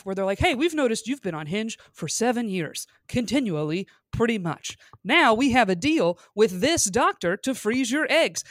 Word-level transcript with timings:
stuff 0.00 0.06
where 0.06 0.14
they're 0.14 0.24
like, 0.24 0.38
hey, 0.38 0.54
we've 0.54 0.74
noticed 0.74 1.06
you've 1.06 1.22
been 1.22 1.34
on 1.34 1.46
Hinge 1.46 1.78
for 1.92 2.08
seven 2.08 2.48
years, 2.48 2.86
continually, 3.08 3.86
pretty 4.12 4.38
much. 4.38 4.76
Now 5.04 5.34
we 5.34 5.52
have 5.52 5.68
a 5.68 5.76
deal 5.76 6.18
with 6.34 6.60
this 6.60 6.84
doctor 6.86 7.36
to 7.38 7.54
freeze 7.54 7.90
your 7.90 8.06
eggs. 8.10 8.42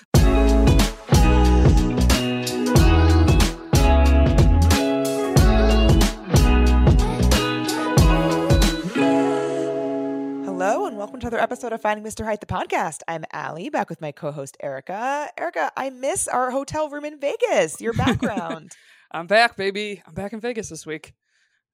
Hello 10.45 10.85
and 10.85 10.97
welcome 10.97 11.19
to 11.21 11.27
another 11.27 11.41
episode 11.41 11.73
of 11.73 11.81
Finding 11.81 12.05
Mr. 12.05 12.25
Height, 12.25 12.41
the 12.41 12.45
podcast. 12.45 12.99
I'm 13.07 13.25
Ali, 13.33 13.69
back 13.69 13.89
with 13.89 14.01
my 14.01 14.11
co-host 14.11 14.57
Erica. 14.61 15.29
Erica, 15.37 15.71
I 15.75 15.89
miss 15.89 16.27
our 16.27 16.51
hotel 16.51 16.89
room 16.89 17.05
in 17.05 17.19
Vegas. 17.19 17.81
Your 17.81 17.93
background. 18.05 18.75
I'm 19.11 19.25
back, 19.25 19.55
baby. 19.57 20.03
I'm 20.05 20.13
back 20.13 20.33
in 20.33 20.39
Vegas 20.39 20.69
this 20.69 20.85
week. 20.85 21.13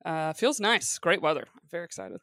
Uh, 0.05 0.33
feels 0.33 0.59
nice. 0.59 0.99
Great 0.99 1.21
weather. 1.21 1.45
I'm 1.53 1.69
very 1.71 1.83
excited. 1.85 2.19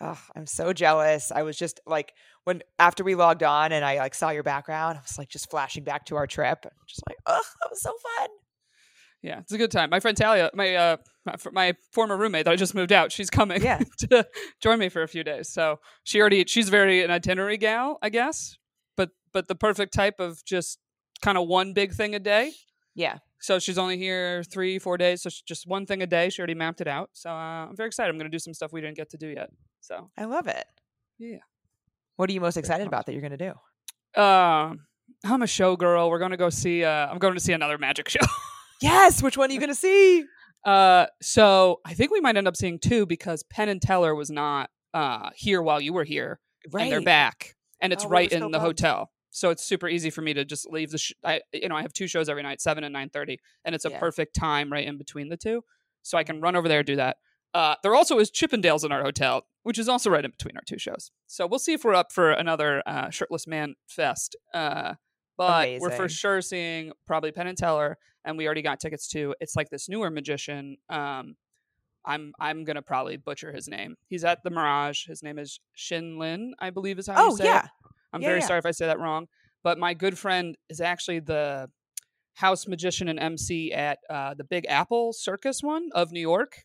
oh, 0.00 0.18
I'm 0.34 0.46
so 0.46 0.72
jealous. 0.72 1.30
I 1.30 1.42
was 1.42 1.56
just 1.56 1.80
like 1.86 2.12
when 2.44 2.62
after 2.78 3.04
we 3.04 3.14
logged 3.14 3.42
on 3.42 3.72
and 3.72 3.84
I 3.84 3.98
like 3.98 4.14
saw 4.14 4.30
your 4.30 4.42
background, 4.42 4.98
I 4.98 5.02
was 5.02 5.18
like 5.18 5.28
just 5.28 5.50
flashing 5.50 5.84
back 5.84 6.06
to 6.06 6.16
our 6.16 6.26
trip. 6.26 6.64
Just 6.88 7.02
like, 7.08 7.18
oh, 7.26 7.42
that 7.62 7.70
was 7.70 7.82
so 7.82 7.90
fun. 7.90 8.28
Yeah, 9.22 9.38
it's 9.40 9.52
a 9.52 9.58
good 9.58 9.70
time. 9.70 9.88
My 9.90 10.00
friend 10.00 10.16
Talia, 10.16 10.50
my 10.54 10.74
uh, 10.74 10.96
my, 11.24 11.34
my 11.52 11.74
former 11.92 12.16
roommate 12.16 12.44
that 12.46 12.50
I 12.52 12.56
just 12.56 12.74
moved 12.74 12.92
out, 12.92 13.12
she's 13.12 13.30
coming 13.30 13.62
Yeah. 13.62 13.80
to 14.10 14.26
join 14.60 14.78
me 14.78 14.88
for 14.88 15.02
a 15.02 15.08
few 15.08 15.24
days. 15.24 15.48
So 15.48 15.80
she 16.04 16.20
already 16.20 16.44
she's 16.46 16.68
very 16.68 17.02
an 17.04 17.10
itinerary 17.10 17.56
gal, 17.58 17.98
I 18.02 18.08
guess, 18.10 18.56
but 18.96 19.10
but 19.32 19.48
the 19.48 19.54
perfect 19.54 19.94
type 19.94 20.20
of 20.20 20.44
just 20.44 20.78
kind 21.22 21.38
of 21.38 21.48
one 21.48 21.72
big 21.72 21.92
thing 21.92 22.14
a 22.14 22.18
day. 22.18 22.52
Yeah. 22.94 23.18
So 23.44 23.58
she's 23.58 23.76
only 23.76 23.98
here 23.98 24.42
three, 24.42 24.78
four 24.78 24.96
days. 24.96 25.20
So 25.20 25.28
just 25.44 25.66
one 25.66 25.84
thing 25.84 26.00
a 26.02 26.06
day. 26.06 26.30
She 26.30 26.40
already 26.40 26.54
mapped 26.54 26.80
it 26.80 26.88
out. 26.88 27.10
So 27.12 27.28
uh, 27.28 27.66
I'm 27.68 27.76
very 27.76 27.88
excited. 27.88 28.08
I'm 28.08 28.16
going 28.16 28.30
to 28.30 28.34
do 28.34 28.38
some 28.38 28.54
stuff 28.54 28.72
we 28.72 28.80
didn't 28.80 28.96
get 28.96 29.10
to 29.10 29.18
do 29.18 29.28
yet. 29.28 29.50
So 29.80 30.10
I 30.16 30.24
love 30.24 30.46
it. 30.46 30.64
Yeah. 31.18 31.36
What 32.16 32.30
are 32.30 32.32
you 32.32 32.40
most 32.40 32.56
excited 32.56 32.86
about 32.86 33.04
that 33.04 33.12
you're 33.12 33.20
gonna 33.20 33.36
do? 33.36 33.52
um, 34.20 34.86
I'm 35.24 35.42
a 35.42 35.46
showgirl. 35.46 36.08
We're 36.08 36.18
going 36.18 36.30
to 36.30 36.38
go 36.38 36.48
see. 36.48 36.84
Uh, 36.84 37.06
I'm 37.08 37.18
going 37.18 37.34
to 37.34 37.40
see 37.40 37.52
another 37.52 37.76
magic 37.76 38.08
show. 38.14 38.20
Yes, 38.80 39.22
which 39.22 39.36
one 39.36 39.50
are 39.50 39.52
you 39.52 39.60
gonna 39.60 39.74
see? 39.74 40.24
Uh, 40.64 41.04
so 41.20 41.80
I 41.84 41.92
think 41.92 42.10
we 42.10 42.22
might 42.22 42.38
end 42.38 42.48
up 42.48 42.56
seeing 42.56 42.78
two 42.78 43.04
because 43.04 43.42
Penn 43.42 43.68
and 43.68 43.82
Teller 43.82 44.14
was 44.14 44.30
not 44.30 44.70
uh 44.94 45.28
here 45.36 45.60
while 45.60 45.78
you 45.78 45.92
were 45.92 46.04
here, 46.04 46.40
and 46.72 46.90
they're 46.90 47.02
back, 47.02 47.54
and 47.82 47.92
it's 47.92 48.06
Oh, 48.06 48.08
right 48.08 48.32
in 48.32 48.38
so 48.40 48.46
the 48.46 48.52
bummed. 48.52 48.62
hotel. 48.80 49.10
So 49.36 49.50
it's 49.50 49.64
super 49.64 49.88
easy 49.88 50.10
for 50.10 50.22
me 50.22 50.32
to 50.34 50.44
just 50.44 50.70
leave 50.70 50.92
the. 50.92 50.98
Sh- 50.98 51.12
I 51.24 51.40
you 51.52 51.68
know 51.68 51.74
I 51.74 51.82
have 51.82 51.92
two 51.92 52.06
shows 52.06 52.28
every 52.28 52.44
night, 52.44 52.60
seven 52.60 52.84
and 52.84 52.92
nine 52.92 53.10
thirty, 53.10 53.40
and 53.64 53.74
it's 53.74 53.84
a 53.84 53.90
Yeah. 53.90 53.98
perfect 53.98 54.36
time 54.36 54.70
right 54.72 54.86
in 54.86 54.96
between 54.96 55.28
the 55.28 55.36
two, 55.36 55.64
so 56.02 56.16
I 56.16 56.22
can 56.22 56.40
run 56.40 56.54
over 56.54 56.68
there 56.68 56.78
and 56.78 56.86
do 56.86 56.94
that. 56.96 57.16
Uh, 57.52 57.74
there 57.82 57.94
also 57.96 58.20
is 58.20 58.30
Chippendales 58.30 58.84
in 58.84 58.92
our 58.92 59.02
hotel, 59.02 59.46
which 59.64 59.76
is 59.78 59.88
also 59.88 60.08
right 60.08 60.24
in 60.24 60.30
between 60.30 60.56
our 60.56 60.62
two 60.66 60.78
shows. 60.78 61.10
So 61.26 61.46
we'll 61.48 61.58
see 61.58 61.72
if 61.72 61.84
we're 61.84 61.94
up 61.94 62.12
for 62.12 62.30
another 62.30 62.80
uh, 62.86 63.10
shirtless 63.10 63.46
man 63.48 63.74
fest. 63.88 64.36
Uh, 64.52 64.94
but 65.36 65.80
we're 65.80 65.90
for 65.90 66.08
sure 66.08 66.40
seeing 66.40 66.92
probably 67.04 67.32
Penn 67.32 67.48
and 67.48 67.58
Teller, 67.58 67.98
and 68.24 68.38
we 68.38 68.46
already 68.46 68.62
got 68.62 68.78
tickets 68.78 69.08
to. 69.08 69.34
It's 69.40 69.56
like 69.56 69.68
this 69.68 69.88
newer 69.88 70.10
magician. 70.10 70.76
Um, 70.88 71.34
I'm 72.04 72.34
I'm 72.38 72.62
gonna 72.62 72.82
probably 72.82 73.16
butcher 73.16 73.50
his 73.52 73.66
name. 73.66 73.96
He's 74.06 74.22
at 74.22 74.44
the 74.44 74.50
Mirage. 74.50 75.06
His 75.08 75.24
name 75.24 75.40
is 75.40 75.58
Shin 75.74 76.18
Lim, 76.20 76.54
I 76.60 76.70
believe 76.70 77.00
is 77.00 77.08
how 77.08 77.14
you 77.20 77.32
Oh 77.32 77.36
say 77.36 77.44
yeah. 77.46 77.64
it. 77.64 77.70
I'm 78.14 78.22
Yeah, 78.22 78.28
very 78.28 78.40
yeah. 78.40 78.46
sorry 78.46 78.58
if 78.60 78.66
I 78.66 78.70
say 78.70 78.86
that 78.86 78.98
wrong. 78.98 79.26
But 79.62 79.78
my 79.78 79.94
good 79.94 80.18
friend 80.18 80.56
is 80.68 80.80
actually 80.80 81.20
the 81.20 81.68
house 82.34 82.66
magician 82.66 83.08
and 83.08 83.18
MC 83.18 83.72
at 83.72 83.98
uh, 84.10 84.34
the 84.34 84.44
Big 84.44 84.66
Apple 84.68 85.12
Circus 85.12 85.62
one 85.62 85.88
of 85.94 86.12
New 86.12 86.20
York. 86.20 86.64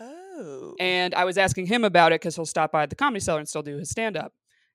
Oh. 0.00 0.74
And 0.78 1.14
I 1.14 1.24
was 1.24 1.38
asking 1.38 1.66
him 1.66 1.84
about 1.84 2.12
it 2.12 2.20
because 2.20 2.36
he'll 2.36 2.46
stop 2.46 2.72
by 2.72 2.86
the 2.86 2.94
comedy 2.94 3.20
cellar 3.20 3.38
and 3.38 3.48
still 3.48 3.62
do 3.62 3.76
his 3.76 3.90
stand 3.90 4.16
up. 4.16 4.32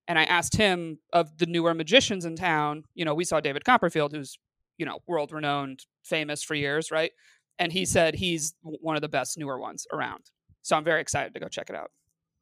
And 0.08 0.20
I 0.20 0.24
asked 0.24 0.56
him 0.58 1.00
of 1.14 1.38
the 1.38 1.46
newer 1.46 1.74
magicians 1.74 2.26
in 2.26 2.36
town, 2.36 2.84
you 2.94 3.06
know, 3.06 3.14
we 3.14 3.24
saw 3.24 3.40
David 3.40 3.64
Copperfield, 3.64 4.12
who's, 4.12 4.38
you 4.78 4.86
know, 4.86 5.00
world 5.08 5.32
renowned, 5.32 5.86
famous 6.04 6.44
for 6.44 6.56
years, 6.56 6.92
right? 6.92 7.12
And 7.60 7.72
he 7.72 7.86
said 7.86 8.16
he's 8.16 8.54
one 8.64 8.96
of 8.96 9.02
the 9.02 9.08
best 9.08 9.38
newer 9.38 9.60
ones 9.60 9.86
around. 9.94 10.32
So 10.64 10.76
I'm 10.76 10.84
very 10.84 11.00
excited 11.00 11.34
to 11.36 11.40
go 11.40 11.48
check 11.48 11.70
it 11.70 11.76
out. 11.76 11.92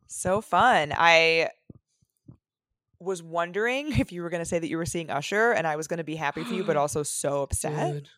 So 0.08 0.42
fun. 0.42 0.94
I 0.98 1.50
was 3.02 3.24
wondering 3.24 3.92
if 4.00 4.12
you 4.12 4.22
were 4.22 4.30
going 4.30 4.42
to 4.42 4.46
say 4.46 4.60
that 4.60 4.70
you 4.70 4.78
were 4.78 4.86
seeing 4.86 5.10
Usher 5.10 5.52
and 5.52 5.66
I 5.66 5.76
was 5.76 5.88
going 5.88 5.98
to 5.98 6.04
be 6.04 6.16
happy 6.16 6.44
for 6.44 6.54
you 6.54 6.64
but 6.64 6.78
also 6.84 7.04
so 7.04 7.42
upset. 7.44 7.94
Dude. 7.94 8.10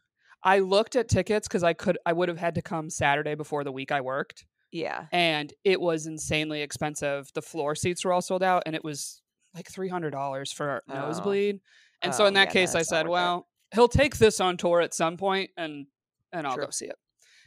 I 0.44 0.60
looked 0.60 0.96
at 0.98 1.08
tickets 1.08 1.48
because 1.48 1.64
I 1.64 1.74
could 1.74 1.98
I 2.06 2.12
would 2.14 2.28
have 2.30 2.38
had 2.38 2.56
to 2.56 2.62
come 2.62 2.90
Saturday 2.90 3.34
before 3.36 3.64
the 3.64 3.72
week 3.72 3.92
I 3.92 4.02
worked. 4.02 4.46
Yeah. 4.72 5.06
And 5.12 5.54
it 5.64 5.80
was 5.80 6.06
insanely 6.06 6.62
expensive. 6.62 7.32
The 7.34 7.42
floor 7.42 7.76
seats 7.76 8.04
were 8.04 8.12
all 8.12 8.22
sold 8.22 8.44
out 8.44 8.64
and 8.66 8.76
it 8.76 8.84
was 8.84 9.22
like 9.56 9.70
three 9.72 9.88
hundred 9.90 10.12
dollars 10.12 10.52
for 10.52 10.84
Oh. 10.90 10.94
nosebleed. 10.94 11.60
And 12.02 12.14
so 12.14 12.26
Oh, 12.26 12.28
in 12.28 12.34
that 12.34 12.50
yeah, 12.50 12.54
case 12.54 12.76
I 12.76 12.82
said, 12.82 13.04
worth 13.06 13.10
it. 13.10 13.12
well, 13.12 13.48
he'll 13.74 13.88
take 13.88 14.18
this 14.18 14.42
on 14.42 14.58
tour 14.58 14.82
at 14.82 14.94
some 14.94 15.16
point 15.16 15.52
and 15.56 15.86
and 16.34 16.46
I'll 16.46 16.56
True. 16.56 16.66
go 16.66 16.72
see 16.72 16.86
it. 16.88 16.96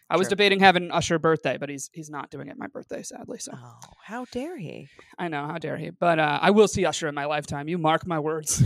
I 0.09 0.17
was 0.17 0.29
debating 0.29 0.61
having 0.61 0.85
an 0.85 0.93
Usher 0.93 1.19
birthday, 1.19 1.57
but 1.59 1.69
he's 1.69 1.91
he's 1.93 2.09
not 2.11 2.31
doing 2.31 2.49
it 2.49 2.57
my 2.57 2.69
birthday, 2.69 3.03
sadly. 3.03 3.39
So 3.39 3.53
Oh, 3.55 3.79
how 4.05 4.25
dare 4.31 4.57
he? 4.57 4.89
I 5.19 5.29
know, 5.29 5.47
how 5.47 5.59
dare 5.59 5.77
he? 5.77 5.91
But 5.91 6.19
uh, 6.19 6.39
I 6.41 6.51
will 6.51 6.69
see 6.69 6.85
Usher 6.85 7.09
in 7.09 7.15
my 7.15 7.25
lifetime. 7.25 7.69
You 7.69 7.77
mark 7.79 8.07
my 8.07 8.19
words. 8.21 8.63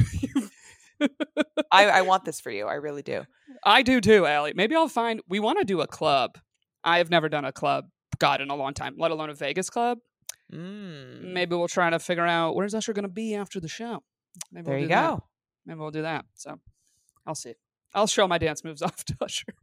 I, 1.72 1.86
I 1.86 2.00
want 2.02 2.24
this 2.24 2.40
for 2.40 2.50
you. 2.50 2.66
I 2.66 2.74
really 2.74 3.02
do. 3.02 3.22
I 3.64 3.82
do 3.82 4.00
too, 4.00 4.26
Ali. 4.26 4.52
Maybe 4.54 4.74
I'll 4.74 4.88
find. 4.88 5.20
We 5.28 5.40
want 5.40 5.58
to 5.58 5.64
do 5.64 5.80
a 5.80 5.86
club. 5.86 6.36
I 6.84 6.98
have 6.98 7.10
never 7.10 7.28
done 7.28 7.44
a 7.44 7.52
club, 7.52 7.86
God, 8.18 8.40
in 8.40 8.50
a 8.50 8.54
long 8.54 8.74
time, 8.74 8.94
let 8.98 9.10
alone 9.10 9.30
a 9.30 9.34
Vegas 9.34 9.70
club. 9.70 9.98
Mm. 10.52 11.32
Maybe 11.32 11.54
we'll 11.54 11.68
try 11.68 11.90
to 11.90 11.98
figure 11.98 12.26
out 12.26 12.54
where's 12.54 12.74
Usher 12.74 12.92
going 12.92 13.04
to 13.04 13.08
be 13.08 13.34
after 13.34 13.60
the 13.60 13.68
show. 13.68 14.02
Maybe 14.52 14.64
There 14.64 14.74
we'll 14.74 14.82
you 14.82 14.88
do 14.88 14.94
that. 14.94 15.08
go. 15.10 15.24
Maybe 15.66 15.78
we'll 15.80 15.90
do 15.90 16.02
that. 16.02 16.24
So 16.34 16.58
I'll 17.26 17.34
see. 17.34 17.54
I'll 17.94 18.06
show 18.06 18.26
my 18.28 18.38
dance 18.38 18.64
moves 18.64 18.82
off 18.82 19.04
to 19.04 19.16
Usher. 19.20 19.54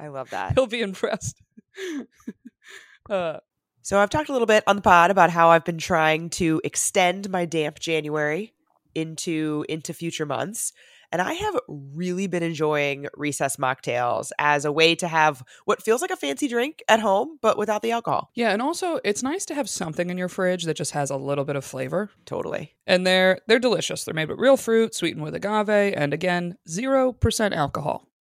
I 0.00 0.08
love 0.08 0.30
that. 0.30 0.54
He'll 0.54 0.66
be 0.66 0.80
impressed. 0.80 1.40
uh, 3.10 3.38
So 3.82 3.98
I've 3.98 4.10
talked 4.10 4.28
a 4.28 4.32
little 4.32 4.46
bit 4.46 4.64
on 4.66 4.76
the 4.76 4.82
pod 4.82 5.10
about 5.10 5.30
how 5.30 5.50
I've 5.50 5.64
been 5.64 5.78
trying 5.78 6.30
to 6.30 6.60
extend 6.64 7.30
my 7.30 7.44
damp 7.44 7.78
January 7.78 8.54
into 8.94 9.64
into 9.68 9.92
future 9.92 10.26
months. 10.26 10.72
And 11.12 11.20
I 11.20 11.32
have 11.32 11.56
really 11.68 12.28
been 12.28 12.44
enjoying 12.44 13.08
recess 13.16 13.56
mocktails 13.56 14.30
as 14.38 14.64
a 14.64 14.70
way 14.70 14.94
to 14.94 15.08
have 15.08 15.42
what 15.64 15.82
feels 15.82 16.02
like 16.02 16.12
a 16.12 16.16
fancy 16.16 16.46
drink 16.46 16.84
at 16.88 17.00
home, 17.00 17.36
but 17.42 17.58
without 17.58 17.82
the 17.82 17.90
alcohol. 17.90 18.30
yeah, 18.36 18.52
and 18.52 18.62
also 18.62 19.00
it's 19.02 19.20
nice 19.22 19.44
to 19.46 19.54
have 19.56 19.68
something 19.68 20.08
in 20.08 20.16
your 20.18 20.28
fridge 20.28 20.64
that 20.64 20.76
just 20.76 20.92
has 20.92 21.10
a 21.10 21.16
little 21.16 21.44
bit 21.44 21.56
of 21.56 21.64
flavor. 21.64 22.10
Totally. 22.26 22.76
and 22.86 23.04
they're 23.06 23.40
they're 23.48 23.58
delicious. 23.58 24.04
They're 24.04 24.14
made 24.14 24.28
with 24.28 24.38
real 24.38 24.56
fruit, 24.56 24.94
sweetened 24.94 25.24
with 25.24 25.34
agave, 25.34 25.94
and 25.96 26.14
again, 26.14 26.56
zero 26.68 27.12
percent 27.12 27.54
alcohol. 27.54 28.06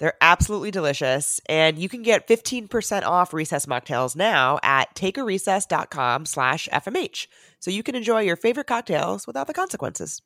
They're 0.00 0.16
absolutely 0.22 0.70
delicious. 0.70 1.40
And 1.46 1.78
you 1.78 1.88
can 1.88 2.02
get 2.02 2.26
15% 2.26 3.02
off 3.04 3.34
recess 3.34 3.66
mocktails 3.66 4.16
now 4.16 4.58
at 4.62 4.94
takearecess.com 4.94 6.26
slash 6.26 6.68
FMH. 6.72 7.26
So 7.60 7.70
you 7.70 7.82
can 7.82 7.94
enjoy 7.94 8.22
your 8.22 8.36
favorite 8.36 8.66
cocktails 8.66 9.26
without 9.26 9.46
the 9.46 9.54
consequences. 9.54 10.22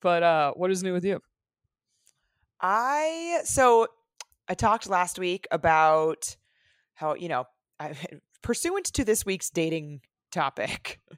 But 0.00 0.22
uh, 0.22 0.52
what 0.52 0.70
is 0.70 0.82
new 0.82 0.92
with 0.92 1.04
you? 1.04 1.20
I, 2.60 3.40
so 3.44 3.88
I 4.46 4.54
talked 4.54 4.88
last 4.88 5.18
week 5.18 5.46
about 5.50 6.36
how, 6.94 7.14
you 7.14 7.28
know, 7.28 7.46
I, 7.80 7.94
pursuant 8.42 8.86
to 8.92 9.04
this 9.04 9.24
week's 9.24 9.48
dating 9.48 10.02
topic, 10.30 11.00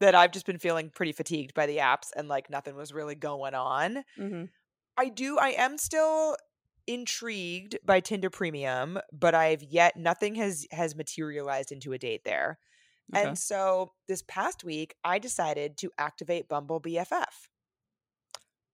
that 0.00 0.14
I've 0.14 0.32
just 0.32 0.46
been 0.46 0.58
feeling 0.58 0.90
pretty 0.90 1.12
fatigued 1.12 1.54
by 1.54 1.66
the 1.66 1.76
apps 1.76 2.08
and 2.16 2.26
like 2.26 2.50
nothing 2.50 2.74
was 2.74 2.92
really 2.92 3.14
going 3.14 3.54
on. 3.54 4.02
Mm-hmm. 4.18 4.44
I 4.96 5.08
do. 5.10 5.38
I 5.38 5.50
am 5.50 5.78
still 5.78 6.36
intrigued 6.86 7.78
by 7.84 8.00
Tinder 8.00 8.30
Premium, 8.30 8.98
but 9.12 9.34
I've 9.34 9.62
yet 9.62 9.96
nothing 9.96 10.34
has 10.36 10.66
has 10.70 10.94
materialized 10.96 11.72
into 11.72 11.92
a 11.92 11.98
date 11.98 12.24
there. 12.24 12.58
Okay. 13.14 13.26
And 13.28 13.38
so 13.38 13.92
this 14.08 14.22
past 14.26 14.64
week, 14.64 14.94
I 15.04 15.18
decided 15.18 15.76
to 15.78 15.90
activate 15.98 16.48
Bumble 16.48 16.80
BFF. 16.80 17.48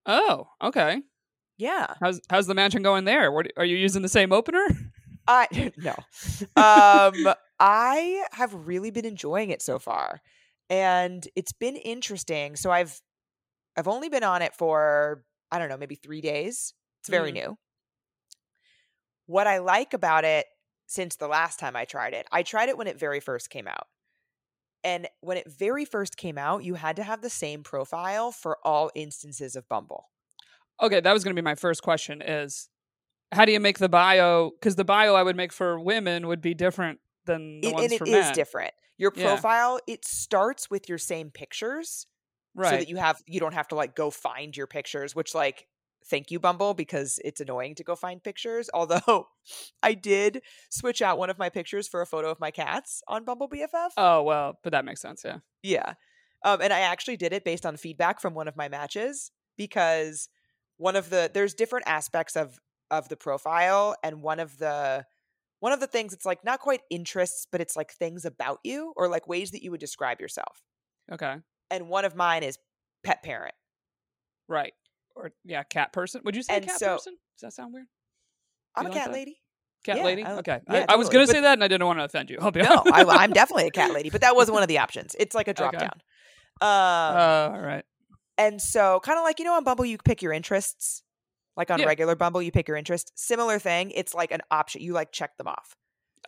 oh, 0.07 0.49
okay. 0.63 1.03
Yeah, 1.57 1.95
How's 2.01 2.21
how's 2.31 2.47
the 2.47 2.55
matching 2.55 2.83
going 2.83 3.05
there? 3.05 3.33
What, 3.33 3.49
are 3.57 3.65
you 3.65 3.77
using 3.77 4.03
the 4.03 4.09
same 4.09 4.33
opener? 4.33 4.65
I 5.27 5.73
no. 5.77 5.95
Um, 6.57 7.35
I 7.59 8.25
have 8.33 8.55
really 8.55 8.93
been 8.93 9.05
enjoying 9.05 9.51
it 9.51 9.61
so 9.61 9.81
far, 9.81 10.21
and 10.71 11.27
it's 11.35 11.53
been 11.53 11.75
interesting. 11.77 12.55
So 12.55 12.71
I've 12.71 13.01
I've 13.77 13.89
only 13.89 14.09
been 14.09 14.23
on 14.23 14.41
it 14.43 14.55
for 14.55 15.25
I 15.51 15.59
don't 15.59 15.69
know, 15.69 15.77
maybe 15.79 15.97
3 15.97 16.21
days. 16.21 16.75
It's 17.01 17.09
very 17.09 17.31
Mm. 17.33 17.35
new. 17.35 17.59
What 19.29 19.47
I 19.47 19.59
like 19.59 19.93
about 19.95 20.25
it 20.25 20.47
since 20.87 21.17
the 21.17 21.29
last 21.29 21.61
time 21.61 21.77
I 21.77 21.85
tried 21.85 22.15
it, 22.15 22.27
I 22.33 22.43
tried 22.43 22.71
it 22.71 22.79
when 22.79 22.87
it 22.87 22.99
very 22.99 23.21
first 23.21 23.51
came 23.51 23.69
out. 23.69 23.87
And 24.85 25.09
when 25.21 25.37
it 25.37 25.51
very 25.51 25.85
first 25.85 26.17
came 26.17 26.39
out, 26.39 26.65
you 26.65 26.75
had 26.75 26.97
to 26.97 27.03
have 27.05 27.23
the 27.23 27.31
same 27.31 27.63
profile 27.63 28.33
for 28.33 28.59
all 28.67 28.91
instances 28.95 29.57
of 29.57 29.69
Bumble. 29.69 30.11
Okay, 30.81 31.01
that 31.01 31.13
was 31.13 31.25
going 31.25 31.35
to 31.35 31.41
be 31.41 31.45
my 31.45 31.55
first 31.55 31.83
question 31.83 32.23
is 32.23 32.69
how 33.33 33.45
do 33.45 33.53
you 33.53 33.61
make 33.61 33.79
the 33.79 33.89
bio 33.89 34.53
cuz 34.63 34.77
the 34.77 34.85
bio 34.85 35.15
I 35.15 35.23
would 35.25 35.37
make 35.37 35.53
for 35.53 35.81
women 35.81 36.29
would 36.29 36.41
be 36.43 36.55
different 36.55 37.01
than 37.27 37.65
the 37.65 37.71
It, 37.71 37.73
ones 37.73 37.93
and 37.93 37.93
it 37.93 38.03
for 38.03 38.07
is 38.07 38.31
men. 38.31 38.31
different. 38.31 38.73
Your 38.97 39.11
Yeah. 39.15 39.43
profile, 39.43 39.81
it 39.87 40.05
starts 40.05 40.71
with 40.71 40.89
your 40.89 40.99
same 40.99 41.31
pictures 41.31 42.07
Right. 42.55 42.63
so 42.63 42.77
that 42.79 42.89
you 42.89 42.97
have 42.97 43.23
you 43.27 43.41
don't 43.41 43.55
have 43.55 43.69
to 43.69 43.75
like 43.75 43.95
go 43.97 44.11
find 44.11 44.57
your 44.57 44.67
pictures, 44.67 45.15
which 45.15 45.35
like 45.35 45.69
thank 46.09 46.31
you 46.31 46.39
Bumble 46.39 46.75
because 46.75 47.19
it's 47.25 47.41
annoying 47.41 47.75
to 47.77 47.85
go 47.85 47.95
find 47.95 48.23
pictures. 48.23 48.69
Although 48.75 49.29
I 49.83 49.95
did 49.95 50.43
switch 50.71 51.03
out 51.03 51.19
one 51.19 51.31
of 51.31 51.39
my 51.39 51.49
pictures 51.49 51.89
for 51.89 52.01
a 52.01 52.07
photo 52.07 52.31
of 52.31 52.41
my 52.41 52.51
cats 52.51 53.03
on 53.09 53.25
Bumble 53.25 53.49
BFF. 53.49 53.91
oh, 53.97 54.23
well, 54.23 54.59
but 54.63 54.73
that 54.73 54.85
makes 54.85 55.01
sense, 55.01 55.23
yeah. 55.25 55.39
Yeah. 55.63 55.95
Um, 56.45 56.61
and 56.61 56.73
I 56.73 56.81
actually 56.81 57.17
did 57.17 57.33
it 57.33 57.45
based 57.45 57.67
on 57.67 57.77
feedback 57.77 58.21
from 58.21 58.35
one 58.35 58.49
of 58.49 58.57
my 58.57 58.69
matches 58.69 59.31
because 59.57 60.29
one 60.77 60.97
of 60.97 61.11
the 61.11 61.31
there's 61.33 61.55
different 61.55 61.89
aspects 61.89 62.37
of 62.37 62.59
of 62.91 63.09
the 63.09 63.17
profile 63.17 63.97
and 64.03 64.23
one 64.23 64.41
of 64.41 64.59
the 64.59 65.05
one 65.61 65.73
of 65.73 65.81
the 65.81 65.87
things 65.87 66.13
it's 66.13 66.25
like 66.25 66.45
not 66.45 66.61
quite 66.61 66.81
interests 66.91 67.47
but 67.51 67.61
it's 67.61 67.77
like 67.77 67.91
things 67.91 68.25
about 68.25 68.61
you 68.63 68.93
or 68.97 69.09
like 69.09 69.27
ways 69.27 69.51
that 69.51 69.63
you 69.63 69.71
would 69.71 69.81
describe 69.81 70.21
yourself. 70.21 70.63
Okay. 71.13 71.37
And 71.71 71.89
one 71.89 72.05
of 72.05 72.15
mine 72.15 72.45
is 72.45 72.59
pet 73.05 73.23
parent. 73.23 73.55
Right. 74.49 74.73
Or 75.19 75.33
yeah, 75.45 75.63
cat 75.65 75.93
person. 75.93 76.23
Would 76.25 76.37
you 76.37 76.43
say 76.43 76.57
And 76.57 76.67
cat 76.67 76.79
so- 76.79 76.95
person? 76.95 77.15
Does 77.37 77.41
that 77.43 77.53
sound 77.53 77.75
weird? 77.75 77.87
I'm 78.75 78.87
a 78.87 78.89
like 78.89 78.97
cat 78.99 79.07
that? 79.09 79.13
lady. 79.13 79.41
Cat 79.85 79.97
Yeah, 79.99 80.05
lady? 80.05 80.23
I- 80.25 80.33
okay. 80.39 80.61
yeah, 80.71 80.87
I, 80.89 80.95
I 80.95 80.97
was 80.97 81.09
going 81.09 81.27
to 81.27 81.29
but- 81.33 81.37
say 81.37 81.41
that 81.43 81.53
and 81.55 81.65
I 81.65 81.69
didn't 81.69 81.87
want 81.87 81.99
to 81.99 82.05
offend 82.05 82.31
you. 82.31 82.39
I'll 82.41 82.51
be 82.51 82.63
no, 82.63 82.83
I, 82.93 83.05
I'm 83.05 83.33
definitely 83.33 83.67
a 83.67 83.71
cat 83.71 83.93
lady, 83.95 84.11
but 84.11 84.21
that 84.23 84.35
wasn't 84.37 84.55
one 84.55 84.63
of 84.63 84.69
the 84.69 84.79
options. 84.79 85.15
It's 85.19 85.35
like 85.35 85.49
a 85.49 85.55
drop 85.55 85.75
Okay. 85.75 85.81
down. 85.81 85.93
Um, 86.61 86.69
Uh, 86.69 87.51
all 87.57 87.61
right. 87.61 87.85
And 88.37 88.63
so, 88.63 89.01
kind 89.01 89.19
of 89.19 89.25
like, 89.25 89.39
you 89.41 89.45
know, 89.45 89.55
on 89.55 89.65
Bumble, 89.65 89.85
you 89.85 89.99
pick 89.99 90.23
your 90.23 90.33
interests. 90.33 91.03
Like 91.57 91.71
on 91.73 91.81
Yeah. 91.81 91.87
regular 91.87 92.15
Bumble, 92.15 92.41
you 92.41 92.53
pick 92.53 92.69
your 92.69 92.77
interest. 92.77 93.11
Similar 93.17 93.59
thing. 93.59 93.91
It's 93.91 94.15
like 94.15 94.31
an 94.31 94.43
option. 94.51 94.81
You 94.81 94.93
like 94.93 95.11
check 95.11 95.37
them 95.39 95.49
off. 95.49 95.75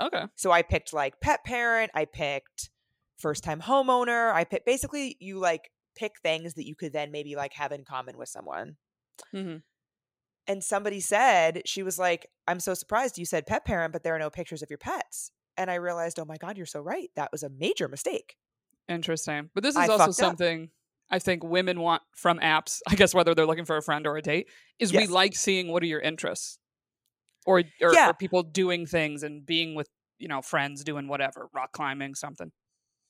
Okay. 0.00 0.24
So 0.34 0.50
I 0.50 0.62
picked 0.62 0.92
like 0.92 1.20
pet 1.20 1.44
parent. 1.44 1.92
I 1.94 2.04
picked 2.06 2.70
first 3.18 3.44
time 3.44 3.60
homeowner. 3.60 4.32
I 4.32 4.42
picked 4.44 4.66
basically, 4.66 5.16
you 5.20 5.38
like 5.38 5.70
pick 5.96 6.12
things 6.22 6.54
that 6.54 6.66
you 6.66 6.74
could 6.76 6.92
then 6.92 7.10
maybe 7.10 7.36
like 7.36 7.54
have 7.54 7.72
in 7.72 7.84
common 7.84 8.16
with 8.16 8.28
someone. 8.28 8.76
hmm 9.32 9.56
And 10.46 10.64
somebody 10.64 11.00
said, 11.00 11.62
she 11.66 11.82
was 11.82 11.98
like, 11.98 12.26
I'm 12.48 12.60
so 12.60 12.74
surprised 12.74 13.18
you 13.18 13.24
said 13.26 13.46
pet 13.46 13.64
parent, 13.64 13.92
but 13.92 14.02
there 14.02 14.14
are 14.14 14.18
no 14.18 14.30
pictures 14.30 14.62
of 14.62 14.70
your 14.70 14.78
pets. 14.78 15.30
And 15.56 15.70
I 15.70 15.74
realized, 15.74 16.18
oh 16.18 16.24
my 16.24 16.36
God, 16.38 16.56
you're 16.56 16.66
so 16.66 16.80
right. 16.80 17.10
That 17.16 17.30
was 17.32 17.42
a 17.42 17.50
major 17.50 17.88
mistake. 17.88 18.36
Interesting. 18.88 19.50
But 19.54 19.62
this 19.62 19.74
is 19.74 19.78
I 19.78 19.82
also 19.82 19.98
fucked 19.98 20.08
up. 20.08 20.14
something 20.14 20.70
I 21.10 21.18
think 21.18 21.44
women 21.44 21.80
want 21.80 22.02
from 22.16 22.38
apps, 22.40 22.80
I 22.88 22.94
guess 22.94 23.14
whether 23.14 23.34
they're 23.34 23.46
looking 23.46 23.64
for 23.64 23.76
a 23.76 23.82
friend 23.82 24.06
or 24.06 24.16
a 24.16 24.22
date, 24.22 24.48
is 24.78 24.92
we 24.92 25.06
like 25.06 25.34
seeing 25.36 25.68
what 25.70 25.82
are 25.82 25.86
your 25.86 26.00
interests. 26.00 26.58
Or 27.46 27.62
or, 27.80 27.94
Yeah. 27.94 28.10
or 28.10 28.14
people 28.14 28.42
doing 28.42 28.86
things 28.86 29.22
and 29.22 29.44
being 29.46 29.74
with, 29.74 29.88
you 30.18 30.28
know, 30.28 30.42
friends 30.42 30.84
doing 30.84 31.08
whatever, 31.08 31.48
rock 31.54 31.72
climbing, 31.72 32.14
something. 32.14 32.52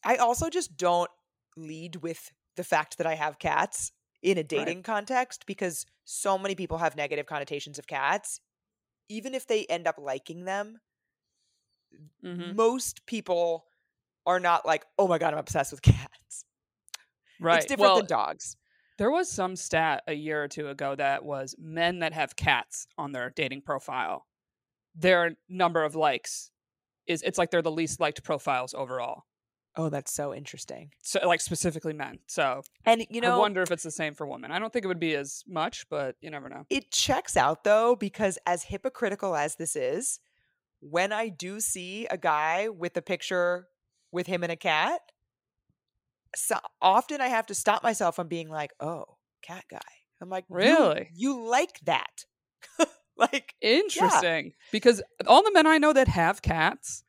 I 0.05 0.17
also 0.17 0.49
just 0.51 0.77
don't 0.77 1.11
lead 1.57 1.97
with 1.97 2.31
the 2.57 2.65
fact 2.65 2.99
that 2.99 3.07
I 3.07 3.15
have 3.15 3.39
cats 3.39 3.93
in 4.23 4.39
a 4.39 4.45
dating 4.45 4.83
context 4.83 5.47
because 5.47 5.87
so 6.05 6.37
many 6.37 6.55
people 6.55 6.79
have 6.79 6.97
negative 6.97 7.27
connotations 7.27 7.79
of 7.79 7.87
cats. 7.87 8.41
Even 9.09 9.35
if 9.35 9.47
they 9.47 9.65
end 9.67 9.87
up 9.87 9.97
liking 9.99 10.45
them, 10.45 10.81
hmm 12.23 12.55
most 12.55 13.05
people 13.07 13.65
are 14.27 14.39
not 14.39 14.67
like, 14.67 14.85
oh 14.99 15.09
my 15.09 15.19
God, 15.19 15.33
I'm 15.33 15.41
obsessed 15.41 15.73
with 15.73 15.83
cats. 15.83 16.45
Right. 17.41 17.57
It's 17.57 17.67
different 17.67 17.91
well, 17.91 17.97
than 17.99 18.07
dogs. 18.07 18.57
There 18.99 19.11
was 19.11 19.31
some 19.31 19.57
stat 19.57 20.03
a 20.07 20.13
year 20.13 20.45
or 20.45 20.49
two 20.49 20.69
ago 20.69 20.95
that 20.95 21.25
was 21.25 21.55
men 21.59 22.01
that 22.01 22.13
have 22.13 22.37
cats 22.37 22.87
on 22.99 23.13
their 23.13 23.31
dating 23.31 23.63
profile, 23.63 24.27
their 24.95 25.37
number 25.49 25.83
of 25.83 25.95
likes 25.95 26.51
is 27.07 27.23
it's 27.23 27.39
like 27.39 27.51
they're 27.51 27.63
the 27.63 27.71
least 27.71 27.99
liked 27.99 28.23
profiles 28.23 28.75
overall. 28.75 29.25
Oh, 29.77 29.89
that's 29.89 30.13
so 30.13 30.35
interesting. 30.35 30.91
So 31.03 31.21
like 31.27 31.41
specifically 31.41 31.93
men. 31.93 32.19
So 32.27 32.63
And 32.85 33.07
you 33.09 33.21
know, 33.21 33.37
I 33.37 33.39
wonder 33.39 33.63
if 33.63 33.71
it's 33.71 33.83
the 33.85 33.91
same 33.91 34.15
for 34.15 34.27
women. 34.27 34.51
I 34.51 34.59
don't 34.59 34.73
think 34.73 34.85
it 34.85 34.89
would 34.89 35.01
be 35.01 35.15
as 35.15 35.45
much, 35.47 35.89
but 35.89 36.17
you 36.21 36.31
never 36.31 36.49
know. 36.49 36.67
it 36.71 36.91
checks 36.91 37.37
out 37.37 37.65
though, 37.65 37.95
because 37.97 38.39
as 38.47 38.65
hypocritical 38.65 39.37
as 39.37 39.57
this 39.57 39.77
is, 39.77 40.19
when 40.81 41.13
I 41.13 41.29
do 41.29 41.61
see 41.61 42.07
a 42.11 42.17
guy 42.19 42.69
with 42.69 42.97
a 42.97 43.03
picture 43.03 43.69
with 44.13 44.27
him 44.27 44.43
and 44.43 44.51
a 44.51 44.57
cat, 44.57 45.01
so 46.35 46.57
often 46.81 47.21
I 47.21 47.29
have 47.29 47.47
to 47.47 47.55
stop 47.55 47.83
myself 47.83 48.17
from 48.17 48.29
being 48.29 48.49
like, 48.49 48.73
"Oh, 48.81 49.05
cat 49.43 49.65
guy." 49.71 49.79
I'm 50.21 50.29
like, 50.29 50.45
Really? 50.49 51.09
You, 51.15 51.43
like 51.49 51.81
that?" 51.85 52.25
like, 53.17 53.55
Interesting. 53.61 54.53
Because 54.71 55.03
all 55.27 55.43
the 55.43 55.53
men 55.53 55.67
I 55.67 55.79
know 55.79 55.93
that 55.93 56.09
have 56.09 56.43
cats 56.43 57.05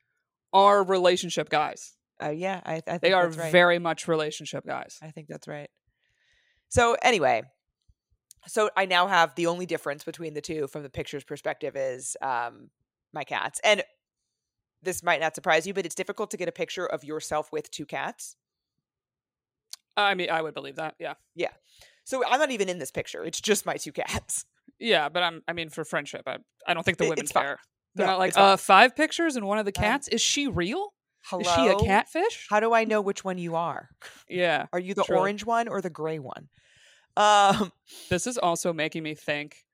are 0.52 0.82
relationship 0.84 1.48
guys. 1.50 1.92
Uh, 2.26 2.30
yeah, 2.30 2.60
I, 2.64 2.74
I 2.74 2.80
think 2.80 3.00
They 3.02 3.12
are 3.12 3.28
right. 3.28 3.52
very 3.52 3.78
much 3.78 4.08
relationship 4.08 4.66
guys. 4.66 4.98
I 5.02 5.10
think 5.10 5.28
that's 5.28 5.48
right. 5.48 5.70
So 6.68 6.96
anyway, 7.02 7.42
so 8.46 8.70
I 8.76 8.86
now 8.86 9.06
have 9.08 9.34
the 9.34 9.46
only 9.46 9.66
difference 9.66 10.04
between 10.04 10.34
the 10.34 10.40
two 10.40 10.66
from 10.68 10.82
the 10.82 10.90
picture's 10.90 11.24
perspective 11.24 11.76
is 11.76 12.16
um, 12.22 12.70
my 13.12 13.24
cats, 13.24 13.60
and 13.62 13.82
this 14.82 15.02
might 15.02 15.20
not 15.20 15.34
surprise 15.34 15.66
you, 15.66 15.74
but 15.74 15.84
it's 15.86 15.94
difficult 15.94 16.30
to 16.32 16.36
get 16.36 16.48
a 16.48 16.52
picture 16.52 16.86
of 16.86 17.04
yourself 17.04 17.52
with 17.52 17.70
two 17.70 17.86
cats. 17.86 18.36
I 19.96 20.14
mean, 20.14 20.30
I 20.30 20.40
would 20.42 20.54
believe 20.54 20.76
that. 20.76 20.94
Yeah. 20.98 21.14
Yeah. 21.34 21.50
So 22.04 22.24
I'm 22.26 22.40
not 22.40 22.50
even 22.50 22.68
in 22.68 22.78
this 22.78 22.90
picture; 22.90 23.22
it's 23.24 23.40
just 23.40 23.66
my 23.66 23.76
two 23.76 23.92
cats. 23.92 24.44
Yeah, 24.78 25.10
but 25.10 25.22
I'm 25.22 25.42
I 25.46 25.52
mean 25.52 25.68
for 25.70 25.84
friendship, 25.84 26.22
I 26.26 26.38
I 26.66 26.74
don't 26.74 26.82
think 26.82 26.98
the 26.98 27.04
women 27.04 27.20
it's 27.20 27.30
fine. 27.30 27.54
They're 27.94 28.06
No, 28.06 28.12
not 28.12 28.18
like 28.18 28.36
uh 28.36 28.56
five 28.56 28.96
pictures 28.96 29.36
and 29.36 29.46
one 29.46 29.58
of 29.58 29.64
the 29.64 29.72
Um, 29.76 29.80
cats. 29.82 30.08
Is 30.08 30.20
she 30.20 30.48
real? 30.48 30.92
Hello, 31.24 31.40
Is 31.42 31.48
she 31.54 31.66
a 31.68 31.76
catfish? 31.78 32.46
How 32.50 32.60
do 32.60 32.72
I 32.74 32.84
know 32.84 33.00
which 33.00 33.24
one 33.24 33.38
you 33.38 33.54
are? 33.56 33.88
yeah. 34.28 34.66
Are 34.72 34.78
you 34.80 34.94
the 34.94 35.04
Truly. 35.04 35.20
orange 35.20 35.44
one 35.46 35.68
or 35.68 35.80
the 35.80 35.90
gray 35.90 36.18
one? 36.18 36.48
Um, 37.16 37.72
This 38.10 38.26
is 38.26 38.38
also 38.38 38.72
making 38.72 39.02
me 39.02 39.14
think 39.14 39.64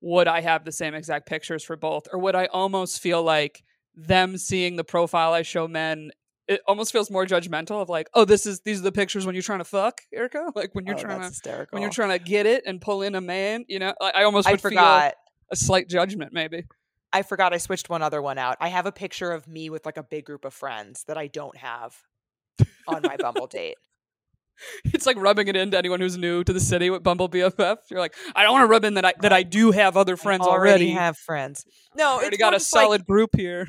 would 0.00 0.28
I 0.28 0.40
have 0.42 0.64
the 0.64 0.70
same 0.72 0.94
exact 0.94 1.26
pictures 1.26 1.64
for 1.64 1.76
both 1.76 2.06
or 2.12 2.18
would 2.20 2.36
I 2.36 2.46
almost 2.46 3.00
feel 3.00 3.22
like 3.22 3.64
them 3.96 4.36
seeing 4.38 4.76
the 4.76 4.84
profile 4.84 5.32
I 5.32 5.42
show 5.42 5.66
men 5.66 6.10
it 6.48 6.62
almost 6.66 6.92
feels 6.92 7.10
more 7.10 7.26
judgmental 7.26 7.82
of 7.82 7.88
like, 7.90 8.08
oh, 8.14 8.24
this 8.24 8.46
is 8.46 8.60
these 8.60 8.80
are 8.80 8.84
the 8.84 8.92
pictures 8.92 9.26
when 9.26 9.34
you're 9.34 9.42
trying 9.42 9.58
to 9.58 9.64
fuck, 9.64 10.00
Erica. 10.12 10.50
Like 10.56 10.74
when 10.74 10.86
you're 10.86 10.96
oh, 10.96 10.98
trying 10.98 11.20
to 11.20 11.26
hysterical. 11.26 11.76
when 11.76 11.82
you're 11.82 11.90
trying 11.90 12.18
to 12.18 12.24
get 12.24 12.46
it 12.46 12.64
and 12.66 12.80
pull 12.80 13.02
in 13.02 13.14
a 13.14 13.20
man, 13.20 13.66
you 13.68 13.78
know. 13.78 13.92
Like, 14.00 14.14
I 14.16 14.24
almost 14.24 14.48
I 14.48 14.52
would 14.52 14.60
feel 14.62 14.70
forgot. 14.70 15.14
a 15.52 15.56
slight 15.56 15.88
judgment, 15.90 16.32
maybe. 16.32 16.64
I 17.12 17.22
forgot. 17.22 17.52
I 17.54 17.58
switched 17.58 17.88
one 17.88 18.02
other 18.02 18.20
one 18.20 18.38
out. 18.38 18.56
I 18.60 18.68
have 18.68 18.86
a 18.86 18.92
picture 18.92 19.32
of 19.32 19.48
me 19.48 19.70
with 19.70 19.86
like 19.86 19.96
a 19.96 20.02
big 20.02 20.24
group 20.26 20.44
of 20.44 20.52
friends 20.54 21.04
that 21.08 21.16
I 21.16 21.26
don't 21.26 21.56
have 21.56 21.96
on 22.86 23.02
my 23.02 23.16
Bumble 23.16 23.46
date. 23.50 23.76
It's 24.86 25.06
like 25.06 25.16
rubbing 25.16 25.46
it 25.48 25.54
into 25.56 25.78
anyone 25.78 26.00
who's 26.00 26.18
new 26.18 26.42
to 26.42 26.52
the 26.52 26.58
city 26.60 26.90
with 26.90 27.02
Bumble 27.04 27.28
BFF. 27.28 27.76
You're 27.90 28.00
like, 28.00 28.14
I 28.34 28.42
don't 28.42 28.52
want 28.52 28.64
to 28.64 28.66
rub 28.66 28.84
in 28.84 28.94
that 28.94 29.04
I 29.04 29.14
that 29.20 29.32
I 29.32 29.42
do 29.44 29.70
have 29.70 29.96
other 29.96 30.16
friends 30.16 30.42
already. 30.42 30.56
I 30.56 30.70
already. 30.70 30.90
have 30.90 31.16
friends. 31.16 31.64
No, 31.96 32.14
already 32.14 32.28
it's 32.34 32.38
got 32.38 32.54
a 32.54 32.56
just 32.56 32.74
like- 32.74 32.84
solid 32.84 33.06
group 33.06 33.30
here. 33.36 33.68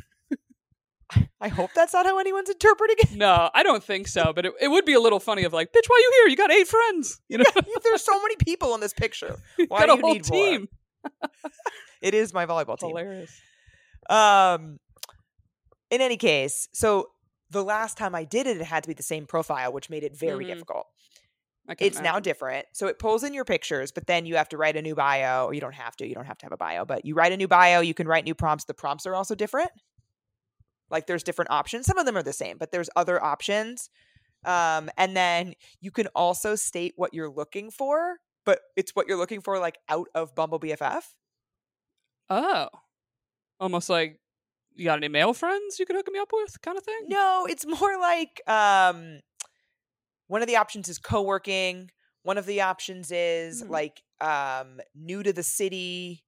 I 1.41 1.47
hope 1.47 1.71
that's 1.75 1.93
not 1.93 2.05
how 2.05 2.19
anyone's 2.19 2.49
interpreting 2.51 2.97
it. 2.99 3.11
No, 3.15 3.49
I 3.53 3.63
don't 3.63 3.83
think 3.83 4.07
so. 4.07 4.31
But 4.31 4.45
it, 4.45 4.53
it 4.61 4.67
would 4.67 4.85
be 4.85 4.93
a 4.93 4.99
little 4.99 5.19
funny 5.19 5.43
of 5.43 5.53
like, 5.53 5.69
bitch, 5.73 5.87
why 5.87 5.95
are 5.95 5.99
you 6.01 6.11
here? 6.21 6.27
You 6.29 6.35
got 6.35 6.51
eight 6.51 6.67
friends. 6.67 7.19
You 7.29 7.37
know, 7.39 7.45
There's 7.83 8.03
so 8.03 8.21
many 8.21 8.35
people 8.35 8.75
in 8.75 8.79
this 8.81 8.93
picture. 8.93 9.39
you 9.57 9.65
Why 9.69 9.85
got 9.85 9.85
do 9.87 9.93
a 9.93 9.95
you 9.95 10.01
whole 10.03 10.13
need 10.13 10.29
more? 10.29 10.67
It 12.01 12.13
is 12.13 12.33
my 12.33 12.45
volleyball 12.45 12.77
team. 12.77 12.89
Hilarious. 12.89 13.31
Um, 14.09 14.79
in 15.89 16.01
any 16.01 16.17
case, 16.17 16.67
so 16.73 17.07
the 17.49 17.63
last 17.63 17.97
time 17.97 18.13
I 18.15 18.23
did 18.23 18.47
it, 18.47 18.57
it 18.57 18.63
had 18.63 18.83
to 18.83 18.87
be 18.87 18.93
the 18.93 19.03
same 19.03 19.25
profile, 19.25 19.73
which 19.73 19.89
made 19.89 20.03
it 20.03 20.15
very 20.15 20.45
Mhm. 20.45 20.49
difficult. 20.49 20.87
It's 21.79 21.99
now 21.99 22.19
different. 22.19 22.65
So 22.73 22.87
it 22.87 22.97
pulls 22.97 23.23
in 23.23 23.33
your 23.33 23.45
pictures, 23.45 23.91
but 23.91 24.07
then 24.07 24.25
you 24.25 24.35
have 24.37 24.49
to 24.49 24.57
write 24.57 24.75
a 24.75 24.81
new 24.81 24.95
bio. 24.95 25.45
Or 25.45 25.53
you 25.53 25.61
don't 25.61 25.75
have 25.75 25.95
to. 25.97 26.07
You 26.07 26.15
don't 26.15 26.25
have 26.25 26.37
to 26.39 26.45
have 26.45 26.51
a 26.51 26.57
bio, 26.57 26.83
but 26.85 27.05
you 27.05 27.13
write 27.13 27.31
a 27.31 27.37
new 27.37 27.47
bio. 27.47 27.79
You 27.81 27.93
can 27.93 28.07
write 28.07 28.23
new 28.25 28.33
prompts. 28.33 28.65
The 28.65 28.73
prompts 28.73 29.05
are 29.05 29.13
also 29.13 29.35
different. 29.35 29.69
Like 30.89 31.05
there's 31.05 31.21
different 31.21 31.51
options. 31.51 31.85
Some 31.85 31.99
of 31.99 32.07
them 32.07 32.17
are 32.17 32.23
the 32.23 32.33
same, 32.33 32.57
but 32.57 32.71
there's 32.71 32.89
other 32.95 33.21
options. 33.23 33.89
Um, 34.45 34.89
and 34.97 35.15
then 35.15 35.53
you 35.79 35.91
can 35.91 36.07
also 36.15 36.55
state 36.55 36.93
what 36.95 37.13
you're 37.13 37.29
looking 37.29 37.69
for, 37.69 38.17
but 38.45 38.61
it's 38.75 38.95
what 38.95 39.07
you're 39.07 39.17
looking 39.17 39.41
for 39.41 39.59
like 39.59 39.77
out 39.89 40.07
of 40.15 40.33
Bumble 40.33 40.59
BFF. 40.59 41.03
Oh, 42.29 42.67
almost 43.59 43.89
like 43.89 44.19
you 44.75 44.85
got 44.85 44.97
any 44.97 45.07
male 45.07 45.33
friends 45.33 45.79
you 45.79 45.85
could 45.85 45.95
hook 45.95 46.07
me 46.11 46.19
up 46.19 46.29
with, 46.31 46.61
kind 46.61 46.77
of 46.77 46.83
thing. 46.83 47.05
No, 47.07 47.47
it's 47.49 47.65
more 47.65 47.99
like 47.99 48.41
um 48.47 49.19
one 50.27 50.41
of 50.41 50.47
the 50.47 50.57
options 50.57 50.87
is 50.89 50.99
co-working. 50.99 51.89
One 52.23 52.37
of 52.37 52.45
the 52.45 52.61
options 52.61 53.11
is 53.11 53.63
Mhm. 53.63 53.69
like 53.69 54.03
um 54.21 54.79
new 54.93 55.23
to 55.23 55.33
the 55.33 55.43
city. 55.43 56.23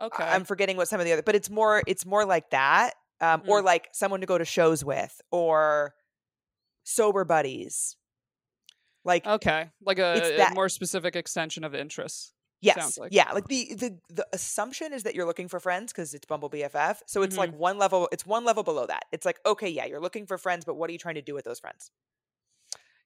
Okay. 0.00 0.22
I- 0.24 0.34
I'm 0.34 0.44
forgetting 0.44 0.76
what 0.76 0.88
some 0.88 1.00
of 1.00 1.06
the 1.06 1.12
other, 1.12 1.22
but 1.22 1.34
it's 1.34 1.50
more 1.50 1.82
it's 1.86 2.04
more 2.06 2.24
like 2.24 2.50
that. 2.50 2.94
Um, 3.20 3.40
Mm. 3.42 3.48
or 3.48 3.62
like 3.62 3.88
someone 3.92 4.20
to 4.20 4.26
go 4.26 4.38
to 4.38 4.44
shows 4.44 4.84
with, 4.84 5.20
or 5.32 5.94
sober 6.84 7.24
buddies. 7.24 7.96
Like 9.04 9.26
okay. 9.26 9.70
Like 9.80 9.98
a, 9.98 10.38
a 10.50 10.54
more 10.54 10.68
specific 10.68 11.16
extension 11.16 11.64
of 11.64 11.74
interests. 11.74 12.32
Yes, 12.60 12.98
like. 12.98 13.12
yeah. 13.12 13.30
Like 13.32 13.46
the 13.48 13.74
the 13.74 13.98
the 14.08 14.26
assumption 14.32 14.92
is 14.92 15.02
that 15.04 15.14
you're 15.14 15.26
looking 15.26 15.48
for 15.48 15.60
friends 15.60 15.92
because 15.92 16.14
it's 16.14 16.26
Bumble 16.26 16.50
BFF. 16.50 16.98
So 17.06 17.22
it's 17.22 17.36
like 17.36 17.50
Mm-hmm. 17.50 17.58
one 17.58 17.78
level. 17.78 18.08
It's 18.12 18.26
one 18.26 18.44
level 18.44 18.62
below 18.62 18.86
that. 18.86 19.04
It's 19.12 19.24
like 19.26 19.38
okay, 19.46 19.68
yeah, 19.68 19.84
you're 19.86 20.00
looking 20.00 20.26
for 20.26 20.38
friends, 20.38 20.64
but 20.64 20.74
what 20.74 20.88
are 20.90 20.92
you 20.92 20.98
trying 20.98 21.14
to 21.16 21.22
do 21.22 21.34
with 21.34 21.44
those 21.44 21.60
friends? 21.60 21.90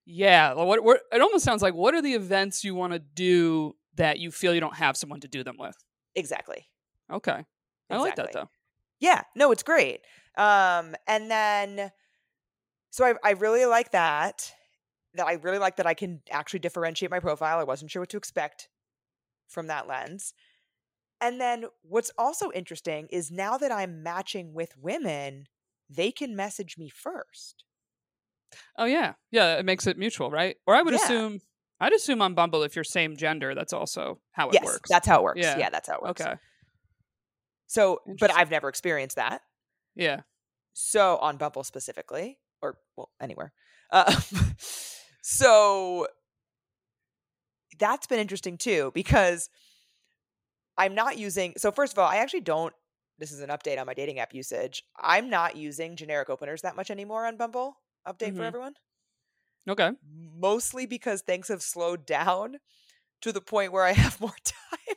Yeah. 0.04 0.54
well, 0.54 0.66
What, 0.66 0.82
what 0.82 1.00
it 1.12 1.20
almost 1.20 1.44
sounds 1.44 1.62
like 1.62 1.74
what 1.74 1.94
are 1.94 2.02
the 2.02 2.14
events 2.14 2.64
you 2.64 2.74
want 2.74 2.92
to 2.92 2.98
do 2.98 3.76
that 3.96 4.18
you 4.18 4.30
feel 4.30 4.54
you 4.54 4.60
don't 4.60 4.76
have 4.76 4.96
someone 4.96 5.20
to 5.20 5.28
do 5.28 5.44
them 5.44 5.56
with? 5.58 5.76
Exactly. 6.14 6.66
Okay. 7.10 7.44
I 7.90 7.96
like 7.98 8.16
that 8.16 8.32
though. 8.32 8.48
Yeah, 9.00 9.22
no, 9.36 9.52
it's 9.52 9.62
great. 9.62 10.00
Um, 10.36 10.94
and 11.06 11.30
then 11.30 11.90
so 12.90 13.04
I 13.04 13.14
I 13.22 13.30
really 13.32 13.64
like 13.66 13.92
that. 13.92 14.52
That 15.14 15.26
I 15.26 15.34
really 15.34 15.58
like 15.58 15.76
that 15.76 15.86
I 15.86 15.92
can 15.94 16.22
actually 16.30 16.60
differentiate 16.60 17.10
my 17.10 17.20
profile. 17.20 17.58
I 17.58 17.64
wasn't 17.64 17.90
sure 17.90 18.00
what 18.00 18.08
to 18.10 18.16
expect 18.16 18.68
from 19.52 19.68
that 19.68 19.86
lens. 19.86 20.34
And 21.20 21.40
then 21.40 21.66
what's 21.82 22.10
also 22.18 22.50
interesting 22.52 23.06
is 23.10 23.30
now 23.30 23.56
that 23.58 23.70
I'm 23.70 24.02
matching 24.02 24.54
with 24.54 24.76
women, 24.76 25.46
they 25.88 26.10
can 26.10 26.34
message 26.34 26.76
me 26.76 26.88
first. 26.88 27.64
Oh 28.76 28.86
yeah. 28.86 29.14
Yeah, 29.30 29.56
it 29.58 29.64
makes 29.64 29.86
it 29.86 29.96
mutual, 29.96 30.30
right? 30.30 30.56
Or 30.66 30.74
I 30.74 30.82
would 30.82 30.94
Yeah. 30.94 31.00
assume 31.04 31.40
I'd 31.80 31.92
assume 31.92 32.22
on 32.22 32.34
Bumble 32.34 32.62
if 32.62 32.76
you're 32.76 32.84
same 32.84 33.16
gender, 33.16 33.54
that's 33.54 33.72
also 33.72 34.20
how 34.32 34.48
it 34.48 34.54
yes, 34.54 34.64
works. 34.64 34.88
that's 34.88 35.06
how 35.06 35.18
it 35.20 35.22
works. 35.24 35.40
Yeah. 35.40 35.58
Yeah, 35.58 35.70
that's 35.70 35.88
how 35.88 35.96
it 35.96 36.02
works. 36.02 36.20
okay. 36.20 36.34
So, 37.66 38.00
but 38.20 38.30
I've 38.30 38.50
never 38.50 38.68
experienced 38.68 39.16
that. 39.16 39.42
Yeah. 39.96 40.20
So 40.74 41.16
on 41.18 41.38
Bumble 41.38 41.64
specifically, 41.64 42.38
or 42.60 42.76
well, 42.96 43.10
anywhere. 43.20 43.52
Uh, 43.90 44.20
so 45.22 46.06
that's 47.82 48.06
been 48.06 48.20
interesting 48.20 48.56
too 48.56 48.92
because 48.94 49.50
I'm 50.78 50.94
not 50.94 51.18
using. 51.18 51.54
So 51.56 51.70
first 51.72 51.92
of 51.92 51.98
all, 51.98 52.08
I 52.08 52.16
actually 52.16 52.40
don't. 52.42 52.72
This 53.18 53.32
is 53.32 53.40
an 53.40 53.50
update 53.50 53.78
on 53.78 53.86
my 53.86 53.94
dating 53.94 54.18
app 54.20 54.32
usage. 54.34 54.82
I'm 54.98 55.28
not 55.28 55.56
using 55.56 55.96
generic 55.96 56.30
openers 56.30 56.62
that 56.62 56.76
much 56.76 56.90
anymore 56.90 57.26
on 57.26 57.36
Bumble. 57.36 57.76
Update 58.06 58.34
for 58.36 58.42
Mhm. 58.42 58.46
everyone. 58.46 58.74
Okay. 59.68 59.90
Mostly 60.34 60.86
because 60.86 61.20
things 61.22 61.48
have 61.48 61.62
slowed 61.62 62.06
down 62.06 62.56
to 63.20 63.32
the 63.32 63.40
point 63.40 63.70
where 63.72 63.84
I 63.84 63.92
have 64.04 64.20
more 64.20 64.34
time. 64.44 64.96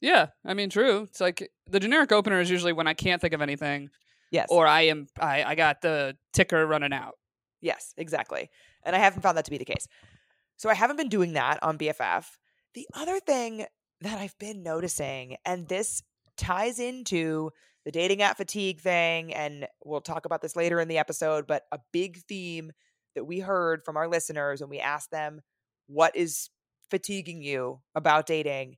Yeah. 0.00 0.26
I 0.44 0.54
mean 0.54 0.68
true. 0.70 1.02
It's 1.08 1.20
like 1.20 1.50
the 1.66 1.80
generic 1.80 2.12
opener 2.12 2.40
is 2.40 2.50
usually 2.50 2.72
when 2.72 2.86
I 2.86 2.94
can't 2.94 3.20
think 3.20 3.34
of 3.34 3.40
anything 3.40 3.88
Yes. 4.30 4.48
or 4.50 4.66
I 4.66 4.82
am 4.82 5.06
I, 5.18 5.42
I 5.44 5.54
got 5.54 5.80
the 5.80 6.16
ticker 6.32 6.66
running 6.66 6.92
out. 6.92 7.14
Yes, 7.60 7.94
exactly. 7.96 8.50
And 8.84 8.94
I 8.94 8.98
haven't 8.98 9.22
found 9.22 9.36
that 9.38 9.44
to 9.46 9.50
be 9.50 9.58
the 9.58 9.64
case. 9.64 9.88
So 10.56 10.68
I 10.70 10.74
haven't 10.74 10.96
been 10.96 11.08
doing 11.08 11.34
that 11.34 11.62
on 11.62 11.78
BFF. 11.78 12.24
The 12.74 12.86
other 12.94 13.20
thing 13.20 13.66
that 14.00 14.18
I've 14.18 14.38
been 14.38 14.62
noticing, 14.62 15.36
and 15.44 15.68
this 15.68 16.02
ties 16.36 16.78
into 16.78 17.50
the 17.84 17.92
dating 17.92 18.22
app 18.22 18.36
fatigue 18.36 18.80
thing, 18.80 19.32
and 19.32 19.66
we'll 19.84 20.00
talk 20.00 20.26
about 20.26 20.42
this 20.42 20.56
later 20.56 20.80
in 20.80 20.88
the 20.88 20.98
episode, 20.98 21.46
but 21.46 21.64
a 21.72 21.78
big 21.92 22.18
theme 22.18 22.72
that 23.14 23.24
we 23.24 23.40
heard 23.40 23.84
from 23.84 23.96
our 23.96 24.08
listeners 24.08 24.60
when 24.60 24.70
we 24.70 24.78
asked 24.78 25.10
them, 25.10 25.40
What 25.86 26.14
is 26.16 26.50
fatiguing 26.90 27.42
you 27.42 27.80
about 27.94 28.26
dating? 28.26 28.76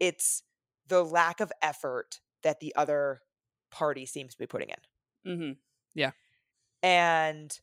It's 0.00 0.42
the 0.88 1.02
lack 1.02 1.40
of 1.40 1.52
effort 1.62 2.20
that 2.42 2.60
the 2.60 2.74
other 2.76 3.20
party 3.70 4.06
seems 4.06 4.34
to 4.34 4.38
be 4.38 4.46
putting 4.46 4.68
in. 4.70 5.32
Mm-hmm. 5.32 5.52
Yeah. 5.94 6.12
And 6.82 7.58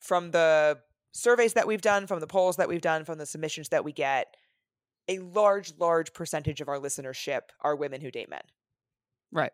from 0.00 0.30
the 0.30 0.78
surveys 1.16 1.54
that 1.54 1.66
we've 1.66 1.80
done, 1.80 2.06
from 2.06 2.20
the 2.20 2.26
polls 2.26 2.56
that 2.56 2.68
we've 2.68 2.80
done, 2.80 3.04
from 3.04 3.18
the 3.18 3.26
submissions 3.26 3.70
that 3.70 3.84
we 3.84 3.92
get, 3.92 4.36
a 5.08 5.18
large, 5.20 5.72
large 5.78 6.12
percentage 6.12 6.60
of 6.60 6.68
our 6.68 6.78
listenership 6.78 7.42
are 7.60 7.76
women 7.76 8.00
who 8.00 8.10
date 8.10 8.28
men. 8.28 8.42
Right. 9.32 9.52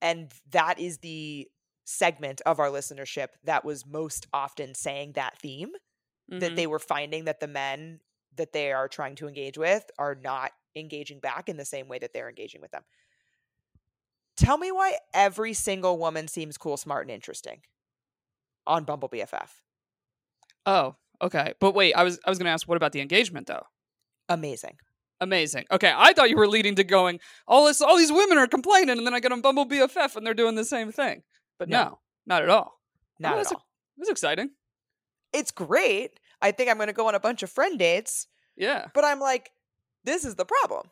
And 0.00 0.32
that 0.50 0.78
is 0.78 0.98
the 0.98 1.48
segment 1.84 2.40
of 2.44 2.58
our 2.58 2.68
listenership 2.68 3.28
that 3.44 3.64
was 3.64 3.86
most 3.86 4.26
often 4.32 4.74
saying 4.74 5.12
that 5.12 5.38
theme 5.38 5.72
that 6.38 6.52
Mhm. 6.52 6.56
they 6.56 6.66
were 6.66 6.78
finding 6.80 7.24
that 7.24 7.40
the 7.40 7.46
men 7.48 8.00
that 8.34 8.52
they 8.52 8.72
are 8.72 8.88
trying 8.88 9.14
to 9.16 9.28
engage 9.28 9.56
with 9.56 9.90
are 9.98 10.14
not 10.14 10.52
engaging 10.74 11.20
back 11.20 11.48
in 11.48 11.56
the 11.56 11.64
same 11.64 11.88
way 11.88 11.98
that 11.98 12.12
they're 12.12 12.28
engaging 12.28 12.60
with 12.60 12.70
them. 12.72 12.84
Tell 14.36 14.58
me 14.58 14.70
why 14.70 14.98
every 15.14 15.54
single 15.54 15.98
woman 15.98 16.28
seems 16.28 16.58
cool, 16.58 16.76
smart, 16.76 17.06
and 17.06 17.10
interesting 17.10 17.62
on 18.66 18.84
Bumble 18.84 19.08
BFF. 19.08 19.62
Oh, 20.66 20.96
okay. 21.22 21.54
But 21.60 21.74
wait, 21.74 21.94
I 21.94 22.02
was 22.02 22.18
I 22.26 22.30
was 22.30 22.38
gonna 22.38 22.50
ask 22.50 22.68
what 22.68 22.76
about 22.76 22.92
the 22.92 23.00
engagement 23.00 23.46
though? 23.46 23.62
Amazing. 24.28 24.76
Amazing. 25.20 25.64
Okay, 25.70 25.92
I 25.96 26.12
thought 26.12 26.28
you 26.28 26.36
were 26.36 26.48
leading 26.48 26.74
to 26.74 26.84
going, 26.84 27.20
all 27.48 27.66
this 27.66 27.80
all 27.80 27.96
these 27.96 28.12
women 28.12 28.36
are 28.38 28.46
complaining 28.46 28.98
and 28.98 29.06
then 29.06 29.14
I 29.14 29.20
get 29.20 29.32
on 29.32 29.40
Bumble 29.40 29.64
BFF 29.66 30.16
and 30.16 30.26
they're 30.26 30.34
doing 30.34 30.56
the 30.56 30.64
same 30.64 30.92
thing. 30.92 31.22
But 31.58 31.68
no, 31.70 31.82
No. 31.84 31.98
not 32.26 32.42
at 32.42 32.50
all. 32.50 32.72
Oh, 32.74 32.80
not 33.20 33.32
at 33.32 33.36
that's 33.36 33.52
a- 33.52 33.54
all. 33.54 33.66
That's 33.96 34.10
exciting. 34.10 34.50
It's 35.32 35.50
great. 35.50 36.20
I 36.42 36.50
think 36.52 36.68
I'm 36.68 36.76
going 36.76 36.88
to 36.88 36.92
go 36.92 37.08
on 37.08 37.14
a 37.14 37.20
bunch 37.20 37.42
of 37.42 37.50
friend 37.50 37.78
dates, 37.78 38.26
Yeah. 38.56 38.88
but 38.94 39.04
I'm 39.04 39.20
like, 39.20 39.50
this 40.04 40.24
is 40.24 40.34
the 40.34 40.44
problem. 40.44 40.90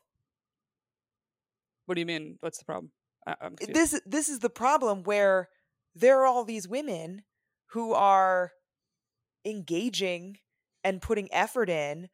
What 1.87 1.97
do 1.97 2.01
you 2.01 2.07
mean? 2.07 2.39
What's 2.41 2.59
the 2.59 2.65
problem? 2.65 2.93
I, 3.27 3.35
I'm. 3.41 3.57
This 3.61 4.01
this 4.07 4.29
is 4.29 4.39
the 4.39 4.51
problem 4.51 5.03
where 5.03 5.49
there 5.95 6.21
are 6.21 6.27
all 6.27 6.45
these 6.45 6.67
women 6.67 7.25
who 7.73 7.93
are 7.93 8.53
engaging 9.45 10.39
and 10.83 11.01
putting 11.01 11.33
effort 11.33 11.71
in 11.71 12.09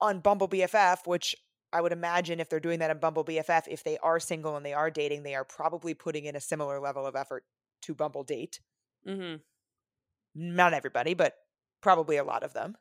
on 0.00 0.20
Bumble 0.20 0.48
BFF, 0.48 1.06
which 1.06 1.36
I 1.72 1.80
would 1.80 1.92
imagine 1.92 2.40
if 2.40 2.48
they're 2.48 2.60
doing 2.60 2.80
that 2.80 2.90
on 2.90 2.98
Bumble 2.98 3.24
BFF, 3.24 3.62
if 3.68 3.82
they 3.82 3.98
are 3.98 4.20
single 4.20 4.56
and 4.56 4.66
they 4.66 4.74
are 4.74 4.90
dating, 4.90 5.22
they 5.22 5.34
are 5.34 5.44
probably 5.44 5.94
putting 5.94 6.26
in 6.26 6.36
a 6.36 6.40
similar 6.40 6.78
level 6.80 7.06
of 7.06 7.16
effort 7.16 7.44
to 7.82 7.94
Bumble 7.94 8.24
Date. 8.24 8.60
Mm-hmm. 9.06 9.36
Not 10.34 10.74
everybody, 10.74 11.14
but 11.14 11.34
probably 11.80 12.16
a 12.16 12.24
lot 12.24 12.42
of 12.42 12.52
them. 12.52 12.76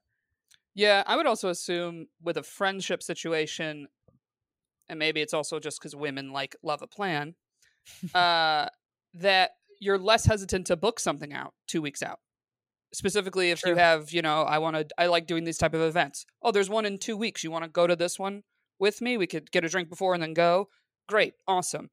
Yeah, 0.73 1.03
I 1.05 1.15
would 1.15 1.25
also 1.25 1.49
assume 1.49 2.07
with 2.21 2.37
a 2.37 2.43
friendship 2.43 3.03
situation, 3.03 3.87
and 4.87 4.99
maybe 4.99 5.21
it's 5.21 5.33
also 5.33 5.59
just 5.59 5.79
because 5.79 5.95
women 5.95 6.31
like 6.31 6.55
love 6.63 6.81
a 6.81 6.87
plan, 6.87 7.35
uh, 8.13 8.67
that 9.13 9.51
you're 9.79 9.97
less 9.97 10.25
hesitant 10.25 10.67
to 10.67 10.77
book 10.77 10.99
something 10.99 11.33
out 11.33 11.53
two 11.67 11.81
weeks 11.81 12.03
out. 12.03 12.19
Specifically, 12.93 13.51
if 13.51 13.65
you 13.65 13.75
have, 13.75 14.11
you 14.11 14.21
know, 14.21 14.41
I 14.43 14.57
want 14.59 14.75
to, 14.75 14.87
I 14.97 15.07
like 15.07 15.25
doing 15.25 15.45
these 15.45 15.57
type 15.57 15.73
of 15.73 15.81
events. 15.81 16.25
Oh, 16.41 16.51
there's 16.51 16.69
one 16.69 16.85
in 16.85 16.97
two 16.97 17.15
weeks. 17.15 17.43
You 17.43 17.51
want 17.51 17.63
to 17.63 17.69
go 17.69 17.87
to 17.87 17.95
this 17.95 18.19
one 18.19 18.43
with 18.79 19.01
me? 19.01 19.17
We 19.17 19.27
could 19.27 19.51
get 19.51 19.63
a 19.63 19.69
drink 19.69 19.89
before 19.89 20.13
and 20.13 20.21
then 20.21 20.33
go. 20.33 20.67
Great, 21.07 21.33
awesome. 21.47 21.89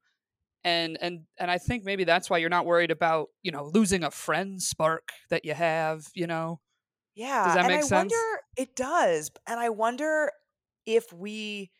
And 0.63 0.97
and 1.01 1.21
and 1.39 1.49
I 1.49 1.57
think 1.57 1.85
maybe 1.85 2.03
that's 2.03 2.29
why 2.29 2.37
you're 2.39 2.49
not 2.49 2.65
worried 2.65 2.91
about, 2.91 3.29
you 3.43 3.51
know, 3.51 3.65
losing 3.73 4.03
a 4.03 4.11
friend 4.11 4.61
spark 4.61 5.09
that 5.29 5.45
you 5.45 5.53
have. 5.53 6.07
You 6.15 6.27
know, 6.27 6.59
Yeah. 7.15 7.43
Does 7.43 7.53
that 7.55 7.65
and 7.65 7.67
make 7.67 7.77
I 7.77 7.81
sense? 7.81 8.13
wonder 8.13 8.41
it 8.57 8.75
does. 8.75 9.31
And 9.47 9.59
I 9.59 9.69
wonder 9.69 10.31
if 10.85 11.11
we 11.13 11.71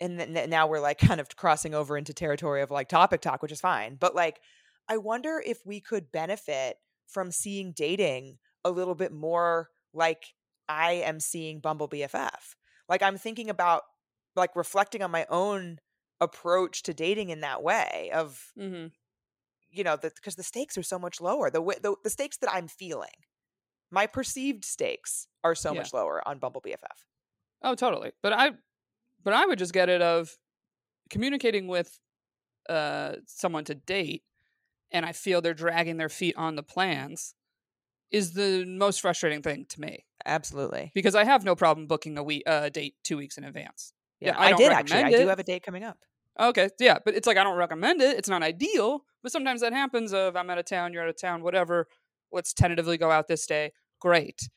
and 0.00 0.18
th- 0.18 0.48
now 0.48 0.66
we're 0.66 0.80
like 0.80 0.98
kind 0.98 1.20
of 1.20 1.34
crossing 1.36 1.74
over 1.74 1.96
into 1.96 2.14
territory 2.14 2.62
of 2.62 2.70
like 2.70 2.88
topic 2.88 3.20
talk, 3.20 3.42
which 3.42 3.52
is 3.52 3.60
fine. 3.60 3.96
But 3.96 4.14
like 4.14 4.40
I 4.88 4.96
wonder 4.98 5.42
if 5.44 5.58
we 5.66 5.80
could 5.80 6.10
benefit 6.12 6.78
from 7.10 7.30
seeing 7.30 7.72
dating 7.72 8.38
a 8.64 8.70
little 8.70 8.94
bit 8.94 9.12
more 9.12 9.68
like 9.92 10.34
I 10.68 10.92
am 10.92 11.20
seeing 11.20 11.60
Bumble 11.60 11.88
BFF. 11.88 12.54
Like 12.88 13.02
I'm 13.02 13.18
thinking 13.18 13.50
about 13.50 13.82
like 14.36 14.54
reflecting 14.54 15.02
on 15.02 15.10
my 15.10 15.26
own 15.28 15.78
approach 16.20 16.82
to 16.84 16.94
dating 16.94 17.30
in 17.30 17.40
that 17.40 17.62
way 17.62 18.10
of 18.12 18.52
mm-hmm. 18.58 18.88
you 19.70 19.82
know 19.82 19.96
because 19.96 20.34
the 20.34 20.42
stakes 20.42 20.76
are 20.76 20.82
so 20.82 20.98
much 20.98 21.18
lower 21.18 21.50
the, 21.50 21.62
the 21.82 21.94
the 22.04 22.10
stakes 22.10 22.36
that 22.36 22.52
i'm 22.52 22.68
feeling 22.68 23.08
my 23.90 24.06
perceived 24.06 24.62
stakes 24.62 25.26
are 25.42 25.54
so 25.54 25.72
Yeah. 25.72 25.78
much 25.78 25.94
lower 25.94 26.22
on 26.28 26.38
bumble 26.38 26.60
bff 26.60 26.76
Oh, 27.62 27.74
totally. 27.74 28.12
But 28.22 28.32
I, 28.32 28.52
but 29.22 29.34
I 29.34 29.46
would 29.46 29.58
just 29.58 29.72
get 29.72 29.88
it 29.88 30.00
of 30.02 30.30
communicating 31.10 31.66
with 31.68 31.98
uh 32.68 33.16
someone 33.26 33.64
to 33.64 33.74
date, 33.74 34.22
and 34.92 35.06
I 35.06 35.12
feel 35.12 35.40
they're 35.40 35.54
dragging 35.54 35.96
their 35.96 36.08
feet 36.08 36.36
on 36.36 36.56
the 36.56 36.62
plans, 36.62 37.34
is 38.10 38.32
the 38.32 38.64
most 38.66 39.00
frustrating 39.00 39.42
thing 39.42 39.66
to 39.70 39.80
me 39.80 40.04
absolutely 40.26 40.90
because 40.94 41.14
I 41.14 41.24
have 41.24 41.44
no 41.44 41.56
problem 41.56 41.86
booking 41.86 42.18
a 42.18 42.22
week, 42.22 42.42
uh, 42.46 42.68
date 42.68 42.94
two 43.04 43.16
weeks 43.16 43.38
in 43.38 43.44
advance. 43.44 43.92
yeah, 44.20 44.36
I 44.36 44.52
i, 44.52 44.56
did 44.56 44.72
actually 44.72 45.02
i 45.02 45.10
do 45.10 45.28
have 45.28 45.38
a 45.38 45.44
date 45.44 45.62
coming 45.62 45.84
up 45.84 45.96
Okay, 46.38 46.70
yeah, 46.78 46.98
but 47.04 47.14
it's 47.14 47.26
like 47.26 47.36
I 47.36 47.44
don't 47.44 47.58
recommend 47.58 48.00
it. 48.00 48.16
It's 48.16 48.28
not 48.28 48.42
ideal, 48.42 49.04
but 49.22 49.32
sometimes 49.32 49.60
that 49.60 49.72
happens. 49.72 50.12
Of 50.14 50.36
I'm 50.36 50.48
out 50.48 50.58
of 50.58 50.64
town, 50.64 50.92
you're 50.92 51.02
out 51.02 51.08
of 51.08 51.20
town, 51.20 51.42
whatever. 51.42 51.86
Let's 52.32 52.54
tentatively 52.54 52.96
go 52.96 53.10
out 53.10 53.28
this 53.28 53.46
day. 53.46 53.72
Great. 54.00 54.48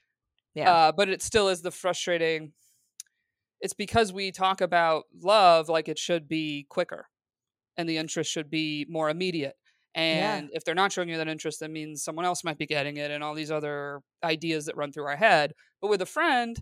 Yeah. 0.55 0.71
Uh, 0.71 0.91
but 0.91 1.09
it 1.09 1.21
still 1.21 1.49
is 1.49 1.61
the 1.61 1.71
frustrating. 1.71 2.53
It's 3.59 3.73
because 3.73 4.13
we 4.13 4.31
talk 4.31 4.61
about 4.61 5.05
love 5.21 5.67
like 5.67 5.89
it 5.89 5.97
should 5.97 6.27
be 6.27 6.67
quicker, 6.69 7.07
and 7.75 7.89
the 7.89 7.97
interest 7.97 8.31
should 8.31 8.49
be 8.49 8.85
more 8.87 9.09
immediate. 9.09 9.55
And 9.95 10.49
if 10.53 10.63
they're 10.65 10.73
not 10.75 10.91
showing 10.91 11.09
you 11.09 11.17
that 11.17 11.27
interest, 11.27 11.59
that 11.59 11.69
means 11.69 12.03
someone 12.03 12.25
else 12.25 12.43
might 12.43 12.57
be 12.57 12.65
getting 12.65 12.97
it, 12.97 13.11
and 13.11 13.23
all 13.23 13.35
these 13.35 13.51
other 13.51 14.01
ideas 14.23 14.65
that 14.65 14.75
run 14.75 14.91
through 14.91 15.05
our 15.05 15.15
head. 15.15 15.53
But 15.81 15.89
with 15.89 16.01
a 16.01 16.05
friend, 16.07 16.57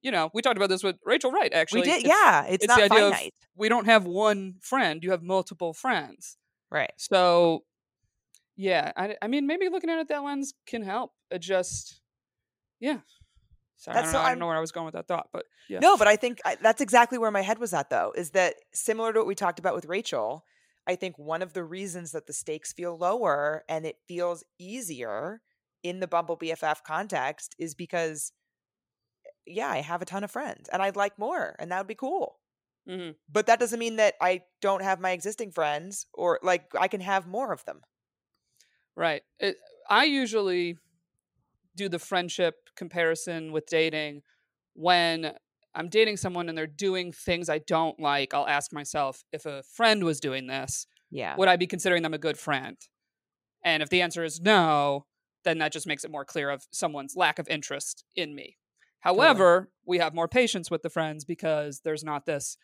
you 0.00 0.10
know, 0.10 0.30
we 0.32 0.40
talked 0.42 0.56
about 0.56 0.68
this 0.70 0.82
with 0.82 0.96
Rachel 1.04 1.30
Wright. 1.30 1.52
Actually, 1.52 1.82
we 1.82 1.86
did. 1.88 2.04
It's- 2.04 2.08
yeah. 2.22 2.44
It's, 2.44 2.64
it's 2.64 2.68
not 2.68 2.78
the 2.78 2.84
idea 2.84 3.06
of- 3.08 3.12
finite. 3.14 3.34
we 3.54 3.68
don't 3.68 3.84
have 3.86 4.04
one 4.06 4.54
friend; 4.60 5.04
you 5.04 5.10
have 5.10 5.22
multiple 5.22 5.72
friends. 5.74 6.38
right. 6.70 6.92
So, 6.96 7.64
yeah, 8.56 8.92
I, 8.96 9.16
I 9.20 9.26
mean, 9.28 9.46
maybe 9.46 9.68
looking 9.68 9.90
at 9.90 9.98
it 9.98 10.08
that 10.08 10.22
lens 10.22 10.54
can 10.66 10.82
help. 10.82 11.12
It 11.30 11.40
just, 11.40 12.00
yeah. 12.80 12.98
Sorry, 13.76 13.94
That's 13.96 13.98
I, 13.98 14.02
don't 14.02 14.12
so- 14.12 14.18
know, 14.18 14.18
I 14.18 14.22
I'm- 14.28 14.32
don't 14.34 14.38
know 14.40 14.46
where 14.46 14.56
I 14.56 14.60
was 14.60 14.72
going 14.72 14.84
with 14.86 14.94
that 14.94 15.08
thought, 15.08 15.28
but 15.32 15.44
yeah. 15.68 15.78
No, 15.80 15.96
but 15.96 16.08
I 16.08 16.16
think 16.16 16.40
I, 16.44 16.56
that's 16.60 16.80
exactly 16.80 17.18
where 17.18 17.30
my 17.30 17.42
head 17.42 17.58
was 17.58 17.72
at, 17.74 17.90
though, 17.90 18.12
is 18.16 18.30
that 18.30 18.54
similar 18.72 19.12
to 19.12 19.18
what 19.20 19.26
we 19.26 19.34
talked 19.34 19.58
about 19.58 19.74
with 19.74 19.86
Rachel, 19.86 20.44
I 20.86 20.96
think 20.96 21.18
one 21.18 21.42
of 21.42 21.52
the 21.52 21.64
reasons 21.64 22.12
that 22.12 22.26
the 22.26 22.32
stakes 22.32 22.72
feel 22.72 22.96
lower 22.96 23.64
and 23.68 23.86
it 23.86 23.98
feels 24.06 24.44
easier 24.58 25.42
in 25.82 26.00
the 26.00 26.08
Bumble 26.08 26.36
BFF 26.36 26.82
context 26.84 27.54
is 27.58 27.74
because, 27.74 28.32
yeah, 29.46 29.68
I 29.68 29.78
have 29.78 30.02
a 30.02 30.04
ton 30.04 30.24
of 30.24 30.30
friends 30.30 30.68
and 30.68 30.82
I'd 30.82 30.96
like 30.96 31.18
more 31.18 31.56
and 31.58 31.70
that 31.70 31.78
would 31.78 31.86
be 31.86 31.94
cool. 31.94 32.40
hmm 32.86 33.12
But 33.28 33.46
that 33.46 33.60
doesn't 33.60 33.78
mean 33.80 33.96
that 33.96 34.16
I 34.20 34.42
don't 34.60 34.82
have 34.82 35.00
my 35.00 35.12
existing 35.12 35.52
friends 35.52 36.06
or 36.14 36.40
like 36.42 36.74
I 36.78 36.88
can 36.88 37.02
have 37.02 37.26
more 37.26 37.52
of 37.52 37.64
them. 37.66 37.82
Right. 38.96 39.22
It, 39.38 39.56
I 39.88 40.04
usually 40.04 40.78
do 41.76 41.88
the 41.88 41.98
friendship 41.98 42.70
comparison 42.76 43.52
with 43.52 43.66
dating 43.66 44.22
when 44.74 45.36
I'm 45.74 45.88
dating 45.88 46.18
someone 46.18 46.48
and 46.48 46.56
they're 46.56 46.66
doing 46.66 47.12
things 47.12 47.48
I 47.48 47.58
don't 47.58 47.98
like. 47.98 48.34
I'll 48.34 48.46
ask 48.48 48.72
myself 48.72 49.24
if 49.32 49.46
a 49.46 49.62
friend 49.62 50.04
was 50.04 50.20
doing 50.20 50.46
this, 50.46 50.86
Yeah. 51.10 51.36
would 51.36 51.48
I 51.48 51.56
be 51.56 51.66
considering 51.66 52.02
them 52.02 52.14
a 52.14 52.18
good 52.18 52.38
friend? 52.38 52.76
And 53.64 53.82
if 53.82 53.88
the 53.88 54.02
answer 54.02 54.24
is 54.24 54.40
no, 54.40 55.06
then 55.44 55.58
that 55.58 55.72
just 55.72 55.86
makes 55.86 56.04
it 56.04 56.10
more 56.10 56.24
clear 56.24 56.50
of 56.50 56.66
someone's 56.72 57.16
lack 57.16 57.38
of 57.38 57.48
interest 57.48 58.04
in 58.16 58.34
me. 58.34 58.58
However, 59.00 59.70
we 59.84 59.98
have 59.98 60.14
more 60.14 60.28
patience 60.28 60.70
with 60.70 60.82
the 60.82 60.90
friends 60.90 61.24
because 61.24 61.80
there's 61.80 62.04
not 62.04 62.26
this, 62.26 62.56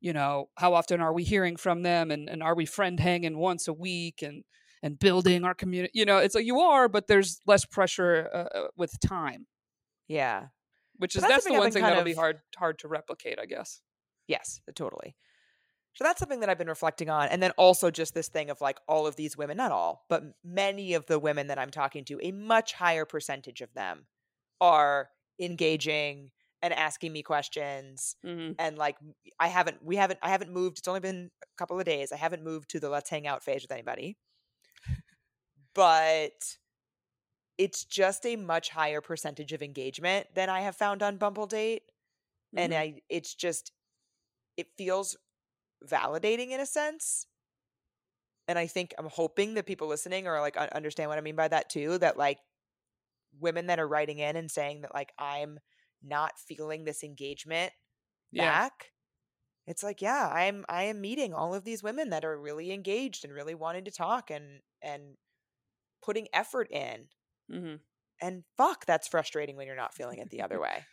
you 0.00 0.12
know, 0.12 0.50
how 0.56 0.74
often 0.74 1.00
are 1.00 1.12
we 1.12 1.24
hearing 1.24 1.56
from 1.56 1.82
them 1.82 2.10
and, 2.10 2.28
and 2.28 2.42
are 2.42 2.54
we 2.54 2.66
friend 2.66 3.00
hanging 3.00 3.38
once 3.38 3.68
a 3.68 3.72
week 3.72 4.22
and 4.22 4.44
and 4.82 4.98
building 4.98 5.44
our 5.44 5.54
community? 5.54 5.92
You 5.98 6.06
know, 6.06 6.18
it's 6.18 6.34
like 6.34 6.46
you 6.46 6.60
are, 6.60 6.88
but 6.88 7.06
there's 7.06 7.40
less 7.46 7.64
pressure 7.66 8.28
uh, 8.32 8.58
uh, 8.58 8.68
with 8.76 8.98
time, 9.00 9.46
Yeah. 10.08 10.48
Which 11.00 11.16
is 11.16 11.22
that's 11.22 11.32
that's 11.32 11.44
the 11.46 11.54
one 11.54 11.70
thing 11.70 11.82
that'll 11.82 12.04
be 12.04 12.14
hard 12.14 12.40
hard 12.56 12.78
to 12.80 12.88
replicate, 12.88 13.38
I 13.40 13.46
guess. 13.46 13.80
Yes, 14.28 14.60
uh, 14.68 14.72
totally. 14.74 15.16
So 15.94 16.04
that's 16.04 16.20
something 16.20 16.40
that 16.40 16.48
I've 16.48 16.58
been 16.58 16.68
reflecting 16.68 17.10
on. 17.10 17.28
And 17.28 17.42
then 17.42 17.50
also 17.52 17.90
just 17.90 18.14
this 18.14 18.28
thing 18.28 18.50
of 18.50 18.60
like 18.60 18.78
all 18.86 19.06
of 19.06 19.16
these 19.16 19.36
women, 19.36 19.56
not 19.56 19.72
all, 19.72 20.04
but 20.08 20.22
many 20.44 20.94
of 20.94 21.06
the 21.06 21.18
women 21.18 21.48
that 21.48 21.58
I'm 21.58 21.70
talking 21.70 22.04
to, 22.04 22.18
a 22.22 22.30
much 22.30 22.74
higher 22.74 23.04
percentage 23.04 23.60
of 23.60 23.72
them 23.74 24.06
are 24.60 25.08
engaging 25.40 26.30
and 26.62 26.72
asking 26.74 27.12
me 27.12 27.22
questions. 27.22 28.14
hmm 28.22 28.52
And 28.58 28.78
like, 28.78 28.96
I 29.40 29.48
haven't, 29.48 29.78
we 29.82 29.96
haven't, 29.96 30.20
I 30.22 30.28
haven't 30.28 30.52
moved. 30.52 30.78
It's 30.78 30.88
only 30.88 31.00
been 31.00 31.30
a 31.42 31.46
couple 31.58 31.78
of 31.78 31.86
days. 31.86 32.12
I 32.12 32.16
haven't 32.16 32.44
moved 32.44 32.70
to 32.70 32.80
the 32.80 32.90
let's 32.90 33.10
hang 33.10 33.26
out 33.26 33.42
phase 33.42 33.62
with 33.62 33.72
anybody. 33.72 34.16
But 35.74 36.32
it's 37.60 37.84
just 37.84 38.24
a 38.24 38.36
much 38.36 38.70
higher 38.70 39.02
percentage 39.02 39.52
of 39.52 39.62
engagement 39.62 40.26
than 40.34 40.48
I 40.48 40.62
have 40.62 40.76
found 40.76 41.02
on 41.02 41.18
Bumble 41.18 41.46
Date 41.46 41.82
and 42.56 42.72
Mm-hmm. 42.72 42.80
I 42.80 43.00
it's 43.08 43.34
just 43.34 43.70
it 44.56 44.68
feels 44.76 45.16
validating 45.86 46.50
in 46.50 46.60
a 46.60 46.66
sense. 46.66 47.26
And 48.48 48.58
I 48.58 48.66
think 48.66 48.94
I'm 48.98 49.08
hoping 49.08 49.54
that 49.54 49.66
people 49.66 49.88
listening 49.88 50.26
are 50.26 50.40
like 50.40 50.56
un- 50.56 50.70
understand 50.72 51.10
what 51.10 51.18
I 51.18 51.20
mean 51.20 51.36
by 51.36 51.48
that 51.48 51.68
too 51.70 51.98
that 51.98 52.16
like 52.16 52.38
women 53.38 53.66
that 53.66 53.78
are 53.78 53.86
writing 53.86 54.18
in 54.18 54.36
and 54.36 54.50
saying 54.50 54.80
that 54.80 54.94
like 54.94 55.12
I'm 55.18 55.58
not 56.02 56.32
feeling 56.38 56.84
this 56.84 57.04
engagement 57.04 57.72
yeah. 58.32 58.50
back. 58.50 58.92
It's 59.66 59.82
like, 59.82 60.00
yeah, 60.02 60.28
I'm 60.32 60.64
I 60.68 60.84
am 60.84 61.00
meeting 61.00 61.34
all 61.34 61.54
of 61.54 61.64
these 61.64 61.82
women 61.82 62.10
that 62.10 62.24
are 62.24 62.40
really 62.40 62.72
engaged 62.72 63.24
and 63.24 63.34
really 63.34 63.54
wanting 63.54 63.84
to 63.84 63.90
talk 63.92 64.30
and 64.30 64.60
and 64.82 65.18
putting 66.02 66.26
effort 66.32 66.70
in. 66.70 67.08
Hmm 67.50 67.74
And 68.20 68.44
fuck, 68.56 68.86
that's 68.86 69.08
frustrating 69.08 69.56
when 69.56 69.66
you're 69.66 69.76
not 69.76 69.94
feeling 69.94 70.18
it 70.18 70.30
the 70.30 70.42
other 70.42 70.60
way. 70.66 70.84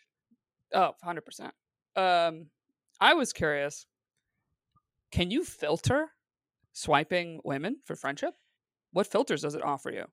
Oh, 0.74 0.94
100%. 1.06 1.52
Um, 1.96 2.48
I 3.00 3.14
was 3.14 3.34
curious. 3.34 3.86
Can 5.12 5.32
you 5.32 5.44
filter 5.44 6.10
swiping 6.74 7.40
women 7.44 7.78
for 7.86 7.96
friendship? 7.96 8.34
What 8.92 9.08
filters 9.08 9.42
does 9.42 9.56
it 9.56 9.64
offer 9.64 9.92
you? 9.92 10.06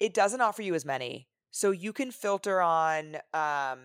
it 0.00 0.12
doesn't 0.12 0.40
offer 0.40 0.60
you 0.60 0.74
as 0.74 0.84
many. 0.84 1.28
So 1.52 1.70
you 1.70 1.92
can 1.92 2.10
filter 2.10 2.60
on 2.60 3.16
um 3.32 3.80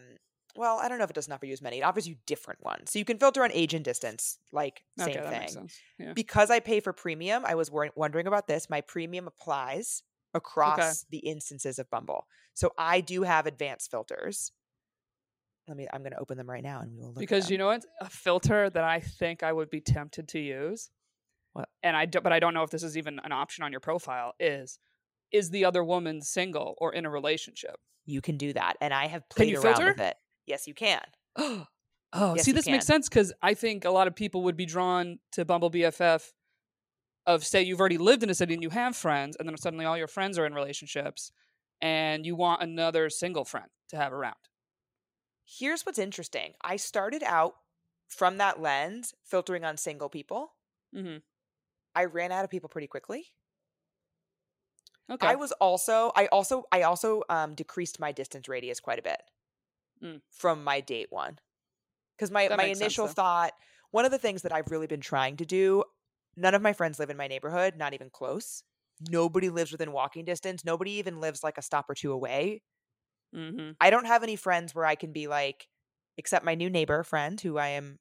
well, 0.55 0.79
I 0.79 0.89
don't 0.89 0.97
know 0.97 1.03
if 1.03 1.11
it 1.11 1.15
doesn't 1.15 1.31
offer 1.31 1.45
you 1.45 1.53
as 1.53 1.61
many. 1.61 1.77
It 1.77 1.83
offers 1.83 2.07
you 2.07 2.15
different 2.25 2.63
ones. 2.63 2.91
So 2.91 2.97
you 2.99 3.05
can 3.05 3.19
filter 3.19 3.43
on 3.43 3.51
age 3.53 3.75
and 3.75 3.85
distance, 3.85 4.39
like 4.51 4.83
same 4.97 5.09
okay, 5.09 5.19
that 5.21 5.29
makes 5.29 5.53
thing. 5.53 5.61
sense. 5.61 5.79
Yeah. 5.99 6.13
Because 6.13 6.49
I 6.49 6.59
pay 6.59 6.79
for 6.79 6.91
premium, 6.91 7.45
I 7.45 7.53
was 7.53 7.69
wor- 7.69 7.91
wondering 7.95 8.25
about 8.25 8.47
this. 8.47 8.69
My 8.69 8.81
premium 8.81 9.27
applies 9.27 10.01
across 10.33 11.05
the 11.09 11.19
instances 11.19 11.79
of 11.79 11.89
Bumble. 11.89 12.27
So 12.53 12.71
I 12.77 13.01
do 13.01 13.23
have 13.23 13.45
advanced 13.45 13.89
filters. 13.91 14.51
Let 15.67 15.77
me 15.77 15.87
I'm 15.91 16.01
going 16.01 16.13
to 16.13 16.19
open 16.19 16.37
them 16.37 16.49
right 16.49 16.63
now 16.63 16.81
and 16.81 16.91
we 16.91 16.99
will 16.99 17.09
look 17.09 17.17
at 17.17 17.19
Because 17.19 17.49
you 17.49 17.57
know 17.57 17.67
what? 17.67 17.85
A 18.01 18.09
filter 18.09 18.69
that 18.69 18.83
I 18.83 18.99
think 18.99 19.43
I 19.43 19.53
would 19.53 19.69
be 19.69 19.81
tempted 19.81 20.27
to 20.29 20.39
use. 20.39 20.89
What? 21.53 21.69
And 21.83 21.95
I 21.95 22.05
don't, 22.05 22.23
but 22.23 22.33
I 22.33 22.39
don't 22.39 22.53
know 22.53 22.63
if 22.63 22.69
this 22.69 22.83
is 22.83 22.97
even 22.97 23.19
an 23.23 23.31
option 23.31 23.63
on 23.63 23.71
your 23.71 23.81
profile 23.81 24.33
is 24.39 24.79
is 25.31 25.51
the 25.51 25.65
other 25.65 25.83
woman 25.83 26.21
single 26.21 26.75
or 26.79 26.93
in 26.93 27.05
a 27.05 27.09
relationship? 27.09 27.75
you 28.09 28.21
can 28.21 28.37
do 28.37 28.53
that 28.53 28.75
and 28.81 28.93
I 28.93 29.07
have 29.07 29.27
played 29.29 29.53
around 29.53 29.61
filter? 29.61 29.87
with 29.87 30.01
it. 30.01 30.15
Yes, 30.45 30.67
you 30.67 30.73
can. 30.73 31.01
oh, 31.37 31.65
Yes, 32.13 32.43
see, 32.43 32.51
this 32.51 32.67
makes 32.67 32.85
sense 32.85 33.07
because 33.07 33.31
I 33.41 33.53
think 33.53 33.85
a 33.85 33.91
lot 33.91 34.07
of 34.07 34.15
people 34.15 34.43
would 34.43 34.57
be 34.57 34.65
drawn 34.65 35.19
to 35.33 35.45
Bumble 35.45 35.69
BFF 35.69 36.23
of 37.25 37.45
say 37.45 37.61
you've 37.61 37.79
already 37.79 37.97
lived 37.97 38.23
in 38.23 38.29
a 38.29 38.35
city 38.35 38.53
and 38.53 38.63
you 38.63 38.69
have 38.71 38.95
friends, 38.95 39.35
and 39.37 39.47
then 39.47 39.57
suddenly 39.57 39.85
all 39.85 39.97
your 39.97 40.07
friends 40.07 40.37
are 40.39 40.45
in 40.45 40.53
relationships, 40.53 41.31
and 41.81 42.25
you 42.25 42.35
want 42.35 42.61
another 42.63 43.09
single 43.09 43.45
friend 43.45 43.69
to 43.89 43.97
have 43.97 44.13
around. 44.13 44.37
Here's 45.45 45.85
what's 45.85 45.99
interesting. 45.99 46.55
I 46.61 46.77
started 46.77 47.23
out 47.23 47.55
from 48.07 48.37
that 48.37 48.59
lens 48.61 49.13
filtering 49.23 49.65
on 49.65 49.75
single 49.77 50.09
people. 50.09 50.55
Mm-hmm. 50.95 51.19
I 51.93 52.05
ran 52.05 52.31
out 52.31 52.43
of 52.43 52.49
people 52.49 52.67
pretty 52.69 52.87
quickly. 52.87 53.35
Okay. 55.09 55.27
I 55.27 55.35
was 55.35 55.51
also 55.53 56.11
I 56.15 56.27
also 56.27 56.63
I 56.71 56.83
also 56.83 57.23
um 57.29 57.55
decreased 57.55 57.99
my 57.99 58.11
distance 58.11 58.47
radius 58.47 58.79
quite 58.79 58.99
a 58.99 59.03
bit 59.03 59.21
Mm. 60.01 60.19
from 60.31 60.63
my 60.63 60.79
date 60.81 61.11
one. 61.11 61.39
Cuz 62.19 62.31
my 62.31 62.49
That 62.49 62.59
my 62.59 62.65
makes 62.65 62.79
sense, 62.79 62.97
initial 62.97 63.07
thought 63.07 63.53
one 63.91 64.05
of 64.05 64.11
the 64.11 64.19
things 64.19 64.43
that 64.43 64.53
I've 64.53 64.71
really 64.71 64.87
been 64.87 65.01
trying 65.01 65.37
to 65.37 65.45
do 65.45 65.83
none 66.39 66.55
of 66.55 66.61
my 66.61 66.73
friends 66.73 66.99
live 66.99 67.09
in 67.09 67.17
my 67.17 67.27
neighborhood, 67.27 67.75
not 67.77 67.93
even 67.93 68.09
close. 68.09 68.63
Nobody 69.09 69.49
lives 69.49 69.71
within 69.71 69.91
walking 69.91 70.25
distance. 70.25 70.65
Nobody 70.65 70.91
even 70.93 71.19
lives 71.19 71.43
like 71.43 71.57
a 71.57 71.61
stop 71.61 71.89
or 71.89 71.95
two 71.95 72.11
away. 72.11 72.61
mm-hmm. 73.35 73.71
I 73.79 73.89
don't 73.89 74.05
have 74.05 74.23
any 74.23 74.35
friends 74.35 74.73
where 74.75 74.85
I 74.85 74.95
can 74.95 75.11
be 75.11 75.27
like 75.27 75.67
except 76.17 76.43
my 76.43 76.55
new 76.55 76.69
neighbor 76.69 77.03
friend 77.03 77.39
who 77.39 77.57
I 77.57 77.69
am 77.69 77.99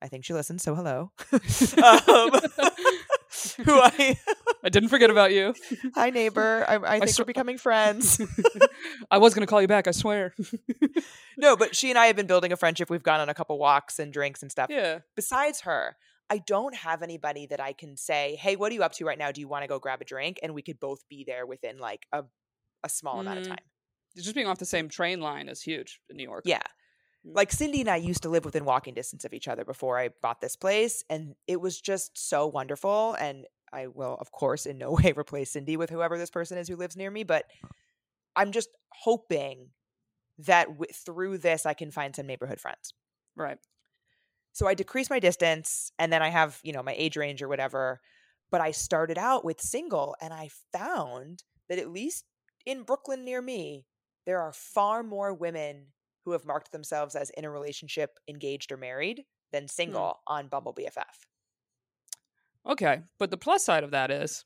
I 0.00 0.08
think 0.08 0.24
she 0.24 0.32
listens, 0.32 0.62
so 0.62 0.74
hello. 0.74 1.10
um, 1.32 2.30
who 3.64 3.72
I 3.80 4.16
I 4.62 4.68
didn't 4.68 4.88
forget 4.88 5.10
about 5.10 5.32
you. 5.32 5.54
Hi 5.94 6.10
neighbor. 6.10 6.64
I, 6.68 6.76
I 6.76 6.98
think 7.00 7.10
sw- 7.10 7.20
we're 7.20 7.24
becoming 7.24 7.58
friends. 7.58 8.20
I 9.10 9.18
was 9.18 9.34
going 9.34 9.46
to 9.46 9.50
call 9.50 9.60
you 9.60 9.68
back. 9.68 9.86
I 9.86 9.92
swear. 9.92 10.34
no, 11.36 11.56
but 11.56 11.74
she 11.74 11.90
and 11.90 11.98
I 11.98 12.06
have 12.06 12.16
been 12.16 12.26
building 12.26 12.52
a 12.52 12.56
friendship. 12.56 12.90
We've 12.90 13.02
gone 13.02 13.20
on 13.20 13.28
a 13.28 13.34
couple 13.34 13.58
walks 13.58 13.98
and 13.98 14.12
drinks 14.12 14.42
and 14.42 14.50
stuff. 14.50 14.68
yeah. 14.70 15.00
Besides 15.16 15.62
her, 15.62 15.96
I 16.30 16.38
don't 16.38 16.74
have 16.74 17.02
anybody 17.02 17.46
that 17.46 17.60
I 17.60 17.72
can 17.72 17.96
say, 17.96 18.36
"Hey, 18.36 18.56
what 18.56 18.70
are 18.70 18.74
you 18.74 18.82
up 18.82 18.92
to 18.94 19.04
right 19.04 19.18
now? 19.18 19.32
Do 19.32 19.40
you 19.40 19.48
want 19.48 19.62
to 19.64 19.68
go 19.68 19.78
grab 19.78 20.00
a 20.00 20.04
drink?" 20.04 20.38
And 20.42 20.54
we 20.54 20.62
could 20.62 20.80
both 20.80 21.06
be 21.08 21.24
there 21.24 21.46
within 21.46 21.78
like 21.78 22.06
a 22.12 22.24
a 22.84 22.88
small 22.88 23.20
amount 23.20 23.38
of 23.38 23.44
Mm, 23.44 23.48
time. 23.48 23.64
Just 24.16 24.34
being 24.34 24.46
off 24.46 24.58
the 24.58 24.64
same 24.66 24.88
train 24.88 25.20
line 25.20 25.48
is 25.48 25.62
huge 25.62 26.00
in 26.08 26.16
New 26.16 26.22
York. 26.24 26.44
Yeah. 26.46 26.62
Mm. 27.26 27.34
Like 27.34 27.52
Cindy 27.52 27.80
and 27.80 27.90
I 27.90 27.96
used 27.96 28.22
to 28.22 28.28
live 28.28 28.44
within 28.44 28.64
walking 28.64 28.94
distance 28.94 29.24
of 29.24 29.32
each 29.34 29.48
other 29.48 29.64
before 29.64 29.98
I 29.98 30.10
bought 30.22 30.40
this 30.40 30.56
place, 30.56 31.04
and 31.10 31.34
it 31.46 31.60
was 31.60 31.80
just 31.80 32.16
so 32.16 32.46
wonderful. 32.46 33.14
And 33.14 33.46
I 33.72 33.88
will, 33.88 34.16
of 34.20 34.30
course, 34.32 34.66
in 34.66 34.78
no 34.78 34.92
way 35.02 35.12
replace 35.12 35.50
Cindy 35.52 35.76
with 35.76 35.90
whoever 35.90 36.18
this 36.18 36.30
person 36.30 36.58
is 36.58 36.68
who 36.68 36.76
lives 36.76 36.96
near 36.96 37.10
me, 37.10 37.24
but 37.24 37.46
I'm 38.36 38.52
just 38.52 38.70
hoping 38.92 39.70
that 40.38 40.68
w- 40.68 40.92
through 40.92 41.38
this 41.38 41.66
I 41.66 41.74
can 41.74 41.90
find 41.90 42.14
some 42.14 42.26
neighborhood 42.26 42.60
friends. 42.60 42.94
Right. 43.36 43.58
So 44.58 44.66
I 44.66 44.74
decrease 44.74 45.08
my 45.08 45.20
distance 45.20 45.92
and 46.00 46.12
then 46.12 46.20
I 46.20 46.30
have, 46.30 46.58
you 46.64 46.72
know, 46.72 46.82
my 46.82 46.92
age 46.96 47.16
range 47.16 47.40
or 47.42 47.46
whatever. 47.48 48.00
But 48.50 48.60
I 48.60 48.72
started 48.72 49.16
out 49.16 49.44
with 49.44 49.60
single 49.60 50.16
and 50.20 50.34
I 50.34 50.48
found 50.72 51.44
that 51.68 51.78
at 51.78 51.90
least 51.92 52.24
in 52.66 52.82
Brooklyn 52.82 53.24
near 53.24 53.40
me, 53.40 53.86
there 54.26 54.40
are 54.40 54.52
far 54.52 55.04
more 55.04 55.32
women 55.32 55.86
who 56.24 56.32
have 56.32 56.44
marked 56.44 56.72
themselves 56.72 57.14
as 57.14 57.30
in 57.36 57.44
a 57.44 57.50
relationship, 57.52 58.18
engaged, 58.26 58.72
or 58.72 58.76
married 58.76 59.22
than 59.52 59.62
Hmm. 59.62 59.68
single 59.68 60.20
on 60.26 60.48
Bumble 60.48 60.74
BFF. 60.74 61.28
Okay, 62.66 63.02
but 63.16 63.30
the 63.30 63.36
plus 63.36 63.64
side 63.64 63.84
of 63.84 63.92
that 63.92 64.10
is 64.10 64.44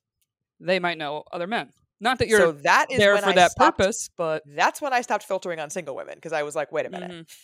they 0.61 0.79
might 0.79 0.98
know 0.98 1.25
other 1.33 1.46
men. 1.46 1.72
Not 2.01 2.18
that 2.18 2.29
you're 2.29 2.38
so 2.38 2.53
that 2.53 2.90
is 2.90 2.98
there 2.98 3.16
for 3.16 3.25
I 3.29 3.33
that 3.33 3.53
stopped- 3.53 3.79
purpose, 3.79 4.11
but 4.14 4.42
That's 4.44 4.83
when 4.83 4.92
I 4.92 5.01
stopped 5.01 5.25
filtering 5.25 5.59
on 5.59 5.70
single 5.70 5.96
women 5.96 6.16
because 6.16 6.35
I 6.35 6.42
was 6.42 6.55
like, 6.55 6.70
wait 6.70 6.85
a 6.85 6.90
minute. 6.90 7.11
Mhm. 7.11 7.37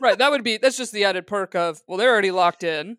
Right, 0.00 0.18
that 0.18 0.30
would 0.30 0.44
be 0.44 0.56
that's 0.56 0.76
just 0.76 0.92
the 0.92 1.04
added 1.04 1.26
perk 1.26 1.54
of 1.54 1.82
well, 1.86 1.98
they're 1.98 2.10
already 2.12 2.30
locked 2.30 2.64
in, 2.64 2.98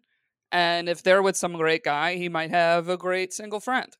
and 0.51 0.87
if 0.89 1.03
they're 1.03 1.21
with 1.21 1.37
some 1.37 1.53
great 1.53 1.83
guy, 1.83 2.15
he 2.15 2.29
might 2.29 2.49
have 2.51 2.89
a 2.89 2.97
great 2.97 3.33
single 3.33 3.59
friend. 3.59 3.95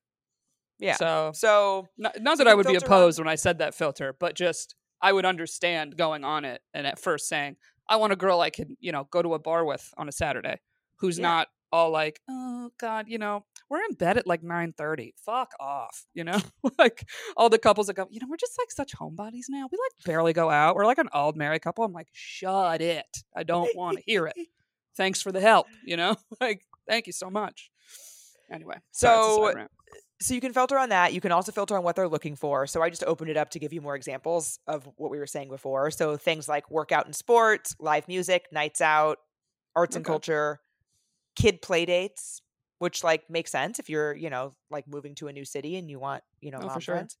Yeah. 0.78 0.96
So 0.96 1.32
So 1.34 1.88
not, 1.98 2.20
not 2.20 2.38
that 2.38 2.48
I 2.48 2.54
would 2.54 2.66
be 2.66 2.72
filter 2.72 2.86
on- 2.86 2.92
opposed 2.92 3.18
when 3.18 3.28
I 3.28 3.34
said 3.34 3.58
that 3.58 3.74
filter, 3.74 4.14
but 4.18 4.34
just 4.34 4.74
I 5.02 5.12
would 5.12 5.24
understand 5.26 5.96
going 5.96 6.24
on 6.24 6.44
it 6.44 6.62
and 6.74 6.86
at 6.86 6.98
first 6.98 7.28
saying 7.28 7.56
I 7.88 7.96
want 7.96 8.12
a 8.12 8.16
girl 8.16 8.40
I 8.40 8.50
can 8.50 8.76
you 8.80 8.92
know 8.92 9.06
go 9.10 9.20
to 9.22 9.34
a 9.34 9.38
bar 9.38 9.64
with 9.64 9.92
on 9.98 10.08
a 10.08 10.12
Saturday 10.12 10.58
who's 11.00 11.18
Yeah. 11.18 11.22
not 11.28 11.48
all 11.72 11.90
like 11.90 12.20
oh 12.28 12.70
god 12.78 13.06
you 13.08 13.18
know 13.18 13.44
we're 13.68 13.82
in 13.82 13.94
bed 13.94 14.16
at 14.16 14.26
like 14.26 14.42
9.30 14.42 15.12
fuck 15.24 15.52
off 15.60 16.06
you 16.14 16.24
know 16.24 16.38
like 16.78 17.08
all 17.36 17.48
the 17.48 17.58
couples 17.58 17.86
that 17.86 17.94
go 17.94 18.06
you 18.10 18.20
know 18.20 18.26
we're 18.28 18.36
just 18.36 18.58
like 18.58 18.70
such 18.70 18.94
homebodies 18.96 19.46
now 19.48 19.68
we 19.70 19.78
like 19.78 20.04
barely 20.04 20.32
go 20.32 20.50
out 20.50 20.74
we're 20.74 20.86
like 20.86 20.98
an 20.98 21.08
old 21.14 21.36
married 21.36 21.62
couple 21.62 21.84
i'm 21.84 21.92
like 21.92 22.08
shut 22.12 22.80
it 22.80 23.24
i 23.36 23.42
don't 23.42 23.74
want 23.76 23.98
to 23.98 24.02
hear 24.04 24.26
it 24.26 24.36
thanks 24.96 25.22
for 25.22 25.32
the 25.32 25.40
help 25.40 25.66
you 25.84 25.96
know 25.96 26.16
like 26.40 26.62
thank 26.88 27.06
you 27.06 27.12
so 27.12 27.30
much 27.30 27.70
anyway 28.52 28.76
sorry, 28.92 29.18
it's 29.18 29.36
a 29.36 29.40
So, 29.40 29.66
so 30.22 30.34
you 30.34 30.40
can 30.40 30.52
filter 30.52 30.78
on 30.78 30.90
that. 30.90 31.14
You 31.14 31.20
can 31.20 31.32
also 31.32 31.50
filter 31.50 31.76
on 31.76 31.82
what 31.82 31.96
they're 31.96 32.08
looking 32.08 32.36
for. 32.36 32.66
So 32.66 32.82
I 32.82 32.90
just 32.90 33.04
opened 33.04 33.30
it 33.30 33.38
up 33.38 33.50
to 33.50 33.58
give 33.58 33.72
you 33.72 33.80
more 33.80 33.94
examples 33.94 34.58
of 34.66 34.86
what 34.96 35.10
we 35.10 35.18
were 35.18 35.26
saying 35.26 35.48
before. 35.48 35.90
So 35.90 36.16
things 36.18 36.46
like 36.46 36.70
workout 36.70 37.06
and 37.06 37.16
sports, 37.16 37.74
live 37.80 38.06
music, 38.06 38.44
nights 38.52 38.82
out, 38.82 39.18
arts 39.74 39.96
and 39.96 40.04
culture, 40.04 40.60
kid 41.36 41.62
play 41.62 41.84
dates, 41.86 42.42
which 42.78 43.04
like 43.04 43.28
makes 43.30 43.50
sense 43.52 43.78
if 43.78 43.88
you're, 43.90 44.14
you 44.14 44.30
know, 44.30 44.56
like 44.70 44.86
moving 44.88 45.14
to 45.16 45.28
a 45.28 45.32
new 45.32 45.44
city 45.44 45.76
and 45.76 45.90
you 45.90 45.98
want, 45.98 46.24
you 46.40 46.50
know, 46.50 46.60
Oh, 46.60 46.68
mom 46.68 46.80
sure. 46.80 46.84
friends. 46.84 47.16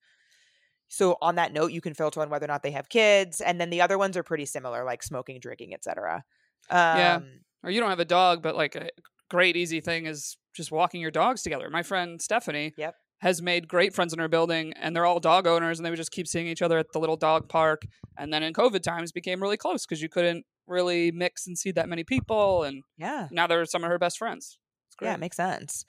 So 0.88 1.16
on 1.22 1.36
that 1.36 1.52
note, 1.52 1.72
you 1.72 1.80
can 1.80 1.94
filter 1.94 2.20
on 2.20 2.30
whether 2.30 2.44
or 2.46 2.48
not 2.48 2.62
they 2.62 2.72
have 2.72 2.88
kids, 2.88 3.40
and 3.40 3.60
then 3.60 3.70
the 3.70 3.80
other 3.80 3.98
ones 3.98 4.16
are 4.16 4.22
pretty 4.24 4.46
similar, 4.46 4.84
like 4.84 5.02
smoking, 5.02 5.38
drinking, 5.40 5.74
etc. 5.74 6.24
Um, 6.70 6.80
Yeah. 6.92 7.20
or 7.62 7.70
you 7.70 7.80
don't 7.80 7.90
have 7.90 8.00
a 8.00 8.04
dog, 8.04 8.42
but 8.42 8.56
like 8.56 8.74
a 8.74 8.90
great 9.28 9.56
easy 9.56 9.80
thing 9.80 10.06
is 10.06 10.36
just 10.54 10.72
walking 10.72 11.00
your 11.00 11.10
dogs 11.10 11.42
together. 11.42 11.68
My 11.70 11.82
friend 11.82 12.20
Stephanie 12.20 12.74
Yep. 12.76 12.96
has 13.20 13.42
made 13.42 13.68
great 13.68 13.94
friends 13.94 14.12
in 14.12 14.18
her 14.18 14.28
building, 14.28 14.72
and 14.74 14.96
they're 14.96 15.04
all 15.04 15.20
dog 15.20 15.46
owners, 15.46 15.78
and 15.78 15.84
they 15.86 15.90
would 15.90 15.96
just 15.96 16.10
keep 16.10 16.26
seeing 16.26 16.46
each 16.46 16.62
other 16.62 16.78
at 16.78 16.92
the 16.92 16.98
little 16.98 17.16
dog 17.16 17.48
park. 17.48 17.82
And 18.16 18.32
then 18.32 18.42
in 18.42 18.54
COVID 18.54 18.82
times, 18.82 19.12
became 19.12 19.42
really 19.42 19.58
close 19.58 19.84
because 19.86 20.00
you 20.02 20.08
couldn't 20.08 20.46
really 20.70 21.10
mix 21.10 21.46
and 21.46 21.58
see 21.58 21.72
that 21.72 21.88
many 21.88 22.04
people, 22.04 22.64
and 22.64 22.82
yeah. 22.96 23.28
now 23.30 23.46
they're 23.46 23.66
some 23.66 23.84
of 23.84 23.90
her 23.90 23.98
best 23.98 24.16
friends. 24.18 24.58
It's 24.88 24.96
great. 24.96 25.08
Yeah, 25.08 25.14
it 25.14 25.20
makes 25.20 25.36
sense. 25.36 25.84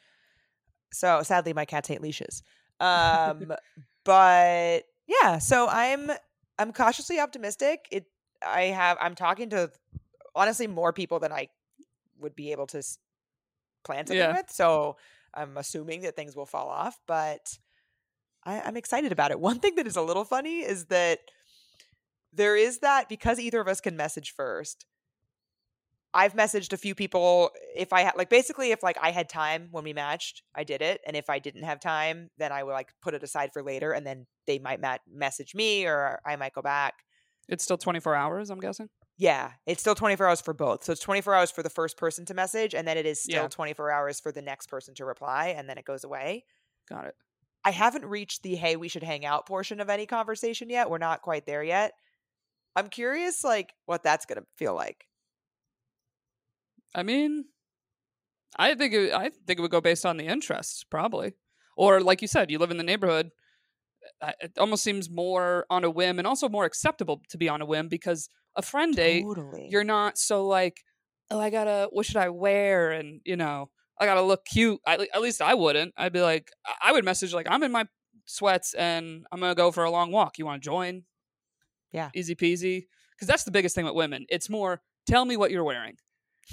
So 0.91 1.23
sadly, 1.23 1.53
my 1.53 1.65
cats 1.65 1.87
hate 1.87 2.01
leashes. 2.01 2.43
Um, 2.81 3.53
but 4.03 4.85
yeah, 5.05 5.37
so 5.37 5.67
I'm 5.69 6.09
I'm 6.57 6.73
cautiously 6.73 7.19
optimistic. 7.19 7.85
It 7.91 8.05
I 8.43 8.63
have 8.63 8.97
I'm 8.99 9.13
talking 9.13 9.51
to 9.51 9.69
honestly 10.35 10.65
more 10.65 10.91
people 10.91 11.19
than 11.19 11.31
I 11.31 11.49
would 12.19 12.35
be 12.35 12.51
able 12.51 12.65
to 12.67 12.81
plan 13.83 14.07
something 14.07 14.17
Yeah. 14.17 14.31
with. 14.33 14.49
So 14.49 14.97
I'm 15.33 15.57
assuming 15.57 16.01
that 16.01 16.15
things 16.15 16.35
will 16.35 16.47
fall 16.47 16.69
off, 16.69 16.99
but 17.07 17.55
I, 18.43 18.61
I'm 18.61 18.77
excited 18.77 19.11
about 19.11 19.29
it. 19.29 19.39
One 19.49 19.59
thing 19.59 19.75
that 19.75 19.85
is 19.85 19.95
a 19.95 20.01
little 20.01 20.25
funny 20.25 20.61
is 20.61 20.85
that 20.85 21.19
there 22.33 22.55
is 22.55 22.79
that 22.79 23.09
because 23.09 23.39
either 23.39 23.59
of 23.61 23.67
us 23.67 23.81
can 23.81 23.95
message 23.97 24.33
first. 24.35 24.85
I've 26.13 26.33
messaged 26.33 26.73
a 26.73 26.77
few 26.77 26.93
people 26.93 27.51
if 27.73 27.93
I 27.93 28.01
had 28.01 28.15
like 28.17 28.29
basically 28.29 28.71
if 28.71 28.83
like 28.83 28.97
I 29.01 29.11
had 29.11 29.29
time 29.29 29.69
when 29.71 29.85
we 29.85 29.93
matched, 29.93 30.43
I 30.53 30.65
did 30.65 30.81
it, 30.81 30.99
and 31.07 31.15
if 31.15 31.29
I 31.29 31.39
didn't 31.39 31.63
have 31.63 31.79
time, 31.79 32.29
then 32.37 32.51
I 32.51 32.63
would 32.63 32.73
like 32.73 32.93
put 33.01 33.13
it 33.13 33.23
aside 33.23 33.51
for 33.53 33.63
later, 33.63 33.93
and 33.93 34.05
then 34.05 34.27
they 34.45 34.59
might 34.59 34.81
ma- 34.81 34.97
message 35.09 35.55
me 35.55 35.85
or 35.85 36.19
I 36.25 36.35
might 36.35 36.53
go 36.53 36.61
back. 36.61 36.95
It's 37.47 37.63
still 37.63 37.77
24 37.77 38.13
hours, 38.15 38.49
I'm 38.49 38.59
guessing. 38.59 38.89
Yeah, 39.17 39.51
it's 39.65 39.81
still 39.81 39.95
24 39.95 40.27
hours 40.27 40.41
for 40.41 40.53
both. 40.53 40.83
So 40.83 40.91
it's 40.91 41.01
24 41.01 41.33
hours 41.33 41.51
for 41.51 41.63
the 41.63 41.69
first 41.69 41.95
person 41.95 42.25
to 42.25 42.33
message, 42.33 42.73
and 42.75 42.85
then 42.87 42.97
it 42.97 43.05
is 43.05 43.21
still 43.21 43.43
Yeah. 43.43 43.47
24 43.47 43.91
hours 43.91 44.19
for 44.19 44.31
the 44.33 44.41
next 44.41 44.67
person 44.67 44.93
to 44.95 45.05
reply, 45.05 45.49
and 45.57 45.69
then 45.69 45.77
it 45.77 45.85
goes 45.85 46.03
away. 46.03 46.43
Got 46.89 47.05
it. 47.05 47.15
I 47.63 47.71
haven't 47.71 48.05
reached 48.05 48.43
the 48.43 48.55
hey, 48.55 48.75
we 48.75 48.87
should 48.89 49.03
hang 49.03 49.25
out 49.25 49.45
portion 49.45 49.79
of 49.79 49.89
any 49.89 50.05
conversation 50.07 50.69
yet. 50.69 50.89
We're 50.89 50.97
not 50.97 51.21
quite 51.21 51.45
there 51.45 51.63
yet. 51.63 51.93
I'm 52.75 52.89
curious, 52.89 53.43
like, 53.43 53.73
what 53.85 54.03
that's 54.03 54.25
gonna 54.25 54.45
feel 54.57 54.73
like. 54.75 55.05
I 56.93 57.03
mean, 57.03 57.45
I 58.57 58.75
think 58.75 58.93
it, 58.93 59.13
I 59.13 59.29
think 59.29 59.59
it 59.59 59.61
would 59.61 59.71
go 59.71 59.81
based 59.81 60.05
on 60.05 60.17
the 60.17 60.25
interests, 60.27 60.83
probably. 60.83 61.33
Or 61.77 62.01
like 62.01 62.21
you 62.21 62.27
said, 62.27 62.51
you 62.51 62.59
live 62.59 62.71
in 62.71 62.77
the 62.77 62.83
neighborhood. 62.83 63.31
uh, 64.21 64.33
It 64.41 64.57
almost 64.57 64.83
seems 64.83 65.09
more 65.09 65.65
on 65.69 65.83
a 65.83 65.89
whim, 65.89 66.19
and 66.19 66.27
also 66.27 66.49
more 66.49 66.65
acceptable 66.65 67.21
to 67.29 67.37
be 67.37 67.47
on 67.49 67.61
a 67.61 67.65
whim 67.65 67.87
because 67.87 68.29
a 68.55 68.61
friend 68.61 68.95
date, 68.95 69.23
Totally. 69.23 69.67
you're 69.71 69.83
not 69.85 70.17
so 70.17 70.45
like, 70.47 70.77
oh, 71.29 71.39
I 71.39 71.49
gotta, 71.49 71.87
what 71.91 72.05
should 72.05 72.17
I 72.17 72.29
wear, 72.29 72.91
and 72.91 73.21
you 73.25 73.37
know, 73.37 73.69
I 73.99 74.05
gotta 74.05 74.21
look 74.21 74.43
cute. 74.45 74.79
I, 74.85 75.07
at 75.13 75.21
least 75.21 75.41
I 75.41 75.53
wouldn't. 75.53 75.93
I'd 75.97 76.13
be 76.13 76.21
like, 76.21 76.51
I- 76.65 76.89
I 76.89 76.91
would 76.91 77.05
message 77.05 77.33
like, 77.33 77.47
I'm 77.49 77.63
in 77.63 77.71
my 77.71 77.85
sweats 78.25 78.73
and 78.73 79.25
I'm 79.31 79.39
gonna 79.39 79.55
go 79.55 79.71
for 79.71 79.83
a 79.85 79.91
long 79.91 80.11
walk. 80.11 80.37
You 80.37 80.45
want 80.45 80.61
to 80.61 80.65
join? 80.69 81.03
Yeah. 81.91 82.09
easy 82.15 82.35
peasy. 82.35 82.87
Because 83.11 83.27
that's 83.27 83.43
the 83.43 83.51
biggest 83.51 83.75
thing 83.75 83.85
with 83.85 83.93
women. 83.93 84.25
It's 84.29 84.49
more, 84.49 84.81
tell 85.05 85.25
me 85.25 85.37
what 85.37 85.51
you're 85.51 85.63
wearing. 85.63 85.97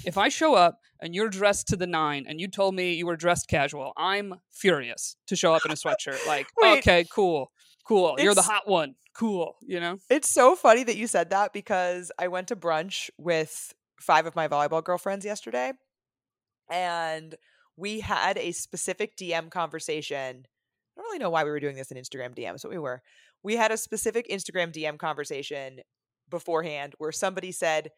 If 0.04 0.18
I 0.18 0.28
show 0.28 0.54
up 0.54 0.80
and 1.00 1.14
you're 1.14 1.30
dressed 1.30 1.68
to 1.68 1.76
the 1.76 1.86
nine 1.86 2.26
and 2.28 2.40
you 2.40 2.48
told 2.48 2.74
me 2.74 2.94
you 2.94 3.06
were 3.06 3.16
dressed 3.16 3.48
casual, 3.48 3.92
I'm 3.96 4.34
furious 4.50 5.16
to 5.26 5.36
show 5.36 5.54
up 5.54 5.64
in 5.64 5.72
a 5.72 5.74
sweatshirt. 5.74 6.26
Like, 6.26 6.46
Wait. 6.60 6.78
okay, 6.78 7.06
cool, 7.10 7.50
cool. 7.86 8.16
You're 8.18 8.34
the 8.34 8.42
hot 8.42 8.68
one. 8.68 8.94
Cool, 9.14 9.56
you 9.62 9.80
know? 9.80 9.98
It's 10.10 10.28
so 10.28 10.54
funny 10.54 10.84
that 10.84 10.96
you 10.96 11.06
said 11.06 11.30
that 11.30 11.52
because 11.52 12.12
I 12.18 12.28
went 12.28 12.48
to 12.48 12.56
brunch 12.56 13.10
with 13.18 13.74
five 14.00 14.26
of 14.26 14.36
my 14.36 14.46
volleyball 14.46 14.84
girlfriends 14.84 15.24
yesterday 15.24 15.72
and 16.70 17.34
we 17.76 18.00
had 18.00 18.36
a 18.38 18.52
specific 18.52 19.16
DM 19.16 19.50
conversation. 19.50 20.46
I 20.96 21.00
don't 21.00 21.04
really 21.04 21.18
know 21.18 21.30
why 21.30 21.44
we 21.44 21.50
were 21.50 21.60
doing 21.60 21.76
this 21.76 21.90
in 21.90 21.96
Instagram 21.96 22.36
DMs, 22.36 22.62
but 22.62 22.70
we 22.70 22.78
were. 22.78 23.02
We 23.42 23.56
had 23.56 23.70
a 23.72 23.76
specific 23.76 24.28
Instagram 24.28 24.72
DM 24.72 24.98
conversation 24.98 25.80
beforehand 26.28 26.94
where 26.98 27.12
somebody 27.12 27.52
said, 27.52 27.90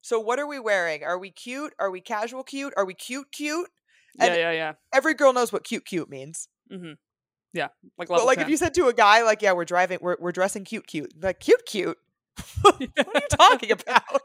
So 0.00 0.18
what 0.18 0.38
are 0.38 0.46
we 0.46 0.58
wearing? 0.58 1.04
Are 1.04 1.18
we 1.18 1.30
cute? 1.30 1.74
Are 1.78 1.90
we 1.90 2.00
casual 2.00 2.42
cute? 2.42 2.72
Are 2.76 2.84
we 2.84 2.94
cute 2.94 3.26
cute? 3.32 3.68
And- 4.18 4.34
yeah, 4.34 4.40
yeah, 4.40 4.52
yeah. 4.52 4.72
Every 4.92 5.14
girl 5.14 5.32
knows 5.32 5.52
what 5.52 5.64
cute 5.64 5.84
cute 5.84 6.08
means. 6.10 6.48
Mm-hmm. 6.72 6.92
Yeah, 7.54 7.68
like 7.98 8.08
But 8.08 8.24
like 8.24 8.38
10. 8.38 8.46
if 8.46 8.50
you 8.50 8.56
said 8.56 8.72
to 8.74 8.86
a 8.86 8.94
guy, 8.94 9.22
like, 9.24 9.42
yeah, 9.42 9.52
we're 9.52 9.66
driving, 9.66 9.98
we're, 10.00 10.16
we're 10.18 10.32
dressing 10.32 10.64
cute 10.64 10.86
cute, 10.86 11.12
like 11.22 11.38
cute 11.38 11.60
cute. 11.66 11.98
what 12.62 12.74
are 12.80 12.80
you 12.80 13.20
talking 13.30 13.72
about? 13.72 14.22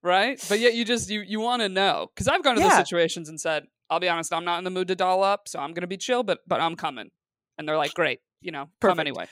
right? 0.00 0.42
But 0.48 0.60
yet 0.60 0.74
you 0.74 0.84
just 0.84 1.10
you 1.10 1.20
you 1.22 1.40
want 1.40 1.60
to 1.62 1.68
know 1.68 2.06
because 2.14 2.28
I've 2.28 2.44
gone 2.44 2.54
to 2.54 2.60
those 2.60 2.76
situations 2.76 3.28
and 3.28 3.40
said, 3.40 3.64
I'll 3.90 3.98
be 3.98 4.08
honest, 4.08 4.32
I'm 4.32 4.44
not 4.44 4.58
in 4.58 4.64
the 4.64 4.70
mood 4.70 4.86
to 4.88 4.94
doll 4.94 5.24
up, 5.24 5.48
so 5.48 5.58
I'm 5.58 5.72
gonna 5.74 5.88
be 5.88 5.96
chill, 5.96 6.22
but 6.22 6.38
but 6.46 6.60
I'm 6.60 6.76
coming. 6.76 7.10
And 7.58 7.68
they're 7.68 7.76
like, 7.76 7.94
great, 7.94 8.20
you 8.40 8.52
know, 8.52 8.68
come 8.80 9.00
anyway. 9.00 9.26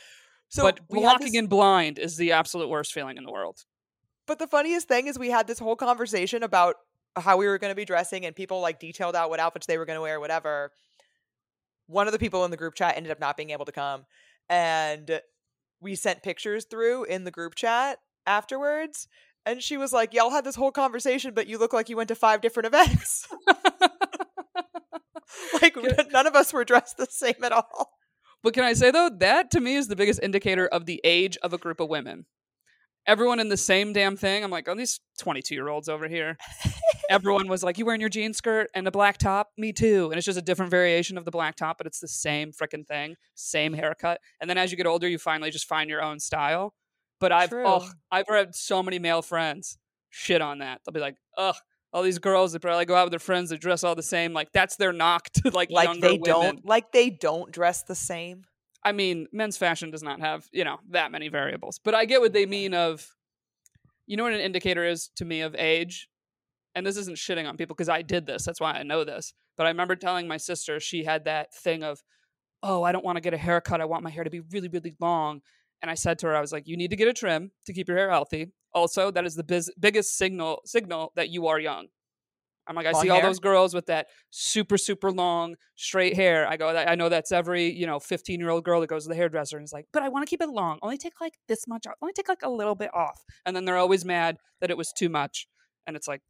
So 0.49 0.63
but 0.63 0.81
walking 0.89 1.33
this- 1.33 1.37
in 1.37 1.47
blind 1.47 1.99
is 1.99 2.17
the 2.17 2.33
absolute 2.33 2.69
worst 2.69 2.93
feeling 2.93 3.17
in 3.17 3.25
the 3.25 3.33
world. 3.33 3.65
But 4.27 4.39
the 4.39 4.47
funniest 4.47 4.89
thing 4.89 5.07
is 5.07 5.19
we 5.19 5.31
had 5.31 5.47
this 5.47 5.59
whole 5.59 5.77
conversation 5.77 6.43
about 6.43 6.77
how 7.17 7.37
we 7.37 7.47
were 7.47 7.59
going 7.59 7.71
to 7.71 7.77
be 7.77 7.85
dressing 7.85 8.27
and 8.27 8.35
people 8.35 8.61
like 8.61 8.81
detailed 8.81 9.15
out 9.17 9.31
what 9.31 9.41
outfits 9.41 9.67
they 9.67 9.79
were 9.79 9.87
going 9.87 9.97
to 9.97 10.03
wear, 10.03 10.21
whatever. 10.21 10.73
One 11.87 12.07
of 12.09 12.13
the 12.13 12.19
people 12.19 12.45
in 12.45 12.51
the 12.51 12.57
group 12.57 12.75
chat 12.75 12.97
ended 12.97 13.13
up 13.13 13.21
not 13.21 13.37
being 13.37 13.51
able 13.51 13.65
to 13.65 13.73
come. 13.73 14.05
And 14.49 15.21
we 15.81 15.95
sent 15.95 16.23
pictures 16.23 16.65
through 16.65 17.05
in 17.05 17.25
the 17.25 17.31
group 17.31 17.55
chat 17.55 17.99
afterwards. 18.27 19.09
And 19.45 19.63
she 19.63 19.77
was 19.77 19.93
like, 19.93 20.13
Y'all 20.13 20.31
had 20.31 20.45
this 20.45 20.57
whole 20.57 20.73
conversation, 20.73 21.33
but 21.33 21.47
you 21.47 21.59
look 21.59 21.73
like 21.73 21.89
you 21.89 21.97
went 21.97 22.09
to 22.09 22.17
five 22.17 22.41
different 22.41 22.67
events. 22.67 23.29
like, 25.63 25.77
none 26.11 26.27
of 26.27 26.35
us 26.35 26.53
were 26.53 26.65
dressed 26.65 26.97
the 26.97 27.07
same 27.09 27.43
at 27.43 27.53
all. 27.53 27.96
But 28.47 28.55
can 28.55 28.63
I 28.63 28.75
say 28.75 28.93
though, 28.93 29.11
that 29.19 29.51
to 29.51 29.61
me 29.61 29.75
is 29.75 29.89
the 29.89 29.97
biggest 29.97 30.21
indicator 30.23 30.69
of 30.69 30.87
the 30.87 31.01
age 31.03 31.37
of 31.39 31.53
a 31.53 31.59
group 31.59 31.81
of 31.81 31.89
women. 31.89 32.27
Everyone 33.05 33.41
in 33.41 33.49
the 33.49 33.57
same 33.57 33.93
damn 33.93 34.17
thing. 34.17 34.45
I'm 34.45 34.53
like, 34.53 34.69
oh, 34.69 34.77
these 34.77 35.01
22 35.19 35.53
year 35.53 35.67
olds 35.67 35.89
over 35.89 36.07
here. 36.07 36.37
Everyone 37.11 37.49
was 37.49 37.65
like, 37.65 37.77
you 37.77 37.85
wearing 37.85 38.01
your 38.01 38.09
jean 38.09 38.33
skirt 38.33 38.71
and 38.73 38.87
a 38.87 38.93
black 38.93 39.19
top? 39.19 39.49
Me 39.59 39.73
too. 39.73 40.11
And 40.13 40.17
it's 40.17 40.25
just 40.25 40.39
a 40.39 40.43
different 40.43 40.71
variation 40.71 41.19
of 41.19 41.25
the 41.25 41.33
black 41.33 41.57
top, 41.57 41.77
but 41.77 41.89
it's 41.89 41.99
the 41.99 42.07
same 42.07 42.53
freaking 42.53 42.87
thing, 42.87 43.17
same 43.35 43.73
haircut. 43.73 44.21
And 44.41 44.49
then 44.49 44.59
as 44.59 44.71
you 44.71 44.77
get 44.77 44.87
older, 44.87 45.09
you 45.09 45.19
finally 45.19 45.51
just 45.51 45.67
find 45.67 45.91
your 45.91 46.01
own 46.01 46.21
style. 46.21 46.73
But 47.19 47.33
I've 47.33 47.53
oh, 47.53 47.91
I've 48.13 48.29
had 48.29 48.55
so 48.55 48.81
many 48.81 49.01
male 49.01 49.23
friends 49.23 49.77
shit 50.11 50.41
on 50.41 50.59
that. 50.59 50.83
They'll 50.85 50.93
be 50.93 51.01
like, 51.01 51.17
ugh, 51.37 51.57
all 51.97 52.03
these 52.03 52.19
girls 52.19 52.53
that 52.53 52.61
probably 52.61 52.85
go 52.85 52.95
out 52.95 53.07
with 53.07 53.11
their 53.11 53.19
friends 53.19 53.49
that 53.49 53.59
dress 53.59 53.83
all 53.83 53.95
the 53.95 54.03
same. 54.03 54.35
Like 54.35 54.53
that's 54.53 54.77
their 54.77 54.93
knock 54.93 55.31
to 55.37 55.51
like, 55.51 55.71
Like 55.71 55.99
they 55.99 56.19
women. 56.19 56.23
don't 56.25 56.67
like 56.67 56.93
they 56.93 57.09
don't 57.09 57.51
dress 57.51 57.85
the 57.85 57.95
same. 57.95 58.45
I 58.85 58.93
mean, 58.93 59.29
men's 59.33 59.57
fashion 59.57 59.91
does 59.91 60.03
not 60.03 60.21
have, 60.21 60.47
you 60.53 60.63
know, 60.63 60.77
that 60.91 61.11
many 61.11 61.31
variables. 61.31 61.81
But 61.83 61.95
I 61.95 62.05
get 62.05 62.21
what 62.21 62.35
they 62.35 62.45
mean 62.45 62.75
of 62.75 63.09
you 64.07 64.19
know 64.19 64.25
what 64.25 64.35
an 64.35 64.41
indicator 64.41 64.85
is 64.85 65.09
to 65.17 65.25
me 65.25 65.41
of 65.41 65.55
age? 65.55 66.07
And 66.75 66.87
this 66.87 66.99
isn't 66.99 67.17
shitting 67.17 67.49
on 67.49 67.57
people 67.57 67.75
because 67.75 67.89
I 67.89 68.03
did 68.03 68.27
this. 68.27 68.45
That's 68.45 68.61
why 68.61 68.73
I 68.73 68.83
know 68.83 69.03
this. 69.03 69.33
But 69.57 69.65
I 69.65 69.71
remember 69.71 69.97
telling 69.97 70.29
my 70.29 70.37
sister 70.37 70.79
she 70.79 71.03
had 71.03 71.25
that 71.25 71.55
thing 71.55 71.83
of, 71.83 72.03
"Oh, 72.63 72.83
I 72.83 72.93
don't 72.93 73.07
want 73.07 73.17
to 73.17 73.23
get 73.23 73.33
a 73.33 73.39
haircut. 73.39 73.81
I 73.81 73.87
want 73.87 74.05
my 74.05 74.11
hair 74.11 74.23
to 74.23 74.29
be 74.29 74.41
really 74.41 74.69
really 74.69 74.95
long." 75.01 75.41
And 75.83 75.91
I 75.91 75.95
said 75.95 76.19
to 76.21 76.27
her, 76.29 76.37
I 76.37 76.41
was 76.41 76.53
like, 76.53 76.67
"You 76.67 76.77
need 76.77 76.91
to 76.91 76.97
get 76.97 77.09
a 77.09 77.13
trim 77.13 77.53
to 77.67 77.73
keep 77.73 77.89
your 77.89 77.97
hair 77.97 78.11
healthy. 78.11 78.53
Also, 78.73 79.11
that 79.11 79.27
is 79.27 79.35
the 79.35 79.45
biz- 79.45 79.73
biggest 79.79 80.17
signal 80.17 80.63
signal 80.65 81.13
that 81.17 81.31
you 81.31 81.47
are 81.47 81.61
young." 81.61 81.89
I'm 82.69 82.75
like, 82.75 82.87
I 82.87 82.93
Long 82.93 83.03
see 83.03 83.11
all 83.11 83.23
those 83.23 83.39
girls 83.39 83.75
with 83.75 83.87
that 83.87 84.09
super, 84.31 84.77
super 84.77 85.13
long 85.13 85.55
straight 85.77 86.17
hair. 86.17 86.49
I 86.49 86.57
go, 86.57 86.69
I 86.69 86.97
know 86.97 87.09
that's 87.09 87.31
every, 87.31 87.71
you 87.71 87.87
know, 87.87 88.01
15 88.01 88.41
year 88.41 88.51
old 88.51 88.65
girl 88.65 88.81
that 88.81 88.89
goes 88.89 89.05
to 89.05 89.09
the 89.09 89.15
hairdresser 89.15 89.57
and 89.57 89.65
is 89.65 89.73
like, 89.73 89.87
but 89.93 90.03
I 90.03 90.09
want 90.09 90.27
to 90.27 90.31
keep 90.31 90.43
it 90.43 90.49
long. 90.49 90.79
Only 90.83 90.99
take 90.99 91.21
like 91.21 91.35
this 91.49 91.67
much 91.69 91.87
off. 91.87 91.95
Only 92.03 92.13
take 92.13 92.29
like 92.29 92.43
a 92.43 92.51
little 92.51 92.75
bit 92.75 92.91
off. 92.93 93.23
And 93.45 93.55
then 93.55 93.65
they're 93.65 93.77
always 93.77 94.05
mad 94.05 94.39
that 94.61 94.71
it 94.71 94.77
was 94.77 94.93
too 94.93 95.09
much. 95.09 95.47
And 95.87 95.97
it's 95.97 96.09
like, 96.09 96.23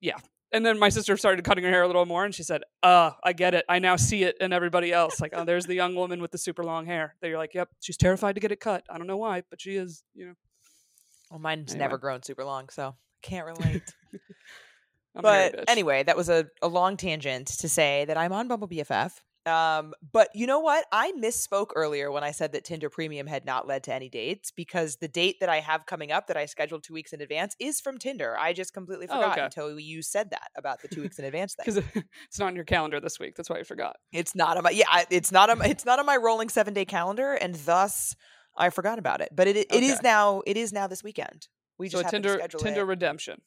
yeah. 0.00 0.18
And 0.52 0.64
then 0.66 0.78
my 0.78 0.90
sister 0.90 1.16
started 1.16 1.44
cutting 1.44 1.64
her 1.64 1.70
hair 1.70 1.82
a 1.82 1.86
little 1.86 2.04
more 2.04 2.24
and 2.24 2.34
she 2.34 2.42
said, 2.42 2.62
uh, 2.82 3.12
I 3.24 3.32
get 3.32 3.54
it. 3.54 3.64
I 3.68 3.78
now 3.78 3.96
see 3.96 4.22
it 4.24 4.36
in 4.40 4.52
everybody 4.52 4.92
else. 4.92 5.20
Like, 5.20 5.32
oh, 5.34 5.44
there's 5.44 5.64
the 5.66 5.74
young 5.74 5.94
woman 5.94 6.20
with 6.20 6.30
the 6.30 6.38
super 6.38 6.62
long 6.62 6.84
hair. 6.84 7.16
That 7.22 7.28
you're 7.28 7.38
like, 7.38 7.54
yep, 7.54 7.70
she's 7.80 7.96
terrified 7.96 8.34
to 8.34 8.40
get 8.40 8.52
it 8.52 8.60
cut. 8.60 8.84
I 8.90 8.98
don't 8.98 9.06
know 9.06 9.16
why, 9.16 9.44
but 9.48 9.60
she 9.62 9.76
is, 9.76 10.02
you 10.14 10.26
know. 10.26 10.34
Well, 11.30 11.40
mine's 11.40 11.72
Anyway. 11.72 11.84
never 11.84 11.98
grown 11.98 12.22
super 12.22 12.44
long, 12.44 12.68
so 12.68 12.94
can't 13.22 13.46
relate. 13.46 13.82
I'm 15.16 15.24
a 15.24 15.32
hairy 15.32 15.50
but 15.56 15.70
anyway, 15.70 16.02
that 16.02 16.16
was 16.16 16.28
a, 16.28 16.46
a 16.60 16.68
long 16.68 16.96
tangent 16.98 17.46
to 17.46 17.68
say 17.68 18.04
that 18.06 18.18
I'm 18.18 18.32
on 18.32 18.48
Bumble 18.48 18.68
BFF. 18.68 19.12
Um, 19.44 19.92
but 20.12 20.28
you 20.34 20.46
know 20.46 20.60
what? 20.60 20.84
I 20.92 21.12
misspoke 21.12 21.70
earlier 21.74 22.12
when 22.12 22.22
I 22.22 22.30
said 22.30 22.52
that 22.52 22.64
Tinder 22.64 22.88
Premium 22.88 23.26
had 23.26 23.44
not 23.44 23.66
led 23.66 23.82
to 23.84 23.92
any 23.94 24.08
dates 24.08 24.50
because 24.52 24.96
the 24.96 25.08
date 25.08 25.40
that 25.40 25.48
I 25.48 25.58
have 25.60 25.84
coming 25.86 26.12
up 26.12 26.28
that 26.28 26.36
I 26.36 26.46
scheduled 26.46 26.84
two 26.84 26.94
weeks 26.94 27.12
in 27.12 27.20
advance 27.20 27.56
is 27.58 27.80
from 27.80 27.98
Tinder. 27.98 28.36
I 28.38 28.52
just 28.52 28.72
completely 28.72 29.06
Oh, 29.08 29.14
forgot 29.14 29.32
okay. 29.32 29.44
until 29.46 29.80
you 29.80 30.00
said 30.02 30.30
that 30.30 30.50
about 30.56 30.80
the 30.80 30.88
two 30.88 31.02
weeks 31.02 31.18
in 31.18 31.24
advance 31.24 31.54
thing. 31.54 31.64
because 31.74 31.84
it's 32.28 32.38
not 32.38 32.46
on 32.46 32.54
your 32.56 32.64
calendar 32.64 33.00
this 33.00 33.18
week. 33.18 33.34
That's 33.36 33.50
why 33.50 33.58
I 33.58 33.62
forgot. 33.64 33.96
It's 34.12 34.34
not 34.34 34.56
on 34.56 34.62
my 34.62 34.70
yeah, 34.70 35.04
it's 35.10 35.32
not 35.32 35.50
on 35.50 35.58
my, 35.58 35.66
it's 35.66 35.84
not 35.84 35.98
on 35.98 36.06
my 36.06 36.16
rolling 36.16 36.48
seven 36.48 36.72
day 36.72 36.84
calendar, 36.84 37.32
and 37.34 37.54
thus 37.54 38.14
I 38.56 38.70
forgot 38.70 38.98
about 39.00 39.20
it. 39.20 39.30
But 39.34 39.48
it 39.48 39.56
it 39.56 39.72
is 39.72 39.94
Okay. 39.98 40.00
now 40.04 40.42
it 40.46 40.56
is 40.56 40.72
now 40.72 40.86
this 40.86 41.02
weekend. 41.02 41.48
We 41.78 41.88
So 41.88 42.00
just 42.00 42.10
to 42.10 42.10
Tinder 42.20 42.46
Tinder 42.48 42.82
it. 42.82 42.84
redemption. 42.84 43.40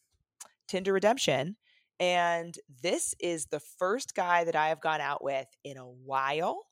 Tinder 0.67 0.93
Redemption. 0.93 1.55
And 1.99 2.57
this 2.81 3.15
is 3.19 3.45
the 3.47 3.59
first 3.59 4.15
guy 4.15 4.43
that 4.43 4.55
I 4.55 4.69
have 4.69 4.81
gone 4.81 5.01
out 5.01 5.23
with 5.23 5.47
in 5.63 5.77
a 5.77 5.85
while 5.85 6.63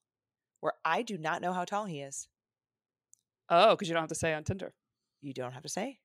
where 0.60 0.74
I 0.84 1.02
do 1.02 1.18
not 1.18 1.42
know 1.42 1.54
how 1.54 1.66
tall 1.66 1.86
he 1.86 2.02
is. 2.02 2.28
Oh, 3.50 3.72
because 3.72 3.88
you 3.88 3.94
don't 3.94 4.04
have 4.04 4.10
to 4.10 4.16
say 4.16 4.34
on 4.34 4.44
Tinder. 4.44 4.74
You 5.22 5.34
don't 5.34 5.54
have 5.54 5.64
to 5.64 5.70
say. 5.70 6.00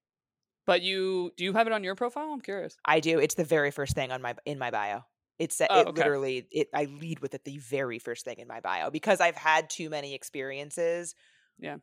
But 0.67 0.83
you 0.83 1.33
do 1.37 1.45
you 1.45 1.53
have 1.55 1.67
it 1.67 1.73
on 1.73 1.83
your 1.83 1.95
profile? 1.95 2.31
I'm 2.33 2.41
curious. 2.41 2.77
I 2.85 3.01
do. 3.01 3.19
It's 3.19 3.35
the 3.35 3.45
very 3.45 3.71
first 3.71 3.95
thing 3.95 4.13
on 4.13 4.21
my 4.21 4.35
in 4.45 4.59
my 4.59 4.71
bio. 4.71 5.03
It's 5.39 5.61
uh, 5.61 5.67
Oh, 5.71 5.81
it 5.81 5.87
okay. 5.89 6.03
literally 6.03 6.47
it 6.51 6.69
I 6.75 6.85
lead 6.85 7.21
with 7.21 7.35
it 7.35 7.45
the 7.45 7.59
very 7.59 7.99
first 7.99 8.25
thing 8.25 8.39
in 8.39 8.47
my 8.47 8.61
bio 8.61 8.91
because 8.91 9.21
I've 9.21 9.37
had 9.37 9.71
too 9.71 9.89
many 9.89 10.15
experiences. 10.15 11.15
Yeah. 11.59 11.77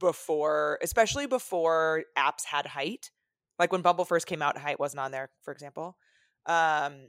Before, 0.00 0.78
especially 0.82 1.26
before 1.26 2.04
apps 2.18 2.44
had 2.44 2.66
height. 2.66 3.10
Like 3.58 3.70
when 3.70 3.82
Bumble 3.82 4.04
first 4.04 4.26
came 4.26 4.42
out, 4.42 4.56
height 4.56 4.80
wasn't 4.80 5.00
on 5.00 5.12
there, 5.12 5.30
for 5.42 5.52
example. 5.52 5.96
Um 6.46 7.08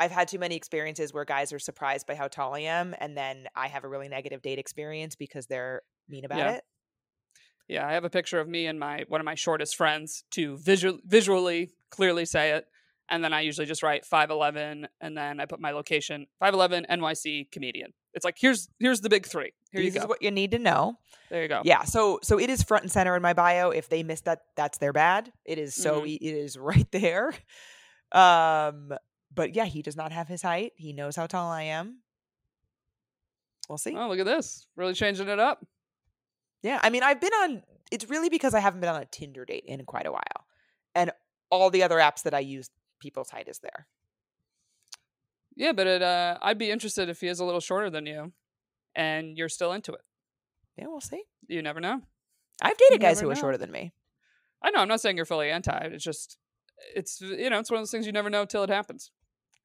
I've 0.00 0.12
had 0.12 0.28
too 0.28 0.38
many 0.38 0.54
experiences 0.54 1.12
where 1.12 1.24
guys 1.24 1.52
are 1.52 1.58
surprised 1.58 2.06
by 2.06 2.14
how 2.14 2.28
tall 2.28 2.54
I 2.54 2.60
am 2.60 2.94
and 3.00 3.16
then 3.16 3.46
I 3.56 3.66
have 3.66 3.82
a 3.84 3.88
really 3.88 4.08
negative 4.08 4.42
date 4.42 4.58
experience 4.60 5.16
because 5.16 5.46
they're 5.48 5.82
mean 6.08 6.24
about 6.24 6.38
Yeah. 6.38 6.50
it. 6.52 6.64
Yeah, 7.66 7.86
I 7.86 7.92
have 7.92 8.04
a 8.04 8.10
picture 8.10 8.40
of 8.40 8.48
me 8.48 8.66
and 8.66 8.78
my 8.78 9.04
one 9.08 9.20
of 9.20 9.24
my 9.26 9.34
shortest 9.34 9.76
friends 9.76 10.24
to 10.32 10.56
visual 10.58 10.98
visually 11.04 11.70
clearly 11.90 12.24
say 12.24 12.52
it, 12.52 12.66
and 13.10 13.22
then 13.22 13.32
I 13.34 13.40
usually 13.42 13.66
just 13.66 13.82
write 13.82 14.06
five 14.06 14.30
eleven, 14.30 14.88
and 15.02 15.14
then 15.18 15.38
I 15.40 15.44
put 15.46 15.60
my 15.60 15.72
location 15.72 16.26
five 16.38 16.54
eleven 16.54 16.86
NYC 16.88 17.50
comedian. 17.50 17.92
It's 18.14 18.24
like 18.24 18.36
here's 18.38 18.70
here's 18.78 19.02
the 19.02 19.10
big 19.10 19.26
three. 19.26 19.52
Here 19.70 19.82
this 19.82 19.96
is 19.96 20.06
what 20.06 20.22
you 20.22 20.30
need 20.30 20.52
to 20.52 20.58
know. 20.58 20.98
there 21.28 21.42
you 21.42 21.48
go. 21.48 21.60
Yeah, 21.62 21.82
so 21.84 22.20
so 22.22 22.38
it 22.38 22.48
is 22.48 22.62
front 22.62 22.84
and 22.84 22.90
center 22.92 23.14
in 23.16 23.20
my 23.20 23.34
bio. 23.34 23.68
If 23.68 23.90
they 23.90 24.02
miss 24.02 24.22
that, 24.22 24.44
that's 24.56 24.78
their 24.78 24.94
bad. 24.94 25.30
It 25.44 25.58
is 25.58 25.74
so 25.74 26.00
Mhm. 26.02 26.06
e- 26.08 26.14
it 26.22 26.34
is 26.36 26.56
right 26.58 26.90
there. 26.90 27.34
Um, 28.12 28.92
but 29.34 29.54
yeah, 29.54 29.64
he 29.64 29.82
does 29.82 29.96
not 29.96 30.12
have 30.12 30.28
his 30.28 30.42
height. 30.42 30.72
He 30.76 30.92
knows 30.92 31.16
how 31.16 31.26
tall 31.26 31.50
I 31.50 31.62
am. 31.64 31.98
We'll 33.68 33.78
see. 33.78 33.94
Oh, 33.94 34.08
look 34.08 34.18
at 34.18 34.26
this. 34.26 34.66
Really 34.76 34.94
changing 34.94 35.28
it 35.28 35.38
up. 35.38 35.64
Yeah, 36.62 36.80
I 36.82 36.90
mean, 36.90 37.02
I've 37.02 37.20
been 37.20 37.32
on. 37.32 37.62
It's 37.90 38.08
really 38.08 38.28
because 38.28 38.54
I 38.54 38.60
haven't 38.60 38.80
been 38.80 38.90
on 38.90 39.00
a 39.00 39.06
Tinder 39.06 39.44
date 39.44 39.64
in 39.66 39.84
quite 39.84 40.06
a 40.06 40.12
while, 40.12 40.46
and 40.94 41.10
all 41.50 41.70
the 41.70 41.82
other 41.82 41.96
apps 41.96 42.22
that 42.22 42.34
I 42.34 42.40
use, 42.40 42.70
people's 43.00 43.30
height 43.30 43.48
is 43.48 43.58
there. 43.60 43.86
Yeah, 45.56 45.72
but 45.72 45.86
it 45.86 46.02
uh 46.02 46.38
I'd 46.40 46.58
be 46.58 46.70
interested 46.70 47.08
if 47.08 47.20
he 47.20 47.26
is 47.26 47.40
a 47.40 47.44
little 47.44 47.60
shorter 47.60 47.90
than 47.90 48.06
you 48.06 48.32
and 48.94 49.36
you're 49.36 49.48
still 49.48 49.72
into 49.72 49.92
it. 49.92 50.02
Yeah, 50.76 50.86
we'll 50.86 51.00
see. 51.00 51.22
You 51.48 51.62
never 51.62 51.80
know. 51.80 52.00
I've 52.62 52.76
dated 52.76 52.94
You 52.94 52.98
guys 52.98 53.20
who 53.20 53.30
are 53.30 53.36
shorter 53.36 53.58
than 53.58 53.70
me. 53.70 53.92
I 54.62 54.70
know, 54.70 54.80
I'm 54.80 54.88
not 54.88 55.00
saying 55.00 55.16
you're 55.16 55.24
fully 55.24 55.50
anti. 55.50 55.76
It's 55.92 56.04
just 56.04 56.36
it's 56.94 57.20
you 57.20 57.50
know, 57.50 57.58
it's 57.58 57.70
one 57.70 57.78
of 57.78 57.82
those 57.82 57.90
things 57.90 58.06
you 58.06 58.12
never 58.12 58.30
know 58.30 58.44
till 58.44 58.62
it 58.62 58.70
happens. 58.70 59.10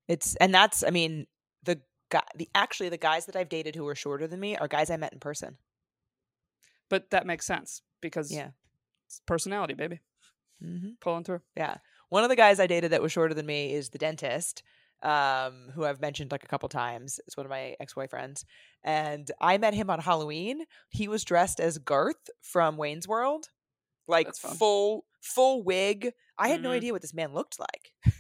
It's 0.07 0.35
and 0.37 0.53
that's. 0.53 0.83
I 0.83 0.89
mean, 0.89 1.27
the 1.63 1.79
guy, 2.09 2.23
the 2.35 2.49
actually 2.53 2.89
the 2.89 2.97
guys 2.97 3.25
that 3.27 3.35
I've 3.35 3.49
dated 3.49 3.75
who 3.75 3.87
are 3.87 3.95
shorter 3.95 4.27
than 4.27 4.39
me 4.39 4.57
are 4.57 4.67
guys 4.67 4.89
I 4.89 4.97
met 4.97 5.13
in 5.13 5.19
person. 5.19 5.57
But 6.89 7.09
that 7.11 7.25
makes 7.25 7.45
sense 7.45 7.81
because 8.01 8.31
Yeah. 8.31 8.49
it's 9.07 9.21
personality, 9.25 9.73
baby. 9.73 10.01
Mm-hmm. 10.63 10.89
Pulling 11.01 11.23
through. 11.23 11.41
Yeah. 11.55 11.77
One 12.09 12.23
of 12.23 12.29
the 12.29 12.35
guys 12.35 12.59
I 12.59 12.67
dated 12.67 12.91
that 12.91 13.01
was 13.01 13.11
shorter 13.11 13.33
than 13.33 13.45
me 13.45 13.73
is 13.73 13.89
the 13.89 13.97
dentist, 13.97 14.61
um, 15.01 15.69
who 15.73 15.85
I've 15.85 15.99
mentioned 16.01 16.31
like 16.31 16.43
a 16.43 16.47
couple 16.47 16.69
times. 16.69 17.19
It's 17.25 17.35
one 17.35 17.45
of 17.45 17.49
my 17.49 17.75
ex 17.79 17.93
boyfriends. 17.95 18.43
And 18.83 19.29
I 19.41 19.57
met 19.57 19.73
him 19.73 19.89
on 19.89 19.99
Halloween. 19.99 20.65
He 20.89 21.07
was 21.07 21.23
dressed 21.23 21.59
as 21.59 21.77
Garth 21.79 22.29
from 22.41 22.77
Wayne's 22.77 23.07
World. 23.07 23.49
Like 24.07 24.35
full 24.35 25.05
full 25.23 25.63
wig. 25.63 26.11
I 26.37 26.49
had 26.49 26.61
no 26.61 26.69
Mhm. 26.69 26.75
idea 26.75 26.91
what 26.93 27.01
this 27.01 27.13
man 27.13 27.33
looked 27.33 27.59
like. 27.59 27.93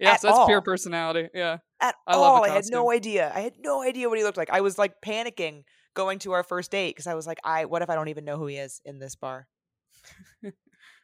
Yes, 0.00 0.24
At 0.24 0.30
that's 0.30 0.46
pure 0.46 0.60
personality. 0.62 1.28
Yeah. 1.34 1.58
At 1.80 1.96
I 2.06 2.12
all. 2.14 2.44
I 2.44 2.50
had 2.50 2.66
no 2.70 2.92
idea. 2.92 3.32
I 3.34 3.40
had 3.40 3.54
no 3.58 3.82
idea 3.82 4.08
what 4.08 4.16
he 4.16 4.22
looked 4.22 4.36
like. 4.36 4.48
I 4.50 4.60
was 4.60 4.78
like 4.78 5.00
panicking 5.04 5.64
going 5.94 6.20
to 6.20 6.30
our 6.32 6.44
first 6.44 6.70
date 6.70 6.90
because 6.94 7.08
I 7.08 7.14
was 7.14 7.26
like, 7.26 7.38
I 7.42 7.64
what 7.64 7.82
if 7.82 7.90
I 7.90 7.96
don't 7.96 8.06
even 8.06 8.24
know 8.24 8.36
who 8.36 8.46
he 8.46 8.58
is 8.58 8.80
in 8.84 9.00
this 9.00 9.16
bar? 9.16 9.48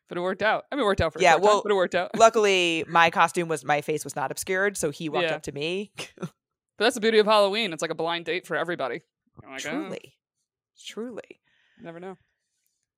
But 0.07 0.19
it 0.19 0.21
worked 0.21 0.43
out. 0.43 0.64
I 0.71 0.75
mean, 0.77 0.83
it 0.83 0.85
worked 0.85 1.01
out 1.01 1.14
for 1.14 1.19
Yeah, 1.19 1.31
short 1.33 1.43
time, 1.43 1.49
well, 1.49 1.62
but 1.62 1.73
it 1.73 1.75
worked 1.77 1.95
out. 1.95 2.11
Luckily, 2.17 2.85
my 2.87 3.09
costume 3.09 3.49
was 3.49 3.64
my 3.64 3.81
face 3.81 4.05
was 4.05 4.14
not 4.14 4.31
obscured, 4.31 4.77
so 4.77 4.90
he 4.90 5.09
walked 5.09 5.25
Yeah. 5.29 5.37
up 5.37 5.43
to 5.45 5.53
me. 5.53 5.93
But 6.77 6.85
that's 6.85 6.95
the 6.95 7.01
beauty 7.01 7.19
of 7.21 7.27
Halloween. 7.27 7.73
It's 7.73 7.81
like 7.83 7.90
a 7.90 7.95
blind 7.97 8.27
date 8.27 8.47
for 8.47 8.55
everybody. 8.55 9.01
Like, 9.43 9.53
oh, 9.55 9.57
truly. 9.59 10.19
Truly. 10.79 11.40
never 11.81 11.99
know. 12.01 12.19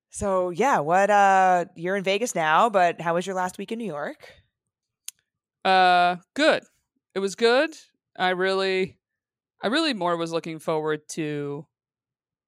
So 0.09 0.49
yeah, 0.49 0.79
what 0.79 1.09
uh 1.09 1.65
you're 1.75 1.95
in 1.95 2.03
Vegas 2.03 2.35
now, 2.35 2.69
but 2.69 3.01
how 3.01 3.13
was 3.15 3.25
your 3.25 3.35
last 3.35 3.57
week 3.57 3.71
in 3.71 3.79
New 3.79 3.85
York? 3.85 4.33
Uh, 5.65 6.17
good. 6.33 6.63
It 7.13 7.19
was 7.19 7.35
good. 7.35 7.71
I 8.17 8.29
really, 8.29 8.97
I 9.61 9.67
really 9.67 9.93
more 9.93 10.15
was 10.15 10.31
looking 10.31 10.59
forward 10.59 11.01
to 11.09 11.65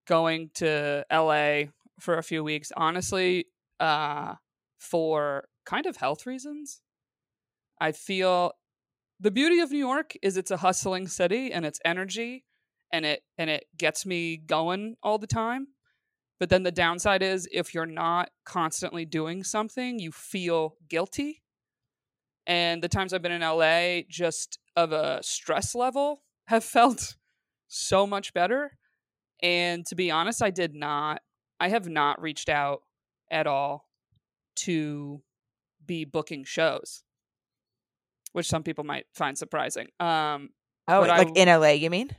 going 0.08 0.52
to 0.56 1.06
LA 1.12 1.64
for 2.00 2.18
a 2.18 2.24
few 2.24 2.44
weeks. 2.44 2.72
Honestly, 2.76 3.46
uh, 3.80 4.36
for 4.80 5.48
kind 5.66 5.86
of 5.86 5.98
health 5.98 6.26
reasons. 6.26 6.82
I 7.80 7.92
feel 7.92 8.54
the 9.20 9.32
beauty 9.32 9.60
of 9.60 9.72
New 9.72 9.78
York 9.78 10.14
is 10.22 10.38
it's 10.38 10.52
a 10.52 10.58
hustling 10.58 11.08
city 11.08 11.52
and 11.52 11.66
it's 11.66 11.80
energy 11.86 12.46
and 12.92 13.06
it 13.06 13.22
and 13.38 13.50
it 13.50 13.66
gets 13.78 14.06
me 14.06 14.38
going 14.38 14.96
all 15.04 15.18
the 15.18 15.28
time. 15.28 15.68
But 16.40 16.50
then 16.50 16.64
the 16.64 16.72
downside 16.72 17.22
is 17.22 17.48
if 17.52 17.74
you're 17.74 17.86
not 17.86 18.30
constantly 18.46 19.06
doing 19.06 19.44
something, 19.44 20.00
you 20.00 20.12
feel 20.12 20.76
guilty. 20.88 21.44
And 22.48 22.82
the 22.82 22.88
times 22.88 23.14
I've 23.14 23.22
been 23.22 23.32
in 23.32 23.42
LA, 23.42 24.02
just 24.10 24.58
of 24.76 24.92
a 24.92 25.22
stress 25.22 25.76
level, 25.76 26.24
have 26.48 26.64
felt 26.64 27.16
so 27.68 28.08
much 28.08 28.34
better. 28.34 28.78
And 29.42 29.86
to 29.88 29.96
be 29.96 30.12
honest, 30.12 30.42
I 30.42 30.50
did 30.50 30.74
not, 30.74 31.22
I 31.60 31.70
have 31.70 31.88
not 31.88 32.22
reached 32.22 32.50
out 32.50 32.82
at 33.30 33.46
all 33.46 33.88
to 34.58 35.22
be 35.86 36.06
booking 36.06 36.44
shows, 36.44 37.04
which 38.34 38.48
some 38.48 38.64
people 38.64 38.84
might 38.84 39.06
find 39.14 39.38
surprising. 39.38 39.88
Um, 40.00 40.50
Oh, 40.92 41.02
But 41.02 41.10
I 41.12 41.18
like 41.20 41.38
in 41.38 41.48
LA, 41.48 41.70
you 41.70 41.92
mean? 41.92 42.10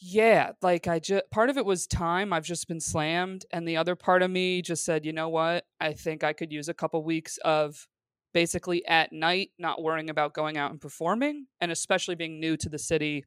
Yeah, 0.00 0.52
like 0.62 0.88
I 0.88 0.98
just 0.98 1.30
part 1.30 1.50
of 1.50 1.56
it 1.56 1.64
was 1.64 1.86
time. 1.86 2.32
I've 2.32 2.44
just 2.44 2.68
been 2.68 2.80
slammed, 2.80 3.44
and 3.52 3.66
the 3.66 3.76
other 3.76 3.94
part 3.94 4.22
of 4.22 4.30
me 4.30 4.62
just 4.62 4.84
said, 4.84 5.04
you 5.04 5.12
know 5.12 5.28
what? 5.28 5.66
I 5.80 5.92
think 5.92 6.24
I 6.24 6.32
could 6.32 6.52
use 6.52 6.68
a 6.68 6.74
couple 6.74 7.02
weeks 7.04 7.38
of 7.44 7.86
basically 8.32 8.84
at 8.86 9.12
night, 9.12 9.50
not 9.58 9.82
worrying 9.82 10.10
about 10.10 10.34
going 10.34 10.56
out 10.56 10.72
and 10.72 10.80
performing, 10.80 11.46
and 11.60 11.70
especially 11.70 12.16
being 12.16 12.40
new 12.40 12.56
to 12.56 12.68
the 12.68 12.78
city, 12.78 13.24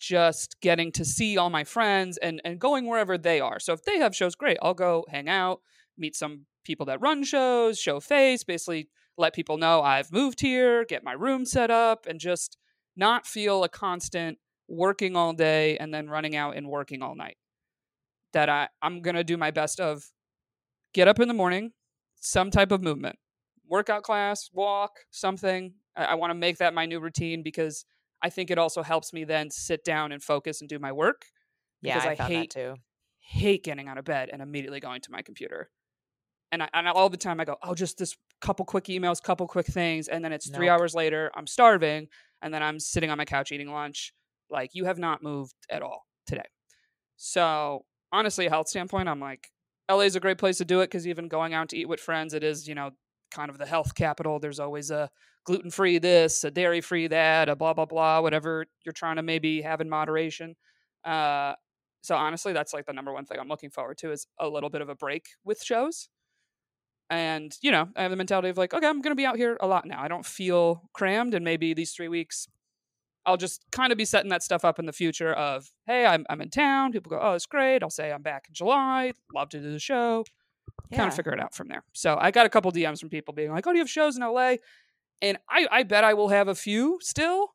just 0.00 0.60
getting 0.60 0.90
to 0.92 1.04
see 1.04 1.36
all 1.36 1.50
my 1.50 1.64
friends 1.64 2.16
and 2.18 2.40
and 2.44 2.58
going 2.58 2.86
wherever 2.86 3.18
they 3.18 3.40
are. 3.40 3.60
So 3.60 3.72
if 3.74 3.84
they 3.84 3.98
have 3.98 4.16
shows, 4.16 4.34
great. 4.34 4.58
I'll 4.62 4.74
go 4.74 5.04
hang 5.10 5.28
out, 5.28 5.60
meet 5.98 6.16
some 6.16 6.46
people 6.64 6.86
that 6.86 7.00
run 7.00 7.24
shows, 7.24 7.78
show 7.78 8.00
face, 8.00 8.42
basically 8.42 8.88
let 9.16 9.34
people 9.34 9.58
know 9.58 9.82
I've 9.82 10.10
moved 10.12 10.40
here, 10.40 10.84
get 10.84 11.04
my 11.04 11.12
room 11.12 11.44
set 11.44 11.70
up, 11.70 12.06
and 12.06 12.18
just 12.18 12.56
not 12.96 13.26
feel 13.26 13.62
a 13.64 13.68
constant 13.68 14.38
working 14.68 15.16
all 15.16 15.32
day 15.32 15.76
and 15.76 15.92
then 15.92 16.08
running 16.08 16.36
out 16.36 16.56
and 16.56 16.68
working 16.68 17.02
all 17.02 17.14
night. 17.14 17.36
That 18.32 18.48
I, 18.48 18.68
I'm 18.82 19.00
going 19.02 19.14
to 19.16 19.24
do 19.24 19.36
my 19.36 19.50
best 19.50 19.78
of 19.80 20.02
get 20.92 21.06
up 21.08 21.20
in 21.20 21.28
the 21.28 21.34
morning, 21.34 21.72
some 22.20 22.50
type 22.50 22.72
of 22.72 22.82
movement, 22.82 23.16
workout 23.68 24.02
class, 24.02 24.50
walk, 24.52 24.92
something. 25.10 25.74
I, 25.96 26.04
I 26.06 26.14
want 26.14 26.30
to 26.30 26.34
make 26.34 26.58
that 26.58 26.74
my 26.74 26.86
new 26.86 26.98
routine 27.00 27.42
because 27.42 27.84
I 28.22 28.30
think 28.30 28.50
it 28.50 28.58
also 28.58 28.82
helps 28.82 29.12
me 29.12 29.24
then 29.24 29.50
sit 29.50 29.84
down 29.84 30.10
and 30.10 30.22
focus 30.22 30.60
and 30.60 30.68
do 30.68 30.78
my 30.78 30.90
work. 30.92 31.26
Yeah, 31.82 31.94
Because 31.94 32.06
I, 32.20 32.24
I 32.24 32.26
hate- 32.28 32.52
that 32.54 32.60
too. 32.60 32.74
Hate 33.26 33.64
getting 33.64 33.88
out 33.88 33.96
of 33.96 34.04
bed 34.04 34.28
and 34.32 34.42
immediately 34.42 34.80
going 34.80 35.00
to 35.00 35.10
my 35.10 35.22
computer. 35.22 35.70
And, 36.52 36.62
I, 36.62 36.68
and 36.74 36.86
all 36.88 37.08
the 37.08 37.16
time 37.16 37.40
I 37.40 37.46
go, 37.46 37.56
oh, 37.62 37.74
just 37.74 37.96
this 37.96 38.14
couple 38.42 38.66
quick 38.66 38.84
emails, 38.84 39.22
couple 39.22 39.46
quick 39.48 39.66
things. 39.66 40.08
And 40.08 40.22
then 40.22 40.30
it's 40.32 40.50
three 40.50 40.68
hours 40.68 40.94
later, 40.94 41.30
I'm 41.34 41.46
starving. 41.46 42.08
And 42.42 42.52
then 42.52 42.62
I'm 42.62 42.78
sitting 42.78 43.10
on 43.10 43.16
my 43.16 43.24
couch 43.24 43.50
eating 43.50 43.70
lunch. 43.72 44.12
Like, 44.50 44.70
you 44.74 44.84
have 44.84 44.98
not 44.98 45.22
moved 45.22 45.54
at 45.70 45.82
all 45.82 46.06
today. 46.26 46.44
So, 47.16 47.84
honestly, 48.12 48.48
health 48.48 48.68
standpoint, 48.68 49.08
I'm 49.08 49.20
like, 49.20 49.50
LA 49.90 50.00
is 50.00 50.16
a 50.16 50.20
great 50.20 50.38
place 50.38 50.58
to 50.58 50.64
do 50.64 50.80
it 50.80 50.86
because 50.86 51.06
even 51.06 51.28
going 51.28 51.54
out 51.54 51.68
to 51.70 51.76
eat 51.76 51.88
with 51.88 52.00
friends, 52.00 52.34
it 52.34 52.42
is, 52.42 52.66
you 52.66 52.74
know, 52.74 52.90
kind 53.30 53.50
of 53.50 53.58
the 53.58 53.66
health 53.66 53.94
capital. 53.94 54.38
There's 54.38 54.60
always 54.60 54.90
a 54.90 55.10
gluten 55.44 55.70
free 55.70 55.98
this, 55.98 56.44
a 56.44 56.50
dairy 56.50 56.80
free 56.80 57.06
that, 57.08 57.48
a 57.48 57.56
blah, 57.56 57.74
blah, 57.74 57.84
blah, 57.84 58.20
whatever 58.20 58.66
you're 58.84 58.92
trying 58.92 59.16
to 59.16 59.22
maybe 59.22 59.60
have 59.62 59.80
in 59.80 59.90
moderation. 59.90 60.56
Uh, 61.04 61.54
so 62.02 62.16
honestly, 62.16 62.52
that's 62.52 62.72
like 62.72 62.86
the 62.86 62.92
number 62.92 63.12
one 63.12 63.24
thing 63.24 63.38
I'm 63.38 63.48
looking 63.48 63.70
forward 63.70 63.98
to 63.98 64.12
is 64.12 64.26
a 64.38 64.48
little 64.48 64.70
bit 64.70 64.80
of 64.80 64.88
a 64.88 64.94
break 64.94 65.26
with 65.44 65.62
shows. 65.62 66.08
And, 67.10 67.56
you 67.60 67.70
know, 67.70 67.88
I 67.96 68.02
have 68.02 68.10
the 68.10 68.16
mentality 68.16 68.48
of 68.48 68.56
like, 68.56 68.72
okay, 68.72 68.86
I'm 68.86 69.02
going 69.02 69.12
to 69.12 69.20
be 69.20 69.26
out 69.26 69.36
here 69.36 69.58
a 69.60 69.66
lot 69.66 69.86
now. 69.86 70.02
I 70.02 70.08
don't 70.08 70.24
feel 70.24 70.88
crammed. 70.94 71.34
And 71.34 71.44
maybe 71.44 71.74
these 71.74 71.92
three 71.92 72.08
weeks, 72.08 72.48
I'll 73.26 73.36
just 73.36 73.64
kind 73.72 73.92
of 73.92 73.98
be 73.98 74.04
setting 74.04 74.30
that 74.30 74.42
stuff 74.42 74.64
up 74.64 74.78
in 74.78 74.86
the 74.86 74.92
future 74.92 75.32
of, 75.32 75.70
hey, 75.86 76.04
I'm, 76.04 76.26
I'm 76.28 76.40
in 76.40 76.50
town. 76.50 76.92
People 76.92 77.10
go, 77.10 77.18
oh, 77.20 77.32
it's 77.32 77.46
great. 77.46 77.82
I'll 77.82 77.90
say 77.90 78.12
I'm 78.12 78.22
back 78.22 78.44
in 78.48 78.54
July. 78.54 79.12
Love 79.34 79.48
to 79.50 79.60
do 79.60 79.72
the 79.72 79.78
show. 79.78 80.24
Kind 80.92 81.08
of 81.08 81.14
figure 81.14 81.32
it 81.32 81.40
out 81.40 81.54
from 81.54 81.68
there. 81.68 81.84
So 81.92 82.16
I 82.20 82.30
got 82.30 82.46
a 82.46 82.48
couple 82.48 82.70
DMs 82.72 83.00
from 83.00 83.08
people 83.08 83.34
being 83.34 83.50
like, 83.50 83.66
oh, 83.66 83.70
do 83.70 83.78
you 83.78 83.82
have 83.82 83.90
shows 83.90 84.16
in 84.16 84.22
LA? 84.22 84.56
And 85.22 85.38
I, 85.48 85.66
I 85.70 85.82
bet 85.84 86.04
I 86.04 86.14
will 86.14 86.28
have 86.28 86.48
a 86.48 86.54
few 86.54 86.98
still, 87.00 87.54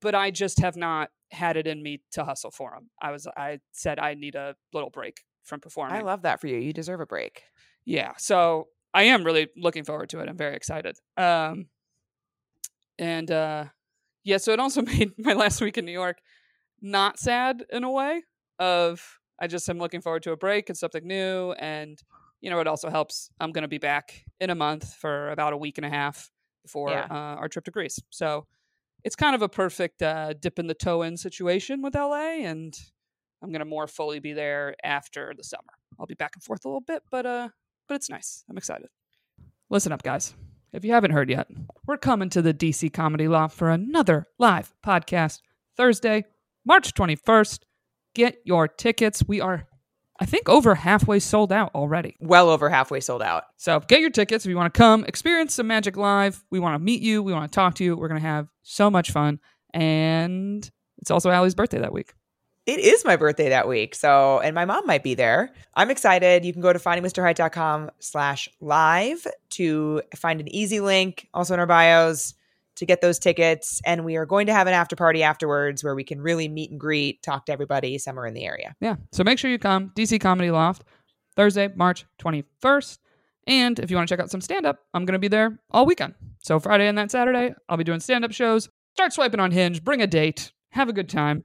but 0.00 0.14
I 0.14 0.30
just 0.30 0.58
have 0.60 0.76
not 0.76 1.10
had 1.30 1.56
it 1.56 1.66
in 1.66 1.82
me 1.82 2.02
to 2.12 2.24
hustle 2.24 2.50
for 2.50 2.72
them. 2.74 2.90
I 3.00 3.12
was, 3.12 3.26
I 3.36 3.60
said 3.72 3.98
I 3.98 4.14
need 4.14 4.34
a 4.34 4.56
little 4.72 4.90
break 4.90 5.22
from 5.44 5.60
performing. 5.60 5.96
I 5.96 6.00
love 6.00 6.22
that 6.22 6.40
for 6.40 6.48
you. 6.48 6.58
You 6.58 6.72
deserve 6.72 7.00
a 7.00 7.06
break. 7.06 7.42
Yeah. 7.84 8.12
So 8.18 8.68
I 8.92 9.04
am 9.04 9.24
really 9.24 9.48
looking 9.56 9.84
forward 9.84 10.08
to 10.10 10.20
it. 10.20 10.28
I'm 10.28 10.36
very 10.36 10.56
excited. 10.56 10.96
Um, 11.16 11.66
and 12.98 13.30
uh, 13.30 13.64
yeah, 14.24 14.38
so 14.38 14.52
it 14.52 14.60
also 14.60 14.82
made 14.94 15.12
my 15.18 15.32
last 15.34 15.60
week 15.60 15.78
in 15.78 15.84
New 15.84 15.92
York 15.92 16.18
not 16.82 17.18
sad 17.18 17.64
in 17.70 17.84
a 17.84 17.90
way. 17.90 18.22
Of 18.58 19.02
I 19.40 19.46
just 19.46 19.68
am 19.68 19.78
looking 19.78 20.00
forward 20.00 20.22
to 20.24 20.32
a 20.32 20.36
break 20.36 20.68
and 20.68 20.78
something 20.78 21.06
new, 21.06 21.52
and 21.52 21.98
you 22.40 22.50
know 22.50 22.60
it 22.60 22.66
also 22.66 22.88
helps. 22.90 23.30
I'm 23.40 23.52
going 23.52 23.62
to 23.62 23.68
be 23.68 23.78
back 23.78 24.24
in 24.40 24.50
a 24.50 24.54
month 24.54 24.94
for 24.94 25.30
about 25.30 25.52
a 25.52 25.56
week 25.56 25.78
and 25.78 25.84
a 25.84 25.90
half 25.90 26.30
before 26.62 26.90
Yeah. 26.90 27.06
uh, 27.10 27.36
our 27.40 27.48
trip 27.48 27.64
to 27.66 27.70
Greece. 27.70 27.98
So 28.10 28.46
it's 29.02 29.16
kind 29.16 29.34
of 29.34 29.42
a 29.42 29.48
perfect 29.48 30.02
uh, 30.02 30.32
dip 30.34 30.58
in 30.58 30.66
the 30.66 30.74
toe 30.74 31.02
in 31.02 31.16
situation 31.16 31.82
with 31.82 31.94
LA, 31.94 32.38
and 32.44 32.74
I'm 33.42 33.50
going 33.50 33.58
to 33.60 33.64
more 33.66 33.86
fully 33.86 34.20
be 34.20 34.32
there 34.32 34.74
after 34.84 35.34
the 35.36 35.44
summer. 35.44 35.72
I'll 35.98 36.06
be 36.06 36.14
back 36.14 36.32
and 36.36 36.42
forth 36.42 36.64
a 36.64 36.68
little 36.68 36.80
bit, 36.80 37.02
but 37.10 37.26
uh, 37.26 37.48
but 37.88 37.96
it's 37.96 38.08
nice. 38.08 38.44
I'm 38.48 38.56
excited. 38.56 38.88
Listen 39.68 39.90
up, 39.92 40.02
guys. 40.02 40.34
If 40.74 40.84
you 40.84 40.92
haven't 40.92 41.12
heard 41.12 41.30
yet, 41.30 41.46
we're 41.86 41.96
coming 41.96 42.28
to 42.30 42.42
the 42.42 42.52
DC 42.52 42.92
Comedy 42.92 43.28
Loft 43.28 43.56
for 43.56 43.70
another 43.70 44.26
live 44.40 44.74
podcast 44.84 45.40
Thursday, 45.76 46.24
March 46.64 46.94
21st. 46.94 47.60
Get 48.12 48.38
your 48.44 48.66
tickets. 48.66 49.22
We 49.24 49.40
are, 49.40 49.68
I 50.18 50.26
think, 50.26 50.48
over 50.48 50.74
halfway 50.74 51.20
sold 51.20 51.52
out 51.52 51.72
already. 51.76 52.16
Well 52.18 52.48
over 52.50 52.68
halfway 52.68 52.98
sold 52.98 53.22
out. 53.22 53.44
So 53.56 53.78
get 53.78 54.00
your 54.00 54.10
tickets 54.10 54.44
if 54.44 54.50
you 54.50 54.56
want 54.56 54.74
to 54.74 54.76
come 54.76 55.04
experience 55.04 55.54
some 55.54 55.68
magic 55.68 55.96
live. 55.96 56.42
We 56.50 56.58
want 56.58 56.74
to 56.74 56.80
meet 56.80 57.02
you. 57.02 57.22
We 57.22 57.32
want 57.32 57.48
to 57.48 57.54
talk 57.54 57.76
to 57.76 57.84
you. 57.84 57.96
We're 57.96 58.08
going 58.08 58.20
to 58.20 58.26
have 58.26 58.48
so 58.62 58.90
much 58.90 59.12
fun. 59.12 59.38
And 59.72 60.68
it's 60.98 61.12
also 61.12 61.30
Ali's 61.30 61.54
birthday 61.54 61.78
that 61.78 61.92
week. 61.92 62.14
It 62.66 62.80
is 62.80 63.04
my 63.04 63.16
birthday 63.16 63.50
that 63.50 63.68
week. 63.68 63.94
So, 63.94 64.40
and 64.40 64.54
my 64.54 64.64
mom 64.64 64.86
might 64.86 65.02
be 65.02 65.14
there. 65.14 65.52
I'm 65.74 65.90
excited. 65.90 66.44
You 66.44 66.52
can 66.52 66.62
go 66.62 66.72
to 66.72 66.78
findingmrheight.com 66.78 67.90
slash 67.98 68.48
live 68.60 69.26
to 69.50 70.00
find 70.16 70.40
an 70.40 70.48
easy 70.48 70.80
link 70.80 71.28
also 71.34 71.52
in 71.52 71.60
our 71.60 71.66
bios 71.66 72.34
to 72.76 72.86
get 72.86 73.02
those 73.02 73.18
tickets. 73.18 73.82
And 73.84 74.04
we 74.04 74.16
are 74.16 74.26
going 74.26 74.46
to 74.46 74.54
have 74.54 74.66
an 74.66 74.72
after 74.72 74.96
party 74.96 75.22
afterwards 75.22 75.84
where 75.84 75.94
we 75.94 76.04
can 76.04 76.20
really 76.20 76.48
meet 76.48 76.70
and 76.70 76.80
greet, 76.80 77.22
talk 77.22 77.46
to 77.46 77.52
everybody 77.52 77.98
somewhere 77.98 78.26
in 78.26 78.34
the 78.34 78.46
area. 78.46 78.74
Yeah. 78.80 78.96
So 79.12 79.24
make 79.24 79.38
sure 79.38 79.50
you 79.50 79.58
come. 79.58 79.90
DC 79.94 80.20
Comedy 80.20 80.50
Loft, 80.50 80.84
Thursday, 81.36 81.68
March 81.74 82.06
21st. 82.20 82.98
And 83.46 83.78
if 83.78 83.90
you 83.90 83.96
want 83.96 84.08
to 84.08 84.12
check 84.12 84.22
out 84.22 84.30
some 84.30 84.40
stand 84.40 84.64
up, 84.64 84.78
I'm 84.94 85.04
going 85.04 85.12
to 85.12 85.18
be 85.18 85.28
there 85.28 85.58
all 85.70 85.84
weekend. 85.84 86.14
So 86.42 86.58
Friday 86.58 86.88
and 86.88 86.96
that 86.96 87.10
Saturday, 87.10 87.54
I'll 87.68 87.76
be 87.76 87.84
doing 87.84 88.00
stand 88.00 88.24
up 88.24 88.32
shows. 88.32 88.70
Start 88.94 89.12
swiping 89.12 89.40
on 89.40 89.50
Hinge, 89.50 89.84
bring 89.84 90.00
a 90.00 90.06
date, 90.06 90.52
have 90.70 90.88
a 90.88 90.92
good 90.92 91.08
time. 91.08 91.44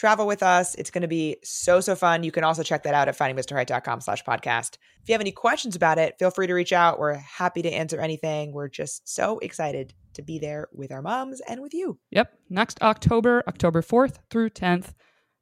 Travel 0.00 0.26
with 0.26 0.42
us. 0.42 0.74
It's 0.76 0.90
going 0.90 1.02
to 1.02 1.08
be 1.08 1.36
so, 1.44 1.78
so 1.82 1.94
fun. 1.94 2.22
You 2.22 2.32
can 2.32 2.42
also 2.42 2.62
check 2.62 2.84
that 2.84 2.94
out 2.94 3.08
at 3.08 3.18
findingmrheight.com 3.18 4.00
slash 4.00 4.24
podcast. 4.24 4.78
If 5.02 5.10
you 5.10 5.12
have 5.12 5.20
any 5.20 5.30
questions 5.30 5.76
about 5.76 5.98
it, 5.98 6.18
feel 6.18 6.30
free 6.30 6.46
to 6.46 6.54
reach 6.54 6.72
out. 6.72 6.98
We're 6.98 7.16
happy 7.16 7.60
to 7.60 7.70
answer 7.70 8.00
anything. 8.00 8.54
We're 8.54 8.70
just 8.70 9.06
so 9.06 9.38
excited 9.40 9.92
to 10.14 10.22
be 10.22 10.38
there 10.38 10.68
with 10.72 10.90
our 10.90 11.02
moms 11.02 11.42
and 11.46 11.60
with 11.60 11.74
you. 11.74 11.98
Yep. 12.12 12.32
Next 12.48 12.80
October, 12.80 13.44
October 13.46 13.82
4th 13.82 14.20
through 14.30 14.48
10th. 14.48 14.94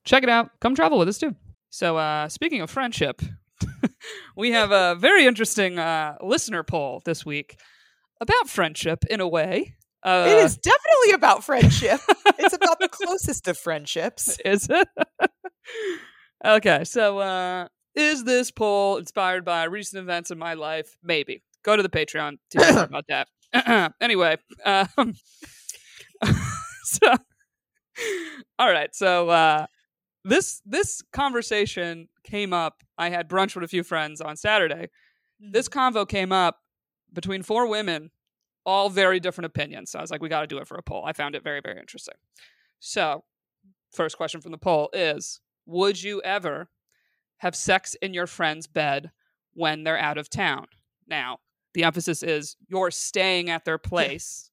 Check 0.05 0.25
it 0.25 0.29
out. 0.29 0.51
Come 0.59 0.75
travel 0.75 0.99
with 0.99 1.07
us 1.07 1.19
too. 1.19 1.37
So, 1.71 1.97
uh, 1.97 2.29
speaking 2.29 2.61
of 2.61 2.69
friendship, 2.69 3.23
we 4.37 4.51
have 4.51 4.73
a 4.73 4.97
very 4.97 5.25
interesting 5.27 5.79
uh, 5.79 6.17
listener 6.21 6.65
poll 6.65 7.01
this 7.05 7.25
week 7.25 7.61
about 8.21 8.49
friendship 8.49 9.05
in 9.09 9.21
a 9.21 9.29
way. 9.29 9.77
Uh, 10.03 10.27
it 10.29 10.39
is 10.39 10.57
definitely 10.57 11.13
about 11.15 11.45
friendship. 11.45 12.01
it's 12.39 12.55
about 12.55 12.79
the 12.79 12.89
closest 12.89 13.49
of 13.49 13.59
friendships. 13.59 14.39
Is 14.45 14.69
it? 14.71 14.89
okay, 16.45 16.85
so 16.85 17.19
uh, 17.19 17.69
is 17.95 18.25
this 18.25 18.51
poll 18.51 18.97
inspired 18.97 19.45
by 19.45 19.65
recent 19.65 20.01
events 20.03 20.31
in 20.31 20.39
my 20.39 20.55
life? 20.55 20.97
Maybe. 21.03 21.43
Go 21.65 21.77
to 21.77 21.83
the 21.83 21.89
Patreon 21.89 22.39
to 22.51 22.65
hear 22.65 22.79
about 22.85 23.07
that. 23.09 23.29
anyway, 24.01 24.37
um, 24.65 25.15
so 26.85 27.15
all 28.59 28.71
right, 28.71 28.95
so 28.95 29.29
uh, 29.29 29.67
this 30.25 30.61
this 30.65 31.03
conversation 31.13 32.09
came 32.25 32.53
up. 32.53 32.83
I 32.97 33.11
had 33.11 33.29
brunch 33.29 33.55
with 33.55 33.65
a 33.65 33.69
few 33.69 33.83
friends 33.83 34.21
on 34.21 34.37
Saturday. 34.37 34.89
This 35.41 35.69
convo 35.69 36.09
came 36.09 36.33
up 36.33 36.59
between 37.13 37.43
four 37.43 37.69
women, 37.69 38.11
all 38.69 38.91
very 38.91 39.19
different 39.19 39.47
opinions. 39.47 39.91
So 39.91 39.99
I 39.99 40.03
was 40.03 40.11
like, 40.11 40.21
we 40.21 40.29
got 40.29 40.43
to 40.43 40.47
do 40.47 40.59
it 40.59 40.69
for 40.69 40.77
a 40.77 40.83
poll. 40.83 41.03
I 41.07 41.15
found 41.15 41.35
it 41.35 41.43
very 41.43 41.61
very 41.65 41.81
interesting. 41.81 42.17
So, 42.81 43.25
first 43.91 44.19
question 44.19 44.43
from 44.43 44.53
the 44.53 44.59
poll 44.59 44.91
is 44.93 45.41
Would 45.65 46.03
you 46.03 46.21
ever 46.23 46.69
have 47.39 47.57
sex 47.57 47.97
in 48.03 48.13
your 48.13 48.27
friend's 48.27 48.67
bed 48.67 49.11
when 49.55 49.85
they're 49.85 49.99
out 49.99 50.19
of 50.19 50.29
town? 50.29 50.67
Now, 51.09 51.39
the 51.73 51.85
emphasis 51.85 52.23
is 52.23 52.57
you're 52.69 52.91
staying 52.91 53.49
at 53.49 53.65
their 53.65 53.79
place 53.79 54.51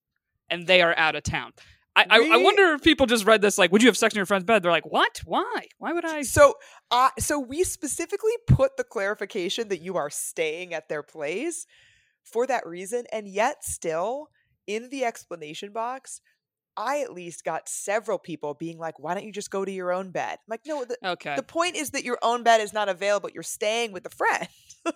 and 0.50 0.66
they 0.66 0.82
are 0.82 0.98
out 0.98 1.16
of 1.16 1.24
town. 1.24 1.52
I, 1.98 2.06
I, 2.10 2.30
I 2.34 2.38
wonder 2.38 2.74
if 2.74 2.84
people 2.84 3.06
just 3.08 3.26
read 3.26 3.42
this 3.42 3.58
like, 3.58 3.74
Would 3.74 3.82
you 3.82 3.90
have 3.90 3.98
sex 3.98 4.14
in 4.14 4.18
your 4.18 4.26
friend's 4.26 4.46
bed? 4.46 4.64
They're 4.64 4.72
like, 4.72 4.90
What? 4.90 5.22
Why? 5.26 5.68
Why 5.78 5.92
would 5.92 6.06
I? 6.06 6.22
So, 6.22 6.54
uh, 6.90 7.10
so 7.20 7.38
we 7.38 7.66
specifically 7.66 8.34
put 8.48 8.78
the 8.78 8.86
clarification 8.86 9.68
that 9.68 9.82
you 9.82 9.98
are 9.98 10.10
staying 10.10 10.74
at 10.74 10.88
their 10.88 11.04
place 11.04 11.66
for 12.26 12.46
that 12.48 12.66
reason, 12.68 13.06
and 13.12 13.28
yet 13.28 13.64
still 13.64 14.30
in 14.68 14.90
the 14.90 15.06
explanation 15.06 15.72
box, 15.72 16.20
I 16.78 17.00
at 17.02 17.14
least 17.14 17.46
got 17.46 17.70
several 17.70 18.18
people 18.20 18.54
being 18.54 18.78
like, 18.78 19.00
"Why 19.00 19.14
don't 19.14 19.24
you 19.26 19.32
just 19.32 19.50
go 19.52 19.64
to 19.64 19.72
your 19.72 19.94
own 19.94 20.12
bed?" 20.12 20.34
I'm 20.40 20.50
like, 20.50 20.62
no, 20.66 20.84
the, 20.84 20.98
Okay. 21.12 21.36
the 21.36 21.44
point 21.44 21.76
is 21.78 21.92
that 21.92 22.04
your 22.04 22.18
own 22.22 22.44
bed 22.44 22.60
is 22.60 22.74
not 22.74 22.90
available. 22.90 23.30
You're 23.34 23.44
staying 23.44 23.92
with 23.94 24.06
a 24.06 24.10
friend. 24.10 24.48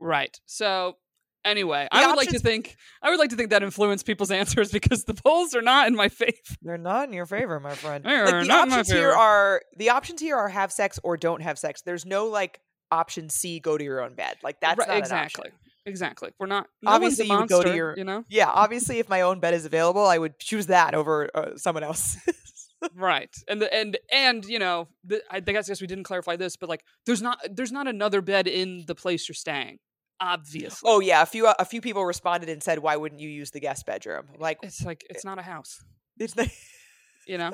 Right. 0.00 0.36
So 0.46 0.96
anyway, 1.44 1.86
The 1.92 1.98
I 1.98 2.06
would 2.08 2.16
like 2.16 2.30
to 2.30 2.40
think 2.40 2.76
I 3.02 3.10
would 3.10 3.20
like 3.20 3.30
to 3.30 3.36
think 3.36 3.50
that 3.50 3.62
influenced 3.62 4.04
people's 4.04 4.30
answers 4.42 4.72
because 4.72 5.04
the 5.04 5.14
polls 5.14 5.54
are 5.54 5.62
not 5.62 5.86
in 5.86 5.94
my 5.94 6.08
favor. 6.08 6.32
They're 6.60 6.76
not 6.76 7.06
in 7.06 7.14
your 7.14 7.26
favor, 7.26 7.60
my 7.60 7.74
friend. 7.74 8.04
They 8.04 8.10
are 8.16 8.24
Like 8.26 8.40
the 8.42 8.48
not 8.48 8.64
in 8.64 8.70
my 8.70 8.80
options 8.80 8.98
here 8.98 9.12
are 9.12 9.62
the 9.76 9.90
options 9.90 10.20
here 10.20 10.36
are 10.36 10.48
have 10.48 10.72
sex 10.72 10.98
or 11.04 11.16
don't 11.16 11.40
have 11.42 11.56
sex. 11.56 11.82
There's 11.82 12.04
no 12.04 12.26
like 12.26 12.60
option 12.90 13.30
C, 13.30 13.60
go 13.60 13.78
to 13.78 13.84
your 13.84 14.02
own 14.02 14.14
bed. 14.14 14.38
Like 14.42 14.60
that's 14.60 14.78
Right, 14.78 14.98
exactly. 14.98 15.50
Exactly. 15.84 16.30
We're 16.38 16.46
not 16.46 16.68
no 16.80 16.92
Obviously, 16.92 17.26
you 17.26 17.36
would 17.36 17.48
go 17.48 17.62
to 17.62 17.74
your- 17.74 17.94
you 17.96 18.04
know? 18.04 18.24
Yeah, 18.28 18.48
obviously, 18.48 18.98
if 18.98 19.08
my 19.08 19.22
own 19.22 19.40
bed 19.40 19.54
is 19.54 19.64
available, 19.64 20.06
I 20.06 20.18
would 20.18 20.38
choose 20.38 20.66
that 20.66 20.94
over 20.94 21.28
uh, 21.34 21.56
someone 21.56 21.82
else. 21.82 22.16
right 22.96 23.30
and 23.46 23.62
the 23.62 23.72
and 23.72 23.96
and 24.10 24.44
you 24.44 24.58
know 24.58 24.88
the, 25.04 25.22
i 25.30 25.38
guess, 25.38 25.68
I 25.68 25.70
guess 25.70 25.80
we 25.80 25.86
didn't 25.86 26.02
clarify 26.02 26.34
this 26.34 26.56
but 26.56 26.68
like 26.68 26.82
there's 27.06 27.22
not 27.22 27.38
there's 27.48 27.70
not 27.70 27.86
another 27.86 28.20
bed 28.20 28.48
in 28.48 28.82
the 28.88 28.96
place 28.96 29.28
you're 29.28 29.36
staying 29.36 29.78
obviously 30.20 30.80
oh 30.84 30.98
yeah, 30.98 31.22
a 31.22 31.26
few 31.26 31.46
a 31.46 31.64
few 31.64 31.80
people 31.80 32.04
responded 32.04 32.48
and 32.48 32.60
said, 32.62 32.80
"Why 32.80 32.96
wouldn't 32.96 33.20
you 33.20 33.28
use 33.28 33.50
the 33.52 33.60
guest 33.60 33.86
bedroom?" 33.86 34.26
Like, 34.36 34.58
it's 34.62 34.84
like 34.84 35.04
it's 35.08 35.24
not 35.24 35.38
a 35.38 35.42
house 35.42 35.80
it's 36.18 36.36
not. 36.36 36.48
you 37.26 37.38
know 37.38 37.50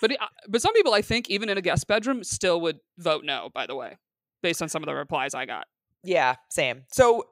but 0.00 0.10
uh, 0.12 0.26
but 0.48 0.62
some 0.62 0.72
people 0.72 0.94
i 0.94 1.02
think 1.02 1.28
even 1.30 1.48
in 1.48 1.58
a 1.58 1.62
guest 1.62 1.86
bedroom 1.86 2.24
still 2.24 2.60
would 2.62 2.78
vote 2.98 3.24
no 3.24 3.50
by 3.54 3.66
the 3.66 3.74
way 3.74 3.96
based 4.42 4.62
on 4.62 4.68
some 4.68 4.82
of 4.82 4.86
the 4.86 4.94
replies 4.94 5.34
i 5.34 5.44
got 5.44 5.66
Yeah, 6.04 6.36
same. 6.50 6.84
So 6.92 7.24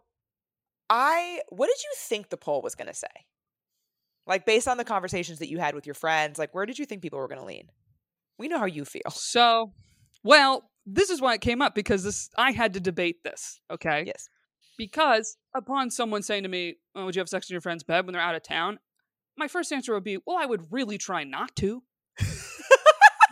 I 0.91 1.41
what 1.51 1.67
did 1.69 1.83
you 1.83 1.91
think 1.97 2.29
the 2.31 2.37
poll 2.37 2.63
was 2.63 2.75
going 2.75 2.89
to 2.89 2.95
say? 2.95 3.07
Like 4.27 4.47
based 4.47 4.69
on 4.69 4.77
the 4.77 4.85
conversations 4.85 5.39
that 5.41 5.49
you 5.51 5.59
had 5.59 5.75
with 5.75 5.87
your 5.87 5.95
friends, 5.95 6.39
like 6.39 6.55
where 6.55 6.67
did 6.67 6.79
you 6.79 6.87
think 6.87 7.03
people 7.03 7.19
were 7.19 7.29
going 7.29 7.41
to 7.41 7.47
lean? 7.47 7.69
We 8.39 8.49
know 8.49 8.59
how 8.59 8.67
you 8.67 8.85
feel. 8.85 9.11
so 9.11 9.73
well 10.25 10.71
this 10.87 11.11
is 11.11 11.21
why 11.21 11.35
it 11.35 11.41
came 11.41 11.63
up 11.63 11.75
because 11.77 12.03
this 12.03 12.29
i 12.37 12.51
had 12.51 12.73
to 12.75 12.81
debate 12.81 13.23
this 13.23 13.61
okay 13.71 14.03
Yes. 14.07 14.29
because 14.77 15.37
upon 15.55 15.91
someone 15.91 16.23
saying 16.23 16.43
to 16.45 16.49
me 16.49 16.77
oh, 16.97 17.05
would 17.05 17.15
you 17.15 17.21
have 17.21 17.29
sex 17.29 17.49
in 17.49 17.55
your 17.55 17.61
friend's 17.61 17.85
bed 17.85 18.05
when 18.05 18.13
they're 18.15 18.23
out 18.23 18.35
of 18.35 18.43
town 18.43 18.79
my 19.37 19.47
first 19.49 19.73
answer 19.73 19.93
would 19.95 20.03
be 20.05 20.19
well 20.27 20.37
i 20.37 20.47
would 20.47 20.73
really 20.73 20.99
try 20.99 21.23
not 21.25 21.55
to 21.57 21.83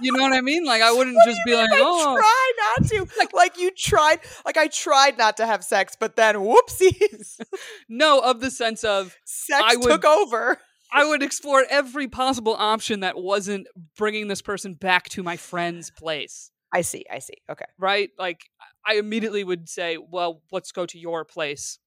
you 0.03 0.13
know 0.13 0.23
what 0.23 0.33
i 0.33 0.41
mean 0.41 0.65
like 0.65 0.83
i 0.83 0.91
wouldn't 0.93 1.17
What 1.17 1.27
just 1.27 1.41
be 1.45 1.55
like 1.55 1.71
oh 1.73 2.17
try 2.17 2.53
not 2.79 2.89
to. 2.89 3.07
Like, 3.35 3.59
you 3.59 3.71
tried 3.71 4.21
like 4.45 4.57
I 4.57 4.67
tried 4.69 5.17
not 5.17 5.37
to 5.39 5.47
have 5.47 5.63
sex, 5.65 5.97
but 5.99 6.17
then 6.17 6.37
whoopsies. 6.37 7.41
no 7.89 8.21
of 8.21 8.41
the 8.41 8.51
sense 8.51 8.85
of 8.85 9.17
sex 9.25 9.63
I 9.67 9.77
would- 9.77 9.89
took 9.89 10.05
over. 10.05 10.59
i 10.93 11.05
would 11.05 11.23
explore 11.23 11.65
every 11.71 12.09
possible 12.09 12.55
option 12.59 13.01
that 13.01 13.17
wasn't 13.17 13.67
bringing 13.97 14.29
this 14.29 14.43
person 14.43 14.75
back 14.75 15.09
to 15.11 15.23
my 15.23 15.37
friend's 15.37 15.91
place 15.91 16.51
I 16.73 16.83
see. 16.83 17.05
I 17.11 17.19
see. 17.19 17.35
Okay. 17.51 17.65
right 17.79 18.11
like 18.19 18.41
i 18.87 18.95
immediately 18.95 19.43
would 19.45 19.69
say 19.69 19.97
well 19.99 20.43
let's 20.53 20.73
go 20.73 20.87
to 20.87 20.99
your 20.99 21.25
place 21.25 21.79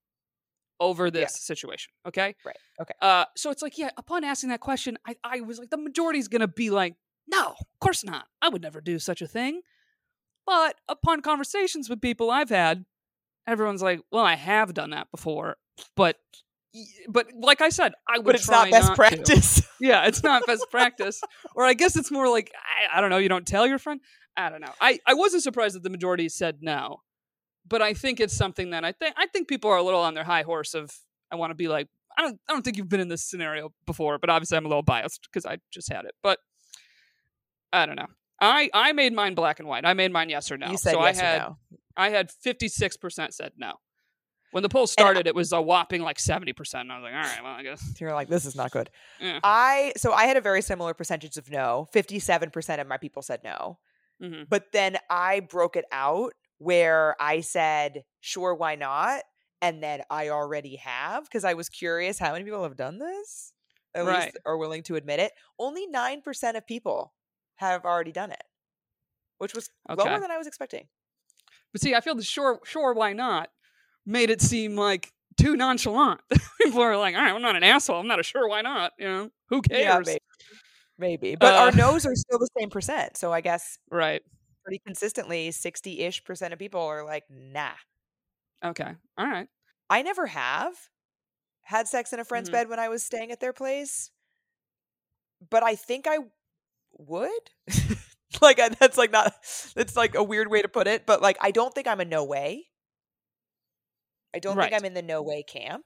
over 0.79 1.09
this 1.11 1.21
Yeah. 1.21 1.27
situation 1.53 1.91
okay 2.07 2.35
Right. 2.45 2.57
Okay. 2.81 2.93
uh 3.01 3.25
so 3.37 3.51
it's 3.51 3.61
like 3.61 3.77
yeah 3.77 3.89
upon 3.97 4.23
asking 4.23 4.49
that 4.49 4.59
question 4.59 4.97
i 5.05 5.15
i 5.23 5.41
was 5.41 5.59
like 5.59 5.69
the 5.69 5.77
majority's 5.77 6.27
gonna 6.27 6.47
be 6.47 6.69
like 6.69 6.95
no 7.27 7.47
of 7.59 7.79
course 7.79 8.03
not. 8.03 8.25
I 8.41 8.49
would 8.49 8.61
never 8.61 8.81
do 8.81 8.99
such 8.99 9.21
a 9.21 9.27
thing. 9.27 9.61
But 10.45 10.75
upon 10.89 11.21
conversations 11.21 11.89
with 11.89 12.01
people 12.01 12.29
i've 12.29 12.49
had 12.49 12.85
everyone's 13.47 13.81
like 13.81 14.01
well 14.11 14.25
i 14.25 14.35
have 14.35 14.73
done 14.73 14.89
that 14.91 15.09
before 15.11 15.55
but 15.95 16.17
but 17.07 17.27
like 17.39 17.61
i 17.61 17.69
said 17.69 17.93
i 18.09 18.17
would 18.17 18.25
But 18.25 18.35
it's 18.35 18.49
not 18.49 18.69
best 18.71 18.89
to. 18.89 18.95
practice. 18.95 19.61
yeah 19.79 20.05
it's 20.05 20.23
not 20.23 20.45
best 20.45 20.65
practice. 20.71 21.21
Or 21.55 21.63
i 21.65 21.73
guess 21.73 21.95
it's 21.95 22.11
more 22.11 22.27
like 22.29 22.51
I, 22.91 22.97
I 22.97 23.01
don't 23.01 23.09
know 23.09 23.17
you 23.17 23.29
don't 23.29 23.47
tell 23.47 23.65
your 23.67 23.79
friend? 23.79 24.01
I 24.35 24.49
don't 24.49 24.61
know. 24.61 24.71
I 24.81 24.99
i 25.05 25.13
wasn't 25.13 25.43
surprised 25.43 25.75
that 25.75 25.83
the 25.83 25.89
majority 25.89 26.27
said 26.29 26.57
no. 26.61 27.01
But 27.67 27.81
i 27.81 27.93
think 27.93 28.19
it's 28.19 28.35
something 28.35 28.71
that 28.71 28.83
i 28.83 28.91
think 28.91 29.13
i 29.17 29.27
think 29.27 29.47
people 29.47 29.69
are 29.69 29.77
a 29.77 29.83
little 29.83 30.01
on 30.01 30.13
their 30.13 30.23
high 30.25 30.41
horse 30.43 30.73
of 30.73 30.91
i 31.31 31.35
want 31.35 31.51
to 31.51 31.55
be 31.55 31.67
like 31.69 31.87
i 32.17 32.21
don't 32.21 32.39
i 32.49 32.53
don't 32.53 32.63
think 32.63 32.75
you've 32.77 32.89
been 32.89 32.99
in 32.99 33.07
this 33.07 33.23
scenario 33.23 33.71
before 33.85 34.17
but 34.17 34.29
obviously 34.29 34.57
i'm 34.57 34.65
a 34.65 34.69
little 34.69 34.83
biased 34.83 35.21
because 35.31 35.45
i 35.45 35.57
just 35.71 35.91
had 35.91 36.03
it. 36.05 36.15
But 36.21 36.39
i 37.73 37.85
don't 37.85 37.95
know 37.97 38.07
i 38.39 38.69
i 38.73 38.93
made 38.93 39.11
mine 39.13 39.35
black 39.35 39.59
and 39.59 39.67
white 39.67 39.85
i 39.85 39.93
made 39.93 40.11
mine 40.11 40.29
yes 40.29 40.49
or 40.51 40.57
no 40.57 40.69
you 40.69 40.77
said 40.77 40.93
so 40.93 41.03
yes 41.03 41.19
i 41.19 41.23
had 41.25 41.41
or 41.41 41.49
no. 41.49 41.57
i 41.97 42.09
had 42.09 42.29
56% 42.45 43.33
said 43.33 43.51
no 43.57 43.73
when 44.51 44.61
the 44.63 44.69
poll 44.69 44.85
started 44.87 45.25
it 45.27 45.33
was 45.35 45.51
a 45.51 45.61
whopping 45.61 46.01
like 46.01 46.17
70% 46.17 46.53
and 46.75 46.91
i 46.91 46.99
was 46.99 47.03
like 47.03 47.13
all 47.13 47.19
right 47.21 47.43
well 47.43 47.53
i 47.53 47.63
guess 47.63 47.83
You're 47.99 48.13
like, 48.13 48.29
this 48.29 48.45
is 48.45 48.55
not 48.55 48.71
good. 48.71 48.89
Yeah. 49.19 49.39
I 49.43 49.93
so 49.97 50.13
I 50.13 50.25
had 50.25 50.37
a 50.37 50.41
very 50.41 50.61
similar 50.61 50.93
percentage 50.93 51.37
of 51.37 51.49
no. 51.49 51.87
Fifty-seven 51.91 52.51
percent 52.51 52.79
of 52.79 52.87
my 52.87 52.97
people 52.97 53.21
said 53.23 53.39
no. 53.43 53.79
hmm 54.21 54.43
But 54.49 54.71
then 54.71 54.97
I 55.09 55.39
broke 55.39 55.75
it 55.75 55.85
out 55.91 56.33
where 56.59 57.15
I 57.19 57.41
said, 57.41 58.03
sure, 58.21 58.53
why 58.53 58.75
not? 58.75 59.23
And 59.61 59.81
then 59.81 60.01
I 60.11 60.29
already 60.29 60.75
have 60.75 61.23
because 61.23 61.43
I 61.45 61.55
was 61.55 61.69
curious 61.69 62.19
how 62.19 62.33
many 62.33 62.43
people 62.45 62.61
have 62.63 62.75
done 62.77 62.99
this. 62.99 63.53
At 63.95 64.05
Right. 64.05 64.25
least 64.25 64.37
are 64.45 64.57
willing 64.57 64.83
to 64.83 64.95
admit 64.95 65.19
it. 65.19 65.31
Only 65.57 65.87
9% 65.87 66.55
of 66.57 66.67
people 66.67 67.13
have 67.57 67.85
already 67.85 68.11
done 68.11 68.31
it, 68.31 68.43
which 69.39 69.53
was 69.55 69.71
Okay. 69.89 69.95
lower 69.95 70.21
than 70.21 70.31
I 70.31 70.37
was 70.37 70.47
expecting. 70.47 70.89
But 71.71 71.81
see, 71.81 71.95
I 71.95 72.01
feel 72.01 72.15
the 72.15 72.23
sure, 72.23 72.59
sure, 72.65 72.93
why 72.93 73.13
not 73.13 73.49
made 74.05 74.29
it 74.29 74.41
seem 74.41 74.75
like 74.75 75.13
too 75.37 75.55
nonchalant. 75.55 76.21
People 76.61 76.81
are 76.81 76.97
like, 76.97 77.15
all 77.15 77.21
right, 77.21 77.33
I'm 77.33 77.41
not 77.41 77.55
an 77.55 77.63
asshole. 77.63 77.99
I'm 77.99 78.07
not 78.07 78.19
a 78.19 78.23
sure, 78.23 78.47
why 78.49 78.61
not? 78.61 78.93
You 78.99 79.07
know, 79.07 79.31
who 79.49 79.61
Yeah, 79.69 79.99
cares? 80.01 80.05
maybe. 80.05 80.19
Maybe. 80.97 81.35
But 81.35 81.55
our 81.55 81.71
Uh, 81.71 81.73
no's 81.73 82.05
are 82.05 82.15
still 82.15 82.39
the 82.39 82.49
same 82.59 82.69
percent. 82.71 83.17
So 83.17 83.33
I 83.33 83.41
guess 83.41 83.79
right. 83.91 84.23
pretty 84.63 84.79
consistently, 84.85 85.51
60 85.51 86.01
ish 86.01 86.23
percent 86.25 86.53
of 86.53 86.59
people 86.59 86.81
are 86.81 87.05
like, 87.05 87.25
nah. 87.29 87.73
Okay. 88.63 88.95
All 89.17 89.27
right. 89.27 89.47
I 89.89 90.01
never 90.01 90.27
have 90.27 90.89
had 91.63 91.87
sex 91.87 92.13
in 92.13 92.19
a 92.19 92.25
friend's 92.25 92.49
Mhm. 92.49 92.51
bed 92.51 92.69
when 92.69 92.79
I 92.79 92.89
was 92.89 93.03
staying 93.03 93.31
at 93.31 93.39
their 93.41 93.53
place, 93.53 94.11
but 95.49 95.63
I 95.63 95.75
think 95.75 96.07
I 96.07 96.19
would. 96.97 97.51
like 98.41 98.59
I, 98.59 98.69
that's 98.69 98.97
like 98.97 99.11
not 99.11 99.33
that's 99.75 99.95
like 99.95 100.15
a 100.15 100.23
weird 100.23 100.49
way 100.49 100.61
to 100.61 100.67
put 100.67 100.87
it, 100.87 101.05
but 101.05 101.21
like 101.21 101.37
I 101.41 101.51
don't 101.51 101.73
think 101.73 101.87
I'm 101.87 101.99
a 101.99 102.05
no 102.05 102.23
way. 102.23 102.67
I 104.35 104.39
don't 104.39 104.57
Right. 104.57 104.69
think 104.71 104.81
I'm 104.81 104.85
in 104.85 104.93
the 104.93 105.01
no 105.01 105.21
way 105.21 105.43
camp. 105.43 105.85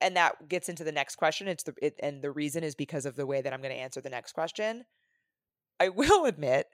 And 0.00 0.16
that 0.16 0.48
gets 0.48 0.68
into 0.68 0.84
the 0.84 0.92
next 0.92 1.16
question. 1.16 1.48
It's 1.48 1.64
the 1.64 1.74
it, 1.82 1.94
and 2.02 2.22
the 2.22 2.30
reason 2.30 2.62
is 2.64 2.74
because 2.74 3.04
of 3.04 3.16
the 3.16 3.26
way 3.26 3.40
that 3.42 3.52
I'm 3.52 3.60
going 3.60 3.74
to 3.74 3.80
answer 3.80 4.00
the 4.00 4.10
next 4.10 4.32
question. 4.32 4.84
I 5.80 5.88
will 5.90 6.24
admit 6.24 6.66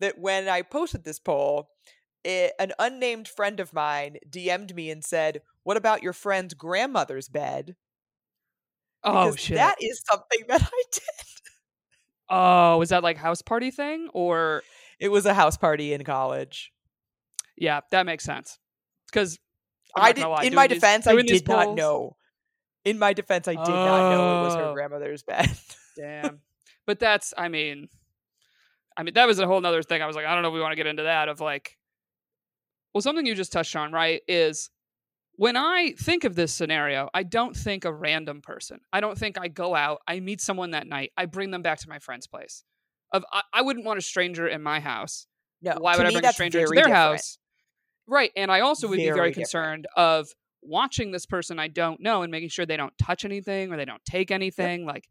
that 0.00 0.18
when 0.18 0.48
I 0.48 0.62
posted 0.62 1.04
this 1.04 1.18
poll, 1.18 1.68
it, 2.24 2.52
an 2.58 2.72
unnamed 2.78 3.28
friend 3.28 3.60
of 3.60 3.72
mine 3.74 4.16
DM'd 4.28 4.74
me 4.74 4.90
and 4.90 5.04
said, 5.04 5.42
"What 5.62 5.76
about 5.76 6.02
your 6.02 6.12
friend's 6.14 6.54
grandmother's 6.54 7.28
bed?" 7.28 7.76
Oh 9.04 9.34
shit. 9.36 9.56
That 9.56 9.76
is 9.80 10.02
something 10.10 10.40
that 10.48 10.62
I 10.62 10.82
did. 10.92 11.02
Oh, 12.30 12.78
was 12.78 12.88
that 12.90 13.02
like 13.02 13.16
house 13.18 13.42
party 13.42 13.70
thing 13.70 14.08
or? 14.14 14.62
It 14.98 15.08
was 15.10 15.24
a 15.26 15.32
house 15.34 15.56
party 15.56 15.92
in 15.94 16.04
college. 16.04 16.72
Yeah, 17.56 17.80
that 17.90 18.04
makes 18.06 18.22
sense. 18.24 18.58
Because 19.10 19.38
I 19.96 20.12
did. 20.12 20.24
In 20.44 20.54
my 20.54 20.66
defense, 20.66 21.06
I 21.06 21.14
did 21.22 21.48
not 21.48 21.74
know. 21.74 22.16
In 22.84 22.98
my 22.98 23.12
defense, 23.12 23.48
I 23.48 23.52
did 23.54 23.68
not 23.68 24.10
know 24.10 24.40
it 24.40 24.44
was 24.44 24.54
her 24.54 24.64
Oh. 24.64 24.74
grandmother's 24.74 25.22
bed. 25.24 25.50
Damn. 25.96 26.40
but 26.86 26.98
that's, 26.98 27.34
I 27.36 27.48
mean, 27.48 27.88
I 28.96 29.02
mean, 29.02 29.14
that 29.14 29.26
was 29.26 29.38
a 29.38 29.46
whole 29.46 29.64
other 29.64 29.82
thing. 29.82 30.00
I 30.02 30.06
was 30.06 30.16
like, 30.16 30.24
I 30.26 30.32
don't 30.34 30.42
know 30.42 30.48
if 30.48 30.54
we 30.54 30.60
want 30.60 30.72
to 30.72 30.76
get 30.76 30.86
into 30.86 31.02
that 31.04 31.28
of 31.28 31.40
like, 31.40 31.76
well, 32.94 33.02
something 33.02 33.24
you 33.26 33.34
just 33.34 33.52
touched 33.52 33.74
on, 33.76 33.92
right? 33.92 34.20
Is 34.28 34.70
when 35.40 35.56
I 35.56 35.94
think 35.98 36.24
of 36.24 36.34
this 36.34 36.52
scenario, 36.52 37.08
I 37.14 37.22
don't 37.22 37.56
think 37.56 37.86
a 37.86 37.92
random 37.94 38.42
person. 38.42 38.80
I 38.92 39.00
don't 39.00 39.16
think 39.16 39.38
I 39.40 39.48
go 39.48 39.74
out, 39.74 40.02
I 40.06 40.20
meet 40.20 40.42
someone 40.42 40.72
that 40.72 40.86
night, 40.86 41.12
I 41.16 41.24
bring 41.24 41.50
them 41.50 41.62
back 41.62 41.78
to 41.78 41.88
my 41.88 41.98
friend's 41.98 42.26
place. 42.26 42.62
Of 43.10 43.24
I, 43.32 43.40
I 43.54 43.62
wouldn't 43.62 43.86
want 43.86 43.98
a 43.98 44.02
stranger 44.02 44.46
in 44.46 44.62
my 44.62 44.80
house. 44.80 45.26
No, 45.62 45.76
Why 45.78 45.96
would 45.96 46.04
I 46.04 46.10
bring 46.10 46.26
a 46.26 46.32
stranger 46.34 46.60
to 46.60 46.66
their 46.66 46.84
different. 46.84 46.94
house? 46.94 47.38
Right. 48.06 48.30
And 48.36 48.52
I 48.52 48.60
also 48.60 48.86
would 48.86 48.98
be 48.98 49.04
Very 49.06 49.14
very 49.16 49.28
different. 49.30 49.46
concerned 49.46 49.86
of 49.96 50.28
watching 50.60 51.10
this 51.10 51.24
person 51.24 51.58
I 51.58 51.68
don't 51.68 52.02
know 52.02 52.20
and 52.20 52.30
making 52.30 52.50
sure 52.50 52.66
they 52.66 52.76
don't 52.76 52.92
touch 52.98 53.24
anything 53.24 53.72
or 53.72 53.78
they 53.78 53.86
don't 53.86 54.04
take 54.04 54.30
anything. 54.30 54.84
Like 54.84 55.08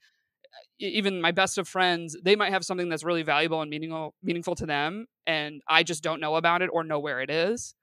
e- 0.80 0.89
even 0.89 1.21
my 1.21 1.32
best 1.32 1.57
of 1.57 1.67
friends, 1.67 2.15
they 2.23 2.36
might 2.36 2.53
have 2.53 2.63
something 2.63 2.88
that's 2.88 3.03
really 3.03 3.23
valuable 3.23 3.63
and 3.63 3.69
meaningful 3.71 4.13
meaningful 4.21 4.53
to 4.57 4.67
them 4.67 5.07
and 5.25 5.63
I 5.67 5.82
just 5.82 6.03
don't 6.03 6.21
know 6.21 6.36
about 6.36 6.61
it 6.61 6.69
or 6.71 6.84
know 6.84 6.99
where 6.99 7.19
it 7.19 7.32
is. 7.32 7.73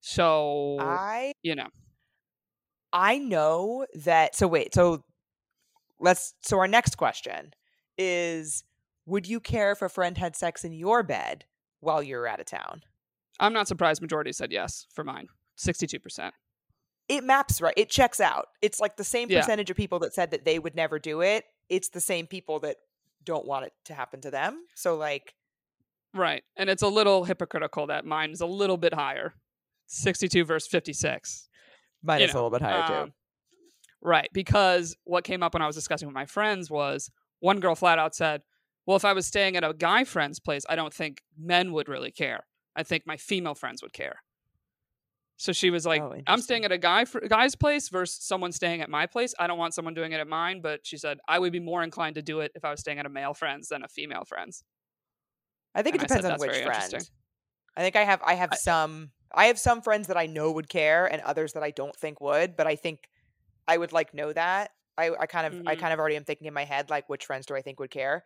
So, 0.00 0.78
I 0.80 1.32
you 1.42 1.54
know. 1.54 1.68
I 2.92 3.18
know 3.18 3.86
that. 3.94 4.34
So 4.34 4.46
wait. 4.48 4.74
So 4.74 5.02
let's. 5.98 6.34
So 6.42 6.58
our 6.58 6.68
next 6.68 6.96
question 6.96 7.54
is: 7.98 8.64
Would 9.06 9.26
you 9.28 9.40
care 9.40 9.72
if 9.72 9.82
a 9.82 9.88
friend 9.88 10.16
had 10.18 10.36
sex 10.36 10.64
in 10.64 10.72
your 10.72 11.02
bed 11.02 11.44
while 11.80 12.02
you're 12.02 12.26
out 12.26 12.40
of 12.40 12.46
town? 12.46 12.82
I'm 13.40 13.52
not 13.52 13.66
surprised 13.68 14.02
majority 14.02 14.32
said 14.32 14.52
yes 14.52 14.86
for 14.92 15.02
mine. 15.04 15.28
62%. 15.58 16.32
it 17.08 17.24
maps 17.24 17.60
right. 17.60 17.74
It 17.76 17.90
checks 17.90 18.20
out. 18.20 18.48
It's 18.62 18.80
like 18.80 18.96
the 18.96 19.04
same 19.04 19.28
Yeah. 19.30 19.40
percentage 19.40 19.70
of 19.70 19.76
people 19.76 19.98
that 20.00 20.14
said 20.14 20.30
that 20.30 20.44
they 20.44 20.58
would 20.58 20.74
never 20.74 20.98
do 20.98 21.20
it. 21.20 21.44
It's 21.68 21.88
the 21.88 22.00
same 22.00 22.26
people 22.26 22.60
that 22.60 22.76
don't 23.24 23.44
want 23.46 23.66
it 23.66 23.72
to 23.84 23.94
happen 23.94 24.20
to 24.22 24.30
them. 24.30 24.64
So 24.74 24.96
like 24.96 25.34
Right. 26.14 26.44
And 26.56 26.68
it's 26.70 26.82
a 26.82 26.88
little 26.88 27.24
hypocritical 27.24 27.86
that 27.88 28.04
mine 28.04 28.30
is 28.30 28.40
a 28.40 28.46
little 28.46 28.76
bit 28.76 28.94
higher. 28.94 29.34
62 29.86 30.44
versus 30.44 30.68
56. 30.68 31.48
Mine 32.02 32.20
You 32.20 32.26
is 32.26 32.32
a 32.32 32.34
little 32.34 32.50
bit 32.50 32.62
higher 32.62 32.86
too. 32.86 32.94
Um, 32.94 33.12
Right. 34.04 34.28
Because 34.32 34.96
what 35.04 35.22
came 35.22 35.42
up 35.44 35.54
when 35.54 35.62
I 35.62 35.66
was 35.68 35.76
discussing 35.76 36.08
with 36.08 36.14
my 36.14 36.26
friends 36.26 36.68
was 36.70 37.08
one 37.38 37.60
girl 37.60 37.76
flat 37.76 37.98
out 38.00 38.14
said, 38.16 38.42
Well, 38.84 38.96
if 38.96 39.04
I 39.04 39.12
was 39.12 39.26
staying 39.26 39.56
at 39.56 39.62
a 39.62 39.72
guy 39.72 40.02
friend's 40.04 40.40
place, 40.40 40.64
I 40.68 40.74
don't 40.74 40.92
think 40.92 41.22
men 41.38 41.72
would 41.72 41.88
really 41.88 42.10
care. 42.10 42.44
I 42.74 42.82
think 42.82 43.04
my 43.06 43.16
female 43.16 43.54
friends 43.54 43.80
would 43.80 43.92
care. 43.92 44.16
So 45.36 45.52
she 45.52 45.70
was 45.70 45.86
like, 45.86 46.02
Oh, 46.02 46.14
I'm 46.26 46.40
staying 46.40 46.64
at 46.64 46.72
a 46.72 46.78
guy 46.78 47.04
fr- 47.04 47.20
guy's 47.20 47.54
place 47.54 47.88
versus 47.88 48.24
someone 48.24 48.50
staying 48.50 48.80
at 48.80 48.90
my 48.90 49.06
place. 49.06 49.34
I 49.38 49.46
don't 49.46 49.58
want 49.58 49.72
someone 49.74 49.94
doing 49.94 50.10
it 50.12 50.18
at 50.20 50.26
mine, 50.26 50.62
but 50.62 50.80
she 50.84 50.96
said 50.98 51.18
I 51.28 51.38
would 51.38 51.52
be 51.52 51.60
more 51.60 51.84
inclined 51.84 52.16
to 52.16 52.22
do 52.22 52.40
it 52.40 52.50
if 52.56 52.64
I 52.64 52.70
was 52.72 52.80
staying 52.80 52.98
at 52.98 53.06
a 53.06 53.08
male 53.10 53.34
friend's 53.34 53.68
than 53.68 53.84
a 53.84 53.88
female 53.88 54.24
friend's. 54.24 54.64
I 55.76 55.82
think 55.82 55.94
it 55.94 56.02
and 56.02 56.10
I 56.10 56.14
said 56.14 56.22
depends 56.22 56.42
on 56.42 56.48
which 56.48 56.62
friend. 56.64 57.10
I 57.76 57.82
think 57.82 57.94
I 57.96 58.02
have 58.04 58.20
I 58.26 58.34
have 58.34 58.50
I- 58.52 58.56
some 58.56 59.10
I 59.34 59.46
have 59.46 59.58
some 59.58 59.82
friends 59.82 60.08
that 60.08 60.16
I 60.16 60.26
know 60.26 60.52
would 60.52 60.68
care 60.68 61.10
and 61.10 61.22
others 61.22 61.52
that 61.54 61.62
I 61.62 61.70
don't 61.70 61.96
think 61.96 62.20
would, 62.20 62.56
but 62.56 62.66
I 62.66 62.76
think 62.76 63.08
I 63.68 63.78
would 63.78 63.92
like 63.92 64.14
know 64.14 64.32
that. 64.32 64.72
I, 64.98 65.10
I 65.18 65.26
kind 65.26 65.46
of 65.46 65.60
I 65.66 65.74
Mhm. 65.74 65.76
kind 65.76 65.92
of 65.94 66.00
already 66.00 66.16
am 66.16 66.24
thinking 66.24 66.46
in 66.48 66.54
my 66.54 66.64
head 66.64 66.90
like 66.90 67.08
which 67.08 67.26
friends 67.26 67.46
do 67.46 67.56
I 67.56 67.62
think 67.62 67.80
would 67.80 67.90
care. 67.90 68.24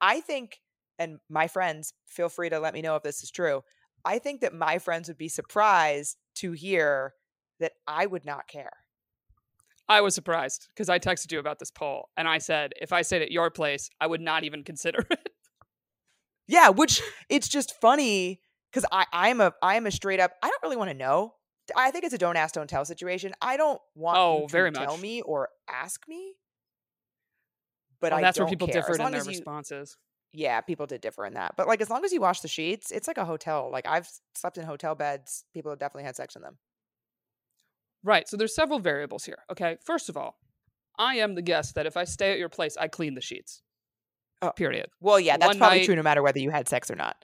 I 0.00 0.20
think 0.20 0.60
and 0.98 1.20
my 1.28 1.48
friends, 1.48 1.94
feel 2.08 2.28
free 2.28 2.50
to 2.50 2.60
let 2.60 2.74
me 2.74 2.82
know 2.82 2.96
if 2.96 3.02
this 3.04 3.22
is 3.22 3.30
true. 3.30 3.62
I 4.04 4.18
think 4.18 4.40
that 4.42 4.54
my 4.54 4.78
friends 4.78 5.08
would 5.08 5.18
be 5.18 5.28
surprised 5.28 6.18
to 6.36 6.52
hear 6.52 7.14
that 7.60 7.72
I 7.86 8.06
would 8.06 8.24
not 8.24 8.48
care. 8.48 8.72
I 9.88 10.00
was 10.02 10.14
surprised 10.14 10.68
because 10.68 10.88
I 10.88 10.98
texted 10.98 11.32
you 11.32 11.38
about 11.38 11.58
this 11.58 11.70
poll 11.70 12.10
and 12.16 12.28
I 12.28 12.38
said 12.38 12.72
if 12.80 12.92
I 12.92 13.02
stayed 13.02 13.22
at 13.22 13.30
your 13.32 13.50
place, 13.50 13.88
I 14.00 14.06
would 14.06 14.20
not 14.20 14.44
even 14.44 14.62
consider 14.64 15.04
it. 15.10 15.32
Yeah, 16.46 16.70
which 16.70 17.02
it's 17.28 17.48
just 17.48 17.74
funny 17.80 18.40
because 18.72 18.84
I 18.92 19.06
I'm 19.12 19.40
a 19.40 19.52
I'm 19.62 19.86
a 19.86 19.90
straight 19.90 20.20
up 20.20 20.32
I 20.42 20.48
don't 20.48 20.62
really 20.62 20.76
want 20.76 20.90
to 20.90 20.96
know. 20.96 21.34
I 21.76 21.90
think 21.90 22.04
it's 22.04 22.14
a 22.14 22.18
don't 22.18 22.36
ask 22.36 22.54
don't 22.54 22.68
tell 22.68 22.84
situation. 22.84 23.32
I 23.42 23.56
don't 23.56 23.80
want 23.94 24.16
Oh, 24.18 24.40
you 24.42 24.46
to 24.48 24.52
very 24.52 24.72
tell 24.72 24.92
much. 24.92 25.00
me 25.00 25.20
or 25.22 25.48
ask 25.68 26.06
me. 26.08 26.34
But 28.00 28.12
Well, 28.12 28.18
I 28.18 28.22
that's 28.22 28.38
where 28.38 28.48
people 28.48 28.68
care. 28.68 28.80
Differed 28.82 29.00
in 29.00 29.10
their 29.12 29.22
you- 29.22 29.28
responses. 29.28 29.96
Yeah, 30.32 30.60
people 30.60 30.86
did 30.86 31.00
differ 31.00 31.24
in 31.24 31.34
that. 31.34 31.54
But 31.56 31.66
like 31.66 31.80
as 31.80 31.88
long 31.90 32.04
as 32.04 32.12
you 32.12 32.20
wash 32.20 32.40
the 32.40 32.48
sheets, 32.48 32.90
it's 32.90 33.08
like 33.08 33.18
a 33.18 33.24
hotel. 33.24 33.70
Like 33.72 33.86
I've 33.86 34.08
slept 34.34 34.58
in 34.58 34.64
hotel 34.64 34.94
beds. 34.94 35.44
People 35.54 35.70
have 35.72 35.78
definitely 35.78 36.04
had 36.04 36.16
sex 36.16 36.36
in 36.36 36.42
them. 36.42 36.58
Right. 38.04 38.28
So 38.28 38.36
there's 38.36 38.54
several 38.54 38.78
variables 38.78 39.24
here. 39.24 39.38
Okay. 39.50 39.78
First 39.84 40.08
of 40.08 40.16
all, 40.16 40.38
I 40.98 41.16
am 41.16 41.34
the 41.34 41.42
guest 41.42 41.74
that 41.74 41.86
if 41.86 41.96
I 41.96 42.04
stay 42.04 42.32
at 42.32 42.38
your 42.38 42.48
place, 42.48 42.76
I 42.76 42.88
clean 42.88 43.14
the 43.14 43.20
sheets. 43.20 43.62
Oh. 44.42 44.50
Period. 44.52 44.88
Well, 45.00 45.18
yeah, 45.18 45.36
that's 45.36 45.48
One 45.48 45.58
probably 45.58 45.78
night- 45.78 45.86
true 45.86 45.96
no 45.96 46.02
matter 46.02 46.22
whether 46.22 46.38
you 46.38 46.50
had 46.50 46.68
sex 46.68 46.90
or 46.90 46.94
not. 46.96 47.16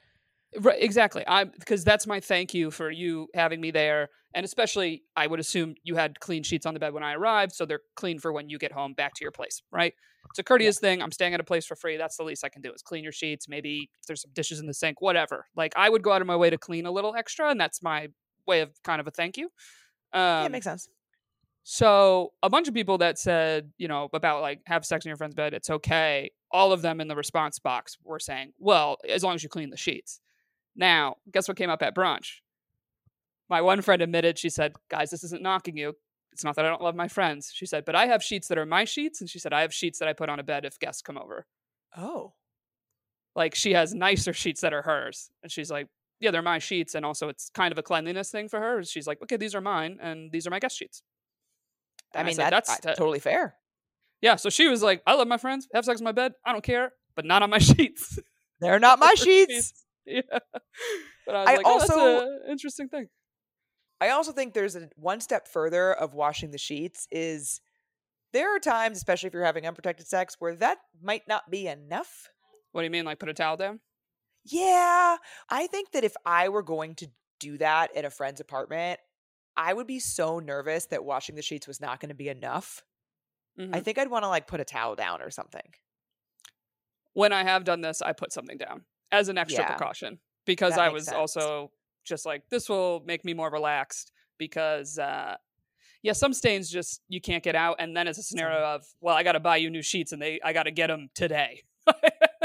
Right, 0.59 0.81
exactly. 0.81 1.23
I 1.27 1.45
because 1.45 1.83
that's 1.83 2.07
my 2.07 2.19
thank 2.19 2.53
you 2.53 2.71
for 2.71 2.89
you 2.89 3.27
having 3.33 3.59
me 3.59 3.71
there, 3.71 4.09
and 4.33 4.45
especially 4.45 5.03
I 5.15 5.27
would 5.27 5.39
assume 5.39 5.75
you 5.83 5.95
had 5.95 6.19
clean 6.19 6.43
sheets 6.43 6.65
on 6.65 6.73
the 6.73 6.79
bed 6.79 6.93
when 6.93 7.03
I 7.03 7.13
arrived, 7.13 7.53
so 7.53 7.65
they're 7.65 7.81
clean 7.95 8.19
for 8.19 8.31
when 8.31 8.49
you 8.49 8.57
get 8.57 8.71
home 8.71 8.93
back 8.93 9.13
to 9.15 9.23
your 9.23 9.31
place. 9.31 9.61
Right. 9.71 9.93
It's 10.29 10.39
a 10.39 10.43
courteous 10.43 10.79
thing. 10.79 11.01
I'm 11.01 11.11
staying 11.11 11.33
at 11.33 11.39
a 11.39 11.43
place 11.43 11.65
for 11.65 11.75
free. 11.75 11.97
That's 11.97 12.17
the 12.17 12.23
least 12.23 12.43
I 12.43 12.49
can 12.49 12.61
do 12.61 12.73
is 12.73 12.81
clean 12.81 13.03
your 13.03 13.13
sheets. 13.13 13.47
Maybe 13.47 13.89
if 14.01 14.07
there's 14.07 14.21
some 14.21 14.31
dishes 14.33 14.59
in 14.59 14.65
the 14.65 14.73
sink, 14.73 15.01
whatever. 15.01 15.45
Like 15.55 15.73
I 15.75 15.89
would 15.89 16.01
go 16.01 16.11
out 16.11 16.21
of 16.21 16.27
my 16.27 16.35
way 16.35 16.49
to 16.49 16.57
clean 16.57 16.85
a 16.85 16.91
little 16.91 17.15
extra, 17.15 17.49
and 17.49 17.59
that's 17.59 17.83
my 17.83 18.07
way 18.47 18.61
of 18.61 18.71
kind 18.83 18.99
of 18.99 19.07
a 19.07 19.11
thank 19.11 19.37
you. 19.37 19.45
Um, 20.13 20.21
yeah, 20.21 20.45
it 20.45 20.51
makes 20.51 20.65
sense. 20.65 20.89
So 21.67 22.33
a 22.43 22.49
bunch 22.49 22.67
of 22.67 22.75
people 22.75 22.99
that 22.99 23.17
said, 23.17 23.71
you 23.79 23.87
know, 23.87 24.07
about 24.13 24.41
like 24.41 24.61
have 24.67 24.85
sex 24.85 25.03
in 25.03 25.09
your 25.09 25.17
friend's 25.17 25.33
bed, 25.33 25.53
it's 25.53 25.69
okay. 25.69 26.31
All 26.51 26.71
of 26.71 26.83
them 26.83 27.01
in 27.01 27.07
the 27.07 27.15
response 27.15 27.57
box 27.57 27.97
were 28.03 28.19
saying, 28.19 28.53
well, 28.59 28.97
as 29.09 29.23
long 29.23 29.33
as 29.33 29.41
you 29.41 29.49
clean 29.49 29.71
the 29.71 29.77
sheets. 29.77 30.21
Now, 30.75 31.17
guess 31.31 31.47
what 31.47 31.57
came 31.57 31.69
up 31.69 31.81
at 31.81 31.95
brunch? 31.95 32.39
My 33.49 33.61
one 33.61 33.81
friend 33.81 34.01
admitted, 34.01 34.37
she 34.37 34.49
said, 34.49 34.73
guys, 34.89 35.11
this 35.11 35.23
isn't 35.23 35.41
knocking 35.41 35.77
you. 35.77 35.93
It's 36.31 36.43
not 36.43 36.55
that 36.55 36.65
I 36.65 36.69
don't 36.69 36.81
love 36.81 36.95
my 36.95 37.07
friends. 37.07 37.51
She 37.53 37.65
said, 37.65 37.85
but 37.85 37.95
I 37.95 38.07
have 38.07 38.21
sheets 38.23 38.47
that 38.49 38.57
are 38.57 38.65
my 38.65 38.83
sheets. 38.83 39.21
And 39.21 39.29
she 39.29 39.39
said, 39.39 39.53
I 39.53 39.61
have 39.61 39.73
sheets 39.73 39.99
that 39.99 40.07
I 40.07 40.13
put 40.13 40.29
on 40.29 40.39
a 40.39 40.43
bed 40.43 40.65
if 40.65 40.79
guests 40.79 41.01
come 41.01 41.17
over. 41.17 41.45
Oh. 41.95 42.33
Like 43.35 43.55
she 43.55 43.73
has 43.73 43.93
nicer 43.93 44.33
sheets 44.33 44.61
that 44.61 44.73
are 44.73 44.81
hers. 44.81 45.29
And 45.43 45.51
she's 45.51 45.71
like, 45.71 45.87
yeah, 46.19 46.31
they're 46.31 46.41
my 46.41 46.59
sheets. 46.59 46.95
And 46.95 47.05
also 47.05 47.29
it's 47.29 47.49
kind 47.53 47.71
of 47.71 47.77
a 47.77 47.83
cleanliness 47.83 48.31
thing 48.31 48.49
for 48.49 48.59
her. 48.59 48.83
She's 48.83 49.07
like, 49.07 49.21
okay, 49.23 49.37
these 49.37 49.55
are 49.55 49.61
mine 49.61 49.97
and 50.01 50.31
these 50.31 50.45
are 50.45 50.49
my 50.49 50.59
guest 50.59 50.77
sheets. 50.77 51.03
I 52.13 52.19
And 52.19 52.25
mean, 52.27 52.35
said, 52.35 52.49
that's, 52.51 52.77
that's 52.79 52.97
totally 52.97 53.19
fair. 53.19 53.55
Yeah, 54.21 54.37
so 54.37 54.49
she 54.49 54.67
was 54.67 54.81
like, 54.81 55.03
I 55.05 55.13
love 55.13 55.27
my 55.27 55.37
friends, 55.37 55.67
have 55.73 55.85
sex 55.85 56.01
in 56.01 56.05
my 56.05 56.11
bed, 56.13 56.33
I 56.45 56.51
don't 56.51 56.63
care, 56.63 56.93
but 57.15 57.25
not 57.25 57.43
on 57.43 57.49
my 57.49 57.57
sheets. 57.59 58.17
They're 58.59 58.79
not 58.79 58.99
my 58.99 59.13
sheets. 59.17 59.84
Yeah. 60.07 60.21
But 61.25 61.35
I 61.35 61.39
was 61.41 61.49
I 61.49 61.55
like, 61.55 61.65
oh, 61.65 61.79
that's 61.79 61.89
also- 61.91 62.25
an 62.27 62.39
interesting 62.49 62.89
thing. 62.89 63.07
I 64.01 64.09
also 64.09 64.31
think 64.33 64.53
there's 64.53 64.75
a 64.75 64.89
one 64.97 65.21
step 65.21 65.47
further 65.47 65.93
of 65.93 66.13
washing 66.13 66.51
the 66.51 66.57
sheets 66.57 67.07
is 67.11 67.61
there 68.33 68.53
are 68.55 68.59
times, 68.59 68.97
especially 68.97 69.27
if 69.27 69.33
you're 69.33 69.45
having 69.45 69.65
unprotected 69.65 70.05
sex, 70.07 70.35
where 70.39 70.55
that 70.57 70.79
might 71.01 71.23
not 71.27 71.49
be 71.49 71.67
enough. 71.67 72.29
What 72.73 72.81
do 72.81 72.85
you 72.85 72.91
mean, 72.91 73.05
like 73.05 73.19
put 73.19 73.29
a 73.29 73.33
towel 73.33 73.55
down? 73.55 73.79
Yeah, 74.43 75.15
I 75.49 75.67
think 75.67 75.91
that 75.93 76.03
if 76.03 76.13
I 76.25 76.49
were 76.49 76.61
going 76.61 76.95
to 76.95 77.07
do 77.39 77.57
that 77.57 77.95
at 77.95 78.03
a 78.05 78.09
friend's 78.09 78.41
apartment, 78.41 78.99
I 79.57 79.73
would 79.73 79.87
be 79.87 79.99
so 79.99 80.39
nervous 80.39 80.85
that 80.87 81.05
washing 81.05 81.35
the 81.35 81.41
sheets 81.41 81.65
was 81.67 81.79
not 81.79 81.99
going 82.01 82.09
to 82.09 82.15
be 82.15 82.27
enough. 82.29 82.83
I 83.57 83.61
Mhm. 83.61 83.83
think 83.85 83.97
I'd 83.97 84.11
want 84.11 84.23
to 84.23 84.29
like 84.29 84.45
put 84.45 84.59
a 84.59 84.65
towel 84.65 84.95
down 84.95 85.21
or 85.21 85.31
something. 85.31 85.73
When 87.13 87.31
I 87.31 87.43
have 87.43 87.63
done 87.63 87.79
this, 87.79 88.01
I 88.01 88.11
put 88.11 88.33
something 88.33 88.57
down 88.57 88.83
as 89.11 89.29
an 89.29 89.37
extra 89.37 89.63
Yeah. 89.63 89.75
precaution 89.75 90.19
because 90.45 90.75
That 90.75 90.81
I 90.81 90.89
was 90.89 91.05
sense. 91.05 91.15
also 91.15 91.71
just 92.03 92.25
like, 92.25 92.47
this 92.49 92.69
will 92.69 93.03
make 93.05 93.25
me 93.25 93.33
more 93.33 93.49
relaxed 93.49 94.11
because, 94.37 94.99
uh, 94.99 95.37
yeah, 96.03 96.13
some 96.13 96.33
stains 96.33 96.69
just 96.69 97.01
you 97.07 97.19
can't 97.19 97.43
get 97.43 97.55
out, 97.55 97.77
and 97.79 97.97
then 97.97 98.07
it's 98.07 98.19
a 98.19 98.23
scenario 98.23 98.59
of, 98.59 98.85
well, 99.01 99.15
I 99.15 99.23
got 99.23 99.31
to 99.31 99.39
buy 99.39 99.57
you 99.57 99.71
new 99.71 99.81
sheets, 99.81 100.11
and 100.11 100.21
they 100.21 100.39
I 100.43 100.53
got 100.53 100.63
to 100.63 100.71
get 100.71 100.87
them 100.87 101.09
today. 101.15 101.63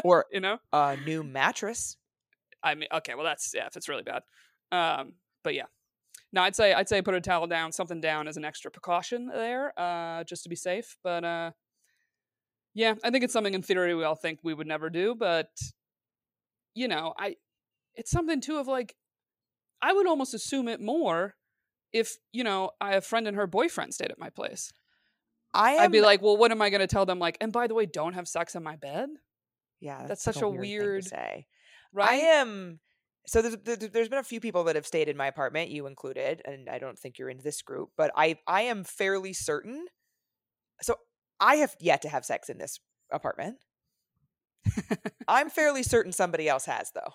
Or 0.03 0.25
you 0.33 0.41
know, 0.41 0.59
a 0.73 0.97
new 0.97 1.23
mattress. 1.23 1.97
I 2.63 2.75
mean, 2.75 2.89
okay, 2.93 3.15
well, 3.15 3.25
that's 3.25 3.53
yeah, 3.55 3.67
if 3.67 3.77
it's 3.77 3.89
really 3.89 4.03
bad. 4.03 4.23
Um, 4.73 5.13
but 5.43 5.55
yeah, 5.55 5.67
no, 6.33 6.43
I'd 6.43 6.57
say 6.57 6.73
I'd 6.73 6.89
say 6.89 7.03
put 7.03 7.15
a 7.15 7.21
towel 7.21 7.47
down, 7.49 7.71
something 7.73 8.01
down 8.01 8.29
as 8.29 8.39
an 8.39 8.47
extra 8.47 8.71
precaution 8.71 9.27
there, 9.27 9.79
uh, 9.79 10.25
just 10.25 10.43
to 10.45 10.49
be 10.49 10.57
safe. 10.57 10.97
But 11.03 11.25
uh, 11.25 11.51
yeah, 12.73 12.95
I 13.05 13.11
think 13.11 13.25
it's 13.25 13.33
something 13.33 13.53
in 13.55 13.63
theory 13.63 13.95
we 13.95 14.05
all 14.05 14.15
think 14.15 14.41
we 14.43 14.55
would 14.55 14.67
never 14.67 14.89
do, 14.89 15.15
but 15.15 15.51
you 16.75 16.89
know, 16.89 17.14
I 17.18 17.37
it's 17.95 18.11
something 18.11 18.41
too 18.41 18.59
of 18.59 18.66
like 18.68 18.95
I 19.83 19.93
would 19.93 20.07
almost 20.07 20.35
assume 20.35 20.68
it 20.68 20.81
more 20.81 21.35
if 21.93 22.16
you 22.33 22.45
know 22.45 22.71
I 22.81 22.91
have 22.95 23.03
a 23.03 23.07
friend 23.07 23.27
and 23.27 23.37
her 23.37 23.47
boyfriend 23.47 23.95
stayed 23.95 24.11
at 24.11 24.18
my 24.18 24.31
place. 24.31 24.73
I 25.53 25.73
am, 25.73 25.81
I'd 25.83 25.93
be 25.93 26.01
like, 26.01 26.23
well, 26.23 26.37
what 26.37 26.53
am 26.53 26.62
I 26.62 26.71
going 26.71 26.81
to 26.81 26.87
tell 26.87 27.07
them? 27.07 27.18
Like, 27.18 27.37
and 27.41 27.53
by 27.53 27.66
the 27.66 27.75
way, 27.75 27.85
don't 27.85 28.12
have 28.12 28.29
sex 28.29 28.55
in 28.55 28.62
my 28.62 28.77
bed, 28.77 29.09
yeah, 29.81 30.07
that's 30.07 30.25
like 30.25 30.35
such 30.35 30.43
a 30.43 30.47
thing 30.47 30.55
to 30.55 30.61
weird- 30.61 31.05
say. 31.05 31.47
right? 31.93 32.11
I 32.11 32.14
am. 32.14 32.79
So 33.27 33.43
there's, 33.43 33.57
there's 33.91 34.09
been 34.09 34.18
a 34.18 34.25
few 34.25 34.41
people 34.41 34.64
that 34.64 34.77
have 34.77 34.87
stayed 34.87 35.09
in 35.09 35.16
my 35.16 35.27
apartment, 35.27 35.71
you 35.71 35.87
included, 35.87 36.41
and 36.45 36.68
I 36.68 36.79
don't 36.79 36.99
think 36.99 37.18
you're 37.18 37.29
in 37.29 37.39
this 37.43 37.62
group, 37.62 37.91
but 37.97 38.11
I 38.16 38.39
I 38.47 38.62
am 38.62 38.83
fairly 38.85 39.33
certain. 39.33 39.87
So 40.83 40.97
I 41.41 41.57
have 41.57 41.75
yet 41.81 42.03
to 42.03 42.09
have 42.09 42.25
sex 42.25 42.49
in 42.49 42.59
this 42.59 42.81
apartment. 43.12 43.57
I'm 45.29 45.51
fairly 45.51 45.83
certain 45.83 46.13
somebody 46.13 46.49
else 46.49 46.67
has 46.67 46.91
though. 46.95 47.15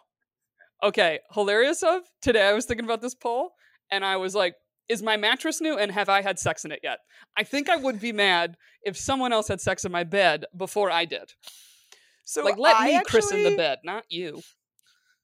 Okay, 0.83 1.19
hilarious 1.31 1.83
of 1.83 2.01
today 2.21 2.47
I 2.47 2.53
was 2.53 2.65
thinking 2.65 2.85
about 2.85 3.01
this 3.01 3.15
poll 3.15 3.51
and 3.91 4.03
I 4.03 4.17
was 4.17 4.35
like, 4.35 4.55
is 4.87 5.01
my 5.01 5.17
mattress 5.17 5.61
new 5.61 5.77
and 5.77 5.91
have 5.91 6.09
I 6.09 6.21
had 6.21 6.37
sex 6.37 6.65
in 6.65 6.71
it 6.71 6.81
yet? 6.83 6.99
I 7.37 7.43
think 7.43 7.69
I 7.69 7.75
would 7.75 7.99
be 7.99 8.11
mad 8.11 8.55
if 8.83 8.97
someone 8.97 9.33
else 9.33 9.47
had 9.47 9.61
sex 9.61 9.83
in 9.83 9.91
my 9.91 10.03
bed 10.03 10.45
before 10.55 10.91
I 10.91 11.05
did. 11.05 11.33
So 12.23 12.43
like 12.43 12.57
let 12.57 12.75
I 12.75 12.85
me 12.87 13.01
christen 13.05 13.43
the 13.43 13.55
bed, 13.55 13.79
not 13.83 14.05
you. 14.09 14.41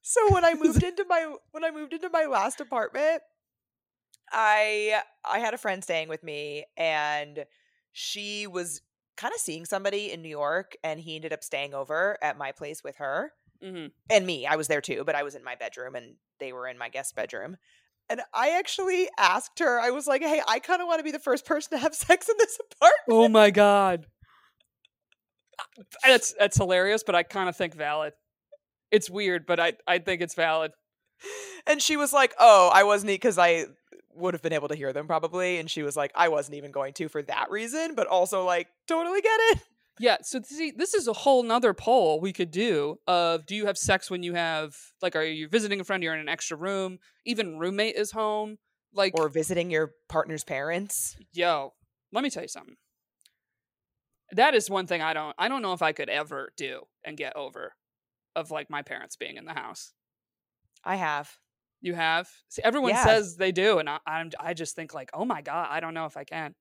So 0.02 0.34
when 0.34 0.46
I 0.46 0.54
moved 0.54 0.84
into 0.84 1.06
my 1.08 1.34
when 1.52 1.64
I 1.64 1.72
moved 1.72 1.94
into 1.94 2.10
my 2.10 2.26
last 2.26 2.60
apartment, 2.60 3.22
I 4.32 5.02
I 5.26 5.40
had 5.40 5.54
a 5.54 5.58
friend 5.58 5.84
staying 5.84 6.08
with 6.08 6.24
me 6.24 6.66
and 6.78 7.46
she 7.92 8.48
was 8.48 8.82
kind 9.22 9.34
of 9.36 9.40
seeing 9.40 9.66
somebody 9.66 10.12
in 10.12 10.24
New 10.24 10.30
York 10.30 10.76
and 10.84 11.00
he 11.00 11.16
ended 11.16 11.32
up 11.32 11.44
staying 11.44 11.76
over 11.76 12.18
at 12.24 12.38
my 12.38 12.52
place 12.52 12.84
with 12.84 12.96
her 12.98 13.32
hmm 13.62 13.88
and 14.10 14.26
me. 14.26 14.48
I 14.48 14.56
was 14.56 14.68
there 14.68 14.82
too, 14.82 15.04
but 15.06 15.14
I 15.14 15.22
was 15.22 15.36
in 15.36 15.44
my 15.44 15.56
bedroom 15.56 15.96
and 15.96 16.16
they 16.40 16.52
were 16.52 16.68
in 16.68 16.78
my 16.78 16.90
guest 16.90 17.16
bedroom. 17.16 17.58
And 18.10 18.22
I 18.34 18.58
actually 18.58 19.08
asked 19.18 19.60
her, 19.60 19.80
I 19.80 19.92
was 19.92 20.08
like, 20.08 20.24
"Hey, 20.24 20.42
I 20.48 20.60
kind 20.60 20.82
of 20.82 20.88
want 20.88 21.00
to 21.00 21.04
be 21.04 21.12
the 21.12 21.20
first 21.20 21.46
person 21.46 21.78
to 21.78 21.78
have 21.78 21.94
sex 22.08 22.28
in 22.28 22.36
this 22.40 22.58
apartment." 22.60 23.08
Oh 23.10 23.30
my 23.30 23.52
god. 23.52 24.08
That's 26.04 26.34
that's 26.38 26.58
hilarious, 26.58 27.04
but 27.04 27.16
I 27.16 27.24
kind 27.24 27.48
of 27.48 27.56
think 27.56 27.76
valid. 27.76 28.14
It's 28.92 29.10
weird, 29.10 29.46
but 29.46 29.60
I 29.60 29.74
I 29.88 30.00
think 30.00 30.22
it's 30.22 30.36
valid. 30.36 30.72
And 31.68 31.82
she 31.82 31.98
was 31.98 32.12
like, 32.14 32.34
"Oh, 32.40 32.72
I 32.74 32.84
wasn't 32.84 33.10
because 33.10 33.38
I 33.38 33.66
would 34.16 34.34
have 34.34 34.42
been 34.42 34.54
able 34.54 34.68
to 34.68 34.76
hear 34.76 34.94
them 34.94 35.08
probably. 35.08 35.58
And 35.58 35.70
she 35.70 35.84
was 35.84 35.96
like, 35.96 36.12
I 36.16 36.30
wasn't 36.30 36.56
even 36.56 36.72
going 36.72 36.94
to 36.94 37.10
for 37.10 37.22
that 37.24 37.50
reason, 37.50 37.96
but 37.96 38.08
also 38.08 38.46
like 38.46 38.68
totally 38.88 39.22
get 39.22 39.40
it. 39.52 39.60
Yeah, 40.00 40.18
so 40.24 40.42
see, 40.44 40.72
this 40.72 40.94
is 40.94 41.08
a 41.08 41.14
whole 41.14 41.44
nother 41.44 41.74
poll 41.74 42.20
we 42.20 42.34
could 42.34 42.50
do 42.50 42.98
of 43.08 43.46
do 43.46 43.56
you 43.56 43.68
have 43.68 43.78
sex 43.78 44.10
when 44.10 44.24
you 44.24 44.34
have 44.34 44.76
like 45.02 45.16
are 45.16 45.24
you 45.24 45.48
visiting 45.48 45.80
a 45.80 45.84
friend, 45.84 46.02
you're 46.02 46.14
in 46.14 46.20
an 46.20 46.30
extra 46.30 46.58
room, 46.58 46.98
even 47.26 47.60
roommate 47.60 47.96
is 47.96 48.12
home, 48.12 48.58
like 48.94 49.14
Or 49.18 49.30
visiting 49.30 49.70
your 49.70 49.92
partner's 50.10 50.44
parents. 50.44 51.16
yo, 51.34 51.74
let 52.12 52.24
me 52.24 52.30
tell 52.30 52.42
you 52.42 52.50
something. 52.50 52.78
That 54.32 54.56
is 54.56 54.70
one 54.70 54.88
thing 54.88 55.02
I 55.02 55.14
don't 55.14 55.36
I 55.38 55.48
don't 55.50 55.62
know 55.62 55.74
if 55.74 55.82
I 55.82 55.92
could 55.92 56.10
ever 56.10 56.52
do 56.58 56.84
and 57.04 57.18
get 57.18 57.36
over 57.36 57.74
of 58.36 58.50
like 58.50 58.70
my 58.70 58.82
parents 58.82 59.16
being 59.18 59.36
in 59.36 59.46
the 59.46 59.54
house. 59.54 59.94
I 60.84 60.96
have. 60.96 61.38
You 61.82 61.96
have? 61.96 62.30
See, 62.50 62.62
everyone 62.64 62.92
Yeah. 62.92 63.04
says 63.04 63.38
they 63.38 63.52
do, 63.52 63.80
and 63.80 63.90
I, 63.90 64.00
I'm 64.06 64.32
I 64.40 64.54
just 64.54 64.76
think 64.76 64.94
like, 64.94 65.10
oh 65.14 65.26
my 65.26 65.42
god, 65.42 65.68
I 65.72 65.80
don't 65.80 65.94
know 65.94 66.06
if 66.06 66.16
I 66.18 66.24
can. 66.24 66.56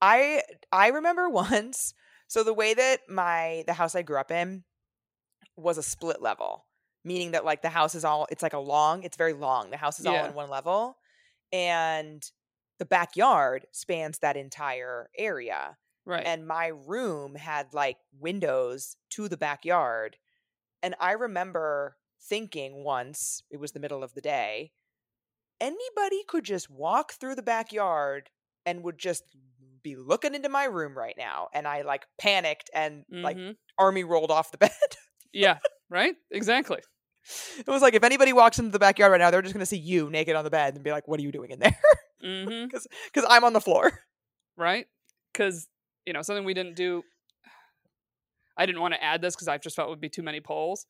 I 0.00 0.42
I 0.72 0.88
remember 0.88 1.28
once. 1.30 1.94
So 2.26 2.42
the 2.42 2.54
way 2.54 2.74
that 2.74 3.00
my 3.08 3.64
the 3.66 3.74
house 3.74 3.94
I 3.94 4.02
grew 4.02 4.18
up 4.18 4.30
in 4.30 4.64
was 5.56 5.78
a 5.78 5.82
split 5.82 6.22
level, 6.22 6.66
meaning 7.04 7.32
that 7.32 7.44
like 7.44 7.62
the 7.62 7.70
house 7.70 7.94
is 7.94 8.04
all 8.04 8.26
it's 8.30 8.42
like 8.42 8.54
a 8.54 8.58
long, 8.58 9.02
it's 9.04 9.16
very 9.16 9.32
long. 9.34 9.70
The 9.70 9.76
house 9.78 10.00
is 10.00 10.06
all 10.06 10.14
Yeah. 10.14 10.28
in 10.28 10.34
one 10.34 10.50
level, 10.50 10.98
and 11.52 12.22
the 12.78 12.86
backyard 12.86 13.66
spans 13.72 14.18
that 14.20 14.36
entire 14.36 15.10
area. 15.16 15.78
Right. 16.06 16.26
And 16.26 16.46
my 16.46 16.68
room 16.68 17.34
had 17.36 17.74
like 17.74 17.98
windows 18.18 18.96
to 19.10 19.28
the 19.28 19.36
backyard, 19.36 20.16
and 20.82 20.94
I 21.00 21.12
remember 21.12 21.96
thinking 22.28 22.84
once 22.84 23.42
it 23.50 23.58
was 23.60 23.72
the 23.72 23.80
middle 23.80 24.02
of 24.02 24.14
the 24.14 24.20
day, 24.20 24.72
anybody 25.60 26.22
could 26.26 26.44
just 26.44 26.70
walk 26.70 27.12
through 27.12 27.34
the 27.34 27.42
backyard 27.42 28.30
and 28.66 28.82
would 28.82 28.98
just 28.98 29.24
be 29.82 29.96
looking 29.96 30.34
into 30.34 30.48
my 30.48 30.64
room 30.64 30.96
right 30.96 31.14
now 31.18 31.48
and 31.52 31.68
i 31.68 31.82
like 31.82 32.06
panicked 32.18 32.70
and 32.74 33.04
like 33.10 33.36
Mhm. 33.36 33.56
army 33.78 34.02
rolled 34.02 34.30
off 34.30 34.50
the 34.50 34.56
bed 34.66 34.70
yeah. 35.32 35.58
Right. 35.90 36.14
Exactly. 36.30 36.80
it 37.58 37.66
was 37.68 37.82
like 37.82 37.92
if 37.94 38.02
anybody 38.02 38.32
walks 38.32 38.58
into 38.58 38.70
the 38.70 38.78
backyard 38.78 39.12
right 39.12 39.20
now 39.20 39.30
they're 39.30 39.42
just 39.42 39.52
going 39.52 39.60
to 39.60 39.66
see 39.66 39.76
you 39.76 40.08
naked 40.08 40.34
on 40.36 40.44
the 40.44 40.50
bed 40.50 40.74
and 40.74 40.82
be 40.82 40.90
like 40.90 41.06
what 41.06 41.20
are 41.20 41.22
you 41.22 41.30
doing 41.32 41.50
in 41.50 41.58
there 41.58 41.76
hmm 42.22 42.64
because 42.64 42.86
i'm 43.28 43.44
on 43.44 43.52
the 43.52 43.60
floor 43.60 43.92
right? 44.56 44.86
Because 45.32 45.68
you 46.06 46.12
know 46.14 46.22
something 46.22 46.44
we 46.44 46.54
didn't 46.54 46.76
do. 46.76 47.02
I 48.56 48.66
didn't 48.66 48.80
want 48.80 48.94
to 48.94 49.02
add 49.02 49.20
this 49.20 49.34
because 49.34 49.48
I 49.48 49.58
just 49.58 49.76
felt 49.76 49.88
it 49.88 49.90
would 49.90 50.00
be 50.00 50.08
too 50.08 50.22
many 50.22 50.40
polls, 50.40 50.86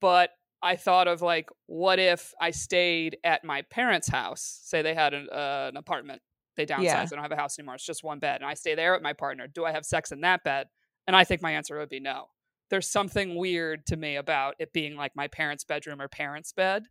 but 0.00 0.30
I 0.64 0.76
thought 0.76 1.06
of 1.06 1.22
like, 1.22 1.48
what 1.66 1.98
if 1.98 2.32
I 2.40 2.50
stayed 2.50 3.18
at 3.22 3.44
my 3.44 3.62
parents' 3.62 4.08
house? 4.08 4.60
Say 4.64 4.82
they 4.82 4.94
had 4.94 5.14
an, 5.14 5.28
uh, 5.30 5.66
an 5.70 5.76
apartment, 5.76 6.22
they 6.56 6.66
downsized, 6.66 6.82
Yeah. 6.84 7.04
they 7.04 7.14
don't 7.16 7.22
have 7.22 7.32
a 7.32 7.36
house 7.36 7.58
anymore. 7.58 7.74
It's 7.76 7.86
just 7.86 8.02
one 8.02 8.18
bed, 8.18 8.40
and 8.40 8.50
I 8.50 8.54
stay 8.54 8.74
there 8.74 8.92
with 8.94 9.02
my 9.02 9.12
partner. 9.12 9.46
Do 9.46 9.64
I 9.64 9.72
have 9.72 9.84
sex 9.84 10.10
in 10.10 10.22
that 10.22 10.42
bed? 10.42 10.68
And 11.06 11.14
I 11.14 11.22
think 11.24 11.42
my 11.42 11.52
answer 11.52 11.78
would 11.78 11.90
be 11.90 12.00
no. 12.00 12.28
There's 12.70 12.88
something 12.90 13.36
weird 13.36 13.86
to 13.86 13.96
me 13.96 14.16
about 14.16 14.54
it 14.58 14.72
being 14.72 14.96
like 14.96 15.12
my 15.14 15.28
parents' 15.28 15.64
bedroom 15.64 16.00
or 16.00 16.08
parents' 16.08 16.52
bed 16.52 16.84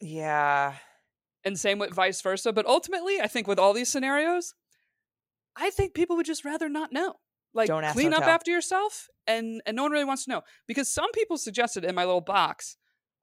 yeah 0.00 0.74
and 1.44 1.58
same 1.58 1.78
with 1.78 1.92
vice 1.94 2.20
versa. 2.20 2.52
But 2.52 2.66
ultimately, 2.66 3.20
I 3.20 3.26
think 3.28 3.46
with 3.46 3.58
all 3.58 3.72
these 3.72 3.88
scenarios, 3.88 4.54
I 5.56 5.70
think 5.70 5.94
people 5.94 6.16
would 6.16 6.26
just 6.26 6.44
rather 6.44 6.68
not 6.68 6.92
know. 6.92 7.14
Like 7.54 7.68
Don't 7.68 7.84
ask, 7.84 7.94
clean 7.94 8.12
up 8.14 8.20
tell. 8.20 8.30
after 8.30 8.50
yourself, 8.50 9.08
and 9.26 9.60
and 9.66 9.76
no 9.76 9.82
one 9.82 9.92
really 9.92 10.04
wants 10.04 10.24
to 10.24 10.30
know 10.30 10.42
because 10.66 10.92
some 10.92 11.12
people 11.12 11.36
suggested 11.36 11.84
in 11.84 11.94
my 11.94 12.04
little 12.04 12.20
box 12.22 12.76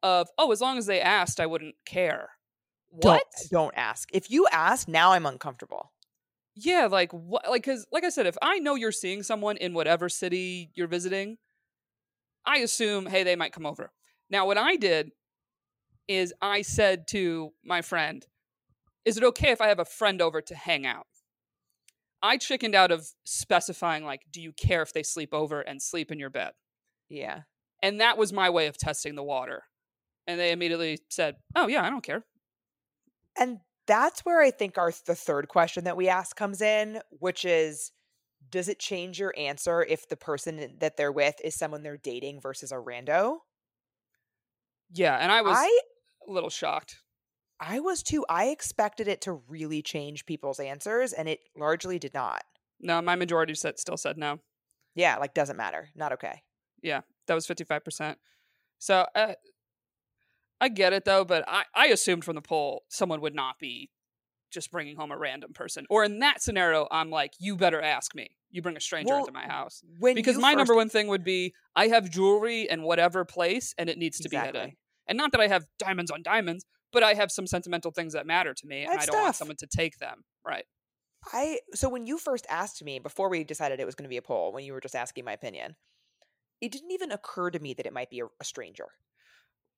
of 0.03 0.29
oh, 0.37 0.51
as 0.51 0.61
long 0.61 0.77
as 0.77 0.85
they 0.85 1.01
asked, 1.01 1.39
I 1.39 1.45
wouldn't 1.45 1.75
care. 1.85 2.29
What? 2.89 3.23
don't 3.51 3.51
don't 3.51 3.73
ask 3.77 4.09
if 4.13 4.31
you 4.31 4.47
ask 4.51 4.87
now 4.87 5.11
i'm 5.11 5.25
uncomfortable 5.27 5.91
Yeah, 6.55 6.87
like 6.91 7.11
what? 7.13 7.49
Like 7.49 7.63
because 7.63 7.85
like 7.91 8.03
I 8.03 8.09
said, 8.09 8.25
if 8.25 8.37
I 8.41 8.59
know 8.59 8.75
you're 8.75 8.91
seeing 8.91 9.23
someone 9.23 9.57
in 9.57 9.73
whatever 9.73 10.09
city 10.09 10.71
you're 10.75 10.87
visiting, 10.87 11.37
I 12.45 12.57
assume 12.59 13.05
hey 13.05 13.23
they 13.23 13.35
might 13.35 13.53
come 13.53 13.65
over. 13.65 13.91
Now 14.29 14.45
what 14.45 14.57
I 14.57 14.75
did 14.75 15.11
is 16.07 16.33
I 16.41 16.63
said 16.63 17.07
to 17.09 17.53
my 17.63 17.81
friend, 17.81 18.25
"Is 19.05 19.17
it 19.17 19.23
okay 19.23 19.51
if 19.51 19.61
I 19.61 19.67
have 19.67 19.79
a 19.79 19.85
friend 19.85 20.21
over 20.21 20.41
to 20.41 20.55
hang 20.55 20.85
out?" 20.85 21.07
I 22.21 22.37
chickened 22.37 22.75
out 22.75 22.91
of 22.91 23.07
specifying 23.23 24.03
like, 24.05 24.23
"Do 24.31 24.41
you 24.41 24.51
care 24.53 24.81
if 24.81 24.91
they 24.93 25.03
sleep 25.03 25.33
over 25.33 25.61
and 25.61 25.81
sleep 25.81 26.11
in 26.11 26.19
your 26.19 26.29
bed?" 26.29 26.53
yeah 27.09 27.43
And 27.81 28.01
that 28.01 28.17
was 28.17 28.33
my 28.33 28.49
way 28.49 28.67
of 28.67 28.77
testing 28.77 29.15
the 29.15 29.23
water. 29.23 29.65
And 30.29 30.39
they 30.39 30.51
immediately 30.51 30.99
said, 31.09 31.37
"Oh 31.55 31.67
yeah, 31.67 31.83
I 31.83 31.89
don't 31.89 32.03
care." 32.03 32.23
And 33.35 33.61
that's 33.87 34.19
where 34.21 34.39
I 34.41 34.51
think 34.51 34.77
our 34.77 34.91
the 35.07 35.15
third 35.15 35.47
question 35.47 35.85
that 35.85 35.97
we 35.97 36.07
ask 36.07 36.35
comes 36.35 36.61
in, 36.61 37.01
which 37.09 37.45
is 37.45 37.91
does 38.51 38.69
it 38.69 38.77
change 38.77 39.19
your 39.19 39.33
answer 39.35 39.81
if 39.81 40.07
the 40.07 40.15
person 40.15 40.75
that 40.79 40.97
they're 40.97 41.11
with 41.11 41.35
is 41.43 41.55
someone 41.55 41.81
they're 41.81 41.97
dating 41.97 42.41
versus 42.41 42.71
a 42.71 42.75
rando? 42.75 43.37
Yeah, 44.91 45.15
and 45.15 45.31
I 45.31 45.41
was 45.41 45.57
I 45.57 45.79
a 46.27 46.31
little 46.31 46.51
shocked. 46.51 46.99
I 47.59 47.79
was 47.79 48.03
too. 48.03 48.23
I 48.29 48.49
expected 48.49 49.07
it 49.07 49.21
to 49.21 49.33
really 49.47 49.81
change 49.81 50.27
people's 50.27 50.59
answers 50.59 51.11
and 51.11 51.27
it 51.27 51.39
largely 51.57 51.97
did 51.97 52.13
not. 52.13 52.43
No, 52.79 53.01
my 53.01 53.15
majority 53.15 53.55
said 53.55 53.79
still 53.79 53.97
said 53.97 54.15
no. 54.15 54.39
Yeah, 54.93 55.17
like 55.17 55.33
doesn't 55.33 55.57
matter. 55.57 55.89
Not 55.95 56.13
okay. 56.13 56.43
Yeah, 56.83 57.01
that 57.25 57.33
was 57.33 57.47
55%. 57.47 58.15
So 58.77 59.07
uh, 59.15 59.33
I 60.61 60.69
get 60.69 60.93
it 60.93 61.05
though, 61.05 61.25
but 61.25 61.45
I, 61.47 61.63
I 61.73 61.87
assumed 61.87 62.25
from 62.25 62.35
the 62.35 62.41
poll 62.41 62.83
someone 62.89 63.21
would 63.21 63.35
not 63.35 63.59
be 63.59 63.89
just 64.51 64.71
bringing 64.71 64.95
home 64.95 65.11
a 65.11 65.17
random 65.17 65.53
person. 65.53 65.85
Or 65.89 66.03
in 66.03 66.19
that 66.19 66.41
scenario, 66.41 66.87
I'm 66.91 67.09
like, 67.09 67.33
you 67.39 67.55
better 67.55 67.81
ask 67.81 68.15
me. 68.15 68.29
You 68.51 68.61
bring 68.61 68.75
a 68.75 68.81
stranger 68.81 69.13
Well, 69.13 69.19
into 69.19 69.31
my 69.31 69.45
house. 69.45 69.83
When 69.99 70.15
Because 70.15 70.37
my 70.37 70.53
number 70.53 70.75
one 70.75 70.89
thing 70.89 71.07
would 71.07 71.23
be 71.23 71.53
I 71.75 71.87
have 71.87 72.09
jewelry 72.09 72.67
in 72.69 72.81
whatever 72.81 73.25
place 73.25 73.75
and 73.77 73.89
it 73.89 73.97
needs 73.97 74.19
to 74.19 74.29
be 74.29 74.37
hidden. 74.37 74.73
And 75.07 75.17
not 75.17 75.31
that 75.31 75.41
I 75.41 75.47
have 75.47 75.65
diamonds 75.77 76.11
on 76.11 76.23
diamonds, 76.23 76.65
but 76.91 77.03
I 77.03 77.13
have 77.13 77.31
some 77.31 77.47
sentimental 77.47 77.91
things 77.91 78.13
that 78.13 78.25
matter 78.25 78.53
to 78.53 78.67
me 78.67 78.83
and 78.83 78.91
have 78.91 79.01
I 79.01 79.05
don't 79.05 79.21
want 79.21 79.35
someone 79.35 79.57
to 79.57 79.67
take 79.67 79.97
them. 79.99 80.23
Right. 80.45 80.65
I 81.33 81.59
so 81.73 81.89
when 81.89 82.07
you 82.07 82.17
first 82.17 82.45
asked 82.49 82.83
me 82.83 82.99
before 82.99 83.29
we 83.29 83.43
decided 83.43 83.79
it 83.79 83.85
was 83.85 83.95
going 83.95 84.05
to 84.05 84.09
be 84.09 84.17
a 84.17 84.21
poll, 84.21 84.53
when 84.53 84.63
you 84.63 84.73
were 84.73 84.79
just 84.79 84.95
asking 84.95 85.25
my 85.25 85.33
opinion, 85.33 85.75
it 86.61 86.71
didn't 86.71 86.91
even 86.91 87.11
occur 87.11 87.49
to 87.51 87.59
me 87.59 87.73
that 87.73 87.85
it 87.85 87.93
might 87.93 88.09
be 88.09 88.21
a, 88.21 88.25
a 88.39 88.43
stranger. 88.43 88.87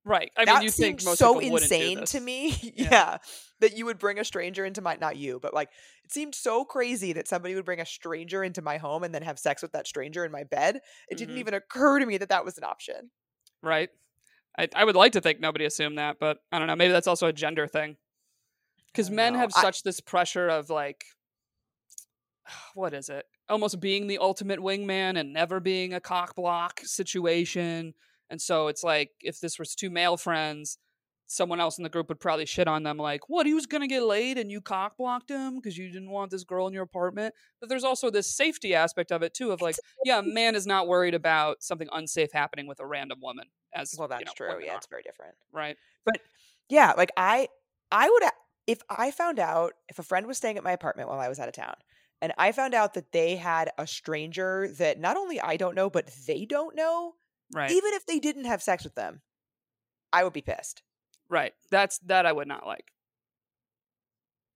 Right. 0.04 0.32
I 0.36 0.46
that 0.46 0.56
mean, 0.56 0.64
you 0.64 0.72
think 0.72 1.04
most 1.04 1.20
so 1.20 1.36
people 1.36 1.52
wouldn't 1.54 1.70
do 1.70 1.76
insane 1.76 2.06
to 2.06 2.20
me. 2.20 2.50
Yeah. 2.76 2.88
yeah. 2.92 3.18
that 3.60 3.78
you 3.78 3.86
would 3.86 4.00
bring 4.00 4.18
a 4.20 4.24
stranger 4.26 4.66
into 4.66 4.82
my 4.82 4.96
not 5.00 5.16
you, 5.16 5.40
but 5.40 5.54
like 5.54 5.70
it 6.04 6.12
seemed 6.12 6.34
so 6.34 6.66
crazy 6.66 7.14
that 7.14 7.28
somebody 7.28 7.54
would 7.54 7.66
bring 7.66 7.80
a 7.80 7.86
stranger 7.86 8.44
into 8.44 8.62
my 8.64 8.78
home 8.78 9.04
and 9.04 9.14
then 9.14 9.22
have 9.22 9.38
sex 9.38 9.62
with 9.62 9.74
that 9.74 9.86
stranger 9.86 10.26
in 10.26 10.32
my 10.32 10.44
bed. 10.44 10.80
It 11.10 11.18
didn't 11.20 11.36
Mhm. 11.36 11.40
even 11.40 11.54
occur 11.54 12.00
to 12.00 12.06
me 12.06 12.18
that 12.18 12.30
that 12.30 12.44
was 12.44 12.58
an 12.58 12.64
option. 12.64 13.12
Right. 13.62 13.90
I, 14.58 14.68
I 14.76 14.84
would 14.86 14.96
like 14.96 15.12
to 15.14 15.22
think 15.22 15.40
nobody 15.40 15.66
assumed 15.66 15.98
that, 16.00 16.18
but 16.20 16.40
I 16.52 16.58
don't 16.58 16.68
know. 16.68 16.76
Maybe 16.76 16.92
that's 16.92 17.08
also 17.08 17.28
a 17.28 17.34
gender 17.34 17.68
thing. 17.68 17.98
Because 18.88 19.10
men 19.12 19.34
know. 19.34 19.40
have 19.40 19.52
I- 19.56 19.62
such 19.62 19.84
this 19.84 20.00
pressure 20.00 20.50
of 20.50 20.70
like, 20.72 21.06
what 22.74 22.94
is 22.94 23.10
it? 23.10 23.26
Almost 23.50 23.80
being 23.80 24.08
the 24.08 24.18
ultimate 24.18 24.60
wingman 24.60 25.20
and 25.20 25.32
never 25.34 25.60
being 25.60 25.94
a 25.94 26.00
cock 26.00 26.36
block 26.36 26.82
situation. 26.84 27.94
And 28.32 28.42
so 28.42 28.68
it's 28.68 28.84
like 28.84 29.12
if 29.22 29.40
this 29.40 29.60
was 29.60 29.76
two 29.76 29.90
male 29.90 30.18
friends, 30.18 30.80
someone 31.28 31.60
else 31.60 31.78
in 31.78 31.84
the 31.84 31.90
group 31.90 32.10
would 32.10 32.20
probably 32.20 32.46
shit 32.46 32.68
on 32.68 32.84
them 32.84 32.98
like, 32.98 33.30
what, 33.30 33.46
he 33.46 33.54
was 33.54 33.66
going 33.66 33.82
to 33.82 33.88
get 33.88 34.04
laid 34.04 34.38
and 34.38 34.50
you 34.50 34.62
cock 34.62 34.98
blocked 34.98 35.30
him 35.30 35.56
because 35.56 35.78
you 35.78 35.90
didn't 35.90 36.10
want 36.10 36.32
this 36.32 36.44
girl 36.44 36.66
in 36.68 36.74
your 36.74 36.84
apartment? 36.84 37.36
But 37.60 37.70
there's 37.70 37.84
also 37.84 38.10
this 38.10 38.34
safety 38.34 38.74
aspect 38.74 39.12
of 39.12 39.22
it 39.22 39.34
too 39.34 39.52
of 39.52 39.62
like, 39.62 39.76
yeah, 40.06 40.20
a 40.20 40.24
man 40.24 40.56
is 40.56 40.66
not 40.66 40.88
worried 40.88 41.14
about 41.14 41.62
something 41.62 41.90
unsafe 41.92 42.32
happening 42.32 42.68
with 42.68 42.80
a 42.80 42.86
random 42.86 43.20
woman. 43.22 43.46
As 43.74 43.96
Well, 43.98 44.08
that's 44.08 44.22
you 44.22 44.26
know, 44.26 44.32
true. 44.36 44.66
Yeah, 44.66 44.74
are, 44.74 44.78
it's 44.78 44.88
very 44.88 45.04
different. 45.04 45.36
right. 45.52 45.78
But 46.06 46.20
yeah, 46.70 46.94
like 46.98 47.12
I 47.16 47.48
I 47.92 48.10
would 48.10 48.24
if 48.68 48.80
I 48.90 49.12
found 49.12 49.40
out 49.40 49.74
if 49.90 50.00
a 50.00 50.04
friend 50.04 50.28
was 50.28 50.38
staying 50.38 50.58
at 50.58 50.64
my 50.64 50.72
apartment 50.72 51.10
while 51.10 51.20
I 51.20 51.30
was 51.30 51.40
out 51.40 51.48
of 51.48 51.54
town 51.54 51.76
and 52.22 52.34
I 52.38 52.52
found 52.52 52.74
out 52.74 52.94
that 52.94 53.12
they 53.12 53.36
had 53.38 53.72
a 53.78 53.88
stranger 53.88 54.70
that 54.78 55.00
not 55.00 55.18
only 55.18 55.40
I 55.40 55.58
don't 55.58 55.76
know 55.76 55.90
but 55.90 56.10
they 56.28 56.46
don't 56.46 56.76
know, 56.76 57.16
Right. 57.54 57.72
even 57.72 57.94
if 57.94 58.06
they 58.06 58.20
didn't 58.20 58.46
have 58.46 58.62
sex 58.64 58.84
with 58.84 58.96
them, 58.96 59.22
I 60.14 60.24
would 60.24 60.34
be 60.34 60.42
pissed. 60.42 60.82
right. 61.30 61.54
That's 61.70 61.98
that 62.00 62.26
I 62.26 62.32
would 62.32 62.48
not 62.48 62.66
like. 62.68 62.92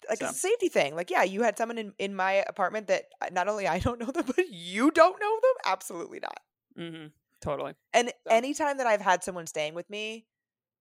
Like 0.09 0.19
So- 0.19 0.25
it's 0.27 0.35
a 0.35 0.39
safety 0.39 0.69
thing. 0.69 0.95
Like 0.95 1.09
yeah, 1.09 1.23
you 1.23 1.41
had 1.43 1.57
someone 1.57 1.77
in 1.77 1.93
in 1.97 2.15
my 2.15 2.33
apartment 2.47 2.87
that 2.87 3.05
uh, 3.21 3.29
not 3.31 3.47
only 3.47 3.67
I 3.67 3.79
don't 3.85 3.99
know 3.99 4.11
them 4.11 4.25
but 4.27 4.49
you 4.49 4.91
don't 4.91 5.19
know 5.19 5.35
them? 5.41 5.53
Absolutely 5.65 6.19
not. 6.19 6.39
Mm-hmm. 6.77 7.07
Totally. 7.41 7.73
And 7.93 8.09
So- 8.27 8.33
anytime 8.35 8.77
that 8.77 8.87
I've 8.87 9.01
had 9.01 9.23
someone 9.23 9.47
staying 9.47 9.73
with 9.73 9.89
me, 9.89 10.27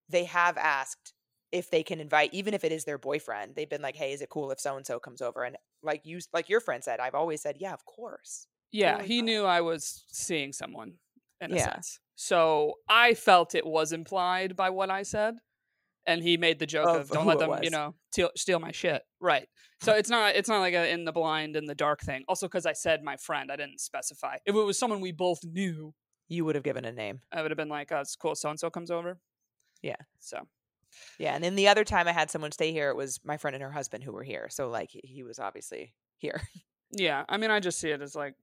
they 0.09 0.25
have 0.25 0.57
asked 0.59 1.15
if 1.53 1.71
they 1.71 1.83
can 1.85 2.01
invite, 2.01 2.35
even 2.35 2.53
if 2.53 2.65
it 2.65 2.73
is 2.73 2.85
their 2.85 2.99
boyfriend. 2.99 3.55
They've 3.55 3.71
been 3.71 3.83
like, 3.83 3.95
"Hey, 3.97 4.13
is 4.13 4.21
it 4.21 4.29
cool 4.29 4.51
if 4.51 4.59
so 4.61 4.77
and 4.77 4.85
so 4.85 4.99
comes 4.99 5.23
over?" 5.23 5.45
And 5.45 5.57
like 5.83 6.05
you, 6.05 6.19
like 6.33 6.49
your 6.49 6.61
friend 6.61 6.83
said, 6.83 6.99
I've 7.01 7.15
always 7.15 7.41
said, 7.41 7.57
"Yeah, 7.61 7.73
of 7.73 7.85
course." 7.87 8.47
Yeah, 8.73 9.03
he 9.03 9.23
knew 9.23 9.45
I 9.45 9.61
was 9.61 10.05
seeing 10.11 10.53
someone 10.53 10.95
in 11.41 11.53
a 11.53 11.57
Yeah. 11.57 11.65
sense. 11.75 12.01
So 12.17 12.75
I 12.89 13.15
felt 13.15 13.55
it 13.55 13.67
was 13.67 13.93
implied 13.93 14.57
by 14.57 14.71
what 14.71 14.91
I 14.91 15.03
said. 15.03 15.37
and 16.07 16.23
he 16.23 16.37
made 16.37 16.59
the 16.59 16.67
joke 16.67 16.87
Of 16.87 16.97
of, 17.03 17.09
"Don't 17.11 17.27
let 17.27 17.39
them, 17.39 17.63
you 17.63 17.71
know, 17.71 17.95
steal, 18.13 18.31
steal 18.37 18.59
my 18.61 18.73
shit." 18.73 19.03
Right. 19.21 19.49
So 19.81 19.95
it's 19.95 20.11
not 20.11 20.37
it's 20.37 20.49
not 20.51 20.61
like 20.61 20.75
a 20.75 20.87
in 20.91 21.05
the 21.07 21.13
blind 21.13 21.57
in 21.57 21.65
the 21.65 21.75
dark 21.75 22.01
thing. 22.03 22.25
Also, 22.29 22.47
because 22.47 22.67
I 22.67 22.75
said 22.75 23.03
my 23.03 23.17
friend, 23.17 23.51
I 23.51 23.57
didn't 23.57 23.81
specify. 23.81 24.37
If 24.45 24.55
it 24.55 24.61
was 24.61 24.79
someone 24.79 25.01
we 25.01 25.13
both 25.13 25.41
knew, 25.45 25.95
You 26.29 26.45
would 26.45 26.55
have 26.57 26.65
given 26.65 26.85
a 26.85 26.93
name. 26.93 27.21
I 27.33 27.41
would 27.43 27.51
have 27.51 27.57
been 27.57 27.69
like, 27.71 27.91
"Oh, 27.93 28.01
it's 28.01 28.17
cool. 28.17 28.35
So 28.35 28.51
and 28.51 28.59
so 28.61 28.69
comes 28.71 28.91
over." 28.91 29.19
Yeah. 29.83 29.97
So 30.19 30.47
Yeah, 31.19 31.35
and 31.35 31.43
then 31.43 31.55
the 31.57 31.69
other 31.69 31.85
time 31.85 32.07
I 32.07 32.13
had 32.13 32.31
someone 32.31 32.53
stay 32.53 32.71
here, 32.73 32.91
it 32.91 32.97
was 32.97 33.21
my 33.25 33.37
friend 33.39 33.55
and 33.55 33.63
her 33.63 33.73
husband 33.73 34.05
who 34.05 34.13
were 34.13 34.23
here. 34.25 34.49
So 34.51 34.69
like 34.69 34.91
he 34.93 35.23
was 35.23 35.39
obviously 35.39 35.95
here. 36.19 36.43
yeah, 36.93 37.25
I 37.29 37.39
mean, 37.39 37.51
I 37.51 37.61
just 37.61 37.79
see 37.79 37.91
it 37.91 38.03
as 38.03 38.15
like. 38.15 38.35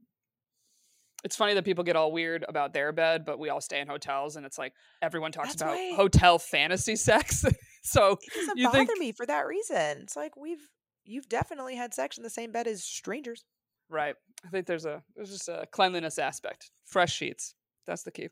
It's 1.24 1.36
funny 1.36 1.54
that 1.54 1.64
people 1.66 1.84
get 1.84 1.96
all 1.96 2.12
weird 2.12 2.44
about 2.48 2.74
their 2.74 2.92
bed, 2.92 3.26
but 3.26 3.38
we 3.38 3.50
all 3.50 3.62
stay 3.62 3.80
in 3.80 3.88
hotels, 3.88 4.36
and 4.38 4.46
it's 4.46 4.58
like 4.58 4.74
everyone 5.02 5.32
talks 5.32 5.50
That's 5.56 5.62
about 5.62 5.78
hotel 5.96 6.40
fantasy 6.40 6.96
sex. 7.10 7.46
so 7.84 8.14
It 8.22 8.34
doesn't 8.34 8.58
You 8.58 8.66
bother 8.68 8.86
think- 8.86 9.00
me 9.00 9.12
for 9.12 9.26
that 9.26 9.46
reason. 9.46 10.00
It's 10.02 10.16
like 10.16 10.36
we've 10.36 10.68
you've 11.04 11.30
definitely 11.30 11.76
had 11.76 11.94
sex 11.94 12.18
in 12.18 12.24
the 12.24 12.30
same 12.30 12.52
bed 12.52 12.68
as 12.68 12.84
strangers. 12.84 13.44
Right. 13.90 14.16
I 14.46 14.50
think 14.50 14.66
there's 14.68 14.86
a 14.86 15.04
there's 15.16 15.32
just 15.32 15.50
a 15.50 15.68
cleanliness 15.72 16.18
aspect. 16.18 16.72
Fresh 16.86 17.14
sheets. 17.16 17.54
That's 17.86 18.04
the 18.04 18.12
key. 18.12 18.30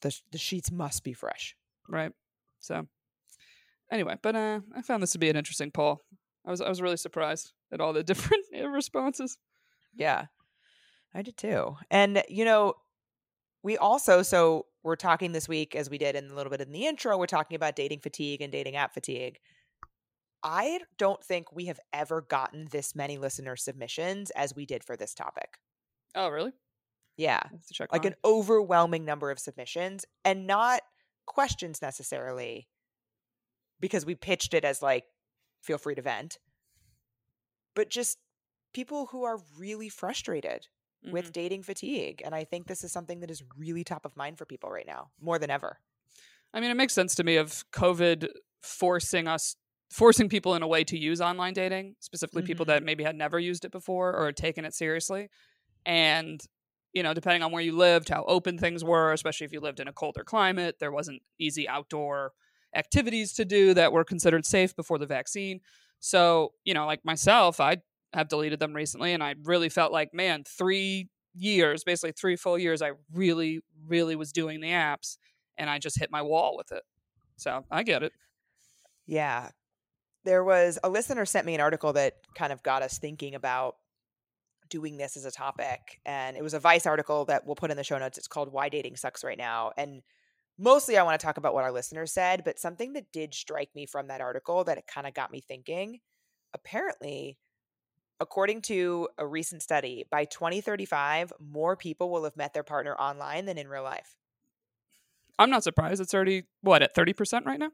The 0.00 0.16
the 0.30 0.38
sheets 0.38 0.70
must 0.70 1.04
be 1.04 1.12
fresh. 1.12 1.54
Right. 1.88 2.12
So 2.60 2.86
anyway, 3.90 4.16
but 4.22 4.36
uh 4.36 4.60
I 4.76 4.82
found 4.82 5.02
this 5.02 5.12
to 5.12 5.18
be 5.18 5.28
an 5.28 5.36
interesting 5.36 5.70
poll. 5.70 6.00
I 6.46 6.50
was 6.50 6.60
I 6.60 6.68
was 6.68 6.80
really 6.80 6.96
surprised 6.96 7.52
at 7.72 7.80
all 7.80 7.92
the 7.92 8.02
different 8.10 8.44
responses. 8.70 9.36
Yeah. 9.94 10.26
I 11.14 11.22
did 11.22 11.36
too. 11.36 11.76
And 11.90 12.22
you 12.28 12.44
know, 12.44 12.74
we 13.62 13.76
also 13.76 14.22
so 14.22 14.66
we're 14.82 14.96
talking 14.96 15.32
this 15.32 15.48
week 15.48 15.76
as 15.76 15.88
we 15.88 15.98
did 15.98 16.16
in 16.16 16.30
a 16.30 16.34
little 16.34 16.50
bit 16.50 16.60
in 16.60 16.72
the 16.72 16.86
intro, 16.86 17.16
we're 17.16 17.26
talking 17.26 17.54
about 17.54 17.76
dating 17.76 18.00
fatigue 18.00 18.40
and 18.40 18.50
dating 18.50 18.76
app 18.76 18.92
fatigue. 18.94 19.38
I 20.42 20.80
don't 20.98 21.22
think 21.22 21.52
we 21.52 21.66
have 21.66 21.78
ever 21.92 22.20
gotten 22.20 22.66
this 22.72 22.96
many 22.96 23.16
listener 23.16 23.54
submissions 23.54 24.30
as 24.30 24.56
we 24.56 24.66
did 24.66 24.82
for 24.82 24.96
this 24.96 25.14
topic. 25.14 25.58
Oh, 26.16 26.28
really? 26.28 26.52
Yeah. 27.16 27.42
Like 27.78 28.02
mine. 28.02 28.12
an 28.12 28.14
overwhelming 28.24 29.04
number 29.04 29.30
of 29.30 29.38
submissions 29.38 30.04
and 30.24 30.46
not 30.46 30.82
questions 31.26 31.80
necessarily 31.80 32.66
because 33.80 34.04
we 34.04 34.14
pitched 34.14 34.54
it 34.54 34.64
as 34.64 34.82
like 34.82 35.04
feel 35.62 35.78
free 35.78 35.94
to 35.94 36.02
vent, 36.02 36.38
but 37.76 37.88
just 37.88 38.18
people 38.74 39.06
who 39.06 39.22
are 39.22 39.38
really 39.56 39.88
frustrated 39.88 40.66
with 41.10 41.30
Mhm. 41.30 41.32
dating 41.32 41.62
fatigue. 41.62 42.22
And 42.24 42.34
I 42.34 42.44
think 42.44 42.66
this 42.66 42.84
is 42.84 42.92
something 42.92 43.20
that 43.20 43.30
is 43.30 43.42
really 43.56 43.84
top 43.84 44.04
of 44.04 44.16
mind 44.16 44.38
for 44.38 44.46
people 44.46 44.70
right 44.70 44.86
now, 44.86 45.10
more 45.20 45.38
than 45.38 45.50
ever. 45.50 45.80
I 46.54 46.60
mean, 46.60 46.70
it 46.70 46.74
makes 46.74 46.92
sense 46.92 47.14
to 47.16 47.24
me 47.24 47.36
of 47.36 47.64
COVID 47.72 48.28
forcing 48.62 49.26
us 49.28 49.56
forcing 49.90 50.26
people 50.30 50.54
in 50.54 50.62
a 50.62 50.66
way 50.66 50.82
to 50.84 50.96
use 50.98 51.20
online 51.20 51.52
dating, 51.52 51.94
specifically 52.00 52.42
people 52.42 52.64
Mhm. 52.64 52.66
that 52.66 52.82
maybe 52.82 53.04
had 53.04 53.14
never 53.14 53.38
used 53.38 53.66
it 53.66 53.70
before 53.70 54.16
or 54.16 54.32
taken 54.32 54.64
it 54.64 54.72
seriously. 54.74 55.28
And 55.86 56.42
you 56.94 57.02
know, 57.04 57.14
depending 57.14 57.42
on 57.42 57.52
where 57.52 57.62
you 57.62 57.76
lived, 57.76 58.08
how 58.08 58.24
open 58.26 58.58
things 58.58 58.84
were, 58.84 59.12
especially 59.12 59.44
if 59.46 59.52
you 59.52 59.60
lived 59.60 59.80
in 59.80 59.88
a 59.88 59.92
colder 59.92 60.24
climate, 60.24 60.78
there 60.80 60.92
wasn't 60.92 61.22
easy 61.38 61.68
outdoor 61.68 62.32
activities 62.74 63.34
to 63.34 63.44
do 63.44 63.74
that 63.74 63.92
were 63.92 64.04
considered 64.04 64.46
safe 64.46 64.74
before 64.76 64.98
the 64.98 65.06
vaccine. 65.06 65.60
So, 66.00 66.54
you 66.64 66.74
know, 66.74 66.86
like 66.86 67.04
myself, 67.04 67.60
I 67.60 67.78
have 68.12 68.28
deleted 68.28 68.60
them 68.60 68.74
recently 68.74 69.12
and 69.12 69.22
I 69.22 69.34
really 69.44 69.68
felt 69.68 69.92
like, 69.92 70.12
man, 70.12 70.44
3 70.44 71.08
years, 71.34 71.84
basically 71.84 72.12
3 72.12 72.36
full 72.36 72.58
years 72.58 72.82
I 72.82 72.92
really 73.12 73.60
really 73.86 74.16
was 74.16 74.32
doing 74.32 74.60
the 74.60 74.68
apps 74.68 75.16
and 75.56 75.68
I 75.68 75.78
just 75.78 75.98
hit 75.98 76.10
my 76.10 76.22
wall 76.22 76.56
with 76.56 76.72
it. 76.72 76.82
So, 77.36 77.64
I 77.70 77.82
get 77.82 78.02
it. 78.02 78.12
Yeah. 79.06 79.50
There 80.24 80.44
was 80.44 80.78
a 80.84 80.88
listener 80.88 81.24
sent 81.24 81.46
me 81.46 81.54
an 81.54 81.60
article 81.60 81.92
that 81.94 82.14
kind 82.36 82.52
of 82.52 82.62
got 82.62 82.82
us 82.82 82.98
thinking 82.98 83.34
about 83.34 83.76
doing 84.70 84.96
this 84.96 85.16
as 85.16 85.24
a 85.24 85.30
topic. 85.30 86.00
And 86.06 86.36
it 86.36 86.42
was 86.42 86.54
a 86.54 86.60
Vice 86.60 86.86
article 86.86 87.24
that 87.24 87.44
we'll 87.44 87.56
put 87.56 87.70
in 87.70 87.76
the 87.76 87.84
show 87.84 87.98
notes. 87.98 88.18
It's 88.18 88.28
called 88.28 88.52
Why 88.52 88.68
Dating 88.68 88.96
Sucks 88.96 89.24
Right 89.24 89.36
Now. 89.36 89.72
And 89.76 90.02
mostly 90.58 90.96
I 90.96 91.02
want 91.02 91.18
to 91.18 91.26
talk 91.26 91.36
about 91.36 91.54
what 91.54 91.64
our 91.64 91.72
listeners 91.72 92.12
said, 92.12 92.44
but 92.44 92.58
something 92.58 92.92
that 92.92 93.10
did 93.12 93.34
strike 93.34 93.70
me 93.74 93.84
from 93.84 94.06
that 94.06 94.20
article 94.20 94.62
that 94.64 94.78
it 94.78 94.86
kind 94.86 95.06
of 95.06 95.14
got 95.14 95.32
me 95.32 95.40
thinking. 95.40 95.98
Apparently, 96.54 97.36
according 98.22 98.62
to 98.62 99.08
a 99.18 99.26
recent 99.26 99.62
study, 99.62 100.04
by 100.10 100.24
2035, 100.24 101.32
more 101.38 101.76
people 101.76 102.10
will 102.10 102.24
have 102.24 102.36
met 102.36 102.54
their 102.54 102.62
partner 102.62 102.94
online 102.96 103.44
than 103.44 103.58
in 103.58 103.68
real 103.68 103.82
life. 103.82 104.16
I'm 105.38 105.50
not 105.50 105.64
surprised. 105.64 106.00
It's 106.00 106.14
already 106.14 106.44
what 106.60 106.82
at 106.82 106.94
30% 106.94 107.46
right 107.46 107.58
now? 107.58 107.70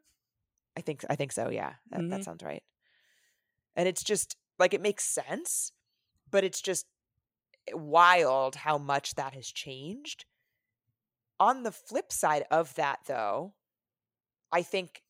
I 0.76 0.80
think 0.80 1.04
I 1.10 1.16
think 1.16 1.32
so. 1.32 1.50
Yeah, 1.50 1.74
that, 1.90 2.08
that 2.10 2.20
Mhm. 2.20 2.24
sounds 2.24 2.42
right. 2.42 2.62
And 3.76 3.88
it's 3.88 4.02
just 4.02 4.36
like 4.58 4.74
it 4.74 4.80
makes 4.80 5.04
sense, 5.04 5.72
but 6.30 6.44
it's 6.44 6.60
just 6.60 6.86
wild 7.72 8.56
how 8.56 8.78
much 8.78 9.14
that 9.14 9.34
has 9.34 9.46
changed. 9.46 10.24
On 11.40 11.62
the 11.62 11.72
flip 11.72 12.12
side 12.12 12.44
of 12.50 12.74
that, 12.74 13.00
though, 13.06 13.54
I 14.50 14.62
think, 14.62 15.02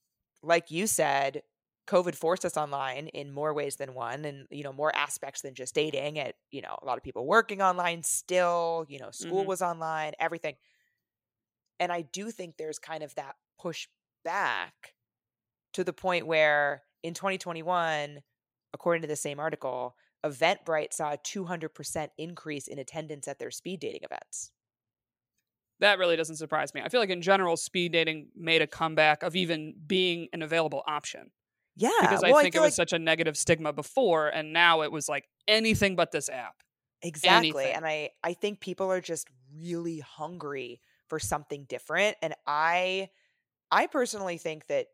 like 0.42 0.70
you 0.70 0.86
said, 0.86 1.42
COVID 1.88 2.14
forced 2.14 2.44
us 2.44 2.56
online 2.58 3.08
in 3.08 3.32
more 3.32 3.54
ways 3.54 3.76
than 3.76 3.94
one, 3.94 4.24
and 4.26 4.46
you 4.50 4.62
know 4.62 4.72
more 4.74 4.94
aspects 4.94 5.42
than 5.42 5.54
just 5.54 5.74
dating. 5.74 6.16
It 6.16 6.36
you 6.50 6.62
know 6.62 6.78
a 6.82 6.84
lot 6.86 6.98
of 6.98 7.04
people 7.04 7.26
working 7.26 7.62
online 7.62 8.02
still. 8.02 8.86
You 8.88 8.98
know, 9.00 9.10
school 9.10 9.44
Mhm. 9.44 9.48
was 9.48 9.62
online, 9.62 10.12
everything. 10.20 10.56
And 11.80 11.92
I 11.92 12.02
do 12.02 12.30
think 12.30 12.56
there's 12.56 12.78
kind 12.78 13.02
of 13.02 13.14
that 13.14 13.36
push 13.58 13.88
back 14.24 14.94
to 15.74 15.84
the 15.84 15.94
point 15.94 16.26
where 16.26 16.84
in 17.02 17.14
2021, 17.14 18.22
according 18.72 19.02
to 19.02 19.08
the 19.08 19.16
same 19.16 19.40
article, 19.40 19.96
Eventbrite 20.24 20.92
saw 20.94 21.12
a 21.12 21.18
200% 21.18 22.12
increase 22.18 22.68
in 22.68 22.78
attendance 22.78 23.28
at 23.28 23.38
their 23.38 23.50
speed 23.52 23.80
dating 23.80 24.02
events. 24.04 24.52
That 25.80 25.98
really 25.98 26.16
doesn't 26.16 26.36
surprise 26.36 26.74
me. 26.74 26.80
I 26.80 26.88
feel 26.88 27.00
like 27.00 27.10
in 27.10 27.22
general, 27.22 27.56
speed 27.56 27.92
dating 27.92 28.30
made 28.34 28.62
a 28.62 28.66
comeback 28.66 29.22
of 29.22 29.36
even 29.36 29.74
being 29.86 30.28
an 30.32 30.42
available 30.42 30.82
option 30.86 31.30
Yeah, 31.78 31.90
because 32.00 32.22
well, 32.22 32.36
I 32.36 32.42
think 32.42 32.54
it 32.54 32.60
was 32.60 32.72
like- 32.78 32.88
such 32.88 32.92
a 32.92 32.98
negative 32.98 33.36
stigma 33.36 33.72
before, 33.72 34.28
and 34.28 34.52
now 34.52 34.82
it 34.82 34.92
was 34.92 35.08
like 35.08 35.28
anything 35.46 35.96
but 35.96 36.10
this 36.12 36.28
app. 36.28 36.56
exactly. 37.02 37.50
anything. 37.50 37.76
And 37.76 37.86
I 37.86 38.10
I 38.24 38.34
think 38.34 38.60
people 38.60 38.90
are 38.92 39.00
just 39.00 39.28
really 39.56 40.00
hungry 40.00 40.80
for 41.08 41.18
something 41.20 41.64
different. 41.68 42.16
And 42.20 42.34
I 42.46 43.08
I 43.70 43.86
personally 43.86 44.38
think 44.38 44.66
that 44.66 44.86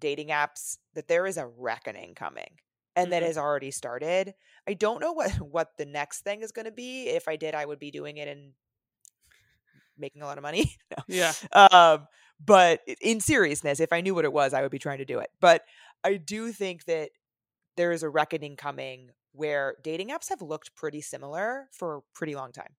dating 0.00 0.28
apps 0.28 0.78
that 0.94 1.06
there 1.08 1.26
is 1.26 1.36
a 1.36 1.46
reckoning 1.46 2.14
coming 2.14 2.58
and 2.96 3.12
that 3.12 3.22
Mhm. 3.22 3.26
has 3.26 3.38
already 3.38 3.70
started. 3.70 4.34
I 4.66 4.74
don't 4.74 5.00
know 5.00 5.12
what 5.12 5.30
what 5.40 5.76
the 5.76 5.84
next 5.86 6.20
thing 6.22 6.40
is 6.42 6.50
going 6.52 6.64
to 6.64 6.72
be. 6.72 7.08
If 7.08 7.28
I 7.28 7.36
did, 7.36 7.54
I 7.54 7.66
would 7.66 7.78
be 7.78 7.90
doing 7.90 8.16
it 8.16 8.28
and 8.28 8.54
making 9.98 10.22
a 10.22 10.26
lot 10.26 10.38
of 10.38 10.42
money. 10.42 10.74
No. 10.96 11.04
Yeah. 11.08 11.32
um 11.52 12.06
but 12.44 12.80
in 13.00 13.20
seriousness 13.20 13.78
if 13.80 13.92
i 13.92 14.00
knew 14.00 14.14
what 14.16 14.24
it 14.24 14.32
was 14.32 14.52
i 14.52 14.60
would 14.62 14.70
be 14.70 14.78
trying 14.80 14.98
to 14.98 15.04
do 15.04 15.20
it 15.20 15.30
but 15.40 15.62
i 16.04 16.16
do 16.16 16.52
think 16.52 16.84
that 16.84 17.10
there 17.76 17.92
is 17.92 18.02
a 18.02 18.10
reckoning 18.10 18.56
coming 18.56 19.10
where 19.32 19.76
dating 19.82 20.10
apps 20.10 20.28
have 20.28 20.42
looked 20.42 20.74
pretty 20.74 21.00
similar 21.00 21.68
for 21.72 21.96
a 21.98 22.00
pretty 22.14 22.34
long 22.34 22.52
time 22.52 22.76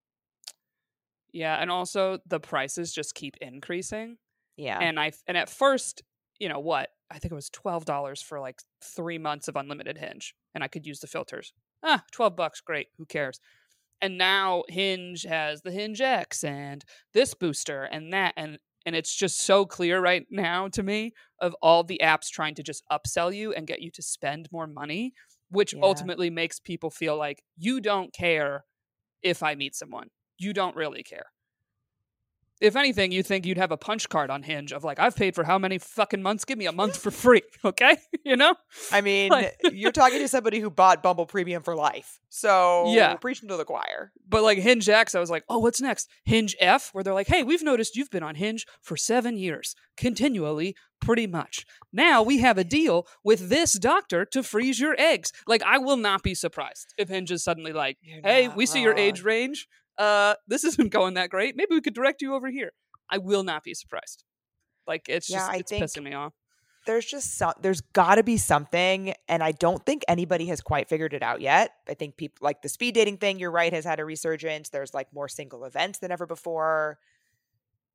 Yeah, 1.32 1.56
and 1.60 1.70
also 1.70 2.18
the 2.26 2.40
prices 2.40 2.92
just 2.92 3.14
keep 3.14 3.36
increasing. 3.40 4.18
yeah 4.56 4.78
And 4.78 5.00
I 5.00 5.12
and 5.26 5.36
at 5.36 5.48
first, 5.50 6.02
you 6.38 6.48
know 6.48 6.60
what? 6.60 6.90
I 7.10 7.18
think 7.18 7.32
it 7.32 7.34
was 7.34 7.50
twelve 7.50 7.84
dollars 7.84 8.22
for 8.22 8.40
like 8.40 8.62
three 8.82 9.18
months 9.18 9.48
of 9.48 9.56
unlimited 9.56 9.98
Hinge, 9.98 10.34
and 10.54 10.62
I 10.64 10.68
could 10.68 10.86
use 10.86 11.00
the 11.00 11.06
filters. 11.06 11.52
Ah, 11.82 12.04
twelve 12.12 12.36
bucks, 12.36 12.60
great. 12.60 12.88
Who 12.98 13.06
cares? 13.06 13.40
And 14.00 14.18
now 14.18 14.64
Hinge 14.68 15.24
has 15.24 15.62
the 15.62 15.72
Hinge 15.72 16.00
X 16.00 16.44
and 16.44 16.84
this 17.14 17.34
booster 17.34 17.84
and 17.84 18.12
that, 18.12 18.34
and 18.36 18.58
and 18.86 18.94
it's 18.96 19.14
just 19.14 19.40
so 19.40 19.64
clear 19.66 20.00
right 20.00 20.26
now 20.30 20.68
to 20.68 20.82
me 20.82 21.12
of 21.40 21.54
all 21.62 21.84
the 21.84 22.00
apps 22.02 22.28
trying 22.30 22.54
to 22.56 22.62
just 22.62 22.84
upsell 22.90 23.34
you 23.34 23.52
and 23.52 23.66
get 23.66 23.80
you 23.82 23.90
to 23.92 24.02
spend 24.02 24.48
more 24.52 24.66
money, 24.66 25.14
which 25.50 25.74
Yeah. 25.74 25.80
ultimately 25.82 26.30
makes 26.30 26.60
people 26.60 26.90
feel 26.90 27.16
like 27.16 27.42
you 27.56 27.80
don't 27.80 28.12
care 28.12 28.64
if 29.22 29.42
I 29.42 29.54
meet 29.54 29.74
someone. 29.74 30.10
You 30.38 30.52
don't 30.52 30.76
really 30.76 31.02
care 31.02 31.26
if 32.60 32.76
anything, 32.76 33.12
you 33.12 33.22
think 33.22 33.44
you'd 33.46 33.58
have 33.58 33.72
a 33.72 33.76
punch 33.76 34.08
card 34.08 34.30
on 34.30 34.42
Hinge 34.42 34.72
of 34.72 34.84
like, 34.84 34.98
I've 34.98 35.16
paid 35.16 35.34
for 35.34 35.44
how 35.44 35.58
many 35.58 35.78
fucking 35.78 36.22
months? 36.22 36.44
Give 36.44 36.56
me 36.58 36.66
a 36.66 36.72
month 36.72 36.96
for 36.96 37.10
free, 37.10 37.42
okay? 37.64 37.96
You 38.24 38.36
know? 38.36 38.54
i 38.90 39.02
mean 39.02 39.30
Like- 39.30 39.56
you're 39.72 39.92
talking 39.92 40.18
to 40.20 40.28
somebody 40.28 40.58
who 40.58 40.70
bought 40.70 41.02
bumble 41.02 41.26
premium 41.26 41.62
for 41.62 41.76
life 41.76 42.20
so 42.30 42.90
Yeah. 42.94 43.14
preaching 43.16 43.50
to 43.50 43.56
the 43.58 43.66
choir 43.66 44.12
But 44.26 44.42
like 44.42 44.58
Hinge 44.58 44.88
X, 44.88 45.14
I 45.14 45.20
was 45.20 45.28
like, 45.30 45.44
oh, 45.48 45.58
what's 45.58 45.80
next? 45.80 46.08
Hinge 46.24 46.56
F, 46.58 46.88
where 46.92 47.04
they're 47.04 47.12
like, 47.12 47.26
hey, 47.28 47.42
we've 47.42 47.62
noticed 47.62 47.96
you've 47.96 48.10
been 48.10 48.22
on 48.22 48.34
Hinge 48.36 48.66
for 48.80 48.96
seven 48.96 49.36
years, 49.36 49.74
continually, 49.96 50.74
pretty 51.00 51.26
much. 51.26 51.66
Now 51.92 52.22
we 52.22 52.38
have 52.38 52.56
a 52.56 52.64
deal 52.64 53.06
with 53.22 53.50
this 53.50 53.74
doctor 53.74 54.24
to 54.26 54.42
freeze 54.42 54.80
your 54.80 54.94
eggs. 54.98 55.30
Like, 55.46 55.62
I 55.62 55.76
will 55.78 55.98
not 55.98 56.22
be 56.22 56.34
surprised 56.34 56.94
if 56.96 57.08
Hinge 57.10 57.30
is 57.30 57.44
suddenly 57.44 57.72
like, 57.72 57.98
You're 58.02 58.22
hey, 58.22 58.48
we 58.48 58.64
see 58.66 58.80
your 58.80 58.96
age 58.96 59.22
range. 59.22 59.68
Uh, 59.98 60.34
this 60.48 60.64
isn't 60.64 60.90
going 60.90 61.14
that 61.14 61.30
great. 61.30 61.56
Maybe 61.56 61.74
we 61.74 61.80
could 61.80 61.94
direct 61.94 62.22
you 62.22 62.34
over 62.34 62.50
here. 62.50 62.72
I 63.10 63.18
will 63.18 63.44
not 63.44 63.62
be 63.64 63.74
surprised. 63.74 64.24
Like, 64.86 65.08
it's 65.08 65.30
Yeah, 65.30 65.38
just, 65.38 65.50
I 65.50 65.56
it's 65.56 65.72
pissing 65.72 66.02
me 66.02 66.12
off. 66.14 66.32
there's 66.86 67.06
just 67.06 67.38
some 67.38 67.52
there's 67.62 67.80
got 67.80 68.16
to 68.16 68.22
be 68.22 68.36
something 68.36 69.14
and 69.26 69.42
i 69.42 69.52
don't 69.52 69.86
think 69.86 70.02
anybody 70.06 70.44
has 70.46 70.60
quite 70.60 70.86
figured 70.86 71.14
it 71.14 71.22
out 71.22 71.40
yet 71.40 71.70
i 71.88 71.94
think 71.94 72.16
people 72.18 72.44
like 72.44 72.60
the 72.60 72.68
speed 72.68 72.94
dating 72.94 73.16
thing 73.16 73.38
you're 73.38 73.50
right 73.50 73.72
has 73.72 73.86
had 73.86 74.00
a 74.00 74.04
resurgence 74.04 74.68
there's 74.68 74.92
like 74.92 75.08
more 75.14 75.26
single 75.28 75.64
events 75.64 76.00
than 76.00 76.12
ever 76.12 76.26
before 76.26 76.98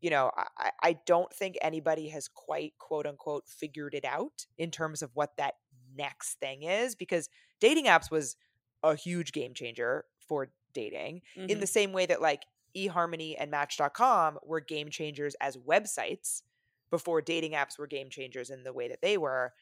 you 0.01 0.09
know 0.09 0.31
i, 0.57 0.71
I 0.81 0.97
don't 1.05 1.31
think 1.31 1.55
anybody 1.61 2.09
has 2.09 2.27
quite 2.27 2.73
quote 2.79 3.05
unquote 3.05 3.43
figured 3.47 3.93
it 3.93 4.05
out 4.05 4.47
in 4.57 4.71
terms 4.71 5.03
of 5.03 5.11
what 5.13 5.37
that 5.37 5.53
next 5.95 6.39
thing 6.39 6.63
is 6.63 6.95
because 6.95 7.29
dating 7.59 7.85
apps 7.85 8.09
was 8.09 8.37
a 8.81 8.95
huge 8.95 9.33
game 9.33 9.53
changer 9.53 10.05
for 10.27 10.49
dating 10.73 11.21
mm-hmm. 11.37 11.49
in 11.49 11.59
the 11.59 11.67
same 11.67 11.93
way 11.93 12.05
that 12.05 12.21
like 12.21 12.43
eharmony 12.75 13.35
and 13.37 13.51
match.com 13.51 14.37
were 14.43 14.59
game 14.59 14.89
changers 14.89 15.35
as 15.41 15.57
websites 15.57 16.43
before 16.89 17.21
dating 17.21 17.51
apps 17.51 17.77
were 17.77 17.87
game 17.87 18.09
changers 18.09 18.49
in 18.49 18.63
the 18.63 18.73
way 18.73 18.87
that 18.87 19.01
they 19.01 19.17
were. 19.17 19.53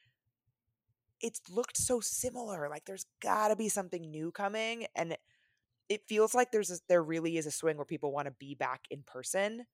It's 1.22 1.42
looked 1.50 1.78
so 1.78 2.00
similar 2.00 2.70
like 2.70 2.86
there's 2.86 3.06
got 3.22 3.50
to 3.50 3.56
be 3.56 3.70
something 3.70 4.10
new 4.10 4.32
coming 4.32 4.86
and 4.96 5.18
it 5.90 6.08
feels 6.08 6.36
like 6.36 6.52
there's 6.52 6.70
a, 6.70 6.78
there 6.90 7.04
really 7.04 7.38
is 7.38 7.46
a 7.46 7.52
swing 7.52 7.78
where 7.78 7.86
people 7.86 8.12
want 8.12 8.28
to 8.28 8.34
be 8.40 8.56
back 8.56 8.82
in 8.92 9.04
person. 9.04 9.66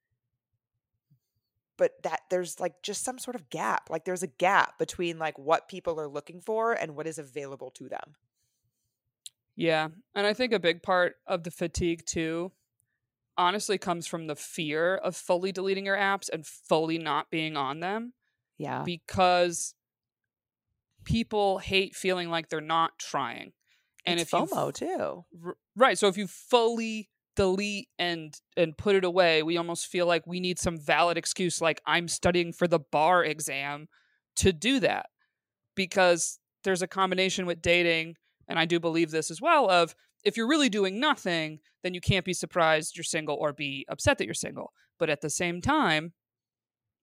But 1.75 1.91
that 2.03 2.21
there's 2.29 2.59
like 2.59 2.81
just 2.83 3.03
some 3.03 3.17
sort 3.17 3.35
of 3.35 3.49
gap 3.49 3.89
like 3.89 4.05
there's 4.05 4.23
a 4.23 4.27
gap 4.27 4.77
between 4.77 5.17
like 5.17 5.37
what 5.39 5.67
people 5.67 5.99
are 5.99 6.07
looking 6.07 6.39
for 6.39 6.73
and 6.73 6.95
what 6.95 7.07
is 7.07 7.17
available 7.17 7.71
to 7.71 7.89
them 7.89 8.15
yeah 9.55 9.87
and 10.15 10.25
i 10.25 10.33
think 10.33 10.51
a 10.53 10.59
big 10.59 10.81
part 10.81 11.15
of 11.27 11.43
the 11.43 11.51
fatigue 11.51 12.03
too 12.05 12.51
honestly 13.37 13.77
comes 13.77 14.07
from 14.07 14.27
the 14.27 14.35
fear 14.35 14.95
of 14.95 15.15
fully 15.15 15.51
deleting 15.51 15.85
your 15.85 15.97
apps 15.97 16.29
and 16.31 16.45
fully 16.45 16.97
not 16.97 17.29
being 17.29 17.57
on 17.57 17.79
them. 17.79 18.13
Yeah. 18.57 18.83
Because 18.83 19.73
people 21.03 21.59
hate 21.59 21.95
feeling 21.95 22.29
like 22.29 22.49
they're 22.49 22.61
not 22.61 22.91
trying. 22.99 23.53
And 24.05 24.19
it's 24.19 24.33
if 24.33 24.39
FOMO 24.39 24.69
f- 24.69 24.73
too. 24.73 25.25
R- 25.45 25.57
right. 25.75 25.97
So 25.97 26.07
if 26.07 26.17
you 26.17 26.27
fully 26.27 27.09
delete 27.35 27.87
and 27.97 28.35
and 28.55 28.77
put 28.77 28.95
it 28.95 29.03
away, 29.03 29.41
we 29.43 29.57
almost 29.57 29.87
feel 29.87 30.05
like 30.05 30.27
we 30.27 30.39
need 30.39 30.59
some 30.59 30.77
valid 30.77 31.17
excuse 31.17 31.61
like 31.61 31.81
I'm 31.85 32.07
studying 32.07 32.53
for 32.53 32.67
the 32.67 32.79
bar 32.79 33.23
exam 33.23 33.87
to 34.37 34.53
do 34.53 34.79
that. 34.81 35.07
Because 35.75 36.39
there's 36.63 36.81
a 36.81 36.87
combination 36.87 37.45
with 37.45 37.61
dating 37.61 38.15
and 38.47 38.59
I 38.59 38.65
do 38.65 38.79
believe 38.79 39.11
this 39.11 39.31
as 39.31 39.41
well 39.41 39.69
of 39.69 39.95
if 40.23 40.37
you're 40.37 40.47
really 40.47 40.69
doing 40.69 40.99
nothing, 40.99 41.59
then 41.83 41.93
you 41.93 42.01
can't 42.01 42.25
be 42.25 42.33
surprised 42.33 42.95
you're 42.95 43.03
single 43.03 43.35
or 43.35 43.53
be 43.53 43.85
upset 43.89 44.17
that 44.17 44.25
you're 44.25 44.33
single. 44.33 44.71
But 44.99 45.09
at 45.09 45.21
the 45.21 45.29
same 45.29 45.61
time, 45.61 46.13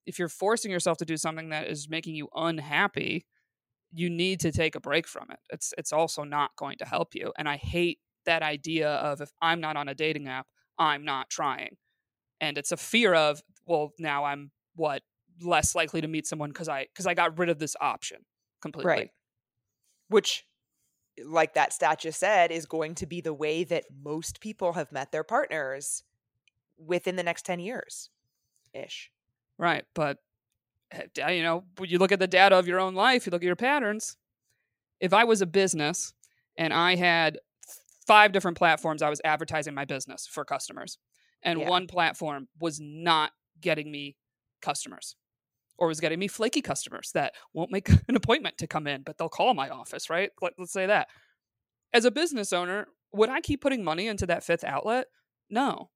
if 0.07 0.18
you're 0.18 0.28
forcing 0.28 0.70
yourself 0.70 0.99
to 0.99 1.05
do 1.05 1.16
something 1.16 1.51
that 1.51 1.68
is 1.68 1.88
making 1.88 2.14
you 2.14 2.28
unhappy, 2.34 3.26
you 3.93 4.09
need 4.09 4.41
to 4.41 4.53
take 4.53 4.74
a 4.74 4.80
break 4.80 5.07
from 5.07 5.26
it. 5.30 5.38
It's 5.51 5.74
it's 5.76 5.93
also 5.93 6.24
not 6.24 6.53
going 6.57 6.78
to 6.78 6.84
help 6.84 7.14
you. 7.14 7.32
And 7.36 7.49
I 7.49 7.57
hate 7.57 7.99
that 8.26 8.43
idea 8.43 8.88
of 8.88 9.20
if 9.20 9.30
I'm 9.43 9.61
not 9.61 9.76
on 9.76 9.88
a 9.88 9.95
dating 9.95 10.28
app, 10.28 10.47
I'm 10.78 11.05
not 11.05 11.30
trying. 11.30 11.76
And 12.41 12.57
it's 12.57 12.72
a 12.72 12.76
fear 12.76 13.14
of, 13.14 13.43
well, 13.66 13.93
now 13.99 14.24
I'm 14.24 14.51
what 14.76 15.03
less 15.43 15.74
likely 15.74 16.01
to 16.01 16.09
meet 16.09 16.26
someone 16.26 16.51
because 16.51 16.68
I 16.68 16.86
because 16.93 17.07
I 17.07 17.14
got 17.14 17.38
rid 17.38 17.49
of 17.49 17.59
this 17.59 17.76
option 17.80 18.18
completely. 18.62 18.91
Right. 18.91 19.09
Which 20.09 20.45
like 21.24 21.54
that 21.54 21.72
stat 21.72 22.00
just 22.00 22.20
said, 22.20 22.50
is 22.50 22.66
going 22.66 22.94
to 22.96 23.06
be 23.06 23.20
the 23.20 23.34
way 23.34 23.64
that 23.64 23.84
most 24.02 24.40
people 24.40 24.74
have 24.74 24.92
met 24.92 25.12
their 25.12 25.24
partners 25.24 26.02
within 26.78 27.16
the 27.16 27.22
next 27.22 27.44
10 27.44 27.61
years 27.61 28.11
ish. 28.72 29.11
Right. 29.58 29.84
But, 29.94 30.18
eh, 30.92 31.30
you 31.30 31.42
know, 31.42 31.64
you 31.82 31.98
look 31.98 32.12
at 32.12 32.18
the 32.18 32.26
data 32.26 32.56
of 32.58 32.66
your 32.66 32.80
own 32.80 32.94
life, 32.94 33.26
you 33.26 33.30
look 33.30 33.42
at 33.42 33.46
your 33.46 33.56
patterns. 33.56 34.16
If 35.00 35.12
I 35.12 35.24
was 35.24 35.42
a 35.42 35.46
business 35.46 36.14
and 36.56 36.72
I 36.72 36.96
had 36.96 37.38
five 38.06 38.32
different 38.32 38.56
platforms 38.56 39.02
I 39.02 39.11
was 39.11 39.20
advertising 39.24 39.74
my 39.74 39.84
business 39.84 40.26
for 40.26 40.44
customers, 40.44 40.98
and 41.42 41.61
yeah. 41.61 41.68
one 41.68 41.86
platform 41.86 42.48
was 42.58 42.80
not 42.80 43.32
getting 43.61 43.90
me 43.90 44.16
customers 44.61 45.16
or 45.81 45.89
was 45.89 45.99
getting 45.99 46.18
me 46.18 46.28
flaky 46.28 46.61
customers 46.61 47.11
that 47.14 47.35
won't 47.55 47.72
make 47.72 47.89
an 48.09 48.14
appointment 48.14 48.59
to 48.59 48.66
come 48.66 48.87
in, 48.87 49.03
but 49.03 49.18
they'll 49.18 49.28
call 49.28 49.55
my 49.55 49.70
office, 49.70 50.11
right? 50.11 50.31
Let, 50.41 50.53
us 50.61 50.70
say 50.70 50.87
that. 50.87 51.09
As 51.93 52.05
a 52.05 52.11
business 52.11 52.53
owner, 52.53 52.87
would 53.12 53.31
I 53.31 53.41
keep 53.41 53.62
putting 53.62 53.83
money 53.83 54.07
into 54.07 54.26
that 54.26 54.45
fifth 54.45 54.62
outlet? 54.62 55.07
No. 55.49 55.91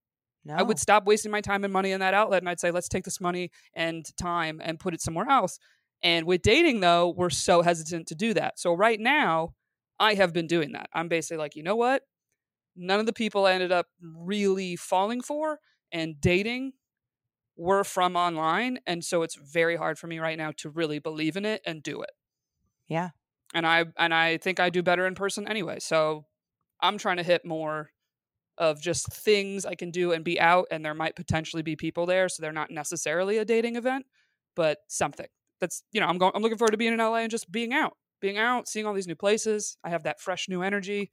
No. 0.45 0.55
I 0.55 0.63
would 0.63 0.79
stop 0.79 1.07
wasting 1.07 1.31
my 1.31 1.41
time 1.41 1.65
and 1.65 1.73
money 1.73 1.93
in 1.93 2.01
that 2.01 2.13
outlet 2.13 2.43
and 2.43 2.49
I'd 2.49 2.61
say, 2.61 2.71
let's 2.71 2.89
take 2.89 3.05
this 3.05 3.21
money 3.21 3.51
and 3.75 4.05
time 4.17 4.61
and 4.63 4.81
put 4.81 4.93
it 4.93 5.01
somewhere 5.01 5.29
else. 5.29 5.59
And 6.03 6.27
with 6.27 6.43
dating, 6.43 6.81
though, 6.81 7.15
we're 7.17 7.31
so 7.31 7.63
hesitant 7.63 8.09
to 8.09 8.15
do 8.15 8.35
that. 8.35 8.59
So 8.59 8.75
right 8.75 9.01
now, 9.01 9.55
I 9.99 10.15
have 10.15 10.35
been 10.35 10.47
doing 10.47 10.73
that. 10.73 10.91
I'm 10.93 11.09
basically 11.09 11.39
like, 11.39 11.57
you 11.57 11.63
know 11.63 11.77
what? 11.77 12.03
None 12.77 13.01
of 13.01 13.07
the 13.07 13.13
people 13.13 13.47
I 13.47 13.53
ended 13.53 13.73
up 13.73 13.87
really 14.03 14.77
falling 14.77 15.23
for 15.23 15.61
and 15.93 16.21
dating 16.21 16.73
were 17.57 17.85
from 17.85 18.17
online 18.17 18.79
and 18.87 19.05
so 19.05 19.23
it's 19.23 19.37
very 19.37 19.77
hard 19.77 19.99
for 19.99 20.07
me 20.07 20.19
right 20.19 20.39
now 20.39 20.53
to 20.57 20.71
really 20.71 20.99
believe 20.99 21.37
in 21.37 21.45
it 21.45 21.63
and 21.67 21.83
do 21.83 22.03
it. 22.03 22.11
Yeah. 22.89 23.11
And 23.55 23.67
i 23.67 23.85
and 23.97 24.13
i 24.13 24.37
think 24.39 24.59
i 24.59 24.69
do 24.69 24.83
better 24.83 25.07
in 25.07 25.15
person 25.15 25.47
anyway 25.47 25.79
so 25.79 26.25
i'm 26.81 26.99
trying 26.99 27.19
to 27.19 27.23
hit 27.23 27.45
more 27.45 27.91
of 28.59 28.81
just 28.81 29.13
things 29.13 29.65
i 29.65 29.77
can 29.77 29.93
do 29.93 30.11
and 30.11 30.25
be 30.25 30.41
out 30.41 30.67
and 30.73 30.85
there 30.85 30.95
might 30.95 31.15
potentially 31.15 31.63
be 31.63 31.77
people 31.77 32.05
there 32.05 32.29
so 32.29 32.43
they're 32.43 32.53
not 32.53 32.71
necessarily 32.71 33.39
a 33.39 33.45
dating 33.45 33.77
event 33.77 34.07
but 34.55 34.79
something. 34.89 35.27
That's 35.61 35.83
you 35.93 36.01
know 36.01 36.07
i'm 36.07 36.19
going 36.19 36.33
i'm 36.35 36.43
looking 36.43 36.59
forward 36.59 36.73
to 36.73 36.77
being 36.77 36.93
in 36.93 36.99
la 36.99 37.15
and 37.15 37.31
just 37.31 37.51
being 37.51 37.73
out 37.73 37.97
being 38.21 38.39
out 38.39 38.69
seeing 38.69 38.87
all 38.87 38.95
these 38.95 39.07
new 39.07 39.15
places. 39.15 39.77
I 39.85 39.91
have 39.91 40.03
that 40.05 40.21
fresh 40.21 40.49
new 40.49 40.63
energy. 40.63 41.13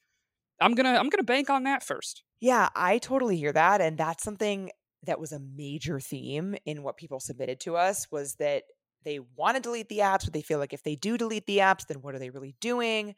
I'm 0.60 0.74
gonna 0.74 0.94
i'm 0.94 1.10
gonna 1.10 1.24
bank 1.24 1.50
on 1.50 1.64
that 1.64 1.84
first. 1.84 2.24
Yeah 2.40 2.70
i 2.76 2.98
totally 2.98 3.38
hear 3.38 3.54
that 3.54 3.82
and 3.82 3.98
that's 3.98 4.24
something 4.24 4.72
that 5.04 5.20
was 5.20 5.32
a 5.32 5.40
major 5.40 6.00
theme 6.00 6.56
in 6.66 6.84
what 6.84 6.98
people 6.98 7.20
submitted 7.20 7.60
to 7.62 7.76
us 7.76 8.08
was 8.12 8.36
that 8.36 8.64
they 9.04 9.20
want 9.36 9.56
to 9.56 9.62
delete 9.62 9.90
the 9.90 10.00
apps, 10.00 10.26
but 10.26 10.34
they 10.34 10.42
feel 10.42 10.60
like 10.60 10.74
if 10.74 10.84
they 10.84 10.96
do 10.96 11.18
delete 11.18 11.48
the 11.48 11.58
apps, 11.58 11.88
then 11.88 12.02
what 12.02 12.14
are 12.14 12.20
they 12.20 12.30
really 12.30 12.56
doing? 12.62 13.16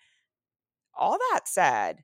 All 0.97 1.17
that 1.31 1.41
said, 1.45 2.03